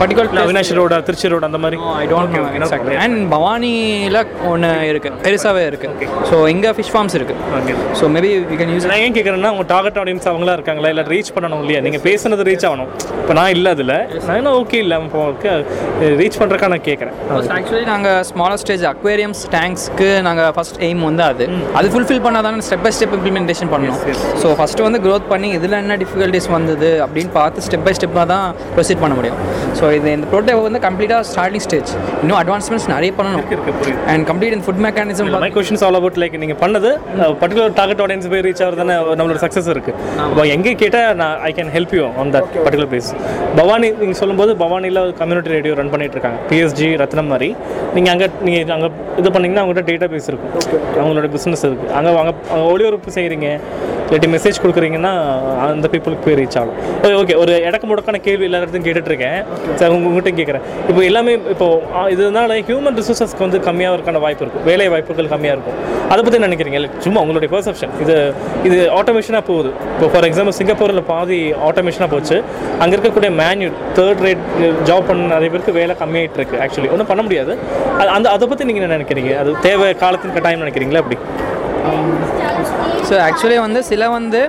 பர்டிகுலர் 0.00 0.42
அவினாஷி 0.44 0.74
ரோடா 0.78 0.96
திருச்சி 1.06 1.28
ரோடு 1.32 1.46
அந்த 1.48 1.58
மாதிரி? 1.62 1.76
I 2.02 2.04
don't 2.12 2.34
know 2.36 2.42
exactly 2.58 2.96
and 3.04 3.18
பவானியில் 3.34 4.18
ஒன்று 4.50 4.68
இருக்குது 4.90 5.16
பெருசாகவே 5.24 5.62
இருக்குது 5.70 6.08
ஸோ 6.30 6.36
இங்கே 6.54 6.70
ஃபிஷ் 6.76 6.92
ஃபார்ம்ஸ் 6.94 7.16
இருக்குது 7.18 7.76
so 8.00 8.10
maybe 8.16 8.30
we 8.50 8.58
can 8.60 8.72
use 8.74 8.86
நான் 8.90 9.02
ஏன் 9.06 9.16
கேட்குறேன்னா 9.16 9.50
உங்க 9.54 9.66
டார்கெட் 9.74 9.98
ஆடியன்ஸ் 10.02 10.28
அவங்களா 10.32 10.54
இருக்காங்களா? 10.58 10.90
இல்லை 10.94 11.04
ரீச் 11.14 11.32
பண்ணணும் 11.36 11.62
இல்லையா? 11.64 11.80
நீங்கள் 11.86 12.04
பேசுனது 12.08 12.46
ரீச் 12.50 12.66
ஆகணும். 12.68 12.90
இப்போ 13.22 13.34
நான் 13.40 13.52
இல்லை 13.56 13.72
அதில். 13.76 13.94
நான் 14.28 14.50
ஓகே 14.60 14.78
இல்லை 14.84 14.98
இப்போ 15.08 15.24
ரீச் 16.20 16.38
பண்ணுறக்கா 16.42 16.68
நான் 16.74 16.84
கேட்குறேன் 16.88 17.14
ஆக்சுவலி 17.58 17.84
நாங்கள் 17.92 18.20
ஸ்மாலர் 18.30 18.60
ஸ்டேஜ் 18.62 18.84
அக்வேரியம்ஸ் 18.92 19.42
டேங்க்ஸ்க்கு 19.56 20.08
நாங்கள் 20.28 20.52
ஃபர்ஸ்ட் 20.58 20.78
எய்ம் 20.88 21.02
வந்து 21.08 21.24
அது. 21.30 21.44
அது 21.80 21.88
ஃபுல்ஃபில் 21.94 22.22
பண்ணால் 22.26 22.46
தானே 22.46 22.64
ஸ்டெப் 22.68 22.84
பை 22.86 22.92
ஸ்டெப் 22.98 23.14
இம்ப்ளிமெண்டேஷன் 23.18 23.72
பண்ணணும் 23.74 24.00
ஸோ 24.44 24.54
ஃபஸ்ட்டு 24.60 24.86
வந்து 24.86 25.00
க்ரோத் 25.06 25.28
பண்ணி 25.34 25.50
இதில் 25.58 25.76
என்ன 25.82 25.96
டிஃபிகல்ட்டி 26.04 26.37
ஃபேஸ் 26.38 26.48
வந்தது 26.56 26.88
அப்படின்னு 27.04 27.30
பார்த்து 27.36 27.62
ஸ்டெப் 27.66 27.84
பை 27.86 27.92
ஸ்டெப்பாக 27.96 28.26
தான் 28.32 28.44
ப்ரொசீட் 28.74 29.00
பண்ண 29.02 29.14
முடியும். 29.18 29.38
ஸோ 29.78 29.84
இது 29.96 30.08
இந்த 30.16 30.26
ப்ரோட்டோடைப் 30.32 30.60
வந்து 30.66 30.80
கம்ப்ளீட்டாக 30.86 31.22
ஸ்டார்டிங் 31.30 31.64
ஸ்டேஜ் 31.66 31.90
இன்னும் 32.22 32.38
அட்வான்ஸ்மெண்ட்ஸ் 32.40 32.86
நிறைய 32.92 33.10
பண்ணணும். 33.18 33.44
அண்ட் 34.12 34.24
கம்ப்ளீட் 34.30 34.54
இந்த 34.56 34.64
food 34.66 34.82
mechanism 34.86 35.30
my 35.44 35.50
questions 35.56 35.82
all 35.86 35.98
about 36.00 36.18
like 36.22 36.36
நீங்கள் 36.42 36.60
பண்ணது 36.62 36.90
பர்டிகுலர் 37.42 37.74
டார்கெட் 37.80 38.02
ஆடியன்ஸ் 38.04 38.28
போய் 38.32 38.42
ரீச் 38.46 38.62
ஆகிறது 38.64 38.80
தானே 38.82 38.96
நம்மளோட 39.18 39.38
சக்ஸஸ் 39.44 39.70
இருக்குது 39.74 40.46
எங்கே 40.56 40.74
கேட்டால் 40.82 41.10
நான் 41.22 41.34
I 41.48 41.50
can 41.58 41.72
help 41.76 41.94
you 41.98 42.04
on 42.22 42.32
that 42.36 42.50
particular 42.66 42.90
place 42.92 43.10
Bhavani 43.60 43.90
நீங்கள் 44.02 44.20
சொல்லும்போது 44.22 44.54
பவானியில் 44.64 45.02
கம்யூனிட்டி 45.22 45.52
ரேடியோ 45.56 45.74
ரன் 45.80 45.92
பண்ணிட்டு 45.94 46.16
இருக்காங்க. 46.18 46.40
பிஎஸ்ஜி 46.52 46.90
ரத்னம் 47.02 47.30
மாதிரி. 47.34 47.50
நீங்கள் 47.96 48.12
அங்கே 48.14 48.28
நீங்கள் 48.46 48.74
அங்கே 48.78 48.90
இது 49.22 49.28
பண்ணீங்கன்னா 49.36 49.64
அவங்ககிட்ட 49.64 49.90
டேட்டா 49.90 50.08
பேஸ் 50.14 50.30
இருக்கும் 50.32 50.54
அவங்களோட 51.00 51.28
பிஸ்னஸ் 51.36 51.66
இருக்குது 51.70 51.92
அங்கே 51.98 52.12
அங்கே 52.22 52.34
அங்கே 52.52 52.66
ஒளிபரப்பு 52.74 53.16
செய்கிறீங்க 53.18 53.48
இல்லாட்டி 54.10 54.28
மெசேஜ் 54.34 54.52
கொடுக்குறீங்கன்னா 54.62 55.12
அந்த 55.58 55.88
பீப்புளுக்கு 55.92 56.16
போய் 56.24 56.34
ரீச் 56.34 56.58
ஆகும். 56.58 56.72
ஓகே 57.02 57.06
ஓகே 57.06 57.36
ஒரு 57.36 57.52
இடக்கு 57.52 57.86
முடக்கான 57.86 58.16
கேள்வி 58.16 58.44
எல்லா 58.44 58.58
கேட்டுட்ருக்கேன் 58.58 59.44
சார் 59.74 59.88
இருக்கேன் 59.88 60.04
உங்ககிட்ட 60.04 60.42
கேட்குறேன் 60.42 60.60
இப்போ 60.88 61.02
எல்லாமே 61.02 61.32
இப்போ 61.32 61.82
இதனால 61.94 62.52
ஹியூமன் 62.52 63.00
ரிசோர்ஸஸ்க்கு 63.00 63.38
வந்து 63.38 63.58
கம்மியாக 63.58 63.92
இருக்கான 63.92 64.18
வாய்ப்பு 64.18 64.44
இருக்கும். 64.44 64.64
வேலை 64.64 64.88
வாய்ப்புகள் 64.88 65.24
கம்மியாக 65.24 65.54
இருக்கும். 65.56 66.08
அதை 66.08 66.22
பற்றி 66.22 66.38
நினைக்கிறீங்க? 66.38 66.72
இல்லை 66.72 66.90
சும்மா 66.98 67.20
உங்களுடைய 67.20 67.58
பெர்செப்ஷன் 67.58 68.00
இது 68.00 68.34
இது 68.64 68.90
ஆட்டோமேஷனாக 68.90 69.42
போகுது. 69.46 69.70
இப்போ 69.94 70.06
ஃபார் 70.12 70.24
எக்ஸாம்பிள் 70.24 70.48
சிங்கப்பூரில் 70.48 71.02
பாதி 71.02 71.52
ஆட்டோமேஷனாக 71.52 72.10
போச்சு. 72.10 72.42
அங்கே 72.78 72.96
இருக்கக்கூடிய 72.96 73.32
மேன்யூ 73.32 73.72
தேர்ட் 73.94 74.36
ரேட் 74.54 74.82
ஜாப் 74.82 75.06
பண்ண 75.06 75.26
நிறைய 75.26 75.50
பேருக்கு 75.50 75.72
வேலை 75.72 75.96
கம்மியாகிட்டு 76.04 76.34
இருக்கு 76.34 76.56
ஆக்சுவலி 76.56 76.90
ஒன்றும் 76.90 77.06
பண்ண 77.06 77.22
முடியாது. 77.22 77.58
அது- 77.98 78.06
அந்த 78.06 78.30
அதை 78.30 78.48
பற்றி 78.48 78.64
நீங்கள் 78.64 78.82
என்ன 78.82 78.96
நினைக்கிறீங்க? 78.96 79.38
அது 79.38 79.54
தேவை 79.60 79.94
காலத்தின் 79.94 80.32
கட்டாயம் 80.32 80.60
நினைக்கிறீங்களா? 80.60 80.96
அப்படி 80.96 81.18
ஸோ 83.08 83.14
ஆக்சுவலி 83.26 83.56
வந்து 83.64 83.80
சில 83.88 84.06
வந்து 84.14 84.40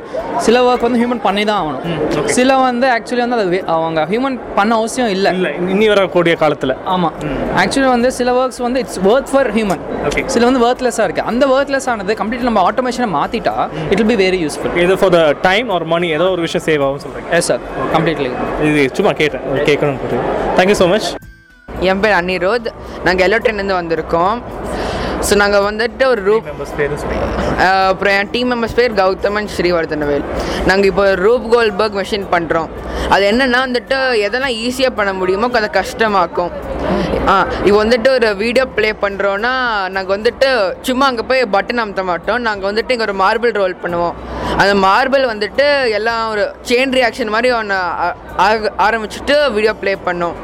சில 0.45 0.57
ஒர்க் 0.69 0.85
வந்து 0.85 0.99
ஹியூமன் 1.01 1.21
பண்ணி 1.25 1.43
தான் 1.49 1.59
ஆகணும் 1.61 2.31
சில 2.37 2.57
வந்து 2.65 2.87
ஆக்சுவலி 2.95 3.21
வந்து 3.25 3.37
அது 3.37 3.59
அவங்க 3.75 3.99
ஹியூமன் 4.11 4.35
பண்ண 4.57 4.71
அவசியம் 4.79 5.11
இல்லை. 5.15 5.31
இல்லை 5.37 5.51
இனி 5.73 5.85
வரக்கூடிய 5.93 6.33
காலத்தில். 6.41 6.73
ஆமாம் 6.93 7.13
ஆக்சுவலி 7.61 7.89
வந்து 7.95 8.09
சில 8.17 8.33
ஒர்க்ஸ் 8.39 8.61
வந்து 8.67 8.81
இட்ஸ் 8.83 8.99
ஒர்க் 9.11 9.31
ஃபார் 9.33 9.49
ஹியூமன் 9.57 9.83
சில 10.35 10.43
வந்து 10.49 10.63
ஒர்க்லெஸ்ஸாக 10.69 11.05
இருக்குது 11.07 11.29
அந்த 11.31 11.47
ஒர்க்லெஸ் 11.57 11.87
ஆனது 11.93 12.17
கம்ப்ளீட் 12.21 12.47
நம்ம 12.49 12.63
ஆட்டோமேஷனை 12.71 13.09
மாற்றிட்டா 13.17 13.55
it 13.91 14.01
will 14.01 14.11
be 14.13 14.19
very 14.25 14.41
useful 14.45 14.75
இது 14.85 14.97
for 15.01 15.13
the 15.17 15.21
time 15.47 15.69
or 15.77 15.87
money 15.95 16.09
ஏதோ 16.17 16.27
ஒரு 16.35 16.43
விஷயம் 16.47 16.65
சேவ் 16.69 16.83
ஆகும் 16.87 17.03
சொல்கிறீங்க 17.05 17.31
எஸ் 17.39 17.49
சார் 17.51 17.63
கம்ப்ளீட்லி 17.95 18.31
இது 18.69 18.83
சும்மா 18.99 19.13
கேட்டேன். 19.23 19.45
கேட்கணும்னு 19.69 20.21
தேங்க்யூ 20.59 20.77
ஸோ 20.83 20.87
மச் 20.95 21.09
என் 21.89 22.01
பேர் 22.03 22.15
அனிருத். 22.19 22.65
நாங்கள் 23.05 23.25
எல்லோட்ரின்லேருந்து 23.25 23.79
வந்திருக்கோம். 23.81 24.37
ஸோ 25.27 25.33
நாங்கள் 25.41 25.63
வந்துட்டு 25.69 26.03
ஒரு 26.11 26.21
ரூப் 26.27 26.45
அப்புறம் 27.89 28.13
என் 28.17 28.29
டீம் 28.33 28.49
மெம்பர்ஸ் 28.51 28.75
பேர் 28.77 28.93
கௌதமன் 28.99 29.49
ஸ்ரீவர்தனவேல். 29.55 30.25
நாங்கள் 30.69 30.89
இப்போ 30.91 31.05
ரூப் 31.25 31.45
கோல்பர்க் 31.53 31.97
மெஷின் 31.99 32.27
பண்ணுறோம் 32.33 32.69
அது 33.13 33.23
என்னென்னா 33.31 33.59
வந்துட்டு 33.65 33.97
எதெல்லாம் 34.27 34.55
ஈஸியாக 34.65 34.93
பண்ண 34.99 35.11
முடியுமோ 35.19 35.49
அதை 35.61 35.69
கஷ்டமாக்கும். 35.79 36.51
ஆ 37.31 37.35
இப்போ 37.67 37.77
வந்துட்டு 37.83 38.09
ஒரு 38.17 38.29
வீடியோ 38.43 38.65
ப்ளே 38.77 38.89
பண்ணுறோன்னா 39.03 39.53
நாங்கள் 39.95 40.15
வந்துட்டு 40.17 40.49
சும்மா 40.87 41.07
அங்கே 41.11 41.25
போய் 41.31 41.43
பட்டன் 41.55 41.81
அமுத்த 41.83 42.03
மாட்டோம். 42.11 42.41
நாங்கள் 42.47 42.69
வந்துட்டு 42.71 42.93
இங்கே 42.95 43.07
ஒரு 43.09 43.17
மார்பிள் 43.23 43.53
ரோல் 43.61 43.75
பண்ணுவோம். 43.83 44.15
அந்த 44.61 44.73
மார்பிள் 44.87 45.25
வந்துட்டு 45.33 45.65
எல்லாம் 45.97 46.23
ஒரு 46.33 46.45
செயின் 46.69 46.95
ரியாக்ஷன் 46.99 47.33
மாதிரி 47.35 47.51
ஒன்று 47.59 47.79
ஆரம்பிச்சுட்டு 48.87 49.37
வீடியோ 49.57 49.75
ப்ளே 49.83 49.95
பண்ணோம். 50.07 50.37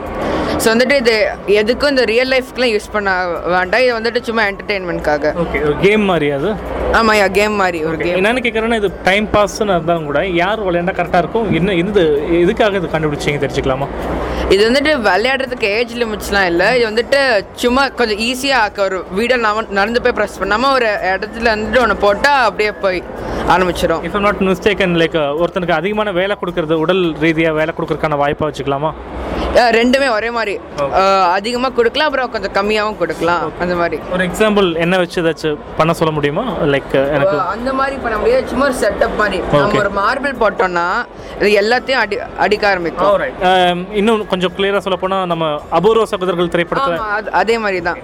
ஸோ 0.63 0.67
வந்துட்டு 0.71 0.95
இது 1.01 1.13
எதுக்கும் 1.61 1.91
இந்த 1.93 2.03
ரியல் 2.11 2.29
லைஃப்க்குலாம் 2.33 2.71
யூஸ் 2.73 2.87
பண்ண 2.93 3.09
வேண்டாம். 3.53 3.81
இது 3.85 3.93
வந்துட்டு 3.97 4.19
சும்மா 4.27 4.43
என்டர்டெயின்மெண்ட்காக 4.51 5.31
ஓகே 5.43 5.59
ஒரு 5.67 5.75
கேம் 5.85 6.03
மாதிரி 6.09 6.27
அது? 6.37 6.49
ஆமாம் 6.99 7.33
கேம் 7.37 7.55
மாதிரி 7.61 7.79
ஒரு 7.87 7.97
கேம் 8.01 8.17
என்னன்னு 8.19 8.43
கேட்குறேன்னா 8.45 8.79
இது 8.81 8.89
டைம் 9.07 9.25
பாஸ்ன்னு 9.33 9.75
இருந்தாலும் 9.75 10.07
கூட. 10.09 10.19
யார் 10.41 10.63
விளையாண்டா 10.67 10.95
கரெக்டாக 10.99 11.23
இருக்கும்? 11.23 11.47
என்ன 11.59 11.75
இது 11.81 12.03
எதுக்காக 12.43 12.79
இது 12.81 12.93
கண்டுபிடிச்சிங்க 12.95 13.41
தெரிஞ்சுக்கலாமா? 13.43 13.87
இது 14.53 14.61
வந்துட்டு 14.67 14.91
விளையாடுறதுக்கு 15.09 15.67
ஏஜ் 15.77 15.93
லிமிட்ஸ்லாம் 16.01 16.47
இல்லை. 16.51 16.67
இது 16.77 16.85
வந்துட்டு 16.91 17.19
சும்மா 17.63 17.83
கொஞ்சம் 17.99 18.21
ஈஸியாக 18.29 18.63
ஆக்க 18.65 18.87
ஒரு 18.89 18.97
வீடியோ 19.19 19.37
நடந்து 19.79 20.03
போய் 20.05 20.17
ப்ரெஸ் 20.19 20.39
பண்ணாமல் 20.43 20.75
ஒரு 20.77 20.89
இடத்துல 21.13 21.47
வந்துட்டு 21.55 21.83
ஒன்று 21.85 22.03
போட்டால் 22.05 22.43
அப்படியே 22.49 22.73
போய் 22.85 23.01
ஆரம்பிச்சிடும் 23.55 24.03
இஃப் 24.07 24.21
நாட் 24.27 24.43
மிஸ்டேக்கன் 24.49 24.95
லைக் 25.01 25.17
ஒருத்தனுக்கு 25.41 25.79
அதிகமான 25.79 26.11
வேலை 26.21 26.35
கொடுக்கறது 26.41 26.77
உடல் 26.85 27.03
ரீதியாக 27.25 27.57
வேலை 27.61 27.71
கொடுக்கறதுக்கான 27.77 28.19
வாய்ப்பை 28.23 28.47
வச்சுக்கலாமா? 28.49 28.91
ரெண்டுமே 29.75 30.07
ஒரே 30.15 30.29
மாதிரி 30.35 30.44
அதிகமாக 31.33 31.73
கொடுக்கலாம் 31.73 32.07
அப்புறம் 32.07 32.31
கொஞ்சம் 32.31 32.53
கம்மியாகவும் 32.53 32.97
கொடுக்கலாம் 32.97 33.51
அந்த 33.59 33.75
மாதிரி. 33.75 33.97
ஒரு 34.13 34.23
எக்ஸாம்பிள் 34.27 34.75
என்ன 34.75 34.97
வச்சு 34.97 35.21
ஏதாச்சும் 35.21 35.57
பண்ண 35.77 35.93
சொல்ல 35.93 36.13
முடியுமா? 36.13 36.45
லைக் 36.65 36.95
எனக்கு 37.09 37.39
அந்த 37.47 37.73
மாதிரி 37.73 37.97
பண்ண 37.97 38.17
முடியாது 38.17 38.47
சும்மா 38.47 38.65
ஒரு 38.65 38.75
செட்டப் 38.75 39.15
மாதிரி. 39.17 39.39
நம்ம. 39.51 39.79
ஒரு 39.79 39.91
மார்பிள் 39.95 40.35
போட்டோம்னா 40.39 40.87
இது 41.39 41.49
எல்லாத்தையும் 41.61 42.01
அடி 42.03 42.17
அடிக்க 42.37 42.67
ஆரம்பிக்கும். 42.67 43.13
Um, 43.45 43.85
இன்னும் 43.93 44.27
கொஞ்சம் 44.27 44.51
கிளியராக 44.57 44.77
சொல்ல 44.77 44.99
போனால் 44.99 45.25
நம்ம 45.25 45.45
அபூர்வ 45.69 46.05
சகோதரர்கள் 46.05 46.49
திரைப்படத்தில் 46.49 46.99
அது- 47.31 47.59
மாதிரி 47.59 47.81
தான். 47.81 47.99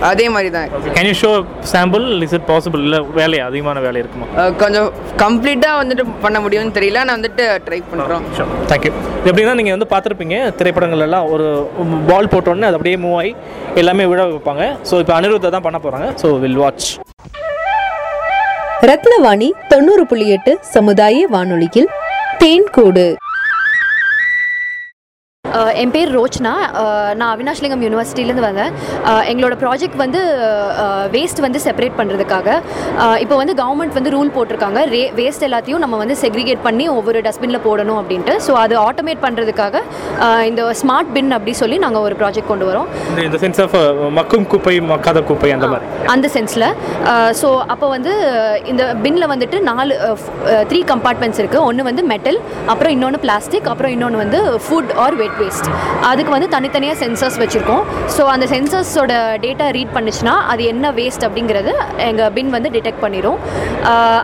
அதே 0.00 0.28
மாதிரி 0.28 0.50
தான். 0.50 0.68
Can 0.94 1.08
you 1.10 1.14
show 1.20 1.30
sample 1.72 2.22
is 2.22 2.32
it 2.32 2.46
possible 2.46 2.78
இல்லை 2.78 2.98
வேலை 3.14 3.40
அதிகமான 3.40 3.80
வேலை 3.80 4.00
இருக்குமா? 4.00 4.26
கொஞ்சம் 4.52 4.88
கம்ப்ளீட்டாக 5.16 5.80
வந்துட்டு 5.82 6.04
பண்ண 6.20 6.38
முடியும்னு 6.40 6.74
தெரியல. 6.78 7.04
நான் 7.04 7.20
வந்துட்டு 7.20 7.44
ட்ரை 7.66 7.82
பண்ணுறோம் 7.90 8.24
தேங்க்யூ 8.68 8.92
எப்படின்னா 9.24 9.54
நீங்கள் 9.54 9.76
வந்து 9.76 9.90
பார்த்துருப்பீங்க 9.90 10.54
திரைப்படங்கள் 10.54 10.98
எல்லாம் 10.98 11.30
ஒரு 11.30 11.46
பால் 12.10 12.30
போட்டோடனே 12.32 12.68
அது 12.68 12.78
அப்படியே 12.78 12.98
மூவ் 13.04 13.16
ஆகி 13.20 13.32
எல்லாமே 13.82 14.04
விழ 14.12 14.20
வைப்பாங்க. 14.30 14.64
ஸோ 14.90 14.94
இப்போ 15.02 15.14
அனிருத்தை 15.18 15.50
தான் 15.56 15.66
பண்ண 15.66 15.78
போகிறாங்க 15.84 16.08
ஸோ 16.22 16.28
வில் 16.44 16.60
வாட்ச் 16.64 16.88
ரத்னவாணி 18.90 19.50
தொண்ணூறு 19.72 20.02
புள்ளி 20.08 20.26
எட்டு 20.36 20.52
சமுதாய 20.74 21.26
வானொலியில் 21.34 21.90
தேன்கூடு. 22.40 23.06
என் 25.82 25.92
பேர் 25.96 26.10
ரோச்னா. 26.18 26.52
நான் 27.20 27.30
அவினாஷ்லிங்கம் 27.34 27.84
யூனிவர்சிட்டிலேருந்து 27.86 28.44
வந்தேன். 28.48 28.72
எங்களோட 29.32 29.54
ப்ராஜெக்ட் 29.62 29.98
வந்து 30.04 30.20
வேஸ்ட் 31.14 31.42
வந்து 31.46 31.60
செப்பரேட் 31.66 31.96
பண்ணுறதுக்காக 32.00 32.48
இப்போ 33.24 33.36
வந்து 33.42 33.54
கவர்மெண்ட் 33.62 33.96
வந்து 33.98 34.12
ரூல் 34.16 34.32
போட்டிருக்காங்க. 34.36 34.80
ரே 34.94 35.02
வேஸ்ட் 35.20 35.46
எல்லாத்தையும் 35.48 35.82
நம்ம 35.84 35.98
வந்து 36.02 36.16
செக்ரிகேட் 36.24 36.62
பண்ணி 36.68 36.86
ஒவ்வொரு 36.98 37.20
டஸ்ட்பினில் 37.28 37.62
போடணும் 37.66 38.00
அப்படின்ட்டு. 38.02 38.36
ஸோ 38.46 38.54
அது 38.64 38.74
ஆட்டோமேட் 38.88 39.22
பண்ணுறதுக்காக 39.26 39.82
இந்த 40.50 40.62
ஸ்மார்ட் 40.82 41.12
பின் 41.16 41.30
அப்படி 41.38 41.54
சொல்லி 41.62 41.78
நாங்கள் 41.86 42.06
ஒரு 42.08 42.16
ப்ராஜெக்ட் 42.22 42.50
கொண்டு 42.52 42.68
வரோம். 42.70 42.88
இந்த 43.10 43.22
இந்த 43.28 43.40
சென்ஸ் 43.44 43.60
ஆஃப் 43.66 43.76
மக்கும் 44.18 44.46
குப்பை 44.54 44.76
மக்காத 44.92 45.22
குப்பை 45.30 45.50
அந்த 45.56 45.68
மாதிரி. 45.74 45.88
அந்த 46.14 46.26
சென்ஸில் 46.36 46.68
ஸோ 47.40 47.48
அப்போ 47.74 47.86
வந்து 47.96 48.12
இந்த 48.72 48.82
பின்னில் 49.04 49.30
வந்துட்டு 49.34 49.56
நாலு 49.70 49.94
த்ரீ 50.72 50.82
கம்பார்ட்மெண்ட்ஸ் 50.92 51.40
இருக்குது 51.42 51.64
ஒன்று 51.68 51.88
வந்து 51.90 52.02
மெட்டல் 52.12 52.38
அப்புறம் 52.72 52.92
இன்னொன்று 52.96 53.20
பிளாஸ்டிக் 53.26 53.68
அப்புறம் 53.74 53.94
இன்னொன்று 53.96 54.22
வந்து 54.24 54.40
ஃபுட் 54.66 54.92
ஆர் 55.04 55.16
வெட் 55.22 55.36
வேஸ்ட் 55.44 55.70
அதுக்கு 56.10 56.34
வந்து 56.36 56.50
தனித்தனியாக 56.56 56.98
சென்சர்ஸ் 57.04 57.38
வச்சுருக்கோம். 57.44 57.84
ஸோ 58.16 58.22
அந்த 58.34 58.48
சென்சர்ஸோட 58.54 59.12
டேட்டா 59.46 59.68
ரீட் 59.78 59.94
பண்ணுச்சுன்னா 59.96 60.36
அது 60.54 60.62
என்ன 60.72 60.92
வேஸ்ட் 61.00 61.26
அப்படிங்கிறது 61.28 61.74
எங்கள் 62.10 62.32
பின் 62.38 62.52
வந்து 62.56 62.72
டிடெக்ட் 62.76 63.02
பண்ணிடும் 63.04 63.38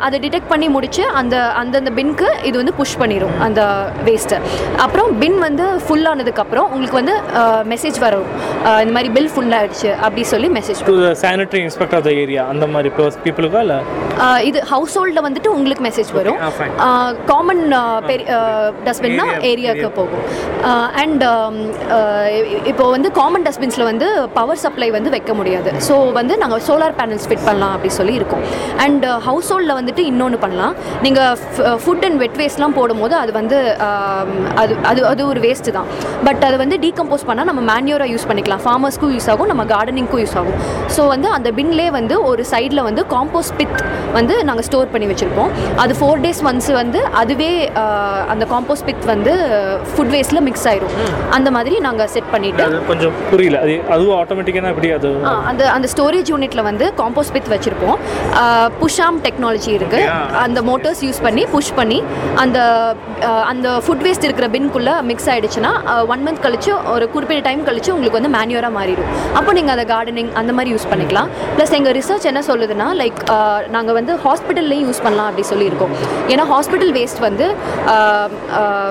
அதை 0.06 0.16
டிடெக்ட் 0.26 0.50
பண்ணி 0.52 0.68
முடிச்சு 0.76 1.02
அந்த 1.20 1.36
அந்தந்த 1.62 1.90
பின்க்கு 1.98 2.28
இது 2.48 2.56
வந்து 2.60 2.74
புஷ் 2.80 2.96
பண்ணிடும் 3.02 3.34
அந்த 3.46 3.60
வேஸ்ட்டை 4.06 4.38
அப்புறம் 4.84 5.10
பின் 5.22 5.38
வந்து 5.46 5.64
full 5.88 6.04
ஆனதுக்கப்புறம் 6.12 6.68
உங்களுக்கு 6.74 6.98
வந்து 7.00 7.14
மெசேஜ் 7.72 7.98
வரும். 8.04 8.26
இந்த 8.82 8.92
மாதிரி 8.96 9.10
பில் 9.16 9.30
ஃபுல் 9.34 9.54
ஆயிடுச்சு 9.58 9.90
அப்படி 10.06 10.22
சொல்லி 10.32 10.48
message 10.58 10.80
sanitary 11.24 11.60
inspector 11.66 11.98
of 11.98 12.06
the 12.08 12.12
area 12.22 12.42
அந்த 12.52 12.66
மாதிரி 12.74 12.90
பீப்புளுக்கா 13.24 13.60
இல்லை? 13.66 13.78
இது 14.48 14.58
ஹவுஸ் 14.72 14.94
ஹோல்டில் 14.98 15.24
வந்துட்டு 15.26 15.50
உங்களுக்கு 15.56 15.84
மெசேஜ் 15.88 16.10
வரும். 16.18 16.38
காமன் 17.30 17.62
பெரிய 18.08 18.38
டஸ்ட்பின்னா 18.86 19.26
ஏரியாவுக்கு 19.50 19.90
போகும். 20.00 20.24
அண்ட் 21.02 21.22
um, 21.32 21.56
uh, 21.96 22.24
இப்போ 22.70 22.84
வந்து 22.94 23.08
காமன் 23.18 23.44
டஸ்ட்பின்ஸில் 23.46 23.86
வந்து 23.88 24.06
பவர் 24.38 24.60
சப்ளை 24.62 24.88
வந்து 24.96 25.10
வைக்க 25.14 25.32
முடியாது. 25.38 25.70
ஸோ 25.86 25.94
வந்து 26.18 26.34
நாங்கள் 26.42 26.62
சோலார் 26.68 26.94
பேனல்ஸ் 27.00 27.26
ஃபிட் 27.28 27.44
பண்ணலாம் 27.48 27.74
அப்படி 27.76 27.90
சொல்லி 27.98 28.14
இருக்கோம். 28.20 28.42
அண்ட் 28.84 29.04
ஹவுஸ் 29.26 29.50
ஹோல்டில் 29.52 29.74
வந்துட்டு 29.78 30.02
இன்னொன்று 30.10 30.38
பண்ணலாம். 30.44 30.74
நீங்கள் 31.04 31.78
ஃபுட் 31.84 32.04
அண்ட் 32.08 32.18
வெட் 32.22 32.38
வேஸ்ட்லாம் 32.40 32.76
போடும்போது 32.78 33.16
அது 33.22 33.34
வந்து 33.40 33.58
um, 33.88 34.32
அது 34.62 34.72
அது 34.90 35.00
அது 35.12 35.22
ஒரு 35.32 35.42
வேஸ்ட்டு 35.46 35.74
தான். 35.78 35.88
பட் 36.28 36.44
அது 36.48 36.58
வந்து 36.64 36.78
டீகம்போஸ் 36.86 37.26
பண்ணால் 37.30 37.48
நம்ம 37.50 37.64
மேன்யூராக 37.72 38.10
யூஸ் 38.14 38.26
பண்ணிக்கலாம். 38.30 38.64
ஃபார்மர்ஸ்க்கும் 38.66 39.14
யூஸ் 39.16 39.30
ஆகும் 39.34 39.50
நம்ம 39.52 39.66
கார்டனிங்க்கும் 39.74 40.22
யூஸ் 40.24 40.36
ஆகும். 40.42 40.58
ஸோ 40.96 41.00
வந்து 41.14 41.30
அந்த 41.38 41.50
பின்லேயே 41.60 41.92
வந்து 41.98 42.16
ஒரு 42.32 42.44
சைடில் 42.52 42.82
வந்து 42.88 43.04
காம்போஸ்ட் 43.14 43.56
பித் 43.60 43.78
வந்து 44.18 44.36
நாங்கள் 44.50 44.68
ஸ்டோர் 44.70 44.92
பண்ணி 44.94 45.08
வச்சுருப்போம். 45.12 45.52
அது 45.84 45.92
ஃபோர் 46.00 46.24
டேஸ் 46.26 46.42
ஒன்ஸ் 46.50 46.70
வந்து 46.80 47.02
அதுவே 47.22 47.52
uh, 47.84 48.20
அந்த 48.34 48.44
காம்போஸ்ட் 48.54 48.88
பித் 48.90 49.06
வந்து 49.14 49.34
ஃபுட் 49.94 50.14
வேஸ்ட்டில் 50.16 50.46
மிக்ஸ் 50.50 50.68
ஆயிரும். 50.70 50.89
அந்த 51.36 51.48
மாதிரி 51.56 51.76
நாங்கள் 51.86 52.10
செட் 52.14 52.30
பண்ணிவிட்டு 52.34 52.64
அது 52.68 52.78
கொஞ்சம் 52.90 53.14
புரியல. 53.30 53.58
அது 53.64 53.74
அதுவும் 53.94 54.16
ஆட்டோமேட்டிக்காக 54.20 54.72
எப்படி 54.74 54.90
அது 54.98 55.10
அந்த 55.50 55.62
அந்த 55.76 55.88
ஸ்டோரேஜ் 55.94 56.30
யூனிட்ல 56.32 56.62
வந்து 56.70 56.86
காம்போஸ் 57.00 57.32
பித் 57.36 57.50
வச்சிருப்போம். 57.54 57.98
புஷாம் 58.82 59.20
டெக்னாலஜி 59.26 59.72
இருக்கு. 59.78 60.00
அந்த 60.44 60.60
மோட்டர்ஸ் 60.70 61.02
யூஸ் 61.06 61.22
பண்ணி 61.26 61.44
புஷ் 61.54 61.72
பண்ணி 61.78 61.98
அந்த 62.44 62.58
அந்த 63.52 63.68
ஃபுட் 63.84 64.04
வேஸ்ட் 64.06 64.26
இருக்கிற 64.28 64.46
பின்குள்ள 64.56 64.90
மிக்ஸ் 65.10 65.28
ஆயிடுச்சுன்னா 65.32 65.72
ஒன் 66.12 66.22
மந்த் 66.26 66.42
கழிச்சு 66.46 66.72
ஒரு 66.94 67.04
குறிப்பிட்ட 67.14 67.42
டைம் 67.48 67.62
கழிச்சு 67.68 67.90
உங்களுக்கு 67.96 68.18
வந்து 68.20 68.32
மேன்யூராக 68.36 68.72
மாறிடும். 68.78 69.10
அப்போ 69.38 69.50
நீங்கள் 69.58 69.74
அதை 69.76 69.84
கார்டனிங் 69.94 70.30
அந்த 70.40 70.52
மாதிரி 70.56 70.74
யூஸ் 70.74 70.88
பண்ணிக்கலாம். 70.92 71.28
ப்ளஸ் 71.56 71.74
எங்கள் 71.78 71.94
ரிசர்ச் 71.98 72.28
என்ன 72.30 72.40
சொல்லுதுன்னா 72.50 72.88
லைக் 73.02 73.20
நாங்கள் 73.76 73.96
வந்து 73.98 74.12
ஹாஸ்பிட்டல்லையும் 74.24 74.86
யூஸ் 74.88 75.02
பண்ணலாம் 75.06 75.28
அப்படி 75.30 75.46
சொல்லியிருக்கோம். 75.52 75.92
ஏன்னா 76.32 76.46
ஹாஸ்பிட்டல் 76.52 76.92
வேஸ்ட் 76.98 77.20
வந்து 77.28 77.48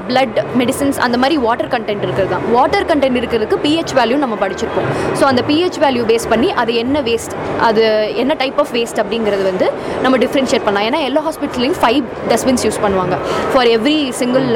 பிளட் 0.10 0.38
மெடிசின்ஸ் 0.62 1.00
அந்த 1.08 1.18
மாதிரி 1.24 1.38
வாட்டர் 1.48 1.72
கண்டென்ட் 1.74 1.88
இருக்கிறது 1.94 2.30
தான். 2.34 2.46
வாட்டர் 2.56 2.86
கண்டென்ட் 2.92 3.20
இருக்கிறதுக்கு 3.22 3.58
பிஹெச் 3.66 3.94
வேல்யூ 4.00 4.18
நம்ம 4.24 4.38
படிச்சிருப்போம். 4.44 4.88
ஸோ 5.20 5.24
அந்த 5.32 5.44
பிஹெச் 5.50 5.80
வேல்யூ 5.86 6.04
பேஸ் 6.12 6.28
பண்ணி 6.34 6.50
அது 6.64 6.72
என்ன 6.84 7.02
வேஸ்ட் 7.10 7.36
அது 7.70 7.84
என்ன 8.24 8.36
டைப் 8.44 8.60
ஆஃப் 8.64 8.74
வேஸ்ட் 8.78 9.02
அப்படிங்கிறது 9.04 9.44
வந்து 9.52 9.68
நம்ம 10.06 10.18
டிஃப்ரென்ஷியேட் 10.26 10.66
பண்ணலாம். 10.68 10.88
ஏன்னா 10.90 11.02
எல்லா 11.10 11.24
ஹாஸ்பிட்டல்லையும் 11.28 11.78
ஃபைவ் 11.84 12.04
டஸ்ட்பின்ஸ் 12.34 12.66
யூஸ் 12.68 12.82
பண்ணுவாங்க. 12.86 13.18
ஃபார் 13.54 13.70
எவ்ரி 13.78 13.98
சிங்கிள் 14.22 14.48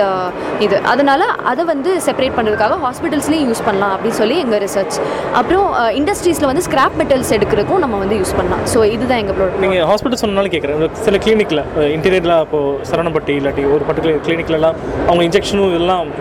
இது. 0.67 0.77
அதனால் 0.93 1.25
அதை 1.53 1.65
வந்து 1.73 1.91
செப்பரேட் 2.07 2.38
பண்ணுறதுக்காக 2.39 2.77
ஹாஸ்பிட்டல்ஸ்லேயும் 2.86 3.47
யூஸ் 3.51 3.65
பண்ணலாம் 3.69 3.93
அப்படின்னு 3.95 4.19
சொல்லி 4.21 4.38
எங்கள் 4.45 4.61
ரிசர்ச் 4.65 4.97
அப்புறம் 5.41 5.67
இண்டஸ்ட்ரீஸில் 5.99 6.49
வந்து 6.51 6.65
ஸ்கிராப் 6.69 6.97
மெட்டல்ஸ் 7.01 7.34
எடுக்கிறதுக்கும் 7.38 7.81
நம்ம 7.86 7.97
வந்து 8.03 8.17
யூஸ் 8.21 8.36
பண்ணலாம். 8.39 8.63
ஸோ 8.73 8.79
இதுதான் 8.95 9.21
எங்களோட 9.23 9.51
நீங்கள் 9.65 9.88
ஹாஸ்பிட்டல் 9.91 10.21
சொன்னாலும் 10.23 10.53
கேட்குறேன் 10.55 11.01
சில 11.07 11.17
கிளினிக்கில் 11.25 11.63
இன்டீரியரில் 11.95 12.36
இப்போது 12.45 12.89
சரணப்பட்டி 12.91 13.36
இல்லாட்டி 13.41 13.65
ஒரு 13.75 13.84
பர்டிகுலர் 13.89 14.23
கிளினிக்லலாம் 14.27 14.77
அவங்க 15.09 15.21
இன்ஜெக்ஷனும் 15.27 15.69
இதெல்லாம் 15.73 16.11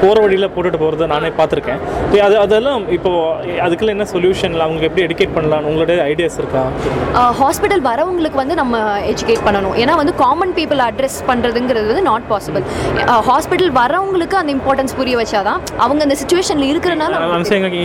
போகிற 0.00 0.18
வழியில் 0.24 0.52
போட்டுட்டு 0.56 0.82
போகிறத 0.82 1.06
நானே 1.06 1.28
பார்த்துருக்கேன். 1.28 1.80
So, 2.12 2.22
அது 2.22 2.38
அதெல்லாம் 2.38 2.90
இப்போது 2.90 3.58
அதுக்குள்ள 3.60 3.88
என்ன 3.88 4.06
சொல்யூஷன் 4.14 4.60
அவங்க 4.60 4.82
எப்படி 4.82 5.04
எடுக்கேட் 5.06 5.34
பண்ணலாம் 5.34 5.64
உங்களுடைய 5.64 6.02
ஐடியாஸ் 6.02 6.38
இருக்கா? 6.38 6.62
ஹாஸ்பிட்டல் 7.40 7.82
வரவங்களுக்கு 7.82 8.34
வந்து 8.34 8.54
நம்ம 8.54 8.78
எஜுகேட் 9.12 9.44
பண்ணணும். 9.46 9.74
ஏன்னா 9.76 9.96
வந்து 9.96 10.14
காமன் 10.14 10.52
பீப்புள் 10.52 10.80
அட்ரஸ் 10.88 11.18
பண்ணுறதுங்கிறது 11.28 11.86
வந்து 11.86 12.02
நாட் 12.02 12.26
பாசிபிள் 12.30 12.64
ஹாஸ்பிட்டல் 13.28 13.72
வரவங்களுக்கு 13.72 14.34
அந்த 14.34 14.52
இம்பார்ட்டன்ஸ் 14.52 14.96
புரிய 14.96 15.16
வச்சாதான் 15.16 15.60
அவங்க 15.76 16.02
அந்த 16.02 16.16
சுச்சுவேஷனில் 16.22 16.70
இருக்கிறனால 16.72 17.12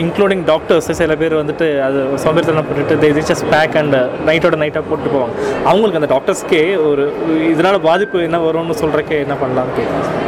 இன்க்ளூடிங் 0.02 0.46
டாக்டர்ஸ் 0.46 0.92
சில 0.92 1.16
பேர் 1.16 1.34
வந்துட்டு 1.34 1.82
அது 1.82 2.00
சோம்பேறித்தனம் 2.24 2.68
போட்டுட்டு 2.70 2.98
தே 3.04 3.24
ஜஸ்ட் 3.32 3.50
பேக் 3.50 3.78
அண்ட் 3.78 3.96
நைட்டோட 4.26 4.56
நைட்டாக 4.64 4.84
போட்டு 4.90 5.10
போவாங்க. 5.16 5.34
அவங்களுக்கு 5.66 6.00
அந்த 6.02 6.10
டாக்டர்ஸ்க்கே 6.16 6.90
ஒரு 6.90 7.04
இதனால 7.52 7.80
பாதிப்பு 7.80 8.24
என்ன 8.24 8.38
வரும்னு 8.38 8.76
சொல்கிறக்கே 8.82 9.18
என்ன 9.20 9.34
பண்ணலாம்னு 9.34 9.86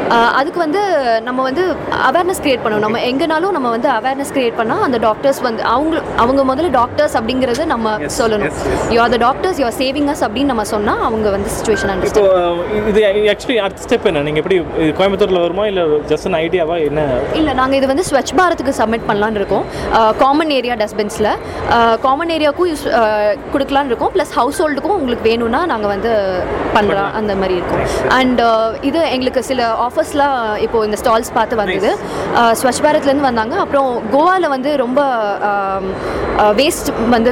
ஆஹ் 0.09 0.31
அதுக்கு 0.31 0.59
வந்து 0.59 0.81
நம்ம 1.21 1.41
வந்து 1.41 1.63
அவேர்னஸ் 2.07 2.32
கிரியேட் 2.43 2.63
பண்ணணும். 2.63 2.85
நம்ம 2.85 2.99
எங்கனாலும் 3.09 3.53
நம்ம 3.57 3.69
வந்து 3.75 3.89
அவேர்னஸ் 3.97 4.33
கிரியேட் 4.35 4.57
பண்ணால் 4.59 4.83
அந்த 4.87 4.97
டாக்டர்ஸ் 5.07 5.41
வந்து 5.47 5.63
அவங்க 5.73 6.01
அவங்க 6.23 6.41
முதல்ல 6.49 6.69
டாக்டர்ஸ் 6.79 7.15
அப்படிங்கிறது 7.19 7.65
நம்ம 7.73 7.95
சொல்லணும். 8.19 8.55
You 8.95 8.99
are 9.05 9.13
the 9.15 9.19
doctors 9.27 9.59
you 9.61 9.65
are 9.69 9.77
saving 9.83 10.09
us 10.13 10.23
அப்படின்னு 10.27 10.51
நம்ம 10.53 10.65
சொன்னால் 10.73 11.03
அவங்க 11.09 11.29
வந்து 11.35 11.51
சுச்சுவேஷன் 11.57 11.93
அண்டர்ஸ்டாண்ட் 11.93 12.89
இது 12.91 13.01
ஆக்சுவலி 13.33 13.59
அடுத்த 13.65 13.81
ஸ்டெப் 13.85 14.07
என்ன? 14.11 14.23
நீங்கள் 14.29 14.43
எப்படி 14.43 14.57
கோயம்புத்தூரில் 14.99 15.43
வருமா? 15.45 15.65
இல்லை 15.71 15.85
ஜஸ்ட் 16.11 16.29
an 16.31 16.37
ஐடியாவா 16.43 16.77
என்ன? 16.89 17.01
இல்லை 17.41 17.53
நாங்கள் 17.61 17.79
இது 17.81 17.89
வந்து 17.93 18.07
ஸ்வச் 18.09 18.35
பாரத்துக்கு 18.41 18.75
சப்மிட் 18.81 19.07
பண்ணலான்னு 19.09 19.41
இருக்கோம். 19.41 19.65
காமன் 20.23 20.53
ஏரியா 20.59 20.77
டஸ்ட்பின்ஸில் 20.83 21.31
காமன் 22.07 22.33
ஏரியாவுக்கும் 22.37 22.71
கொடுக்கலான்னு 23.53 23.91
இருக்கோம். 23.91 24.13
ப்ளஸ் 24.15 24.33
ஹவுஸ் 24.39 24.59
ஹோல்டுக்கும் 24.63 24.95
உங்களுக்கு 24.99 25.27
வேணும்னா 25.29 25.61
நாங்கள் 25.71 25.91
வந்து 25.95 26.11
பண்ணுறோம் 26.75 27.11
அந்த 27.19 27.33
மாதிரி 27.41 27.55
இருக்கும். 27.59 27.83
அண்ட் 28.19 28.41
இது 28.89 28.99
எங்களுக்கு 29.15 29.41
சில 29.49 29.61
ஆஃபர்ஸ்லாம் 29.87 30.37
இப்போது 30.65 30.87
இந்த 30.89 30.97
ஸ்டால்ஸ் 31.01 31.31
பார்த்து 31.37 31.59
வந்தது. 31.61 31.91
ஸ்வச் 32.59 32.81
பாரத்லேருந்து 32.85 33.29
வந்தாங்க. 33.29 33.55
அப்புறம் 33.63 33.89
கோவாவில் 34.13 34.53
வந்து 34.55 34.69
ரொம்ப 34.83 35.01
வேஸ்ட் 36.59 36.89
வந்து 37.15 37.31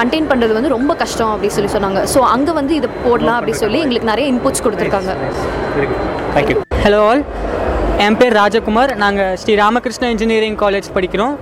கண்டெயின் 0.00 0.28
பண்ணுறது 0.30 0.56
வந்து 0.58 0.74
ரொம்ப 0.76 0.92
கஷ்டம் 1.02 1.32
அப்படி 1.34 1.50
சொல்லி 1.56 1.70
சொன்னாங்க. 1.76 2.02
ஸோ 2.14 2.20
அங்கே 2.34 2.52
வந்து 2.60 2.74
இது 2.80 2.90
போடலாம் 3.06 3.38
அப்படி 3.40 3.54
சொல்லி 3.64 3.80
எங்களுக்கு 3.86 4.12
நிறைய 4.12 4.32
இன்புட்ஸ் 4.32 4.64
கொடுத்துருக்காங்க. 4.66 5.14
தேங்க்யூ 6.36 6.56
ஹலோ 6.86 7.00
ஆல் 7.10 7.22
என் 8.06 8.16
பேர் 8.20 8.38
ராஜகுமார். 8.42 8.92
நாங்கள் 9.04 9.34
ஸ்ரீ 9.40 9.54
ராமகிருஷ்ணா 9.64 10.08
இன்ஜினியரிங் 10.14 10.58
காலேஜ் 10.62 10.88
படிக்கிறோம். 10.96 11.34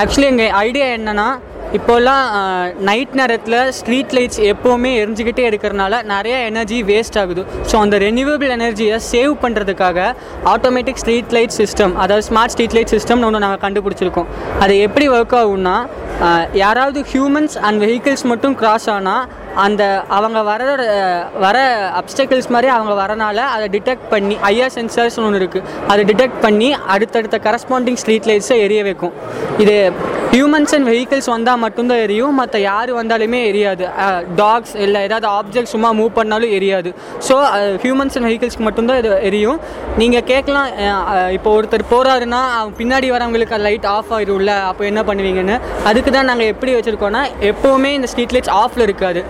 ஆக்சுவலி 0.00 0.28
எங்கள் 0.32 0.54
ஐடியா 0.66 0.86
என்னென்னா 0.98 1.28
இப்போல்லாம் 1.76 2.24
நைட் 2.88 3.14
நேரத்தில் 3.20 3.56
ஸ்ட்ரீட் 3.78 4.12
லைட்ஸ் 4.16 4.40
எப்போவுமே 4.50 4.90
எரிஞ்சுக்கிட்டே 5.00 5.44
இருக்கிறனால 5.50 6.02
நிறைய 6.12 6.34
எனர்ஜி 6.50 6.78
வேஸ்ட் 6.90 7.18
ஆகுது. 7.22 7.42
ஸோ 7.70 7.74
அந்த 7.84 7.96
ரெனியூவபிள் 8.04 8.52
எனர்ஜியை 8.56 8.98
சேவ் 9.12 9.32
பண்ணுறதுக்காக 9.44 10.06
ஆட்டோமேட்டிக் 10.52 11.00
ஸ்ட்ரீட் 11.02 11.34
லைட் 11.36 11.56
சிஸ்டம் 11.60 11.94
அதாவது 12.02 12.26
ஸ்மார்ட் 12.28 12.54
ஸ்ட்ரீட் 12.54 12.76
லைட் 12.78 12.92
சிஸ்டம்னு 12.96 13.26
ஒன்று 13.28 13.44
நாங்கள் 13.46 13.62
கண்டுபிடிச்சிருக்கோம். 13.66 14.28
அது 14.64 14.76
எப்படி 14.86 15.08
ஒர்க் 15.16 15.36
ஆகும்னா 15.40 15.76
யாராவது 16.64 17.00
ஹியூமன்ஸ் 17.12 17.56
அண்ட் 17.68 17.80
வெஹிக்கிள்ஸ் 17.84 18.26
மட்டும் 18.32 18.54
கிராஸ் 18.60 18.88
ஆனால் 18.96 19.24
அந்த 19.64 19.82
அவங்க 20.16 20.38
வர 20.50 20.62
வர 21.44 21.58
அப்டக்கிள்ஸ் 22.00 22.50
மாதிரி 22.54 22.68
அவங்க 22.76 22.94
வரனால 23.02 23.38
அதை 23.54 23.66
டிடெக்ட் 23.76 24.08
பண்ணி 24.14 24.36
ஐஆர் 24.50 24.74
சென்சர்ஸ்னு 24.78 25.26
ஒன்று 25.28 25.40
இருக்குது 25.42 25.68
அதை 25.92 26.02
டிடெக்ட் 26.10 26.40
பண்ணி 26.46 26.68
அடுத்தடுத்த 26.94 27.38
கரஸ்பாண்டிங் 27.46 28.00
ஸ்ட்ரீட் 28.02 28.28
லைட்ஸை 28.30 28.58
எரிய 28.66 28.82
வைக்கும். 28.88 29.14
இது 29.64 29.76
ஹியூமன்ஸ் 30.34 30.72
அண்ட் 30.76 30.88
வெஹிக்கிள்ஸ் 30.90 31.28
வந்தால் 31.32 31.60
மட்டும்தான் 31.64 32.00
எரியும். 32.04 32.34
மற்ற 32.40 32.56
யார் 32.70 32.90
வந்தாலுமே 33.00 33.40
எரியாது. 33.50 33.84
டாக்ஸ் 34.40 34.74
இல்லை 34.84 35.00
ஏதாவது 35.08 35.26
ஆப்ஜெக்ட் 35.38 35.72
சும்மா 35.74 35.90
மூவ் 35.98 36.10
பண்ணாலும் 36.18 36.54
எரியாது. 36.58 36.90
ஸோ 37.28 37.34
ஹியூமன்ஸ் 37.84 38.16
அண்ட் 38.16 38.26
வெஹிக்கிள்ஸ்க்கு 38.28 38.66
மட்டும்தான் 38.68 39.00
இது 39.02 39.10
எரியும். 39.28 39.60
நீங்கள் 40.02 40.26
கேட்கலாம் 40.32 40.68
இப்போ 41.36 41.50
ஒருத்தர் 41.58 41.86
போகிறாருன்னா 41.92 42.42
பின்னாடி 42.80 43.10
வரவங்களுக்கு 43.16 43.62
லைட் 43.68 43.88
ஆஃப் 43.96 44.12
ஆகிடும்ல 44.18 44.54
அப்போ 44.70 44.84
என்ன 44.90 45.02
பண்ணுவீங்கன்னு? 45.10 45.58
அதுக்கு 45.90 46.12
தான் 46.18 46.30
நாங்கள் 46.32 46.52
எப்படி 46.54 46.74
வச்சுருக்கோன்னா 46.78 47.24
எப்போவுமே 47.52 47.92
இந்த 47.98 48.10
ஸ்ட்ரீட் 48.12 48.36
லைட்ஸ் 48.36 48.54
ஆஃபில் 48.62 48.86
இருக்காது. 48.88 49.22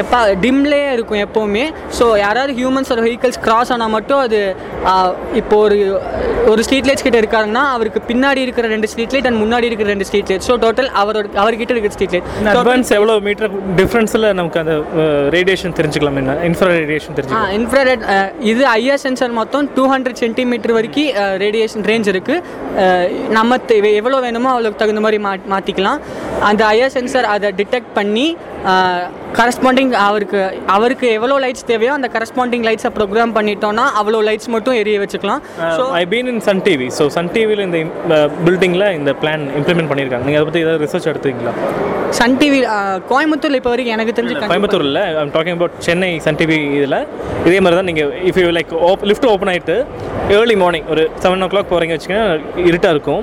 எப்போ 0.00 0.18
டிம்லே 0.44 0.80
இருக்கும் 0.96 1.20
எப்போவுமே. 1.24 1.64
ஸோ 1.98 2.04
யாராவது 2.24 2.52
ஹியூமன்ஸ் 2.60 2.90
ஒரு 2.94 3.02
வெஹிக்கிள்ஸ் 3.06 3.40
கிராஸ் 3.46 3.72
ஆனால் 3.74 3.92
மட்டும் 3.96 4.20
அது 4.26 4.38
இப்போ 5.40 5.56
ஒரு 5.66 5.78
ஒரு 6.52 6.60
ஸ்ட்ரீட் 6.66 6.88
லைட்ஸ் 6.88 7.04
கிட்ட 7.06 7.18
இருக்காருன்னா 7.22 7.62
அவருக்கு 7.74 8.00
பின்னாடி 8.08 8.40
இருக்கிற 8.46 8.66
ரெண்டு 8.74 8.88
ஸ்ட்ரீட் 8.92 9.14
லைட் 9.14 9.28
அண்ட் 9.28 9.40
முன்னாடி 9.42 9.66
இருக்கிற 9.70 9.88
ரெண்டு 9.92 10.06
ஸ்ட்ரீட் 10.08 10.30
லைட் 10.32 10.46
ஸோ 10.48 10.54
டோட்டல் 10.64 10.90
அவரோட 11.02 11.26
அவர்கிட்ட 11.42 11.74
இருக்கிற 11.74 11.92
ஸ்ட்ரீட் 11.96 12.14
லைட் 12.16 12.28
அட்வான்ஸ் 12.54 12.92
எவ்வளோ 12.98 13.16
மீட்டர் 13.26 13.50
டிஃப்ரென்ஸில் 13.80 14.26
நமக்கு 14.40 14.60
அந்த 14.62 14.74
ரேடியேஷன் 15.36 15.76
தெரிஞ்சுக்கலாம் 15.78 16.18
என்ன? 16.22 16.36
இன்ஃப்ரா 16.48 16.70
ரேடியேஷன் 16.80 17.16
தெரிஞ்சுக்கலாம். 17.16 17.52
இன்ஃப்ராரெட் 17.58 18.04
இது 18.52 18.62
ஐஆர் 18.76 19.02
சென்சார் 19.04 19.36
மொத்தம் 19.40 19.68
டூ 19.76 19.84
ஹண்ட்ரட் 19.92 20.20
சென்டிமீட்டர் 20.24 20.74
வரைக்கும் 20.78 21.10
ரேடியேஷன் 21.44 21.86
ரேஞ்ச் 21.90 22.10
இருக்குது 22.14 22.40
நம்ம 23.38 23.58
எவ்வளோ 24.00 24.20
வேணுமோ 24.26 24.50
அவ்வளோக்கு 24.54 24.80
தகுந்த 24.82 25.02
மாதிரி 25.06 25.20
மா 25.26 25.32
மாற்றிக்கலாம் 25.54 26.00
அந்த 26.48 26.62
ஐஆர் 26.74 26.94
சென்சார் 26.96 27.28
அதை 27.34 27.50
டிடெக்ட் 27.60 27.92
பண்ணி 27.98 28.26
கரஸ்பாண்டிங் 29.34 29.92
அவருக்கு 29.92 30.40
அவருக்கு 30.66 31.12
எவ்வளோ 31.12 31.38
லைட்ஸ் 31.40 31.64
தேவையோ 31.64 31.92
அந்த 31.92 32.10
கரஸ்பாண்டிங் 32.12 32.64
லைட்ஸை 32.64 32.90
ப்ரோக்ராம் 32.98 33.34
பண்ணிட்டோம்னா 33.34 33.84
அவ்வளோ 34.00 34.20
லைட்ஸ் 34.22 34.48
மட்டும் 34.48 34.74
எரிய 34.74 35.00
வச்சுக்கலாம். 35.00 35.42
So 35.78 35.90
I 35.92 36.06
been 36.06 36.26
in 36.26 36.40
Sun 36.40 36.62
TV 36.62 36.86
so 36.98 37.06
Sun 37.06 37.30
டிவியில் 37.32 37.60
இந்த 37.60 37.78
பில்டிங்கில் 38.44 38.92
இந்த 38.92 39.12
பிளான் 39.12 39.44
இம்ப்ளிமெண்ட் 39.58 39.90
பண்ணியிருக்காங்க. 39.90 40.24
நீங்கள் 40.24 40.42
அதை 40.42 40.44
பற்றி 40.44 40.60
ஏதாவது 40.60 40.84
ரிசர்ச் 40.84 41.10
எடுத்தீங்களா? 41.12 41.54
சன் 42.10 42.36
டிவி 42.36 42.58
கோயம்புத்தூரில் 43.08 43.54
இப்போ 43.54 43.70
வரைக்கும் 43.70 43.94
எனக்கு 43.94 44.12
தெரிஞ்சு 44.12 44.34
கண்டிப்பா- 44.34 44.50
கோயம்புத்தூரில் 44.50 45.18
I'm 45.20 45.30
talking 45.30 45.50
about 45.50 45.70
Chennai 45.78 46.18
Sun 46.18 46.36
TV 46.36 46.74
இதில். 46.78 46.98
இதே 47.46 47.60
மாதிரி 47.60 47.74
தான் 47.74 47.84
நீங்கள் 47.84 48.10
இஃப் 48.24 48.38
யூ 48.38 48.48
லைக் 48.48 48.74
ஓப் 48.88 49.04
லிஃப்ட் 49.04 49.26
ஓப்பன் 49.26 49.48
ஆகிட்டு 49.48 49.76
ஏர்லி 50.28 50.56
மார்னிங் 50.56 50.84
ஒரு 50.90 51.10
செவன் 51.22 51.42
ஓ 51.42 51.46
கிளாக் 51.46 51.70
போகிறீங்க 51.70 51.96
வச்சுக்கோங்க 51.96 52.40
இருட்டாக 52.66 52.90
இருக்கும். 52.90 53.22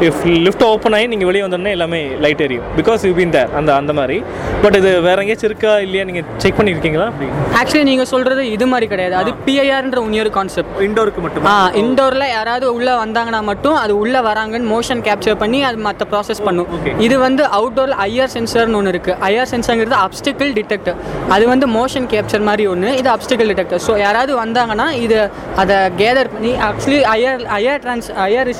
இஃப் 0.00 0.26
லிஃப்ட் 0.26 0.64
ஓப்பன் 0.64 0.92
ஆகி 0.92 1.06
நீங்கள் 1.06 1.26
வெளியே 1.26 1.44
வந்தோடனே 1.44 1.70
எல்லாமே 1.70 2.08
லைட் 2.18 2.40
எரியும். 2.40 2.64
பிகாஸ் 2.76 3.06
யூ 3.06 3.12
பீன் 3.14 3.28
தேர் 3.28 3.48
அந்த 3.56 3.74
அந்த 3.74 3.92
மாதிரி. 3.92 4.22
பட் 4.62 4.75
இது 4.80 4.90
வேற 5.06 5.16
எங்கேயாச்சும் 5.22 5.50
இருக்கா? 5.50 5.72
இல்லையா? 5.86 6.04
நீங்கள் 6.08 6.24
செக் 6.42 6.56
பண்ணியிருக்கீங்களா 6.58 7.06
அப்படி. 7.12 7.26
ஆக்சுவலி 7.60 7.86
நீங்கள் 7.90 8.08
சொல்கிறது 8.12 8.42
இது 8.56 8.66
மாதிரி 8.72 8.86
கிடையாது. 8.92 9.14
அது 9.20 9.30
பிஐஆர்ன்ற 9.46 10.00
இன்னொரு 10.08 10.30
கான்செப்ட் 10.36 10.80
இண்டோருக்கு 10.86 11.22
மட்டும்? 11.26 11.46
ஆ 11.52 11.54
இண்டோரில் 11.82 12.26
யாராவது 12.36 12.66
உள்ளே 12.76 12.94
வந்தாங்கன்னா 13.02 13.40
மட்டும் 13.50 13.76
அது 13.82 13.92
உள்ளே 14.02 14.20
வராங்கன்னு 14.28 14.70
மோஷன் 14.74 15.02
கேப்சர் 15.08 15.38
பண்ணி 15.42 15.60
அது 15.68 15.78
மற்ற 15.88 16.06
ப்ராசஸ் 16.12 16.42
பண்ணும். 16.48 16.68
இது 17.06 17.18
வந்து 17.26 17.42
அவுட்டோரில் 17.58 17.96
ஐஆர் 18.08 18.32
சென்சர்னு 18.36 18.78
ஒன்று 18.80 18.92
இருக்குது 18.94 19.18
ஐஆர் 19.30 19.50
சென்சர்ங்கிறது 19.54 19.98
அப்டிக்கல் 20.04 20.52
டிடெக்டர் 20.58 20.98
அது 21.36 21.44
வந்து 21.52 21.68
மோஷன் 21.78 22.08
கேப்சர் 22.14 22.46
மாதிரி 22.48 22.66
ஒன்று 22.72 22.90
இது 23.00 23.10
அப்டிக்கல் 23.16 23.50
டிடெக்டர் 23.52 23.82
ஸோ 23.86 23.94
யாராவது 24.04 24.34
வந்தாங்கன்னா 24.42 24.88
இது 25.04 25.18
அதை 25.64 25.76
கேதர் 26.02 26.32
பண்ணி 26.34 26.52
actually 26.68 27.00
IR 27.16 27.44
IR 27.60 27.82
trans 27.86 28.10
IR 28.28 28.52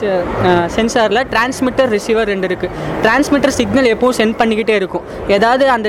சென்சாரில் 0.77 1.23
transmitter 1.35 1.91
receiver 1.97 2.31
ரெண்டு 2.33 2.49
இருக்குது 2.51 2.73
டிரான்ஸ்மிட்டர் 3.05 3.55
சிக்னல் 3.61 3.89
எப்பவும் 3.95 4.17
சென்ட் 4.21 4.37
பண்ணிக்கிட்டே 4.41 4.75
இருக்கும். 4.81 5.05
ஏதாவது 5.37 5.65
அந்த 5.75 5.89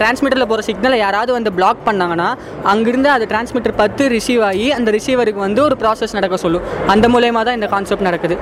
டிரான்ஸ்மிட்டரில் 0.00 0.50
போகிற 0.52 0.64
சிக்னலை 0.68 0.98
யாராவது 1.04 1.32
வந்து 1.32 1.52
பிளாக் 1.58 1.82
பண்ணாங்கன்னா 1.86 2.28
அங்கிருந்து 2.72 3.08
அது 3.16 3.24
டிரான்ஸ்மிட்டர் 3.32 3.76
பத்து 3.76 4.08
ரிசீவ் 4.08 4.42
ஆகி 4.50 4.66
அந்த 4.78 4.90
ரிசீவருக்கு 4.90 5.40
வந்து 5.46 5.62
ஒரு 5.62 5.76
ப்ராசஸ் 5.80 6.16
நடக்க 6.18 6.36
சொல்லும். 6.36 6.62
அந்த 6.86 7.08
மூலயமா 7.08 7.42
தான் 7.48 7.58
இந்த 7.60 7.66
கான்செப்ட் 7.66 8.06
நடக்குது. 8.08 8.38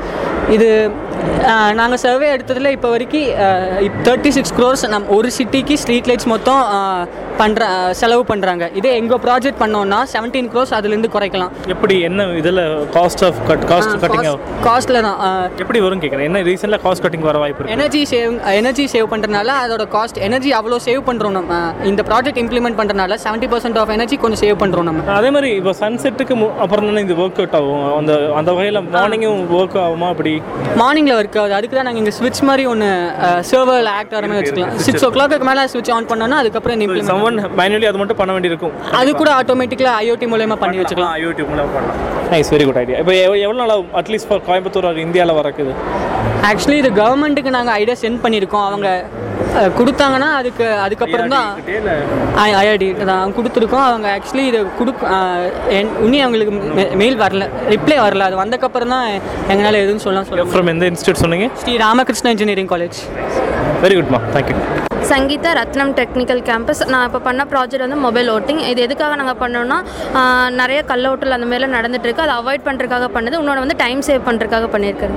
இது 0.57 0.68
நாங்கள் 1.80 2.01
சர்வே 2.05 2.28
எடுத்ததில் 2.34 2.74
இப்போ 2.76 2.88
வரைக்கும் 2.95 3.28
தேர்ட்டி 4.07 4.30
சிக்ஸ் 4.36 4.55
க்ரோர்ஸ் 4.59 4.84
நம் 4.95 5.07
ஒரு 5.16 5.28
சிட்டிக்கு 5.36 5.74
ஸ்ட்ரீட் 5.82 6.09
லைட்ஸ் 6.11 6.28
மொத்தம் 6.32 6.62
பண்ணுற 7.40 7.62
செலவு 8.01 8.22
பண்ணுறாங்க 8.30 8.64
இதே 8.78 8.90
எங்கள் 9.01 9.20
ப்ராஜெக்ட் 9.24 9.61
பண்ணோன்னா 9.62 9.99
செவன்டீன் 10.12 10.49
க்ரோர்ஸ் 10.53 10.72
அதுலேருந்து 10.78 11.11
குறைக்கலாம். 11.14 11.53
எப்படி 11.74 11.95
என்ன 12.09 12.26
இதில் 12.40 12.61
cost 12.97 13.22
of 13.28 13.38
cut 13.49 13.64
cost 13.70 13.95
cutting 14.03 14.28
காஸ்ட்டில் 14.66 15.01
தான் 15.07 15.18
எப்படி 15.64 15.80
வரும் 15.86 16.03
கேட்குறேன் 16.05 16.26
என்ன 16.30 16.43
ரீசெண்டாக 16.51 16.82
காஸ்ட் 16.86 17.05
கட்டிங் 17.07 17.26
வர 17.28 17.38
வாய்ப்பு 17.45 17.70
எனர்ஜி 17.76 18.03
சேவ் 18.12 18.34
எனர்ஜி 18.61 18.86
சேவ் 18.95 19.09
பண்ணுறதுனால 19.12 19.57
அதோட 19.64 19.86
காஸ்ட் 19.97 20.20
எனர்ஜி 20.28 20.53
அவ்வளோ 20.61 20.80
சேவ் 20.88 21.03
பண்ணுறோம் 21.09 21.36
நம்ம. 21.38 21.61
இந்த 21.93 22.05
ப்ராஜெக்ட் 22.11 22.43
இம்ப்ளிமெண்ட் 22.45 22.78
பண்ணுறதுனால 22.80 23.18
செவன்ட்டி 23.24 23.51
பர்சன்ட் 23.55 23.80
ஆஃப் 23.82 23.95
எனர்ஜி 23.97 24.18
கொஞ்சம் 24.24 24.43
சேவ் 24.45 24.61
பண்ணுறோம் 24.64 24.88
நம்ம. 24.90 25.09
அதே 25.20 25.32
மாதிரி 25.36 25.51
இப்போ 25.61 25.74
சன்செட்டுக்கு 25.82 26.36
அப்புறம் 26.66 26.88
தானே 26.90 27.05
இது 27.09 27.16
ஒர்க் 27.24 27.40
அவுட் 27.43 27.59
ஆகும். 27.61 27.82
அந்த 28.01 28.12
அந்த 28.40 28.51
வகையில் 28.59 28.82
மார்னிங்கும் 28.97 29.43
ஒர்க் 29.61 29.78
ஆகுமா 29.86 30.09
அப்படி? 30.14 30.32
மார்னிங்கில் 30.80 31.16
ஒர்க் 31.18 31.39
ஆகுது. 31.43 31.55
அதுக்கு 31.59 31.76
தான் 31.78 31.89
நாங்கள் 31.89 32.03
இங்கே 32.03 32.14
ஸ்விட்ச் 32.18 32.43
மாதிரி 32.49 32.64
ஒன்று 32.72 32.89
சர்வரில் 33.51 33.91
ஆக்ட் 33.99 34.14
ஆகிற 34.16 34.26
மாதிரி 34.30 34.41
வச்சுக்கலாம். 34.41 34.76
சிக்ஸ் 34.87 35.05
ஓ 35.09 35.11
கிளாக்கு 35.16 35.49
மேலே 35.51 35.64
ஸ்விட்ச் 35.74 35.93
ஆன் 35.97 36.09
பண்ணோன்னா 36.12 36.39
அதுக்கப்புறம் 36.43 36.85
implement 36.87 37.11
சம்மன் 37.12 37.41
மேனுவலி 37.61 37.89
அது 37.91 38.01
மட்டும் 38.03 38.20
பண்ண 38.20 38.33
வேண்டியிருக்கும். 38.37 38.76
அது 39.01 39.12
கூட 39.22 39.30
ஆட்டோமேட்டிக்கலாக 39.41 40.03
ஐஓடி 40.05 40.28
மூலயமா 40.35 40.59
பண்ணி 40.64 40.80
வச்சுக்கலாம். 40.83 41.14
ஐஓடி 41.20 41.45
மூலம் 41.53 41.72
பண்ணலாம். 41.76 41.99
நைஸ் 42.35 42.53
வெரி 42.55 42.66
குட் 42.68 42.80
ஐடியா 42.85 43.01
இப்போ 43.03 43.14
எவ்வளோ 43.47 43.59
நாள் 43.62 43.74
அட்லீஸ்ட் 44.03 44.28
ஃபார் 44.30 44.45
கோயம்புத்தூர் 44.51 44.89
or 44.91 44.97
இந்தியாவில் 45.07 45.39
வரக்குது 45.41 45.74
ஆக்சுவலி 46.51 46.78
இது 46.83 46.91
கவர்மெண்ட்டுக்கு 47.03 47.57
நாங்கள் 47.59 47.76
ஐடியா 47.80 47.97
சென்ட் 48.05 48.22
பண்ணியிருக்கோம். 48.22 48.66
அவங்க 48.70 48.89
கொடுத்தாங்கன்னா 49.78 50.28
அதுக்கு 50.41 50.64
அதுக்கப்புறம் 50.85 51.33
தான் 51.35 51.49
ஐஆர்டி 52.45 52.87
தான் 53.11 53.33
கொடுத்துருக்கோம். 53.37 53.85
அவங்க 53.89 54.07
ஆக்சுவலி 54.16 54.45
இது 54.51 54.61
கொடுக்க 54.78 55.01
இன்னும் 55.78 56.22
அவங்களுக்கு 56.24 56.55
மெயில் 57.01 57.18
வரல. 57.22 57.47
ரிப்ளை 57.74 57.97
வரல. 58.05 58.26
அது 58.28 58.37
வந்தக்கப்புறம் 58.43 58.93
தான் 58.95 59.07
எங்களால் 59.53 59.83
எதுவும் 59.83 60.03
சொல்லலாம் 60.05 60.21
சொல்ல 60.21 60.21
ஃப்ரம் 60.30 60.68
எந்த 60.68 60.84
இன்ஸ்டியூட் 60.90 61.22
சொன்னீங்க? 61.22 61.46
Sri 61.62 61.74
Ramakrishna 61.76 62.30
engineering 62.30 62.70
college 62.72 62.98
very 63.82 63.94
குட்மா 64.00 64.20
thank you 64.34 64.56
Sangeetha 65.11 65.50
Rathnam 65.59 65.92
technical 65.98 66.40
campus. 66.48 66.80
நான் 66.92 67.05
இப்போ 67.09 67.20
பண்ண 67.26 67.42
ப்ராஜெக்ட் 67.53 67.84
வந்து 67.84 67.98
மொபைல் 68.05 68.28
ஓட்டிங் 68.34 68.61
இது 68.70 68.80
எதுக்காக 68.86 69.16
நாங்கள் 69.20 69.38
பண்ணோம்னா 69.42 69.78
நிறைய 70.61 70.80
கள்ள 70.91 71.04
ஓட்டல் 71.12 71.37
அந்த 71.37 71.46
மாதிரிலாம் 71.50 71.74
நடந்துட்டு 71.76 72.07
இருக்கு. 72.08 72.24
அதை 72.26 72.34
அவாய்ட் 72.41 72.64
பண்ணுறதுக்காக 72.68 73.08
பண்ணது. 73.16 73.34
இன்னொன்று 73.41 73.64
வந்து 73.64 73.76
டைம் 73.83 74.00
சேவ் 74.08 74.22
பண்ணுறதுக்காக 74.29 74.68
பண்ணியிருக்கேன். 74.74 75.14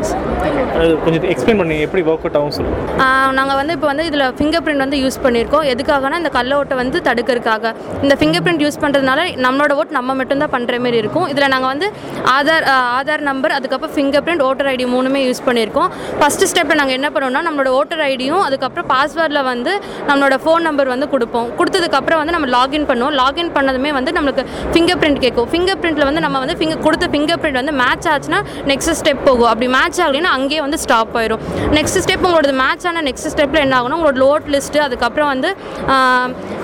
அது 0.78 0.90
கொஞ்சம் 1.06 1.28
எக்ஸ்பிளைன் 1.34 1.60
பண்ணி 1.62 1.76
எப்படி 1.86 2.04
ஒர்க் 2.12 2.26
அவுட் 2.26 2.38
ஆகும் 2.40 2.56
சொல்லுங்கள் 2.58 3.36
நாங்கள் 3.40 3.60
வந்து 3.62 3.76
இப்போ 3.78 3.88
வந்து 3.92 4.06
இதில் 4.10 4.26
ஃபிங்கர் 4.40 4.64
பிரிண்ட் 4.66 4.84
வந்து 4.86 5.00
யூஸ் 5.04 5.20
பண்ணியிருக்கோம். 5.26 5.66
எதுக்காகனா 5.74 6.20
இந்த 6.22 6.32
கள்ள 6.38 6.52
ஓட்டை 6.60 6.78
வந்து 6.82 6.98
தடுக்கிறதுக்காக. 7.10 7.74
இந்த 8.06 8.18
ஃபிங்கர் 8.22 8.44
பிரிண்ட் 8.48 8.64
யூஸ் 8.66 8.82
பண்ணுறதுனால 8.84 9.28
நம்மளோட 9.46 9.74
ஓட் 9.82 9.96
நம்ம 10.00 10.16
மட்டும்தான் 10.22 10.54
பண்ணுற 10.56 10.80
மாதிரி 10.86 11.00
இருக்கும். 11.04 11.28
இதில் 11.34 11.52
நாங்கள் 11.56 11.72
வந்து 11.74 11.90
ஆதார் 12.36 12.68
ஆதார் 13.00 13.26
நம்பர் 13.30 13.56
அதுக்கப்புறம் 13.60 13.96
ஃபிங்கர் 13.98 14.26
பிரிண்ட் 14.28 14.46
ஓட்டர் 14.50 14.72
ஐடி 14.74 14.88
மூணுமே 14.96 15.22
யூஸ் 15.28 15.44
பண்ணியிருக்கோம். 15.50 15.90
ஃபஸ்ட்டு 16.20 16.50
ஸ்டெப்பில் 16.54 16.82
நாங்கள் 16.82 16.98
என்ன 17.00 17.10
பண்ணோம்னா 17.16 17.44
நம்மளோட 17.50 17.72
ஓட்டர் 17.80 18.06
ஐடியும் 18.12 18.44
அதுக்கப்புறம் 18.50 18.90
பாஸ்வேர்டில் 18.94 19.44
வந்து 19.52 19.74
நம்மளோட 20.10 20.38
ஃபோன் 20.46 20.66
நம்பர் 20.70 20.92
வந்து 20.94 21.10
கொடுப்போம். 21.14 21.48
கொடுத்ததுக்கப்புறம் 21.60 22.20
வந்து 22.22 22.36
நம்ம 22.38 22.50
லாகின் 22.58 22.88
பண்ணுவோம். 22.92 23.16
லாகின் 23.22 23.52
பண்ணதுமே 23.58 23.92
வந்து 24.00 24.14
நம்மளுக்கு 24.18 24.46
ஃபிங்கர் 24.74 25.00
பிரிண்ட் 25.04 25.22
கேட்கும். 25.26 25.50
ஃபிங்கர் 25.54 25.80
பிரிண்ட்டில் 25.84 26.08
வந்து 26.10 26.24
நம்ம 26.26 26.40
வந்து 26.44 26.58
ஃபிங்கர் 26.60 26.84
கொடுத்த 26.88 27.10
ஃபிங்கர் 27.14 27.42
பிரிண்ட் 27.44 27.60
வந்து 27.62 27.76
மேட்ச் 27.84 28.10
ஆச்சுன்னா 28.14 28.42
நெக்ஸ்ட் 28.72 28.94
ஸ்டெப் 29.02 29.24
போகும். 29.28 29.50
அப்படி 29.52 29.70
மேட்ச் 29.78 30.02
ஆகலைன்னா 30.06 30.34
அங்கேயே 30.40 30.62
வந்து 30.66 30.80
ஸ்டாப் 30.86 31.16
ஆயிரும். 31.22 31.44
நெக்ஸ்ட் 31.78 32.00
ஸ்டெப் 32.06 32.26
உங்களோட 32.28 32.54
மேட்ச் 32.64 32.88
ஆன 32.92 33.04
நெக்ஸ்ட் 33.10 33.30
ஸ்டெப்பில் 33.34 33.64
என்ன 33.66 33.76
ஆகணும் 33.80 33.98
உங்களோட 34.00 34.18
லோட் 34.26 34.48
லிஸ்ட்டு 34.56 34.84
அதுக்கப்புறம் 34.88 35.32
வந்து 35.34 35.52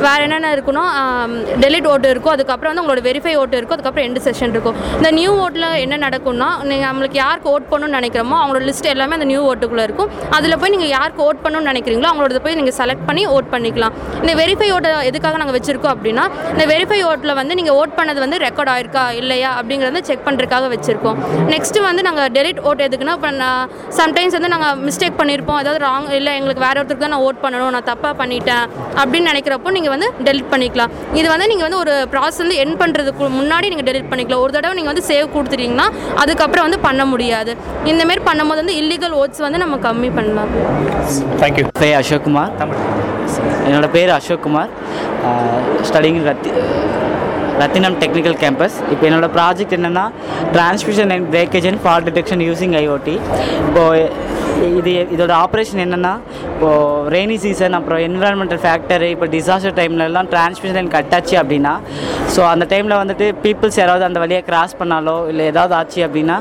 வேறு 0.05 0.21
என்னென்ன 0.25 0.49
இருக்குன்னா 0.55 0.83
டெலிட் 1.63 1.87
ஓட்டு 1.93 2.07
இருக்கும் 2.13 2.33
அதுக்கப்புறம் 2.35 2.71
வந்து 2.71 2.83
உங்களோட 2.83 3.01
வெரிஃபை 3.07 3.33
ஓட்டு 3.41 3.57
இருக்கும் 3.59 3.77
அதுக்கப்புறம் 3.77 4.07
எண்டு 4.07 4.21
செஷன் 4.27 4.53
இருக்கும். 4.55 4.77
இந்த 4.99 5.09
நியூ 5.17 5.31
ஓட்டில் 5.43 5.67
என்ன 5.83 5.95
நடக்கும்னா 6.05 6.47
நீங்கள் 6.69 6.89
நம்மளுக்கு 6.89 7.17
யாருக்கு 7.23 7.49
ஓட் 7.53 7.67
பண்ணணும்னு 7.71 7.97
நினைக்கிறோமோ 7.99 8.37
அவங்களோட 8.41 8.63
லிஸ்ட் 8.69 8.89
எல்லாமே 8.93 9.15
அந்த 9.17 9.27
நியூ 9.31 9.41
ஓட்டுக்குள்ளே 9.51 9.85
இருக்கும். 9.89 10.09
அதில் 10.37 10.57
போய் 10.61 10.73
நீங்கள் 10.75 10.91
யாருக்கு 10.95 11.21
ஓட் 11.27 11.41
பண்ணணும்னு 11.43 11.69
நினைக்கிறீங்களோ 11.71 12.09
அவங்களோட 12.11 12.41
போய் 12.45 12.57
நீங்கள் 12.59 12.77
செலக்ட் 12.79 13.00
பண்ணி 13.09 13.23
ஓட் 13.35 13.49
பண்ணிக்கலாம். 13.53 13.93
இந்த 14.21 14.33
வெரிஃபை 14.41 14.69
ஓட்டை 14.75 14.91
எதுக்காக 15.09 15.37
நாங்கள் 15.41 15.57
வச்சுருக்கோம் 15.57 15.93
அப்படின்னா 15.95 16.25
இந்த 16.53 16.65
வெரிஃபை 16.73 16.99
ஓட்டில் 17.09 17.35
வந்து 17.41 17.53
நீங்கள் 17.59 17.77
ஓட் 17.81 17.95
பண்ணது 17.99 18.19
வந்து 18.25 18.39
ரெக்கார்ட் 18.45 18.71
ஆயிருக்கா 18.75 19.03
இல்லையா 19.21 19.51
அப்படிங்கிறத 19.59 20.01
செக் 20.09 20.25
பண்ணுறதுக்காக 20.27 20.69
வச்சுருக்கோம். 20.75 21.17
நெக்ஸ்ட்டு 21.53 21.85
வந்து 21.89 22.01
நாங்கள் 22.09 22.29
டெலிட் 22.37 22.61
ஓட் 22.69 22.83
எதுக்குன்னா 22.87 23.15
இப்போ 23.19 23.31
நான் 23.43 23.69
சம்டைம்ஸ் 23.99 24.37
வந்து 24.37 24.51
நாங்கள் 24.55 24.77
மிஸ்டேக் 24.87 25.17
பண்ணியிருப்போம் 25.21 25.59
அதாவது 25.61 25.81
ராங் 25.87 26.09
இல்லை 26.19 26.33
எங்களுக்கு 26.39 26.65
வேற 26.67 26.75
ஒருத்தருக்கு 26.81 27.05
தான் 27.07 27.15
நான் 27.15 27.25
ஓட் 27.27 27.41
பண்ணணும் 27.45 27.73
நான் 27.77 27.87
தப்பாக 27.91 28.13
பண்ணிட்டேன் 28.21 28.65
அப்படின்னு 29.01 29.29
நினைக்கிறப்போ 29.31 29.75
நீங்கள் 29.77 29.93
வந்து 29.95 30.09
டெலிட் 30.27 30.51
பண்ணிக்கலாம். 30.53 30.91
இது 31.19 31.27
வந்து 31.33 31.47
நீங்கள் 31.53 31.67
வந்து 31.67 31.79
ஒரு 31.83 31.95
ப்ராசஸ் 32.13 32.41
வந்து 32.43 32.59
என் 32.63 32.77
பண்ணுறதுக்கு 32.83 33.29
முன்னாடி 33.39 33.67
நீங்கள் 33.73 33.89
டெலிட் 33.89 34.09
பண்ணிக்கலாம். 34.13 34.43
ஒரு 34.45 34.53
தடவை 34.57 34.75
நீங்கள் 34.79 34.93
வந்து 34.93 35.05
சேவ் 35.11 35.33
கொடுத்துட்டீங்கன்னா 35.35 35.87
அதுக்கப்புறம் 36.23 36.67
வந்து 36.67 36.81
பண்ண 36.87 37.01
முடியாது. 37.13 37.53
இந்தமாரி 37.91 38.23
பண்ணும்போது 38.29 38.63
வந்து 38.63 38.77
இல்லீகல் 38.83 39.17
ஓட்ஸ் 39.21 39.45
வந்து 39.47 39.63
நம்ம 39.65 39.79
கம்மி 39.87 40.11
பண்ணலாம். 40.19 40.53
தேங்க்யூ 41.43 41.67
பேர் 41.83 41.99
அசோக் 41.99 42.31
என்னோடய 43.37 43.67
என்னோட 43.69 43.87
பேர் 43.91 44.09
அசோக் 44.09 44.41
குமார். 44.41 44.71
ஸ்டடிங் 45.87 46.23
ரத்தி 46.23 46.51
ரத்தினம் 47.59 47.95
டெக்னிக்கல் 48.01 48.37
கேம்பஸ் 48.43 48.75
இப்போ 48.91 49.03
என்னோட 49.09 49.27
ப்ராஜெக்ட் 49.37 49.75
என்னென்னா 49.77 50.05
transmission 50.53 51.11
and 51.15 51.27
breakage 51.35 51.67
and 51.67 51.81
fault 51.83 52.07
detection 52.09 52.43
using 52.47 52.75
IoT 52.81 53.15
இப்போது 53.67 53.99
இது 54.79 54.91
இதோட 55.15 55.33
ஆப்ரேஷன் 55.43 55.81
என்னென்னா 55.85 56.13
இப்போது 56.53 57.09
ரெய்னி 57.13 57.37
சீசன் 57.43 57.75
அப்புறம் 57.77 58.01
என்விரான்மெண்டல் 58.07 58.61
ஃபேக்டர் 58.63 59.03
இப்போ 59.13 59.27
டிசாஸ்டர் 59.35 59.75
டைம்லலாம் 59.79 60.29
டிரான்ஸ்மிஷன் 60.33 60.77
லைன் 60.77 60.91
கட் 60.95 61.13
ஆச்சு 61.17 61.35
அப்படின்னா 61.41 61.73
ஸோ 62.33 62.41
அந்த 62.51 62.65
டைமில் 62.71 62.95
வந்துட்டு 63.01 63.25
பீப்புள்ஸ் 63.43 63.77
யாராவது 63.81 64.03
அந்த 64.09 64.19
வழியாக 64.23 64.45
கிராஸ் 64.49 64.75
பண்ணாலோ 64.81 65.15
இல்லை 65.31 65.45
ஏதாவது 65.51 65.73
ஆச்சு 65.79 66.01
அப்படின்னா 66.07 66.37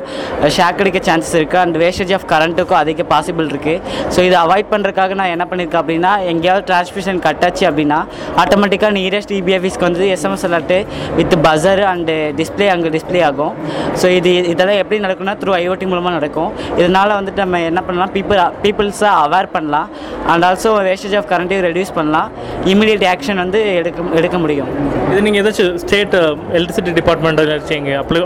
ஷாக் 0.57 0.81
அடிக்க 0.85 1.01
சான்சஸ் 1.09 1.37
இருக்குது 1.41 1.63
அண்ட் 1.63 1.79
வேஸ்டேஜ் 1.83 2.13
ஆஃப் 2.19 2.27
கரண்ட்டுக்கும் 2.33 2.81
அதிக 2.83 3.07
பாசிபிள் 3.15 3.49
இருக்குது 3.53 3.81
ஸோ 4.17 4.21
இதை 4.29 4.37
அவாய்ட் 4.45 4.71
பண்ணுறதுக்காக 4.75 5.17
நான் 5.21 5.33
என்ன 5.37 5.47
பண்ணியிருக்கேன் 5.53 5.83
அப்படின்னா 5.83 6.13
எங்கேயாவது 6.33 6.67
டிரான்ஸ்மிஷன் 6.71 7.21
கட் 7.27 7.45
ஆச்சு 7.49 7.67
அப்படின்னா 7.71 8.01
ஆட்டோமேட்டிக்காக 8.45 8.93
நியரஸ்ட் 9.01 9.35
இபிஎஃபிஸ்க்கு 9.41 9.89
வந்து 9.89 10.11
SMS 10.17 10.47
alert 10.51 10.79
with 11.19 11.37
buzzer 11.49 11.83
and 11.93 12.17
display 12.41 12.69
அங்கே 12.75 12.93
டிஸ்ப்ளே 12.99 13.23
ஆகும். 13.31 13.55
ஸோ 14.03 14.07
இது 14.19 14.31
இதெல்லாம் 14.53 14.81
எப்படி 14.83 14.99
நடக்கும்னா 15.07 15.37
த்ரூ 15.43 15.53
ஐஓடி 15.63 15.89
மூலமாக 15.93 16.15
நடக்கும். 16.19 16.51
இதனால் 16.81 17.17
வந்துட்டு 17.19 17.45
நம்ம 17.45 17.61
என்ன 17.71 17.81
பண்ணலாம் 17.89 18.10
பீப்புள் 18.15 18.41
பீப்புள்ஸை 18.65 19.11
அவேர் 19.25 19.49
பண்ணலாம். 19.57 19.89
அண்ட் 20.31 20.47
ஆல்சோ 20.49 20.73
வேஸ்டேஜ் 20.89 21.17
ஆஃப் 21.21 21.29
கரண்ட்டையும் 21.33 21.65
ரெடியூஸ் 21.69 21.93
பண்ணலாம். 21.99 22.29
இமீடியட் 22.73 23.07
ஆக்ஷன் 23.15 23.43
வந்து 23.45 23.61
எடுக்க 23.81 24.19
எடுக்க 24.21 24.39
முடியும். 24.45 24.71
இது 25.11 25.21
நீங்கள் 25.27 25.43
ஏதாச்சும் 25.45 25.77
ஸ்டேட் 25.85 26.17
எலக்ட்ரிசிட்டி 26.57 26.95
டிபார்ட்மெண்ட் 27.01 27.43
ஏதாச்சும் 27.47 27.91
அப்ளை 28.03 28.21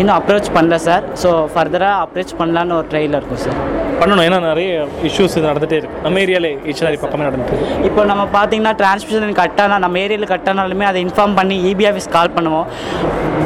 இன்னும் 0.00 0.16
அப்ரோச் 0.20 0.50
பண்ணல 0.58 0.78
சார் 0.88 1.04
ஸோ 1.24 1.30
ஃபர்தராக 1.54 2.02
அப்ரோச் 2.06 2.34
பண்ணலான்னு 2.42 2.76
ஒரு 2.80 2.88
ட்ரையில் 2.94 3.16
இருக்கும் 3.20 3.42
சார் 3.46 3.60
பண்ணணும். 4.00 4.24
ஏன்னா 4.26 4.36
நிறைய 4.50 4.68
இஷ்யூஸ் 5.08 5.34
நடந்துகிட்டே 5.46 5.78
இருக்கு. 5.80 5.98
நம்ம 6.04 6.20
ஏரியாலே 6.24 6.50
ஈச்சனாரி 6.70 6.98
பக்கமே 7.02 7.24
நடந்துட்டு 7.28 7.56
இப்போ 7.88 8.02
நம்ம 8.10 8.22
பார்த்தீங்கன்னா 8.36 8.72
டிரான்ஸ்மிஷன் 8.80 9.34
கட்டானா 9.40 9.76
நம்ம 9.84 9.98
ஏரியாவில் 10.04 10.30
கட்டானாலுமே 10.34 10.86
அதை 10.90 11.00
இன்ஃபார்ம் 11.06 11.34
பண்ணி 11.40 11.56
இபி 11.70 11.86
ஆஃபீஸ் 11.90 12.08
கால் 12.16 12.34
பண்ணுவோம். 12.36 12.68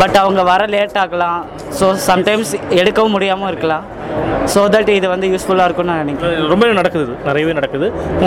பட் 0.02 0.16
அவங்க 0.22 0.40
வர 0.52 0.62
லேட் 0.74 0.96
ஆகலாம். 1.02 1.40
ஸோ 1.78 1.86
சம்டைம்ஸ் 2.10 2.52
எடுக்கவும் 2.80 3.14
முடியாமல் 3.16 3.50
இருக்கலாம். 3.52 3.84
ஸோ 4.52 4.60
தட் 4.74 4.90
இது 4.98 5.06
வந்து 5.12 5.26
யூஸ்ஃபுல்லாக 5.32 5.66
இருக்கும்னு 5.68 5.92
நான் 5.92 6.02
நினைக்கிறேன். 6.04 6.48
ரொம்ப 6.52 6.66
நடக்குது 6.78 7.14
நிறையவே 7.28 7.52
நடக்குது. 7.58 7.86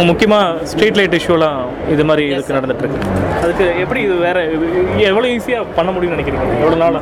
முக்கியமாக 0.09 0.65
ஸ்ட்ரீட் 0.71 0.97
லைட் 0.99 1.15
இஷ்யூலாம் 1.19 1.59
இது 1.93 2.03
மாதிரி 2.09 2.23
இதுக்கு 2.33 2.55
நடந்துட்டு 2.57 2.83
இருக்கு. 2.83 2.99
அதுக்கு 3.43 3.65
எப்படி 3.83 3.99
இது 4.07 4.15
வேற 4.27 4.37
எவ்வளோ 5.09 5.27
ஈஸியாக 5.35 5.65
பண்ண 5.77 5.89
முடியும்னு 5.95 6.17
நினைக்கிறீங்க? 6.17 6.47
எவ்வளோ 6.63 6.77
நாள்? 6.83 6.97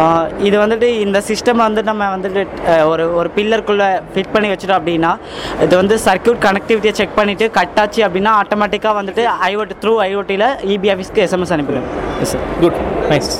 ஆஹ் 0.00 0.26
இது 0.48 0.56
வந்துட்டு 0.64 0.88
இந்த 1.06 1.18
சிஸ்டம் 1.30 1.64
வந்து 1.66 1.82
நம்ம 1.90 2.08
வந்துட்டு 2.14 2.42
ஒரு 2.92 3.04
ஒரு 3.20 3.30
பில்லருக்குள்ளே 3.36 3.88
ஃபிட் 4.14 4.32
பண்ணி 4.34 4.50
வச்சிட்டோம் 4.52 4.80
அப்படின்னா 4.80 5.12
இது 5.66 5.74
வந்து 5.82 5.96
சர்க்யூட் 6.06 6.42
கனெக்டிவிட்டியை 6.46 6.94
செக் 7.00 7.18
பண்ணிவிட்டு 7.20 7.48
கட் 7.58 7.80
ஆச்சு 7.84 8.02
அப்படின்னா 8.08 8.34
ஆட்டோமேட்டிக்காக 8.42 8.94
வந்துட்டு 9.00 9.24
ஐஓடி 9.50 9.76
த்ரூ 9.84 9.94
ஐஓடியில் 10.08 10.48
இபி 10.76 10.90
ஆஃபீஸ்க்கு 10.94 11.24
எஸ்எம்எஸ் 11.26 11.54
அனுப்பிடுவேன். 11.56 11.88
எஸ் 12.26 12.36
குட் 12.64 12.78
நைஸ் 13.12 13.32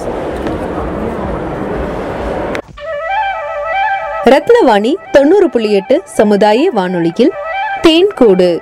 ரத்னவாணி 4.28 4.94
தொண்ணூறு 5.12 5.50
புள்ளி 5.50 5.72
எட்டு 5.72 6.02
சமுதாய 6.04 6.70
வானொலியில். 6.70 7.32
தேன்கூடு. 7.82 8.58